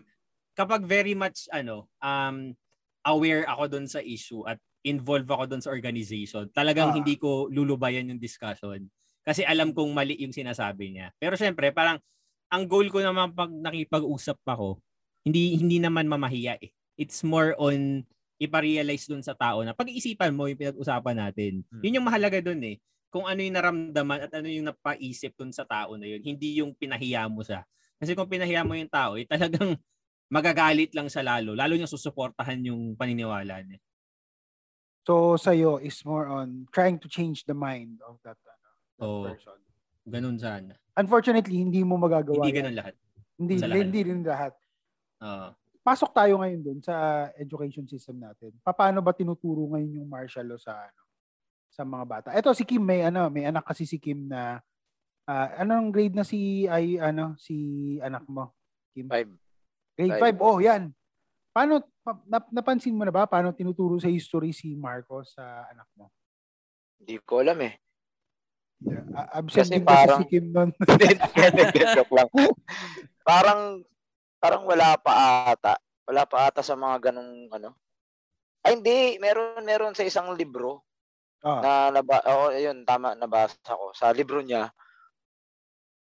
kapag 0.53 0.85
very 0.85 1.17
much 1.17 1.49
ano, 1.49 1.89
um, 1.97 2.53
aware 3.01 3.49
ako 3.49 3.63
doon 3.67 3.89
sa 3.89 4.05
issue 4.05 4.45
at 4.45 4.61
involved 4.81 5.29
ako 5.29 5.49
doon 5.49 5.61
sa 5.61 5.73
organization, 5.73 6.45
talagang 6.53 6.93
Ah. 6.93 6.95
hindi 6.95 7.17
ko 7.17 7.49
lulubayan 7.49 8.05
yung 8.05 8.21
discussion. 8.21 8.85
Kasi 9.21 9.45
alam 9.45 9.73
kong 9.73 9.93
mali 9.93 10.17
yung 10.17 10.33
sinasabi 10.33 10.93
niya. 10.93 11.13
Pero 11.17 11.37
syempre, 11.37 11.69
parang 11.69 12.01
ang 12.51 12.67
goal 12.67 12.91
ko 12.91 12.99
naman 12.99 13.31
pag 13.31 13.47
nakipag-usap 13.47 14.43
ako, 14.43 14.83
hindi 15.23 15.55
hindi 15.55 15.79
naman 15.79 16.11
mamahiya 16.11 16.59
eh. 16.59 16.69
It's 16.99 17.23
more 17.23 17.55
on 17.55 18.03
iparealize 18.41 19.07
dun 19.07 19.23
sa 19.23 19.37
tao 19.37 19.63
na 19.63 19.71
pag-iisipan 19.71 20.35
mo 20.35 20.51
yung 20.51 20.59
pinag-usapan 20.59 21.15
natin. 21.15 21.63
Hmm. 21.71 21.81
Yun 21.85 21.97
yung 22.01 22.07
mahalaga 22.09 22.43
dun 22.43 22.59
eh. 22.65 22.81
Kung 23.13 23.29
ano 23.29 23.39
yung 23.39 23.55
naramdaman 23.55 24.27
at 24.27 24.31
ano 24.33 24.49
yung 24.49 24.67
napaisip 24.67 25.37
dun 25.37 25.53
sa 25.53 25.63
tao 25.63 25.95
na 25.95 26.09
yun. 26.09 26.19
Hindi 26.25 26.59
yung 26.59 26.73
pinahiya 26.75 27.29
mo 27.29 27.45
siya. 27.45 27.63
Kasi 28.01 28.17
kung 28.17 28.25
pinahiya 28.25 28.65
mo 28.65 28.73
yung 28.73 28.89
tao, 28.89 29.13
eh, 29.13 29.29
talagang 29.29 29.77
magagalit 30.35 30.89
lang 30.97 31.05
sa 31.05 31.21
lalo. 31.21 31.53
Lalo 31.53 31.77
niya 31.77 31.91
susuportahan 31.91 32.59
yung 32.65 32.97
paniniwala 32.97 33.61
niya. 33.61 33.79
So 35.05 35.37
sa'yo 35.37 35.77
is 35.81 36.01
more 36.01 36.25
on 36.25 36.65
trying 36.73 36.97
to 37.01 37.09
change 37.09 37.45
the 37.45 37.57
mind 37.57 38.01
of 38.05 38.17
that, 38.25 38.37
ano, 38.41 38.69
that 38.97 39.05
Oo. 39.05 39.23
person. 39.29 39.59
Ganun 40.05 40.37
sana. 40.37 40.73
Unfortunately, 40.97 41.61
hindi 41.61 41.81
mo 41.85 41.95
magagawa 41.95 42.41
Hindi 42.41 42.51
yan. 42.51 42.57
ganun 42.63 42.75
lahat. 42.77 42.95
Hindi, 43.37 43.53
sa 43.57 43.67
lahat. 43.69 43.81
hindi 43.81 43.99
rin 44.05 44.21
lahat. 44.21 44.53
Oo. 45.21 45.47
Pasok 45.81 46.13
tayo 46.13 46.37
ngayon 46.37 46.61
dun 46.61 46.79
sa 46.81 47.25
education 47.37 47.89
system 47.89 48.21
natin. 48.21 48.53
Paano 48.61 49.01
ba 49.01 49.17
tinuturo 49.17 49.65
ngayon 49.73 49.97
yung 49.97 50.09
martial 50.09 50.45
law 50.45 50.59
sa 50.61 50.77
ano 50.77 51.01
sa 51.73 51.81
mga 51.81 52.05
bata? 52.05 52.27
Ito 52.37 52.53
si 52.53 52.69
Kim 52.69 52.85
may 52.85 53.01
ano, 53.01 53.33
may 53.33 53.49
anak 53.49 53.65
kasi 53.65 53.89
si 53.89 53.97
Kim 53.97 54.29
na 54.29 54.61
ah, 55.25 55.47
anong 55.57 55.89
grade 55.89 56.13
na 56.13 56.21
si 56.21 56.69
ay 56.69 57.01
ano 57.01 57.33
si 57.41 57.97
anak 57.97 58.29
mo? 58.29 58.53
Kim? 58.93 59.09
Five. 59.09 59.29
Grade 59.97 60.21
Five. 60.21 60.37
5. 60.37 60.45
Oh, 60.45 60.61
yan. 60.61 60.93
Paano 61.49 61.81
pa- 62.05 62.21
nap- 62.29 62.53
napansin 62.53 62.93
mo 62.93 63.01
na 63.01 63.11
ba 63.11 63.25
paano 63.25 63.49
tinuturo 63.49 63.97
sa 63.97 64.07
history 64.07 64.53
si 64.53 64.77
Marcos 64.77 65.33
sa 65.33 65.65
anak 65.65 65.89
mo? 65.97 66.13
Hindi 67.01 67.17
ko 67.25 67.41
alam 67.41 67.57
eh. 67.65 67.73
Yeah. 68.81 69.05
Absent 69.37 69.69
Kasi 69.69 69.73
din 69.77 69.83
kasi 69.85 69.93
parang- 69.93 70.21
si 70.21 70.25
Kim 70.25 70.45
nun. 70.49 70.69
Joke 71.97 72.13
lang. 72.17 72.29
Parang 73.21 73.61
parang 74.41 74.63
wala 74.65 74.97
pa 74.97 75.13
ata. 75.53 75.77
Wala 76.09 76.25
pa 76.25 76.49
ata 76.49 76.65
sa 76.65 76.73
mga 76.73 77.11
ganong 77.13 77.45
ano. 77.53 77.77
Ay 78.65 78.77
hindi, 78.77 79.21
meron 79.21 79.61
meron 79.61 79.93
sa 79.93 80.05
isang 80.05 80.33
libro 80.33 80.81
Ah. 81.41 81.57
na 81.57 81.71
naba 81.89 82.21
oh, 82.29 82.53
yun 82.53 82.85
tama 82.85 83.17
nabasa 83.17 83.57
ko 83.73 83.89
sa 83.97 84.13
libro 84.13 84.45
niya. 84.45 84.69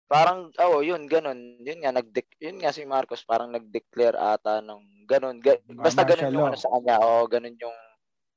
Parang 0.06 0.54
oh, 0.62 0.82
yun 0.86 1.10
ganun. 1.10 1.58
Yun 1.58 1.82
nga 1.82 1.90
nag 1.90 2.06
yun 2.38 2.62
nga 2.62 2.70
si 2.70 2.86
Marcos 2.86 3.26
parang 3.26 3.50
nag-declare 3.50 4.14
ata 4.14 4.62
ng 4.62 5.06
ganun. 5.06 5.42
Ga- 5.42 5.58
basta 5.66 6.06
ganun 6.06 6.30
yung 6.30 6.46
ano 6.50 6.58
sa 6.58 6.70
kanya. 6.78 7.02
Oh, 7.02 7.26
ganun 7.26 7.58
yung 7.58 7.74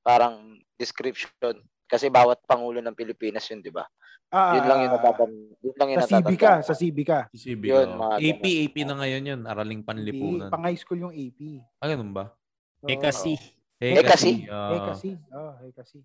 parang 0.02 0.58
description. 0.78 1.62
Kasi 1.86 2.10
bawat 2.10 2.42
pangulo 2.46 2.82
ng 2.82 2.98
Pilipinas 2.98 3.46
yun, 3.50 3.62
di 3.62 3.74
ba? 3.74 3.86
Ah, 4.30 4.62
Yun 4.62 4.66
lang 4.70 4.80
yung 4.86 4.94
natatan 4.94 5.32
yun 5.60 5.76
lang 5.76 5.90
yung 5.92 6.00
sa 6.00 6.08
CB 6.08 6.32
ka, 6.40 6.54
sa. 6.64 6.72
CB 6.72 6.98
ka. 7.04 7.20
CB 7.36 7.64
Yun, 7.68 7.88
mga 8.00 8.16
AP, 8.16 8.44
ganun. 8.44 8.64
AP 8.64 8.76
na 8.88 8.96
ngayon 9.04 9.24
yun. 9.28 9.42
Araling 9.44 9.82
panlipunan. 9.84 10.48
pang 10.48 10.64
high 10.64 10.80
school 10.80 11.02
yung 11.02 11.12
AP. 11.12 11.60
Ah, 11.84 11.88
ganun 11.92 12.16
ba? 12.16 12.32
So, 12.80 12.88
Eh 12.88 12.96
kasi, 12.96 13.36
Eh, 13.80 14.00
Eh, 14.00 14.04
kasi. 14.04 14.48
ah, 14.48 14.72
Eh 14.72 14.80
kasi. 14.88 15.10
Oh, 15.32 15.54
eh 15.60 15.74
kasi. 15.76 16.00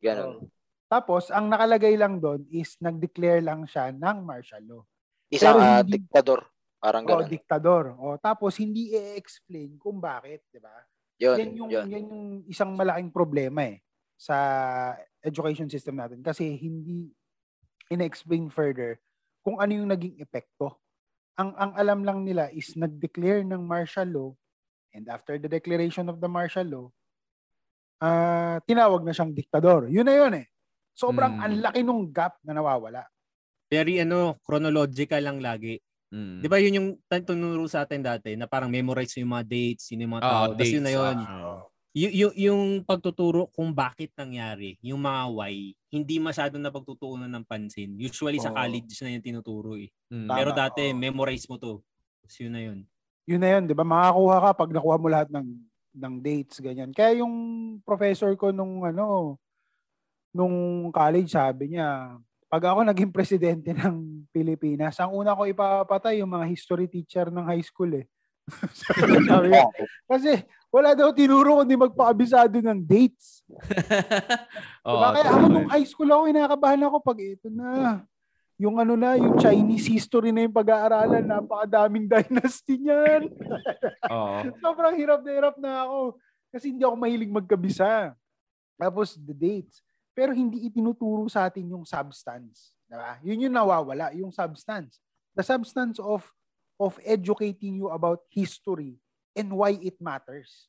Ganun. 0.00 0.40
Oh. 0.40 0.48
Tapos, 0.88 1.28
ang 1.28 1.48
nakalagay 1.48 1.96
lang 1.96 2.16
doon 2.16 2.44
is 2.48 2.76
nag-declare 2.80 3.44
lang 3.44 3.64
siya 3.64 3.92
ng 3.92 4.16
martial 4.24 4.64
law. 4.64 4.82
Isang 5.28 5.56
ah, 5.60 5.80
hindi- 5.84 6.04
diktador. 6.04 6.48
Parang 6.80 7.04
O, 7.04 7.08
ganun. 7.08 7.28
diktador. 7.28 7.84
O, 7.96 8.16
tapos, 8.16 8.56
hindi 8.56 8.92
i-explain 8.92 9.76
kung 9.76 10.00
bakit, 10.00 10.44
di 10.48 10.60
ba? 10.60 10.72
yun, 11.20 11.36
yan 11.38 11.50
yung, 11.54 11.70
yun. 11.70 11.84
yan 11.86 12.04
yung 12.08 12.24
isang 12.50 12.72
malaking 12.74 13.12
problema 13.12 13.68
eh 13.68 13.78
sa 14.18 14.36
education 15.22 15.68
system 15.68 15.94
natin. 15.94 16.18
Kasi 16.18 16.44
hindi 16.56 17.12
in-explain 17.92 18.48
further 18.48 18.96
kung 19.40 19.60
ano 19.60 19.72
yung 19.74 19.90
naging 19.90 20.16
epekto. 20.16 20.80
Ang, 21.36 21.52
ang 21.54 21.72
alam 21.76 22.00
lang 22.02 22.18
nila 22.22 22.48
is 22.50 22.72
nag-declare 22.72 23.40
ng 23.42 23.60
martial 23.60 24.08
law 24.08 24.30
and 24.92 25.08
after 25.08 25.36
the 25.36 25.48
declaration 25.48 26.08
of 26.08 26.16
the 26.18 26.28
martial 26.28 26.64
law, 26.64 26.86
ah 27.98 28.58
tinawag 28.64 29.02
na 29.02 29.14
siyang 29.14 29.32
diktador. 29.32 29.86
Yun 29.88 30.04
na 30.04 30.14
yun 30.14 30.32
eh. 30.36 30.46
Sobrang 30.92 31.38
Hmm. 31.38 31.42
ang 31.42 31.54
laki 31.62 31.80
nung 31.82 32.04
gap 32.08 32.36
na 32.42 32.52
nawawala. 32.52 33.04
very 33.72 33.96
ano, 33.96 34.36
chronological 34.44 35.16
lang 35.16 35.40
lagi. 35.40 35.80
mm. 36.12 36.44
Di 36.44 36.48
ba 36.52 36.60
yun 36.60 36.76
yung 36.76 36.88
tunuro 37.24 37.64
sa 37.64 37.88
atin 37.88 38.04
dati 38.04 38.36
na 38.36 38.44
parang 38.44 38.68
memorize 38.68 39.16
mo 39.16 39.24
yung 39.24 39.32
mga 39.32 39.48
dates, 39.48 39.88
sino 39.88 40.04
yung 40.04 40.12
mga 40.12 40.24
Ah, 40.28 40.28
tao. 40.28 40.52
Tapos 40.52 40.68
yun 40.68 40.84
na 40.84 40.92
yun. 40.92 41.16
ah. 41.16 41.64
Y- 41.92 42.24
yung, 42.24 42.32
yung 42.32 42.62
pagtuturo 42.88 43.52
kung 43.52 43.68
bakit 43.68 44.16
nangyari, 44.16 44.80
yung 44.80 45.04
mga 45.04 45.22
why, 45.28 45.76
hindi 45.92 46.16
masyadong 46.16 46.64
napagtutuunan 46.64 47.28
ng 47.28 47.44
pansin. 47.44 47.92
Usually 48.00 48.40
sa 48.40 48.48
Oo. 48.48 48.56
college 48.56 48.96
na 49.04 49.12
yung 49.12 49.24
tinuturo 49.24 49.76
eh. 49.76 49.92
Mm. 50.08 50.24
Tama. 50.24 50.36
Pero 50.40 50.50
dati, 50.56 50.88
oo. 50.88 50.96
memorize 50.96 51.44
mo 51.52 51.60
to. 51.60 51.84
Tapos 52.24 52.36
yun 52.40 52.52
na 52.56 52.62
yun. 52.64 52.78
Yun 53.28 53.40
na 53.44 53.48
yun, 53.52 53.62
di 53.68 53.76
ba? 53.76 53.84
Makakuha 53.84 54.36
ka 54.40 54.50
pag 54.56 54.70
nakuha 54.72 54.96
mo 54.96 55.08
lahat 55.12 55.28
ng 55.28 55.48
ng 55.92 56.14
dates, 56.24 56.56
ganyan. 56.64 56.88
Kaya 56.96 57.20
yung 57.20 57.34
professor 57.84 58.32
ko 58.40 58.48
nung 58.48 58.80
ano, 58.88 59.36
nung 60.32 60.88
college, 60.88 61.28
sabi 61.28 61.76
niya, 61.76 62.16
pag 62.48 62.72
ako 62.72 62.88
naging 62.88 63.12
presidente 63.12 63.72
ng 63.76 64.28
Pilipinas, 64.32 64.96
ang 64.96 65.12
una 65.12 65.36
ko 65.36 65.44
ipapatay 65.44 66.24
yung 66.24 66.32
mga 66.32 66.48
history 66.48 66.88
teacher 66.88 67.28
ng 67.28 67.44
high 67.44 67.60
school 67.60 67.92
eh. 67.92 68.08
sabi 69.28 69.52
niya. 69.52 69.68
Kasi 70.08 70.40
wala 70.72 70.96
daw 70.96 71.12
tinuro 71.12 71.60
kundi 71.60 71.76
magpakabisado 71.76 72.56
ng 72.64 72.80
dates. 72.80 73.44
Oo, 74.88 74.96
diba? 74.96 75.08
Kaya 75.12 75.28
ako 75.28 75.46
nung 75.52 75.68
high 75.68 75.84
school 75.84 76.08
ako, 76.08 76.22
inakabahan 76.32 76.82
ako 76.88 76.96
pag 77.04 77.18
ito 77.20 77.52
na. 77.52 78.00
Yung 78.56 78.80
ano 78.80 78.96
na, 78.96 79.20
yung 79.20 79.36
Chinese 79.36 79.84
history 79.92 80.32
na 80.32 80.48
yung 80.48 80.56
pag-aaralan, 80.56 81.28
napakadaming 81.28 82.08
dynasty 82.16 82.80
niyan. 82.80 83.28
Oo. 84.08 84.48
Sobrang 84.64 84.96
hirap 84.96 85.20
na 85.20 85.30
hirap 85.36 85.56
na 85.60 85.84
ako. 85.84 86.16
Kasi 86.48 86.72
hindi 86.72 86.88
ako 86.88 86.96
mahilig 86.96 87.28
magkabisa. 87.28 88.16
Tapos 88.80 89.20
the 89.20 89.36
dates. 89.36 89.84
Pero 90.16 90.32
hindi 90.32 90.64
itinuturo 90.64 91.28
sa 91.28 91.52
atin 91.52 91.68
yung 91.68 91.84
substance. 91.84 92.72
Diba? 92.88 93.20
Yun 93.20 93.44
yung 93.44 93.54
nawawala, 93.60 94.16
yung 94.16 94.32
substance. 94.32 94.96
The 95.36 95.44
substance 95.44 96.00
of 96.00 96.24
of 96.80 96.96
educating 97.04 97.76
you 97.76 97.92
about 97.92 98.24
history 98.32 98.96
and 99.32 99.48
why 99.52 99.74
it 99.76 99.96
matters. 99.98 100.68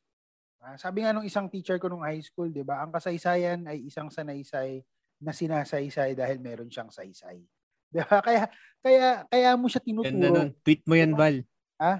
Ah, 0.64 0.80
sabi 0.80 1.04
nga 1.04 1.12
nung 1.12 1.28
isang 1.28 1.52
teacher 1.52 1.76
ko 1.76 1.92
nung 1.92 2.08
high 2.08 2.24
school, 2.24 2.48
'di 2.48 2.64
ba? 2.64 2.80
Ang 2.84 2.96
kasaysayan 2.96 3.68
ay 3.68 3.84
isang 3.84 4.08
sanaysay 4.08 4.80
na 5.20 5.36
sinasaysay 5.36 6.16
dahil 6.16 6.40
meron 6.40 6.72
siyang 6.72 6.88
saysay. 6.88 7.44
'Di 7.92 8.00
ba? 8.08 8.24
Kaya 8.24 8.48
kaya 8.80 9.08
kaya 9.28 9.50
mo 9.60 9.68
siya 9.68 9.84
Ganda 9.84 10.08
tinuturo. 10.08 10.36
nun. 10.40 10.50
Tweet 10.64 10.82
mo 10.88 10.96
yan, 10.96 11.12
Diba? 11.12 11.20
Val. 11.20 11.36
Ha? 11.84 11.94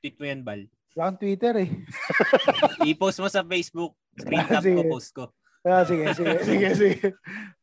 Tweet 0.00 0.16
mo 0.16 0.24
yan, 0.24 0.40
Val. 0.40 0.62
Wala 0.90 1.14
Twitter 1.14 1.54
eh. 1.60 1.70
I-post 2.90 3.22
mo 3.22 3.28
sa 3.30 3.46
Facebook. 3.46 3.94
Screen 4.18 4.42
cap 4.42 4.58
Sige. 4.64 4.74
ko, 4.74 4.82
post 4.90 5.10
ko. 5.14 5.24
Ah, 5.62 5.84
sige, 5.86 6.08
sige, 6.16 6.34
sige, 6.48 6.68
sige. 6.74 6.96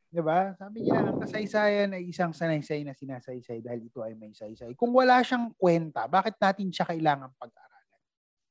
'Di 0.08 0.22
ba? 0.24 0.54
Sabi 0.56 0.86
niya, 0.86 1.02
ang 1.02 1.20
kasaysayan 1.20 1.92
ay 1.98 2.08
isang 2.08 2.32
sanaysay 2.32 2.86
na 2.86 2.94
sinasaysay 2.96 3.60
dahil 3.60 3.90
ito 3.90 4.00
ay 4.06 4.14
may 4.16 4.32
saysay. 4.32 4.72
Kung 4.78 4.94
wala 4.96 5.20
siyang 5.26 5.52
kwenta, 5.58 6.06
bakit 6.08 6.38
natin 6.40 6.70
siya 6.72 6.86
kailangan 6.88 7.34
pag-aralan? 7.36 7.77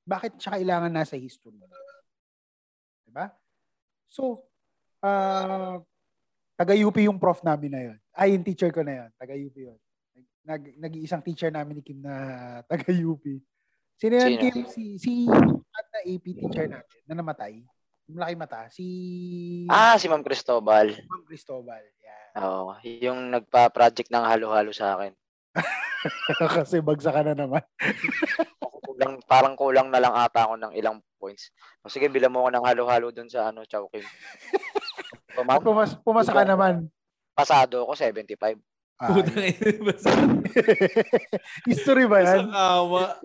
Bakit 0.06 0.38
siya 0.38 0.54
kailangan 0.54 0.92
nasa 0.94 1.18
history? 1.18 1.58
'Di 1.58 3.10
ba? 3.10 3.34
So, 4.06 4.46
ah 5.02 5.82
taga-UP 6.56 6.96
yung 7.04 7.18
prof 7.18 7.42
namin 7.42 7.70
na 7.74 7.80
'yon. 7.90 7.98
Ay, 8.14 8.38
yung 8.38 8.46
teacher 8.46 8.70
ko 8.70 8.86
na 8.86 9.04
'yon, 9.04 9.10
taga-UP 9.18 9.56
'yon. 9.58 9.78
Nag 10.46 10.62
nag-iisang 10.78 11.26
teacher 11.26 11.50
namin 11.50 11.78
ni 11.78 11.82
Kim 11.82 11.98
na 11.98 12.14
taga-UP. 12.70 13.26
Sino 13.98 14.14
Sino? 14.22 14.40
Kim? 14.40 14.56
Si, 14.70 14.94
si 15.02 15.26
at 15.74 15.86
na 15.90 16.00
AP 16.06 16.24
teacher 16.38 16.70
natin 16.70 17.00
na 17.10 17.14
namatay. 17.18 17.66
Yung 18.06 18.16
malaki 18.22 18.34
mata. 18.38 18.60
Si 18.70 18.84
Ah, 19.66 19.98
si 19.98 20.06
Ma'am 20.06 20.22
Cristobal. 20.22 20.94
Ma'am 20.94 21.24
Cristobal. 21.26 21.82
Yan. 21.98 22.32
Oo, 22.38 22.78
yung 23.02 23.34
nagpa-project 23.34 24.06
ng 24.12 24.22
halo-halo 24.22 24.70
sa 24.70 24.94
akin. 24.94 25.10
Kasi 26.62 26.78
bagsak 26.84 27.10
ka 27.18 27.22
na 27.26 27.34
naman. 27.34 27.64
Kulang, 28.96 29.20
parang 29.22 29.54
kulang 29.54 29.88
na 29.92 30.00
lang 30.00 30.10
ata 30.10 30.48
ako 30.48 30.56
ng 30.56 30.72
ilang 30.72 30.96
points. 31.14 31.52
O 31.80 31.88
sige, 31.88 32.08
bilang 32.08 32.32
mo 32.32 32.40
ako 32.40 32.50
ng 32.50 32.64
halo-halo 32.64 33.12
dun 33.12 33.28
sa 33.28 33.52
ano, 33.52 33.60
Chowking. 33.62 34.00
At 35.36 35.44
ma'am, 35.44 35.60
pumas, 35.60 35.92
pumasa 36.00 36.32
ka 36.32 36.42
naman. 36.42 36.88
pasado 37.30 37.84
ako 37.84 37.92
75. 37.92 38.56
Ah, 38.96 39.12
Putang 39.12 39.44
ina, 39.52 39.92
history 41.68 42.08
ba 42.08 42.24
yan? 42.24 42.48
isang 42.48 42.48
awa. 42.48 43.20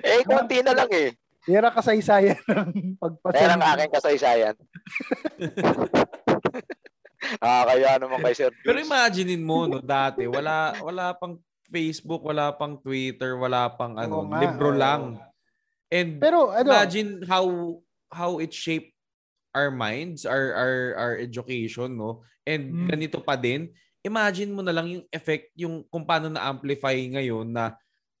eh, 0.00 0.24
konti 0.24 0.64
na 0.64 0.72
lang 0.72 0.88
eh. 0.88 1.12
Yan 1.44 1.60
ang 1.62 1.76
kasaysayan 1.76 2.40
ng 2.40 2.96
Kaya 2.96 2.96
pagpasal. 2.96 3.50
ang 3.52 3.64
aking 3.68 3.92
kasaysayan. 3.92 4.54
ah, 7.44 7.62
kaya 7.66 8.00
naman 8.00 8.24
kay 8.24 8.32
Sir 8.32 8.50
Pero 8.58 8.78
imaginein 8.78 9.44
mo, 9.44 9.68
no, 9.68 9.78
dati, 9.78 10.24
wala, 10.24 10.72
wala 10.80 11.12
pang 11.12 11.36
Facebook, 11.72 12.20
wala 12.20 12.52
pang 12.52 12.76
Twitter, 12.76 13.32
wala 13.40 13.72
pang 13.72 13.96
ano, 13.96 14.28
nga, 14.28 14.38
libro 14.44 14.70
oo. 14.70 14.76
lang. 14.76 15.02
And 15.88 16.20
Pero 16.20 16.52
ano, 16.52 16.68
imagine 16.68 17.24
how 17.24 17.44
how 18.12 18.36
it 18.36 18.52
shaped 18.52 18.92
our 19.56 19.72
minds, 19.72 20.28
our 20.28 20.52
our 20.52 20.76
our 20.96 21.14
education, 21.16 21.96
no? 21.96 22.20
And 22.44 22.68
Mm. 22.72 22.88
ganito 22.92 23.18
pa 23.24 23.36
din. 23.36 23.72
Imagine 24.04 24.52
mo 24.52 24.60
na 24.60 24.74
lang 24.74 24.88
yung 24.88 25.04
effect, 25.08 25.48
yung 25.56 25.84
kung 25.88 26.04
paano 26.04 26.28
na-amplify 26.28 26.96
ngayon 26.96 27.48
na 27.48 27.72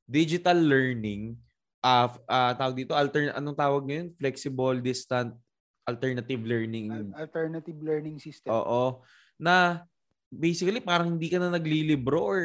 digital 0.06 0.54
learning, 0.54 1.34
uh, 1.82 2.06
uh, 2.28 2.52
tawag 2.54 2.76
dito, 2.78 2.94
altern 2.94 3.34
anong 3.34 3.58
tawag 3.58 3.82
ngayon? 3.84 4.08
Flexible, 4.14 4.78
distant, 4.78 5.34
alternative 5.82 6.38
learning. 6.46 6.86
al- 6.94 7.26
alternative 7.26 7.78
learning 7.82 8.22
system. 8.22 8.54
Oo. 8.54 9.02
Na 9.36 9.82
basically 10.30 10.78
parang 10.80 11.18
hindi 11.18 11.28
ka 11.28 11.42
na 11.42 11.50
naglilibro 11.50 12.20
or 12.22 12.42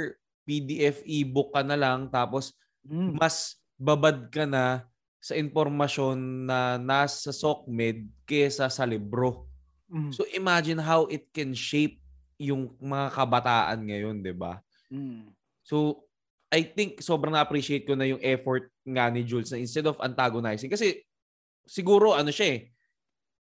PDF 0.48 1.04
ebook 1.04 1.52
ka 1.52 1.62
na 1.62 1.76
lang 1.76 2.08
tapos 2.08 2.56
Mm. 2.88 3.20
mas 3.20 3.60
babad 3.76 4.32
ka 4.32 4.48
na 4.48 4.88
sa 5.20 5.36
impormasyon 5.36 6.48
na 6.48 6.80
nasa 6.80 7.36
SOCMED 7.36 8.08
kesa 8.24 8.72
sa 8.72 8.88
libro. 8.88 9.52
Mm. 9.92 10.16
So 10.16 10.24
imagine 10.32 10.80
how 10.80 11.04
it 11.12 11.28
can 11.36 11.52
shape 11.52 12.00
yung 12.40 12.72
mga 12.80 13.12
kabataan 13.12 13.92
ngayon, 13.92 14.24
'di 14.24 14.32
ba? 14.40 14.64
Mm. 14.88 15.36
So 15.68 16.08
I 16.48 16.64
think 16.64 17.04
sobrang 17.04 17.36
na-appreciate 17.36 17.84
ko 17.84 18.00
na 18.00 18.08
yung 18.08 18.24
effort 18.24 18.72
nga 18.88 19.12
ni 19.12 19.28
Jules 19.28 19.52
na 19.52 19.60
instead 19.60 19.84
of 19.84 20.00
antagonizing 20.00 20.72
kasi 20.72 21.04
siguro 21.68 22.16
ano 22.16 22.32
siya 22.32 22.56
eh 22.56 22.72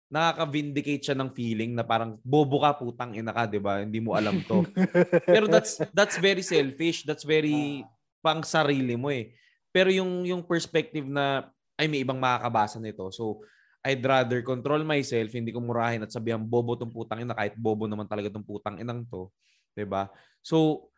nakaka-vindicate 0.09 1.05
siya 1.05 1.17
ng 1.17 1.29
feeling 1.37 1.77
na 1.77 1.85
parang 1.85 2.17
bobo 2.25 2.65
ka 2.65 2.73
putang 2.73 3.13
ina 3.13 3.29
ka, 3.29 3.45
'di 3.45 3.61
ba? 3.61 3.85
Hindi 3.85 4.01
mo 4.01 4.17
alam 4.17 4.41
to. 4.41 4.65
Pero 5.33 5.45
that's 5.45 5.77
that's 5.93 6.17
very 6.17 6.41
selfish. 6.41 7.05
That's 7.05 7.21
very 7.21 7.85
pang 8.19 8.41
sarili 8.41 8.97
mo 8.97 9.13
eh. 9.13 9.37
Pero 9.69 9.93
yung 9.93 10.25
yung 10.25 10.41
perspective 10.41 11.05
na 11.05 11.53
ay 11.77 11.85
may 11.85 12.01
ibang 12.01 12.17
makakabasa 12.17 12.81
nito. 12.81 13.07
So 13.13 13.45
I'd 13.85 14.03
rather 14.03 14.43
control 14.43 14.83
myself, 14.83 15.31
hindi 15.31 15.55
ko 15.55 15.63
murahin 15.63 16.03
at 16.03 16.11
sabihan 16.11 16.43
bobo 16.43 16.75
tong 16.75 16.91
putang 16.91 17.23
ina 17.23 17.31
kahit 17.31 17.55
bobo 17.55 17.87
naman 17.87 18.09
talaga 18.09 18.33
tong 18.33 18.43
putang 18.43 18.81
inang 18.81 19.05
to, 19.07 19.29
'di 19.77 19.85
ba? 19.85 20.09
So 20.41 20.89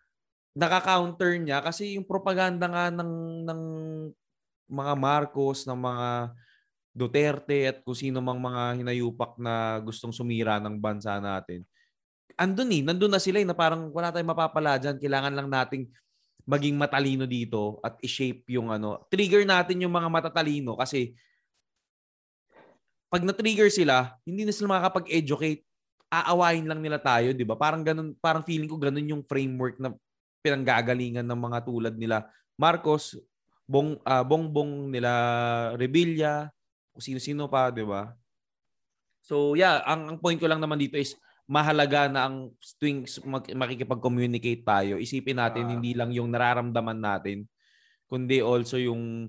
nakaka-counter 0.55 1.35
niya 1.35 1.59
kasi 1.59 1.99
yung 1.99 2.07
propaganda 2.07 2.67
nga 2.71 2.87
ng 2.87 3.43
ng 3.43 3.61
mga 4.71 4.93
Marcos, 4.95 5.67
ng 5.67 5.75
mga 5.75 6.07
Duterte 6.91 7.71
at 7.71 7.77
kung 7.87 7.95
sino 7.95 8.19
mang 8.19 8.39
mga 8.39 8.83
hinayupak 8.83 9.39
na 9.39 9.79
gustong 9.79 10.11
sumira 10.11 10.59
ng 10.59 10.75
bansa 10.75 11.15
natin. 11.23 11.63
Andun 12.35 12.71
eh, 12.75 12.81
nandun 12.83 13.11
na 13.11 13.21
sila 13.21 13.39
eh, 13.39 13.47
na 13.47 13.55
parang 13.55 13.91
wala 13.95 14.11
tayong 14.11 14.31
mapapala 14.31 14.75
dyan. 14.75 14.99
Kailangan 14.99 15.33
lang 15.35 15.47
nating 15.47 15.87
maging 16.43 16.75
matalino 16.75 17.23
dito 17.23 17.79
at 17.79 17.95
i-shape 18.03 18.43
yung 18.51 18.73
ano. 18.73 19.07
Trigger 19.07 19.47
natin 19.47 19.83
yung 19.83 19.93
mga 19.93 20.09
matatalino 20.11 20.75
kasi 20.75 21.15
pag 23.11 23.27
na-trigger 23.27 23.67
sila, 23.67 24.15
hindi 24.23 24.47
na 24.47 24.55
sila 24.55 24.79
makakapag-educate. 24.79 25.67
Aawain 26.11 26.63
lang 26.63 26.79
nila 26.79 26.99
tayo, 26.99 27.35
di 27.35 27.43
ba? 27.43 27.59
Parang 27.59 27.83
ganun, 27.83 28.15
parang 28.19 28.43
feeling 28.43 28.71
ko 28.71 28.79
ganun 28.79 29.03
yung 29.03 29.23
framework 29.27 29.79
na 29.79 29.91
pinanggagalingan 30.43 31.27
ng 31.27 31.39
mga 31.39 31.59
tulad 31.67 31.95
nila 31.95 32.27
Marcos, 32.55 33.15
Bong, 33.67 33.99
ah, 34.03 34.23
Bongbong, 34.23 34.91
nila 34.91 35.11
Revilla, 35.79 36.51
kung 36.91 37.03
sino-sino 37.03 37.47
pa, 37.47 37.71
di 37.71 37.83
ba? 37.83 38.11
So 39.23 39.55
yeah, 39.55 39.83
ang, 39.87 40.15
ang 40.15 40.17
point 40.19 40.39
ko 40.39 40.47
lang 40.47 40.59
naman 40.59 40.79
dito 40.79 40.99
is 40.99 41.15
mahalaga 41.51 42.07
na 42.07 42.31
ang 42.31 42.55
tuwing 42.79 43.03
mag, 43.27 43.43
makikipag-communicate 43.43 44.63
tayo, 44.63 44.95
isipin 44.95 45.35
natin 45.35 45.67
Ah. 45.67 45.71
hindi 45.75 45.91
lang 45.91 46.15
yung 46.15 46.31
nararamdaman 46.31 46.95
natin, 46.95 47.43
kundi 48.07 48.39
also 48.39 48.79
yung 48.79 49.27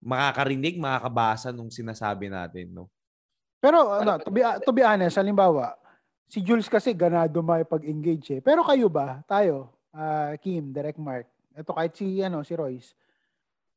makakarinig, 0.00 0.78
makakabasa 0.80 1.50
nung 1.50 1.68
sinasabi 1.68 2.30
natin, 2.30 2.72
no? 2.72 2.86
Pero 3.60 3.92
ano, 3.92 4.16
to 4.16 4.30
be, 4.32 4.40
to 4.64 4.72
be 4.72 4.80
honest, 4.80 5.20
halimbawa, 5.20 5.76
si 6.30 6.40
Jules 6.40 6.70
kasi 6.70 6.96
ganado 6.96 7.42
makipag-engage 7.44 8.38
eh. 8.38 8.40
Pero 8.40 8.64
kayo 8.64 8.88
ba, 8.88 9.20
tayo, 9.28 9.74
ah, 9.92 10.32
Kim, 10.40 10.72
Direct 10.72 10.96
Mark, 10.96 11.28
ito 11.52 11.70
kahit 11.74 11.92
si, 11.92 12.24
ano, 12.24 12.40
si 12.40 12.54
Royce, 12.56 12.96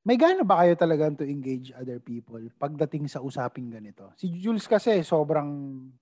may 0.04 0.20
gana 0.20 0.44
ba 0.44 0.60
kayo 0.64 0.76
talaga 0.76 1.16
to 1.16 1.24
engage 1.24 1.72
other 1.72 1.98
people 2.04 2.44
pagdating 2.60 3.08
sa 3.08 3.24
usaping 3.24 3.72
ganito? 3.72 4.12
Si 4.20 4.28
Jules 4.36 4.68
kasi 4.68 5.00
sobrang 5.00 5.48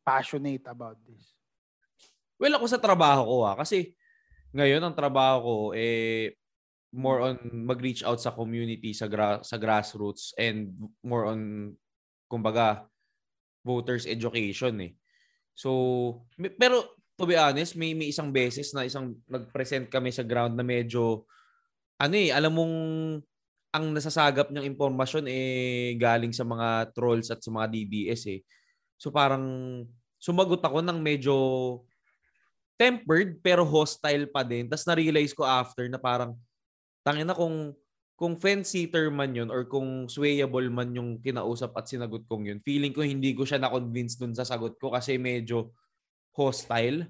passionate 0.02 0.65
about 0.65 0.98
this. 1.06 1.38
Well, 2.41 2.57
ako 2.57 2.65
sa 2.65 2.82
trabaho 2.82 3.22
ko 3.22 3.36
ah. 3.45 3.56
Kasi 3.61 3.94
ngayon 4.57 4.82
ang 4.82 4.98
trabaho 4.98 5.38
ko 5.45 5.56
eh 5.78 6.34
more 6.91 7.23
on 7.23 7.38
mag-reach 7.64 8.03
out 8.03 8.19
sa 8.19 8.36
community 8.36 8.91
sa 8.91 9.07
gra- 9.07 9.40
sa 9.45 9.56
grassroots 9.56 10.36
and 10.36 10.76
more 11.06 11.30
on 11.30 11.72
kumbaga 12.26 12.90
voters 13.61 14.10
education 14.10 14.82
eh. 14.82 14.91
So 15.53 16.26
pero 16.57 16.98
to 17.22 17.30
be 17.30 17.38
honest, 17.38 17.78
may 17.78 17.94
may 17.94 18.10
isang 18.10 18.34
beses 18.34 18.73
na 18.73 18.90
isang 18.90 19.14
nag-present 19.30 19.94
kami 19.94 20.10
sa 20.10 20.26
ground 20.26 20.57
na 20.57 20.65
medyo 20.65 21.30
ano 22.02 22.18
eh, 22.18 22.34
alam 22.34 22.57
mong 22.57 22.76
ang 23.72 23.95
nasasagap 23.95 24.52
niyang 24.52 24.76
impormasyon 24.76 25.26
eh 25.31 25.95
galing 25.95 26.35
sa 26.35 26.43
mga 26.43 26.91
trolls 26.91 27.31
at 27.31 27.39
sa 27.39 27.49
mga 27.49 27.72
DDS 27.72 28.22
eh. 28.27 28.39
So 28.99 29.10
parang 29.10 29.43
sumagot 30.19 30.60
ako 30.60 30.84
ng 30.84 30.99
medyo 30.99 31.35
tempered 32.76 33.39
pero 33.39 33.64
hostile 33.64 34.27
pa 34.27 34.43
din. 34.43 34.68
Tapos 34.68 34.84
na-realize 34.84 35.31
ko 35.31 35.48
after 35.48 35.88
na 35.88 35.98
parang 35.98 36.35
tangin 37.02 37.26
na 37.26 37.34
kung 37.34 37.72
kung 38.22 38.38
fence-sitter 38.38 39.10
man 39.10 39.34
yun 39.34 39.49
or 39.49 39.65
kung 39.65 40.06
swayable 40.06 40.69
man 40.69 40.93
yung 40.93 41.18
kinausap 41.18 41.73
at 41.73 41.89
sinagot 41.89 42.22
kong 42.30 42.53
yun, 42.53 42.60
feeling 42.61 42.93
ko 42.93 43.02
hindi 43.02 43.34
ko 43.34 43.49
siya 43.49 43.57
na-convince 43.57 44.14
dun 44.19 44.38
sa 44.38 44.45
sagot 44.45 44.77
ko 44.77 44.93
kasi 44.93 45.18
medyo 45.18 45.73
hostile. 46.38 47.10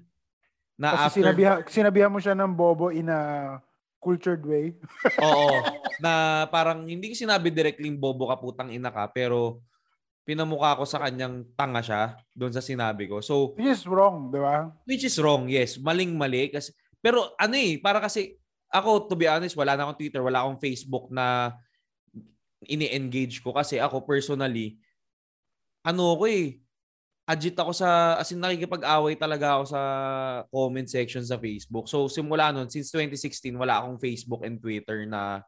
Na 0.80 0.96
Kasi 0.96 1.04
after, 1.04 1.20
sinabihan, 1.20 1.56
sinabihan 1.68 2.08
mo 2.08 2.16
siya 2.16 2.32
ng 2.32 2.56
bobo 2.56 2.88
in 2.88 3.12
a 3.12 3.60
cultured 4.02 4.42
way. 4.42 4.74
Oo. 5.22 5.62
Na 6.02 6.44
parang 6.50 6.84
hindi 6.90 7.14
sinabi 7.14 7.54
directly 7.54 7.88
bobo 7.94 8.26
ka 8.26 8.36
putang 8.36 8.74
ina 8.74 8.90
ka 8.90 9.06
pero 9.14 9.62
pinamukha 10.26 10.78
ko 10.78 10.84
sa 10.86 11.02
kanyang 11.02 11.46
tanga 11.54 11.82
siya 11.82 12.18
doon 12.34 12.50
sa 12.50 12.62
sinabi 12.62 13.06
ko. 13.06 13.22
So 13.22 13.54
Which 13.54 13.78
is 13.78 13.86
wrong, 13.86 14.30
di 14.34 14.38
ba? 14.42 14.70
which 14.86 15.06
is 15.06 15.16
wrong, 15.18 15.46
yes. 15.50 15.78
Maling-mali 15.78 16.50
kasi 16.50 16.74
pero 17.02 17.34
ano 17.38 17.54
eh, 17.58 17.78
para 17.78 17.98
kasi 17.98 18.38
ako 18.70 19.10
to 19.10 19.14
be 19.18 19.26
honest, 19.26 19.54
wala 19.58 19.74
na 19.74 19.86
akong 19.86 19.98
Twitter, 19.98 20.22
wala 20.22 20.42
akong 20.42 20.58
Facebook 20.62 21.10
na 21.10 21.54
ini-engage 22.66 23.42
ko 23.42 23.50
kasi 23.50 23.82
ako 23.82 24.06
personally 24.06 24.78
ano 25.82 26.14
ko 26.14 26.30
eh 26.30 26.61
agit 27.22 27.54
ako 27.54 27.70
sa 27.70 28.18
as 28.18 28.34
in 28.34 28.42
nakikipag-away 28.42 29.14
talaga 29.14 29.58
ako 29.58 29.64
sa 29.70 29.80
comment 30.50 30.88
section 30.90 31.22
sa 31.22 31.38
Facebook. 31.38 31.86
So 31.86 32.10
simula 32.10 32.50
nun 32.50 32.66
since 32.66 32.90
2016 32.90 33.54
wala 33.54 33.78
akong 33.78 33.98
Facebook 34.02 34.42
and 34.42 34.58
Twitter 34.58 35.06
na 35.06 35.42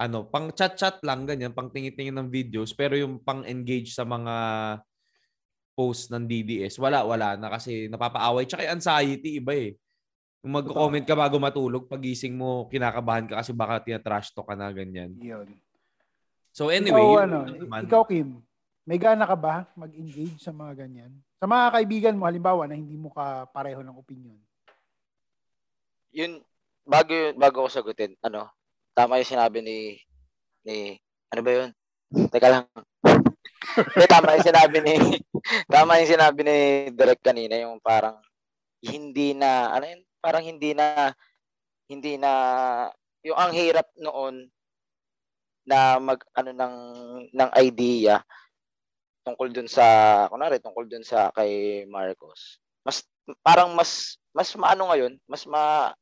ano, 0.00 0.24
pang 0.24 0.48
chat-chat 0.48 1.04
lang 1.04 1.28
ganyan, 1.28 1.52
pang 1.52 1.68
tingin-tingin 1.68 2.16
ng 2.16 2.32
videos, 2.32 2.72
pero 2.72 2.96
yung 2.96 3.20
pang 3.20 3.44
engage 3.44 3.92
sa 3.92 4.08
mga 4.08 4.34
post 5.76 6.08
ng 6.08 6.24
DDS, 6.24 6.80
wala 6.80 7.04
wala 7.04 7.36
na 7.36 7.52
kasi 7.52 7.84
napapaaway 7.92 8.48
tsaka 8.48 8.64
yung 8.64 8.80
anxiety 8.80 9.36
iba 9.36 9.52
eh. 9.52 9.76
Kung 10.40 10.56
mag-comment 10.56 11.04
ka 11.04 11.12
bago 11.12 11.36
matulog, 11.36 11.84
pagising 11.84 12.32
mo, 12.32 12.64
kinakabahan 12.72 13.28
ka 13.28 13.44
kasi 13.44 13.52
baka 13.52 13.84
tina-trash 13.84 14.32
talk 14.32 14.48
ka 14.48 14.56
na 14.56 14.72
ganyan. 14.72 15.12
Yun. 15.20 15.52
So 16.56 16.72
anyway, 16.72 16.96
ikaw, 16.96 17.12
yun 17.12 17.22
ano, 17.28 17.38
naman. 17.44 17.80
ikaw 17.84 18.02
Kim, 18.08 18.40
may 18.88 18.96
gana 18.96 19.28
ka 19.28 19.36
ba 19.36 19.68
mag-engage 19.76 20.40
sa 20.40 20.52
mga 20.52 20.86
ganyan? 20.86 21.12
Sa 21.40 21.48
mga 21.48 21.66
kaibigan 21.72 22.16
mo, 22.16 22.24
halimbawa, 22.28 22.68
na 22.68 22.76
hindi 22.76 22.96
mo 22.96 23.12
ka 23.12 23.48
pareho 23.52 23.80
ng 23.80 23.96
opinion. 23.96 24.36
Yun, 26.12 26.42
bago, 26.84 27.14
bago 27.36 27.64
ko 27.64 27.68
sagutin, 27.70 28.16
ano, 28.24 28.50
tama 28.96 29.20
yung 29.20 29.32
sinabi 29.32 29.58
ni, 29.62 29.78
ni, 30.66 30.98
ano 31.32 31.40
ba 31.40 31.50
yun? 31.54 31.70
Teka 32.28 32.48
lang. 32.50 32.64
Tama 34.10 34.36
yung 34.36 34.48
sinabi 34.48 34.78
ni, 34.82 34.94
tama 35.72 36.02
yung 36.02 36.10
sinabi 36.10 36.40
ni 36.42 36.56
Direk 36.90 37.22
kanina, 37.22 37.54
yung 37.62 37.78
parang, 37.78 38.18
hindi 38.80 39.36
na, 39.36 39.76
ano 39.76 39.84
yun, 39.86 40.02
parang 40.18 40.44
hindi 40.44 40.74
na, 40.74 41.14
hindi 41.86 42.18
na, 42.18 42.32
yung 43.22 43.38
ang 43.38 43.52
hirap 43.54 43.86
noon, 44.00 44.48
na 45.62 46.02
mag, 46.02 46.18
ano, 46.34 46.50
ng, 46.50 46.76
ng 47.30 47.50
idea, 47.60 48.18
tungkol 49.22 49.48
dun 49.52 49.68
sa, 49.68 50.26
kunwari, 50.28 50.58
tungkol 50.60 50.88
dun 50.88 51.04
sa 51.04 51.32
kay 51.34 51.84
Marcos. 51.86 52.60
Mas, 52.82 53.04
parang 53.44 53.72
mas, 53.76 54.16
mas 54.32 54.52
maano 54.56 54.88
ngayon, 54.90 55.18
mas 55.28 55.44
ma, 55.44 55.92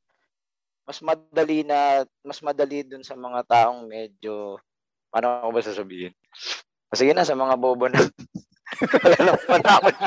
mas 0.88 1.04
madali 1.04 1.68
na 1.68 2.08
mas 2.24 2.40
madali 2.40 2.80
dun 2.80 3.04
sa 3.04 3.12
mga 3.12 3.44
taong 3.44 3.84
medyo 3.84 4.56
ano 5.12 5.44
ko 5.44 5.52
ba 5.52 5.60
sasabihin? 5.60 6.16
Sige 6.96 7.12
na 7.12 7.28
sa 7.28 7.36
mga 7.36 7.60
bobo 7.60 7.92
na 7.92 8.00
wala 9.04 9.18
naman 9.20 9.62
ako 9.64 9.88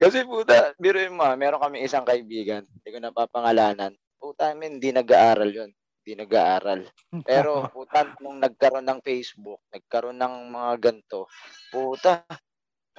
Kasi 0.00 0.22
puta, 0.24 0.72
biro 0.78 1.02
mga, 1.02 1.34
meron 1.34 1.60
kami 1.60 1.82
isang 1.82 2.06
kaibigan, 2.06 2.62
hindi 2.64 2.88
ko 2.88 2.98
napapangalanan. 3.02 3.92
Puta, 4.16 4.54
min, 4.54 4.78
hindi 4.78 4.94
nag-aaral 4.94 5.50
yun. 5.50 5.70
Hindi 6.08 6.24
nag-aaral. 6.24 6.88
Pero 7.20 7.68
puta, 7.68 8.08
nung 8.24 8.40
nagkaroon 8.40 8.88
ng 8.88 9.04
Facebook, 9.04 9.60
nagkaroon 9.68 10.16
ng 10.16 10.34
mga 10.48 10.72
ganto, 10.80 11.28
puta, 11.68 12.24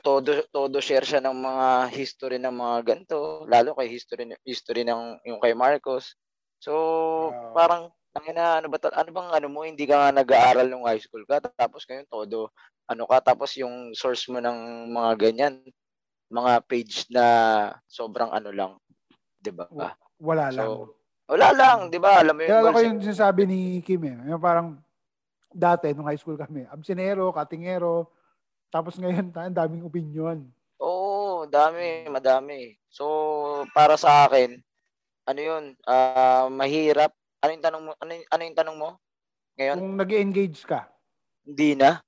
todo 0.05 0.45
todo 0.53 0.77
share 0.77 1.01
siya 1.09 1.17
ng 1.25 1.33
mga 1.33 1.67
history 1.89 2.37
ng 2.37 2.53
mga 2.53 2.77
ganto, 2.85 3.49
lalo 3.49 3.73
kay 3.73 3.89
history 3.89 4.29
history 4.45 4.85
ng 4.85 5.17
yung 5.25 5.41
kay 5.41 5.57
Marcos. 5.57 6.13
So, 6.61 7.33
Wow. 7.33 7.53
parang 7.57 7.89
tangina 8.13 8.61
ano 8.61 8.69
ba 8.69 8.77
ano 8.93 9.09
bang 9.09 9.29
ano 9.41 9.47
mo 9.49 9.65
hindi 9.65 9.89
ka 9.89 9.97
nga 9.97 10.11
nag-aaral 10.21 10.69
nung 10.69 10.85
high 10.85 11.01
school 11.01 11.25
ka 11.25 11.41
tapos 11.57 11.85
ngayon 11.89 12.05
todo 12.09 12.49
ano 12.89 13.03
ka 13.09 13.21
tapos 13.21 13.57
yung 13.57 13.93
source 13.97 14.29
mo 14.29 14.37
ng 14.41 14.89
mga 14.93 15.11
ganyan 15.17 15.61
mga 16.29 16.61
page 16.69 17.05
na 17.13 17.25
sobrang 17.89 18.29
ano 18.33 18.49
lang 18.53 18.71
'di 19.41 19.51
ba 19.53 19.69
Wa- 19.71 19.97
Wala 20.19 20.51
lang. 20.51 20.98
Wala 21.29 21.53
lang, 21.53 21.93
di 21.93 22.01
ba? 22.01 22.25
Alam 22.25 22.33
mo 22.33 22.41
yung 22.41 22.49
Kaya 22.49 22.73
ko 22.73 22.79
yung 22.81 23.01
sinasabi 23.05 23.45
ni 23.45 23.85
Kim 23.85 24.01
eh. 24.01 24.17
Yung 24.33 24.41
parang 24.41 24.81
dati, 25.53 25.93
nung 25.93 26.09
high 26.09 26.17
school 26.17 26.33
kami, 26.33 26.65
absinero, 26.65 27.29
katingero, 27.29 28.09
tapos 28.73 28.97
ngayon, 28.97 29.29
ang 29.37 29.53
daming 29.53 29.85
opinion. 29.85 30.49
Oo, 30.81 31.45
dami, 31.45 32.09
madami. 32.09 32.73
So, 32.89 33.05
para 33.77 33.93
sa 33.93 34.25
akin, 34.25 34.57
ano 35.29 35.39
yun, 35.39 35.63
ah, 35.85 36.49
mahirap. 36.49 37.13
Ano 37.45 37.51
yung 37.53 37.65
tanong 37.65 37.83
mo? 37.85 37.91
Ano, 38.01 38.11
yung- 38.17 38.29
ano 38.33 38.41
yung 38.41 38.57
tanong 38.57 38.77
mo? 38.77 38.89
Ngayon? 39.61 39.77
Kung 39.77 39.97
nag 40.01 40.11
engage 40.17 40.61
ka. 40.65 40.89
Hindi 41.45 41.77
na. 41.77 42.01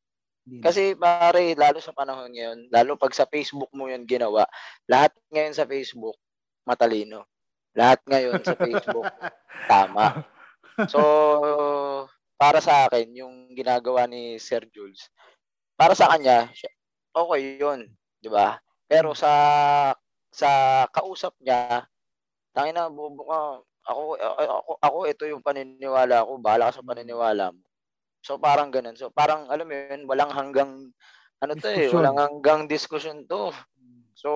Hindi 0.49 0.57
na. 0.59 0.63
Kasi 0.65 0.97
pare, 0.97 1.53
lalo 1.53 1.77
sa 1.77 1.93
panahon 1.93 2.33
ngayon, 2.33 2.73
lalo 2.73 2.97
pag 2.97 3.13
sa 3.13 3.29
Facebook 3.29 3.69
mo 3.77 3.85
yun 3.85 4.01
ginawa, 4.09 4.49
lahat 4.89 5.13
ngayon 5.29 5.53
sa 5.53 5.69
Facebook, 5.69 6.17
matalino. 6.65 7.29
Lahat 7.77 7.99
ngayon 8.07 8.39
sa 8.43 8.55
Facebook, 8.57 9.07
tama. 9.71 10.27
So, 10.91 10.99
para 12.35 12.59
sa 12.59 12.87
akin, 12.87 13.13
yung 13.15 13.35
ginagawa 13.53 14.09
ni 14.09 14.35
Sir 14.41 14.65
Jules, 14.73 15.07
para 15.77 15.95
sa 15.95 16.11
kanya, 16.11 16.51
okay 17.15 17.61
yun, 17.61 17.87
di 18.19 18.27
ba? 18.27 18.59
Pero 18.91 19.15
sa 19.15 19.31
sa 20.31 20.83
kausap 20.91 21.35
niya, 21.43 21.85
tangin 22.55 22.75
na, 22.75 22.87
bobo 22.87 23.27
ka. 23.27 23.39
Ako, 23.91 24.15
ako, 24.15 24.71
ako, 24.79 24.97
ito 25.09 25.23
yung 25.27 25.43
paniniwala 25.43 26.23
ko. 26.23 26.37
Bahala 26.39 26.69
ka 26.71 26.79
sa 26.79 26.87
paniniwala 26.87 27.51
mo. 27.51 27.61
So, 28.21 28.37
parang 28.37 28.69
ganun. 28.69 28.95
So, 28.95 29.09
parang, 29.09 29.49
alam 29.49 29.67
mo 29.67 29.73
yun, 29.73 30.05
walang 30.05 30.31
hanggang, 30.31 30.93
ano 31.41 31.53
to 31.57 31.67
eh, 31.67 31.89
walang 31.89 32.21
hanggang 32.21 32.69
diskusyon 32.69 33.25
to. 33.25 33.49
So, 34.13 34.29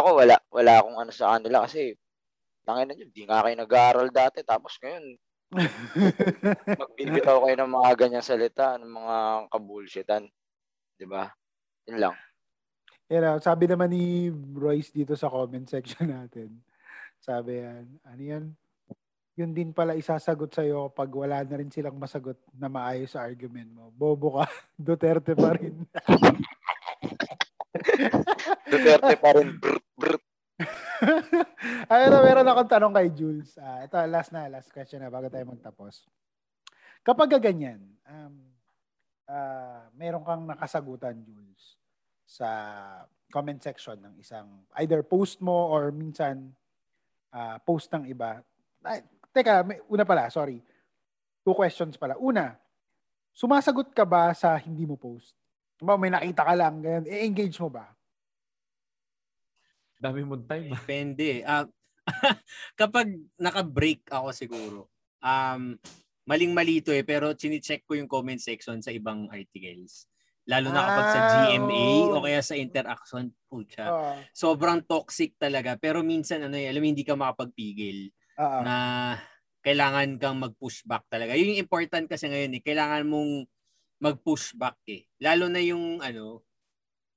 ako 0.00 0.08
wala, 0.22 0.36
wala 0.50 0.72
akong 0.80 0.98
ano 0.98 1.12
sa 1.12 1.36
kanila 1.36 1.66
kasi, 1.68 1.94
tangin 2.64 2.88
na 2.90 2.96
yun, 2.96 3.10
di 3.12 3.22
nga 3.28 3.44
kayo 3.44 3.54
nag-aaral 3.54 4.08
dati. 4.10 4.40
Tapos 4.42 4.80
ngayon, 4.80 5.04
magbibitaw 6.82 7.36
kayo 7.44 7.56
ng 7.60 7.72
mga 7.72 7.90
ganyang 7.94 8.26
salita, 8.26 8.74
ng 8.80 8.90
mga 8.90 9.16
kabulshitan. 9.52 10.24
Di 10.98 11.06
ba? 11.06 11.30
Yun 11.86 11.98
lang. 12.00 12.14
Yan 13.12 13.24
ah, 13.28 13.38
sabi 13.38 13.68
naman 13.68 13.92
ni 13.92 14.32
Royce 14.56 14.90
dito 14.90 15.12
sa 15.14 15.28
comment 15.28 15.68
section 15.68 16.08
natin. 16.08 16.56
Sabi 17.20 17.60
yan, 17.60 17.84
ano 18.02 18.22
yan? 18.22 18.44
Yun 19.34 19.50
din 19.50 19.70
pala 19.74 19.98
isasagot 19.98 20.54
sa'yo 20.54 20.94
pag 20.94 21.10
wala 21.10 21.42
na 21.42 21.58
rin 21.58 21.68
silang 21.68 21.98
masagot 21.98 22.38
na 22.54 22.70
maayos 22.70 23.12
sa 23.12 23.26
argument 23.26 23.68
mo. 23.68 23.90
Bobo 23.90 24.40
ka. 24.40 24.46
Duterte 24.78 25.34
pa 25.36 25.52
rin. 25.58 25.74
Duterte 28.70 29.14
pa 29.18 29.30
rin. 29.34 29.58
Brr, 29.58 29.78
brr. 29.98 30.18
Ayun 31.92 32.10
na, 32.14 32.20
meron 32.22 32.48
akong 32.48 32.70
tanong 32.70 32.94
kay 32.94 33.08
Jules. 33.10 33.58
Ah, 33.58 33.82
ito, 33.82 33.98
last 34.06 34.30
na, 34.30 34.46
last 34.46 34.70
question 34.70 35.02
na 35.02 35.10
bago 35.10 35.26
tayo 35.26 35.44
magtapos. 35.50 36.06
Kapag 37.04 37.36
ganyan, 37.42 37.82
um, 38.06 38.34
ah, 39.28 39.90
meron 39.92 40.24
kang 40.24 40.46
nakasagutan, 40.46 41.18
Jules, 41.26 41.76
sa 42.24 42.48
comment 43.28 43.58
section 43.58 43.98
ng 43.98 44.14
isang 44.22 44.46
either 44.80 45.02
post 45.04 45.42
mo 45.42 45.74
or 45.74 45.90
minsan 45.90 46.54
ah, 47.34 47.58
post 47.60 47.90
ng 47.92 48.06
iba. 48.08 48.40
Ay, 48.86 49.02
teka, 49.34 49.66
may, 49.66 49.82
una 49.90 50.06
pala, 50.06 50.30
sorry. 50.30 50.62
Two 51.44 51.52
questions 51.52 51.98
pala. 51.98 52.16
Una, 52.16 52.56
sumasagot 53.34 53.92
ka 53.92 54.06
ba 54.06 54.32
sa 54.32 54.56
hindi 54.56 54.86
mo 54.86 54.96
post? 54.96 55.34
Ba, 55.84 56.00
may 56.00 56.08
nakita 56.08 56.48
ka 56.48 56.54
lang, 56.56 56.80
ganyan, 56.80 57.04
i-engage 57.04 57.60
mo 57.60 57.68
ba? 57.68 57.92
Dami 60.00 60.24
mong 60.24 60.44
time. 60.48 60.72
ah. 60.72 60.80
Depende. 60.80 61.28
Ah, 61.44 61.64
kapag 62.80 63.08
naka-break 63.36 64.08
ako 64.08 64.28
siguro, 64.32 64.78
um, 65.20 65.76
maling-mali 66.24 66.80
to 66.80 66.92
eh, 66.92 67.04
pero 67.04 67.36
chine-check 67.36 67.84
ko 67.84 68.00
yung 68.00 68.08
comment 68.08 68.40
section 68.40 68.80
sa 68.80 68.88
ibang 68.92 69.28
articles. 69.28 70.08
Lalo 70.44 70.72
na 70.72 70.84
kapag 70.88 71.08
sa 71.08 71.20
Ah, 71.24 71.28
GMA 71.28 71.84
oo. 72.12 72.20
o 72.20 72.24
kaya 72.24 72.40
sa 72.44 72.56
interaction, 72.56 73.32
pucha. 73.48 73.88
Oo. 73.92 74.12
Sobrang 74.32 74.80
toxic 74.84 75.36
talaga. 75.36 75.76
Pero 75.76 76.00
minsan, 76.04 76.44
ano 76.44 76.56
eh, 76.56 76.68
alam 76.68 76.80
mo, 76.84 76.88
hindi 76.88 77.04
ka 77.04 77.16
makapagpigil 77.16 78.08
Oo. 78.40 78.60
na 78.60 78.76
kailangan 79.64 80.20
kang 80.20 80.36
mag-push 80.36 80.84
back 80.84 81.08
talaga. 81.08 81.32
Yun 81.32 81.56
yung 81.56 81.64
important 81.64 82.04
kasi 82.08 82.28
ngayon 82.28 82.60
eh. 82.60 82.62
Kailangan 82.64 83.04
mong 83.08 83.48
mag-push 84.02 84.54
back 84.56 84.80
eh. 84.90 85.06
Lalo 85.22 85.46
na 85.48 85.60
yung 85.62 86.02
ano, 86.02 86.42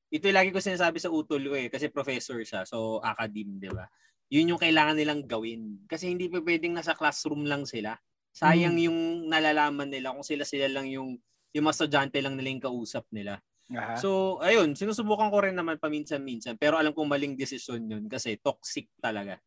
ito 0.07 0.27
lagi 0.31 0.55
ko 0.55 0.63
sinasabi 0.63 0.97
sa 1.01 1.11
utol 1.11 1.43
ko 1.43 1.55
eh, 1.57 1.67
kasi 1.67 1.91
professor 1.91 2.39
siya, 2.39 2.63
so 2.63 3.03
academe, 3.03 3.59
di 3.59 3.67
ba? 3.67 3.83
Yun 4.31 4.55
yung 4.55 4.61
kailangan 4.61 4.95
nilang 4.95 5.23
gawin. 5.27 5.83
Kasi 5.87 6.11
hindi 6.11 6.27
pa 6.27 6.43
pwedeng 6.43 6.75
nasa 6.75 6.95
classroom 6.95 7.47
lang 7.47 7.63
sila. 7.63 7.95
Sayang 8.31 8.77
yung 8.77 9.27
nalalaman 9.31 9.89
nila 9.89 10.13
kung 10.13 10.23
sila 10.23 10.45
sila 10.45 10.67
lang 10.69 10.85
yung 10.91 11.17
yung 11.55 11.63
mga 11.63 11.73
estudyante 11.73 12.19
lang 12.21 12.35
nila 12.35 12.53
yung 12.53 12.65
kausap 12.69 13.07
nila. 13.09 13.39
Aha. 13.73 13.99
So, 13.99 14.39
ayun, 14.39 14.77
sinusubukan 14.79 15.27
ko 15.27 15.43
rin 15.43 15.55
naman 15.55 15.75
paminsan-minsan, 15.75 16.55
pero 16.55 16.79
alam 16.79 16.95
kong 16.95 17.07
maling 17.07 17.35
desisyon 17.35 17.83
yun 17.83 18.03
kasi 18.07 18.39
toxic 18.39 18.87
talaga. 19.03 19.41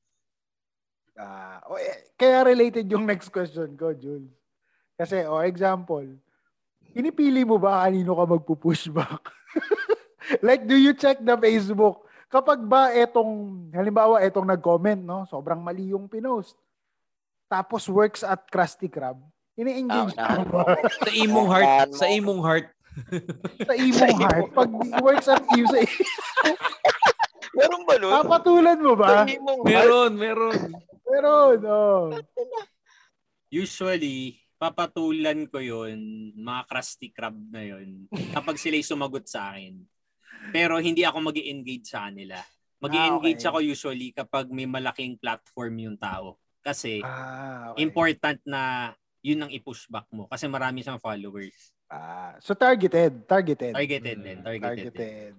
Ah, 1.16 1.61
o, 1.69 1.81
eh, 1.81 2.12
kaya 2.20 2.44
related 2.44 2.85
yung 2.89 3.09
next 3.11 3.32
question 3.32 3.77
ko, 3.81 3.97
Jules. 3.97 4.32
Kasi, 4.97 5.24
o 5.24 5.40
example, 5.40 6.05
pinipili 6.91 7.43
mo 7.47 7.57
ba 7.57 7.87
kanino 7.87 8.12
ka 8.15 8.25
magpo-push 8.27 8.91
back? 8.91 9.23
like, 10.47 10.67
do 10.67 10.75
you 10.77 10.93
check 10.95 11.19
the 11.23 11.35
Facebook? 11.39 12.05
Kapag 12.31 12.62
ba 12.62 12.95
etong, 12.95 13.67
halimbawa, 13.75 14.23
etong 14.23 14.47
nag-comment, 14.47 15.03
no? 15.03 15.27
Sobrang 15.27 15.59
mali 15.59 15.91
yung 15.91 16.07
pinost. 16.07 16.55
Tapos 17.51 17.91
works 17.91 18.23
at 18.23 18.47
Krusty 18.47 18.87
Krab. 18.87 19.19
Ini-engage 19.59 20.15
Ah, 20.15 20.39
ka 20.39 20.47
ba? 20.47 20.62
Sa 21.07 21.11
imong 21.11 21.49
heart. 21.51 21.91
Mo. 21.91 21.99
Sa 21.99 22.07
imong 22.07 22.41
heart. 22.47 22.67
sa 23.71 23.75
imong 23.75 24.19
heart. 24.19 24.47
Pag 24.51 24.71
works 25.03 25.27
at 25.31 25.43
imo 25.55 25.71
sa 25.71 25.79
Meron 27.55 27.83
ba 27.87 27.95
nun? 27.99 28.12
Papatulan 28.15 28.79
mo 28.79 28.95
ba? 28.95 29.27
Meron, 29.67 30.15
meron. 30.15 30.59
Meron, 31.07 31.59
oh. 31.67 32.15
Usually, 33.51 34.39
papatulan 34.61 35.49
ko 35.49 35.57
yun, 35.57 35.97
mga 36.37 36.69
Krusty 36.69 37.09
Krab 37.09 37.32
na 37.49 37.65
yun, 37.65 38.05
kapag 38.37 38.61
sila'y 38.61 38.85
sumagot 38.85 39.24
sa 39.24 39.57
akin. 39.57 39.81
Pero 40.53 40.77
hindi 40.77 41.01
ako 41.01 41.32
mag 41.32 41.37
engage 41.41 41.89
sa 41.89 42.12
kanila. 42.12 42.37
mag 42.81 42.93
engage 42.93 43.45
Ah, 43.45 43.49
okay. 43.49 43.49
ako 43.49 43.59
usually 43.61 44.09
kapag 44.12 44.49
may 44.49 44.65
malaking 44.65 45.16
platform 45.16 45.74
yung 45.81 45.97
tao. 45.97 46.37
Kasi 46.61 47.01
Ah, 47.01 47.73
okay. 47.73 47.85
important 47.85 48.41
na 48.45 48.93
yun 49.20 49.45
ang 49.45 49.53
i-push 49.53 49.85
back 49.89 50.09
mo 50.12 50.24
kasi 50.28 50.49
marami 50.49 50.81
siyang 50.81 51.01
followers. 51.01 51.73
Ah, 51.89 52.37
so 52.41 52.53
targeted, 52.53 53.24
targeted. 53.24 53.73
Targeted 53.77 54.16
din, 54.20 54.39
Mm, 54.41 54.45
targeted, 54.45 54.93
din. 54.93 54.97
Targeted. 54.97 55.35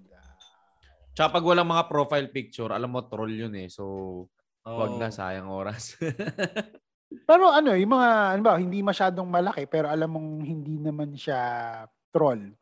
Tsaka 1.12 1.28
pag 1.38 1.46
walang 1.46 1.68
mga 1.70 1.86
profile 1.90 2.30
picture, 2.30 2.72
alam 2.72 2.90
mo, 2.90 3.04
troll 3.06 3.34
yun 3.34 3.54
eh. 3.58 3.68
So, 3.68 4.26
wag 4.64 4.96
na, 4.98 5.12
sayang 5.12 5.50
oras. 5.50 5.98
Pero 7.12 7.52
ano, 7.52 7.76
yung 7.76 7.92
mga, 7.92 8.10
ano 8.40 8.42
ba, 8.42 8.56
hindi 8.56 8.80
masyadong 8.80 9.28
malaki, 9.28 9.68
pero 9.68 9.92
alam 9.92 10.16
mong 10.16 10.32
hindi 10.48 10.80
naman 10.80 11.12
siya 11.20 11.40
troll. 12.16 12.56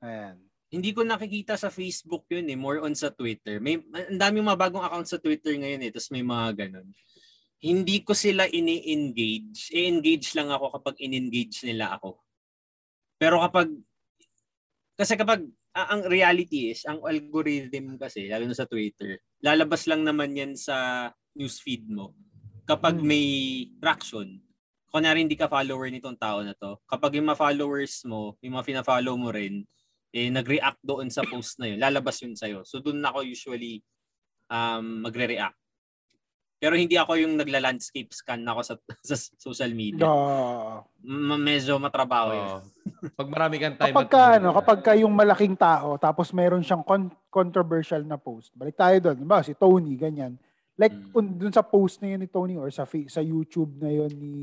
Ayan. 0.00 0.40
Hindi 0.68 0.92
ko 0.92 1.00
nakikita 1.04 1.56
sa 1.56 1.72
Facebook 1.72 2.28
yun 2.28 2.48
eh, 2.48 2.56
more 2.56 2.84
on 2.84 2.92
sa 2.92 3.08
Twitter. 3.08 3.56
May 3.56 3.80
ang 3.88 4.20
daming 4.20 4.44
mga 4.44 4.60
bagong 4.68 4.84
account 4.84 5.08
sa 5.08 5.20
Twitter 5.20 5.56
ngayon 5.56 5.80
eh, 5.80 5.90
tapos 5.92 6.12
may 6.12 6.24
mga 6.24 6.48
ganun. 6.56 6.88
Hindi 7.58 8.04
ko 8.04 8.12
sila 8.12 8.44
ini-engage. 8.48 9.72
I-engage 9.72 10.36
lang 10.36 10.52
ako 10.52 10.76
kapag 10.80 11.00
in-engage 11.00 11.64
nila 11.64 11.96
ako. 11.96 12.20
Pero 13.16 13.40
kapag 13.40 13.72
kasi 14.92 15.16
kapag 15.16 15.40
ang 15.72 16.02
reality 16.04 16.74
is, 16.74 16.84
ang 16.84 17.00
algorithm 17.00 17.96
kasi, 17.96 18.28
lalo 18.28 18.44
na 18.44 18.56
sa 18.56 18.68
Twitter, 18.68 19.20
lalabas 19.40 19.88
lang 19.88 20.04
naman 20.04 20.36
yan 20.36 20.52
sa 20.58 21.08
newsfeed 21.32 21.86
mo 21.88 22.12
kapag 22.68 23.00
Hmm. 23.00 23.08
may 23.08 23.26
traction. 23.80 24.36
Kunyari 24.88 25.24
hindi 25.24 25.36
ka 25.36 25.48
follower 25.48 25.88
nitong 25.88 26.16
tao 26.16 26.44
na 26.44 26.52
to, 26.52 26.76
kapag 26.84 27.16
yung 27.16 27.28
mga 27.28 27.40
followers 27.40 28.04
mo, 28.04 28.36
yung 28.40 28.56
mga 28.56 28.66
fina-follow 28.68 29.16
mo 29.16 29.32
rin, 29.32 29.64
eh, 30.12 30.28
nag-react 30.28 30.80
doon 30.80 31.08
sa 31.08 31.24
post 31.24 31.60
na 31.60 31.68
yun, 31.68 31.80
lalabas 31.80 32.20
yun 32.20 32.32
sa'yo. 32.32 32.64
So 32.64 32.80
doon 32.80 33.00
ako 33.00 33.24
usually 33.24 33.80
um, 34.48 35.04
magre-react. 35.04 35.56
Pero 36.58 36.74
hindi 36.74 36.98
ako 36.98 37.14
yung 37.14 37.38
nagla-landscape 37.38 38.10
scan 38.10 38.42
ako 38.42 38.60
sa, 38.64 38.74
sa 39.08 39.16
social 39.36 39.70
media. 39.70 40.08
Oo. 40.08 40.82
Ma- 41.04 41.38
medyo 41.38 41.76
matrabaho 41.76 42.32
yun. 42.32 42.48
Oo. 42.48 42.60
Pag 43.14 43.28
marami 43.30 43.60
kang 43.60 43.76
time. 43.76 43.92
kapag 43.94 44.08
at 44.08 44.10
ka, 44.10 44.22
ano, 44.40 44.48
ka. 44.50 44.56
kapag 44.64 44.80
ka 44.82 44.92
yung 44.96 45.14
malaking 45.14 45.54
tao, 45.54 46.00
tapos 46.00 46.32
meron 46.32 46.64
siyang 46.64 46.82
con- 46.82 47.14
controversial 47.30 48.02
na 48.02 48.16
post. 48.18 48.50
Balik 48.56 48.74
tayo 48.74 48.96
doon. 48.98 49.16
Diba, 49.20 49.38
si 49.44 49.52
Tony, 49.54 49.94
ganyan. 49.94 50.34
Like, 50.78 50.94
Mm. 50.94 51.10
un- 51.12 51.34
dun 51.34 51.52
sa 51.52 51.66
post 51.66 51.98
na 51.98 52.14
yun 52.14 52.22
ni 52.22 52.30
Tony 52.30 52.54
or 52.54 52.70
sa, 52.70 52.86
sa 52.86 53.18
YouTube 53.18 53.82
na 53.82 53.90
yun 53.90 54.14
ni 54.14 54.36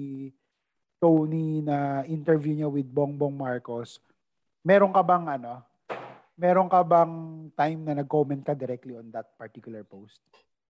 Tony 1.00 1.64
na 1.64 2.04
interview 2.04 2.52
niya 2.52 2.68
with 2.68 2.86
Bongbong 2.86 3.32
Marcos, 3.32 4.04
meron 4.60 4.92
ka 4.92 5.00
bang 5.00 5.40
ano, 5.40 5.64
meron 6.36 6.68
ka 6.68 6.84
bang 6.84 7.14
time 7.56 7.80
na 7.88 8.04
nag-comment 8.04 8.44
ka 8.44 8.52
directly 8.52 9.00
on 9.00 9.08
that 9.16 9.32
particular 9.40 9.88
post? 9.88 10.20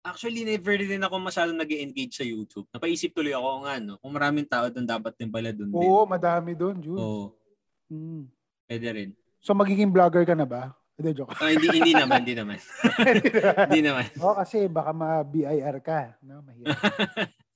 Actually, 0.06 0.46
never 0.46 0.78
din 0.78 1.02
ako 1.02 1.18
masyadong 1.18 1.58
nag 1.58 1.74
engage 1.74 2.14
sa 2.14 2.24
YouTube. 2.24 2.70
Napaisip 2.70 3.10
tuloy 3.10 3.34
ako 3.34 3.66
nga, 3.66 3.74
no? 3.82 3.98
Kung 3.98 4.14
maraming 4.14 4.46
tao 4.46 4.70
doon, 4.70 4.86
dapat 4.86 5.18
din 5.18 5.26
pala 5.28 5.50
doon 5.50 5.74
din. 5.74 5.90
Oo, 5.90 6.06
madami 6.06 6.54
doon, 6.54 6.78
Jules. 6.78 7.02
Oo. 7.02 7.34
Mm. 7.90 8.30
Pwede 8.70 8.86
rin. 8.94 9.10
So 9.42 9.58
magiging 9.58 9.90
vlogger 9.90 10.22
ka 10.22 10.38
na 10.38 10.46
ba? 10.46 10.70
Hindi, 10.98 11.14
joke. 11.14 11.30
Ah, 11.38 11.54
hindi, 11.54 11.70
hindi 11.70 11.94
naman, 11.94 12.26
hindi 12.26 12.34
naman. 12.34 12.58
hindi 13.70 13.82
naman. 13.86 14.10
Oo, 14.18 14.34
kasi 14.34 14.66
baka 14.66 14.90
ma-BIR 14.90 15.78
ka. 15.78 16.18
No? 16.26 16.42
Mahirap. 16.42 16.74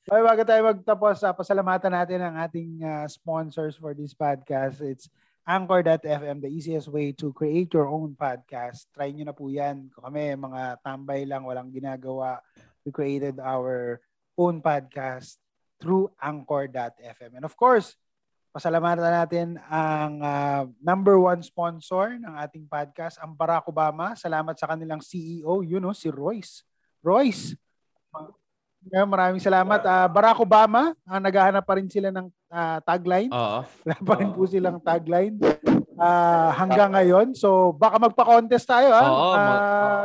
Okay, 0.03 0.23
bago 0.23 0.43
tayo 0.47 0.63
magtapos, 0.67 1.27
uh, 1.27 1.35
pasalamatan 1.35 1.91
natin 1.91 2.23
ang 2.23 2.39
ating 2.39 2.83
uh, 2.87 3.07
sponsors 3.11 3.75
for 3.75 3.99
this 3.99 4.15
podcast. 4.15 4.79
It's 4.79 5.11
Anchor.fm, 5.43 6.39
the 6.39 6.51
easiest 6.51 6.87
way 6.87 7.11
to 7.19 7.35
create 7.35 7.75
your 7.75 7.91
own 7.91 8.15
podcast. 8.15 8.87
Try 8.95 9.11
nyo 9.11 9.27
na 9.27 9.35
po 9.35 9.51
yan. 9.51 9.91
Kung 9.91 10.07
kami, 10.07 10.39
mga 10.39 10.79
tambay 10.83 11.27
lang, 11.27 11.43
walang 11.43 11.75
ginagawa. 11.75 12.39
We 12.87 12.95
created 12.95 13.43
our 13.43 13.99
own 14.39 14.63
podcast 14.63 15.39
through 15.83 16.15
Anchor.fm. 16.23 17.43
And 17.43 17.43
of 17.43 17.59
course, 17.59 17.99
pasalamatan 18.53 19.09
natin 19.09 19.49
ang 19.67 20.21
uh, 20.21 20.63
number 20.85 21.17
one 21.17 21.41
sponsor 21.41 22.21
ng 22.21 22.35
ating 22.45 22.69
podcast, 22.69 23.17
ang 23.19 23.33
Barack 23.33 23.65
Obama. 23.65 24.13
Salamat 24.13 24.53
sa 24.61 24.69
kanilang 24.69 25.01
CEO, 25.01 25.65
you 25.65 25.81
know, 25.81 25.97
si 25.97 26.13
Royce. 26.13 26.61
Royce, 27.01 27.57
Yeah, 28.91 29.07
maraming 29.07 29.39
salamat. 29.39 29.79
Uh, 29.79 30.09
Barack 30.11 30.43
Obama, 30.43 30.91
ang 31.07 31.23
naghahanap 31.23 31.63
pa 31.63 31.79
rin 31.79 31.87
sila 31.87 32.11
ng 32.11 32.27
uh, 32.51 32.79
tagline. 32.83 33.31
Oo. 33.31 33.63
Wala 33.87 33.97
pa 34.03 34.13
rin 34.19 34.31
po 34.35 34.43
silang 34.51 34.83
tagline 34.83 35.39
uh, 35.95 36.51
hanggang 36.59 36.91
ngayon. 36.91 37.31
So, 37.39 37.71
baka 37.79 38.03
magpa-contest 38.03 38.67
tayo. 38.67 38.91
Ha? 38.91 39.05
Oo. 39.07 39.31
Uh, 39.39 40.05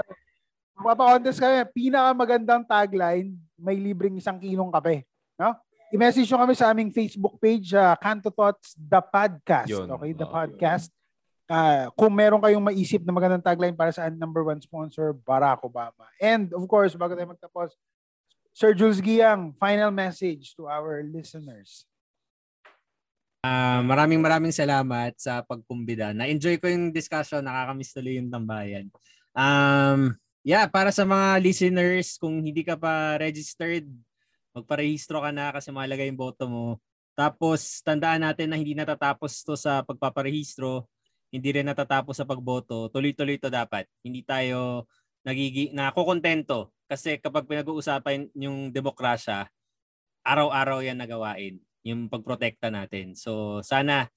magpa-contest 0.77 1.41
kami. 1.41 1.65
Pinakamagandang 1.73 2.69
tagline, 2.69 3.33
may 3.57 3.81
libreng 3.81 4.21
isang 4.21 4.37
kilong 4.37 4.69
kape. 4.69 5.09
No? 5.41 5.57
I-message 5.87 6.27
nyo 6.27 6.43
kami 6.43 6.53
sa 6.55 6.67
aming 6.75 6.91
Facebook 6.91 7.39
page, 7.39 7.71
uh, 7.71 7.95
Kanto 7.95 8.27
Thoughts, 8.27 8.75
The 8.75 8.99
Podcast. 8.99 9.71
Yun. 9.71 9.87
Okay, 9.87 10.11
The 10.11 10.27
Oo. 10.27 10.33
Podcast. 10.35 10.91
Uh, 11.47 11.87
kung 11.95 12.11
meron 12.11 12.43
kayong 12.43 12.59
maisip 12.59 13.07
na 13.07 13.15
magandang 13.15 13.39
tagline 13.39 13.71
para 13.71 13.95
sa 13.95 14.11
number 14.11 14.43
one 14.43 14.59
sponsor, 14.59 15.15
Barack 15.15 15.63
Obama. 15.63 16.03
And 16.19 16.51
of 16.51 16.67
course, 16.67 16.91
bago 16.99 17.15
tayo 17.15 17.31
magtapos, 17.31 17.71
Sir 18.51 18.75
Jules 18.75 18.99
Giang, 18.99 19.55
final 19.55 19.87
message 19.95 20.51
to 20.59 20.67
our 20.67 21.07
listeners. 21.07 21.87
Ah, 23.47 23.79
maraming 23.79 24.19
maraming 24.19 24.51
salamat 24.51 25.15
sa 25.15 25.39
pagkumbida. 25.39 26.11
Na-enjoy 26.11 26.59
ko 26.59 26.67
yung 26.67 26.91
discussion, 26.91 27.47
nakakamiss 27.47 27.95
tuloy 27.95 28.19
yung 28.19 28.27
tambayan. 28.27 28.91
Um, 29.31 30.19
yeah, 30.43 30.67
para 30.67 30.91
sa 30.91 31.07
mga 31.07 31.39
listeners, 31.39 32.19
kung 32.19 32.43
hindi 32.43 32.65
ka 32.65 32.75
pa 32.75 33.15
registered, 33.15 33.87
magparehistro 34.57 35.21
ka 35.21 35.29
na 35.29 35.53
kasi 35.53 35.69
malagay 35.69 36.09
yung 36.09 36.19
boto 36.19 36.49
mo. 36.49 36.81
Tapos, 37.17 37.81
tandaan 37.81 38.25
natin 38.25 38.53
na 38.53 38.57
hindi 38.57 38.77
natatapos 38.77 39.41
to 39.45 39.57
sa 39.57 39.81
pagpaparehistro, 39.85 40.85
hindi 41.33 41.49
rin 41.53 41.67
natatapos 41.67 42.17
sa 42.17 42.25
pagboto. 42.25 42.89
Tuloy-tuloy 42.89 43.37
to 43.41 43.49
dapat. 43.49 43.89
Hindi 44.01 44.21
tayo 44.25 44.85
nagigi 45.27 45.75
nakokontento 45.75 46.71
kasi 46.87 47.19
kapag 47.19 47.43
pinag-uusapan 47.51 48.31
yung 48.39 48.71
demokrasya, 48.71 49.51
araw-araw 50.23 50.79
yan 50.79 50.95
nagawain, 50.95 51.59
yung 51.83 52.07
pagprotekta 52.07 52.71
natin. 52.71 53.11
So 53.11 53.59
sana 53.59 54.07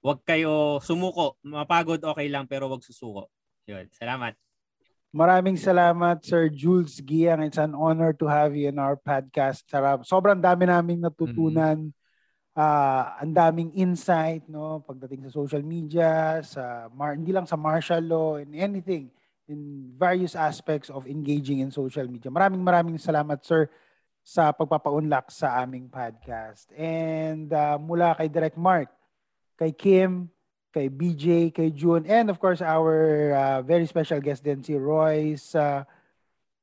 wag 0.00 0.24
kayo 0.24 0.80
sumuko, 0.80 1.36
mapagod 1.44 2.00
okay 2.00 2.32
lang 2.32 2.48
pero 2.48 2.72
wag 2.72 2.80
susuko. 2.80 3.28
Yun. 3.68 3.92
Salamat. 3.92 4.45
Maraming 5.16 5.56
salamat, 5.56 6.20
Sir 6.28 6.52
Jules 6.52 7.00
Giang. 7.00 7.40
It's 7.40 7.56
an 7.56 7.72
honor 7.72 8.12
to 8.20 8.28
have 8.28 8.52
you 8.52 8.68
in 8.68 8.76
our 8.76 9.00
podcast. 9.00 9.64
Sarap. 9.64 10.04
Sobrang 10.04 10.36
dami 10.44 10.68
naming 10.68 11.00
natutunan. 11.00 11.88
Ah, 12.52 13.16
ang 13.24 13.32
daming 13.32 13.72
insight, 13.72 14.44
no, 14.44 14.84
pagdating 14.84 15.24
sa 15.24 15.32
social 15.32 15.64
media, 15.64 16.44
sa 16.44 16.92
mar- 16.92 17.16
hindi 17.16 17.32
lang 17.32 17.48
sa 17.48 17.56
martial 17.56 18.04
law 18.04 18.36
and 18.36 18.52
anything 18.52 19.08
in 19.48 19.88
various 19.96 20.36
aspects 20.36 20.92
of 20.92 21.08
engaging 21.08 21.64
in 21.64 21.72
social 21.72 22.04
media. 22.04 22.28
Maraming 22.28 22.60
maraming 22.60 23.00
salamat, 23.00 23.40
sir, 23.40 23.72
sa 24.20 24.52
pagpapaunlak 24.52 25.32
sa 25.32 25.64
aming 25.64 25.88
podcast. 25.88 26.68
And 26.76 27.48
uh, 27.56 27.80
mula 27.80 28.12
kay 28.20 28.28
Direct 28.28 28.60
Mark, 28.60 28.92
kay 29.56 29.72
Kim, 29.72 30.28
kay 30.76 30.92
BJ, 30.92 31.56
kay 31.56 31.72
June, 31.72 32.04
and 32.04 32.28
of 32.28 32.36
course 32.36 32.60
our 32.60 33.32
uh, 33.32 33.64
very 33.64 33.88
special 33.88 34.20
guest 34.20 34.44
din 34.44 34.60
si 34.60 34.76
Royce. 34.76 35.56
Uh, 35.56 35.88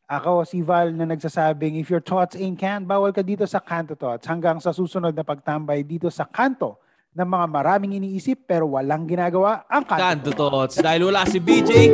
ako, 0.05 0.45
si 0.45 0.61
Val 0.61 0.93
na 0.93 1.09
nagsasabing, 1.09 1.81
if 1.81 1.89
your 1.89 2.03
thoughts 2.03 2.37
ain't 2.37 2.61
can, 2.61 2.85
bawal 2.85 3.09
ka 3.09 3.25
dito 3.25 3.41
sa 3.49 3.57
Kanto 3.57 3.97
Thoughts. 3.97 4.29
Hanggang 4.29 4.61
sa 4.61 4.69
susunod 4.69 5.17
na 5.17 5.25
pagtambay 5.25 5.81
dito 5.81 6.13
sa 6.13 6.29
Kanto 6.29 6.77
ng 7.17 7.25
mga 7.25 7.45
maraming 7.49 7.97
iniisip 7.97 8.45
pero 8.45 8.77
walang 8.77 9.09
ginagawa 9.09 9.65
ang 9.65 9.81
Kanto, 9.81 10.29
Kanto 10.29 10.31
Tots. 10.37 10.77
Dahil 10.77 11.09
wala 11.09 11.25
si 11.25 11.41
BJ, 11.41 11.89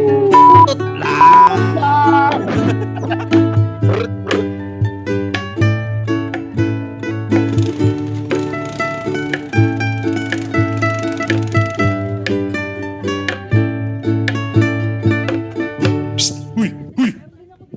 lang. 1.00 2.44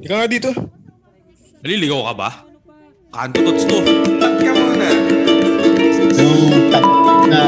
Ikaw 0.02 0.18
nga 0.18 0.26
dito. 0.26 0.50
Naliligaw 1.62 2.10
ka 2.10 2.14
ba? 2.18 2.28
Kanto 3.14 3.38
to 3.38 3.52
to. 3.54 3.78
Ka 4.18 4.50
muna. 4.50 4.90
Na 7.30 7.42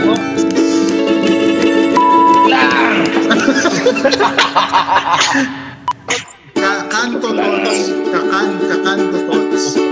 ko. 0.00 0.12
Kakanto 6.56 7.28
tots. 7.36 7.80
Kakan, 8.08 8.48
kakanto 8.64 9.18
tots. 9.28 9.89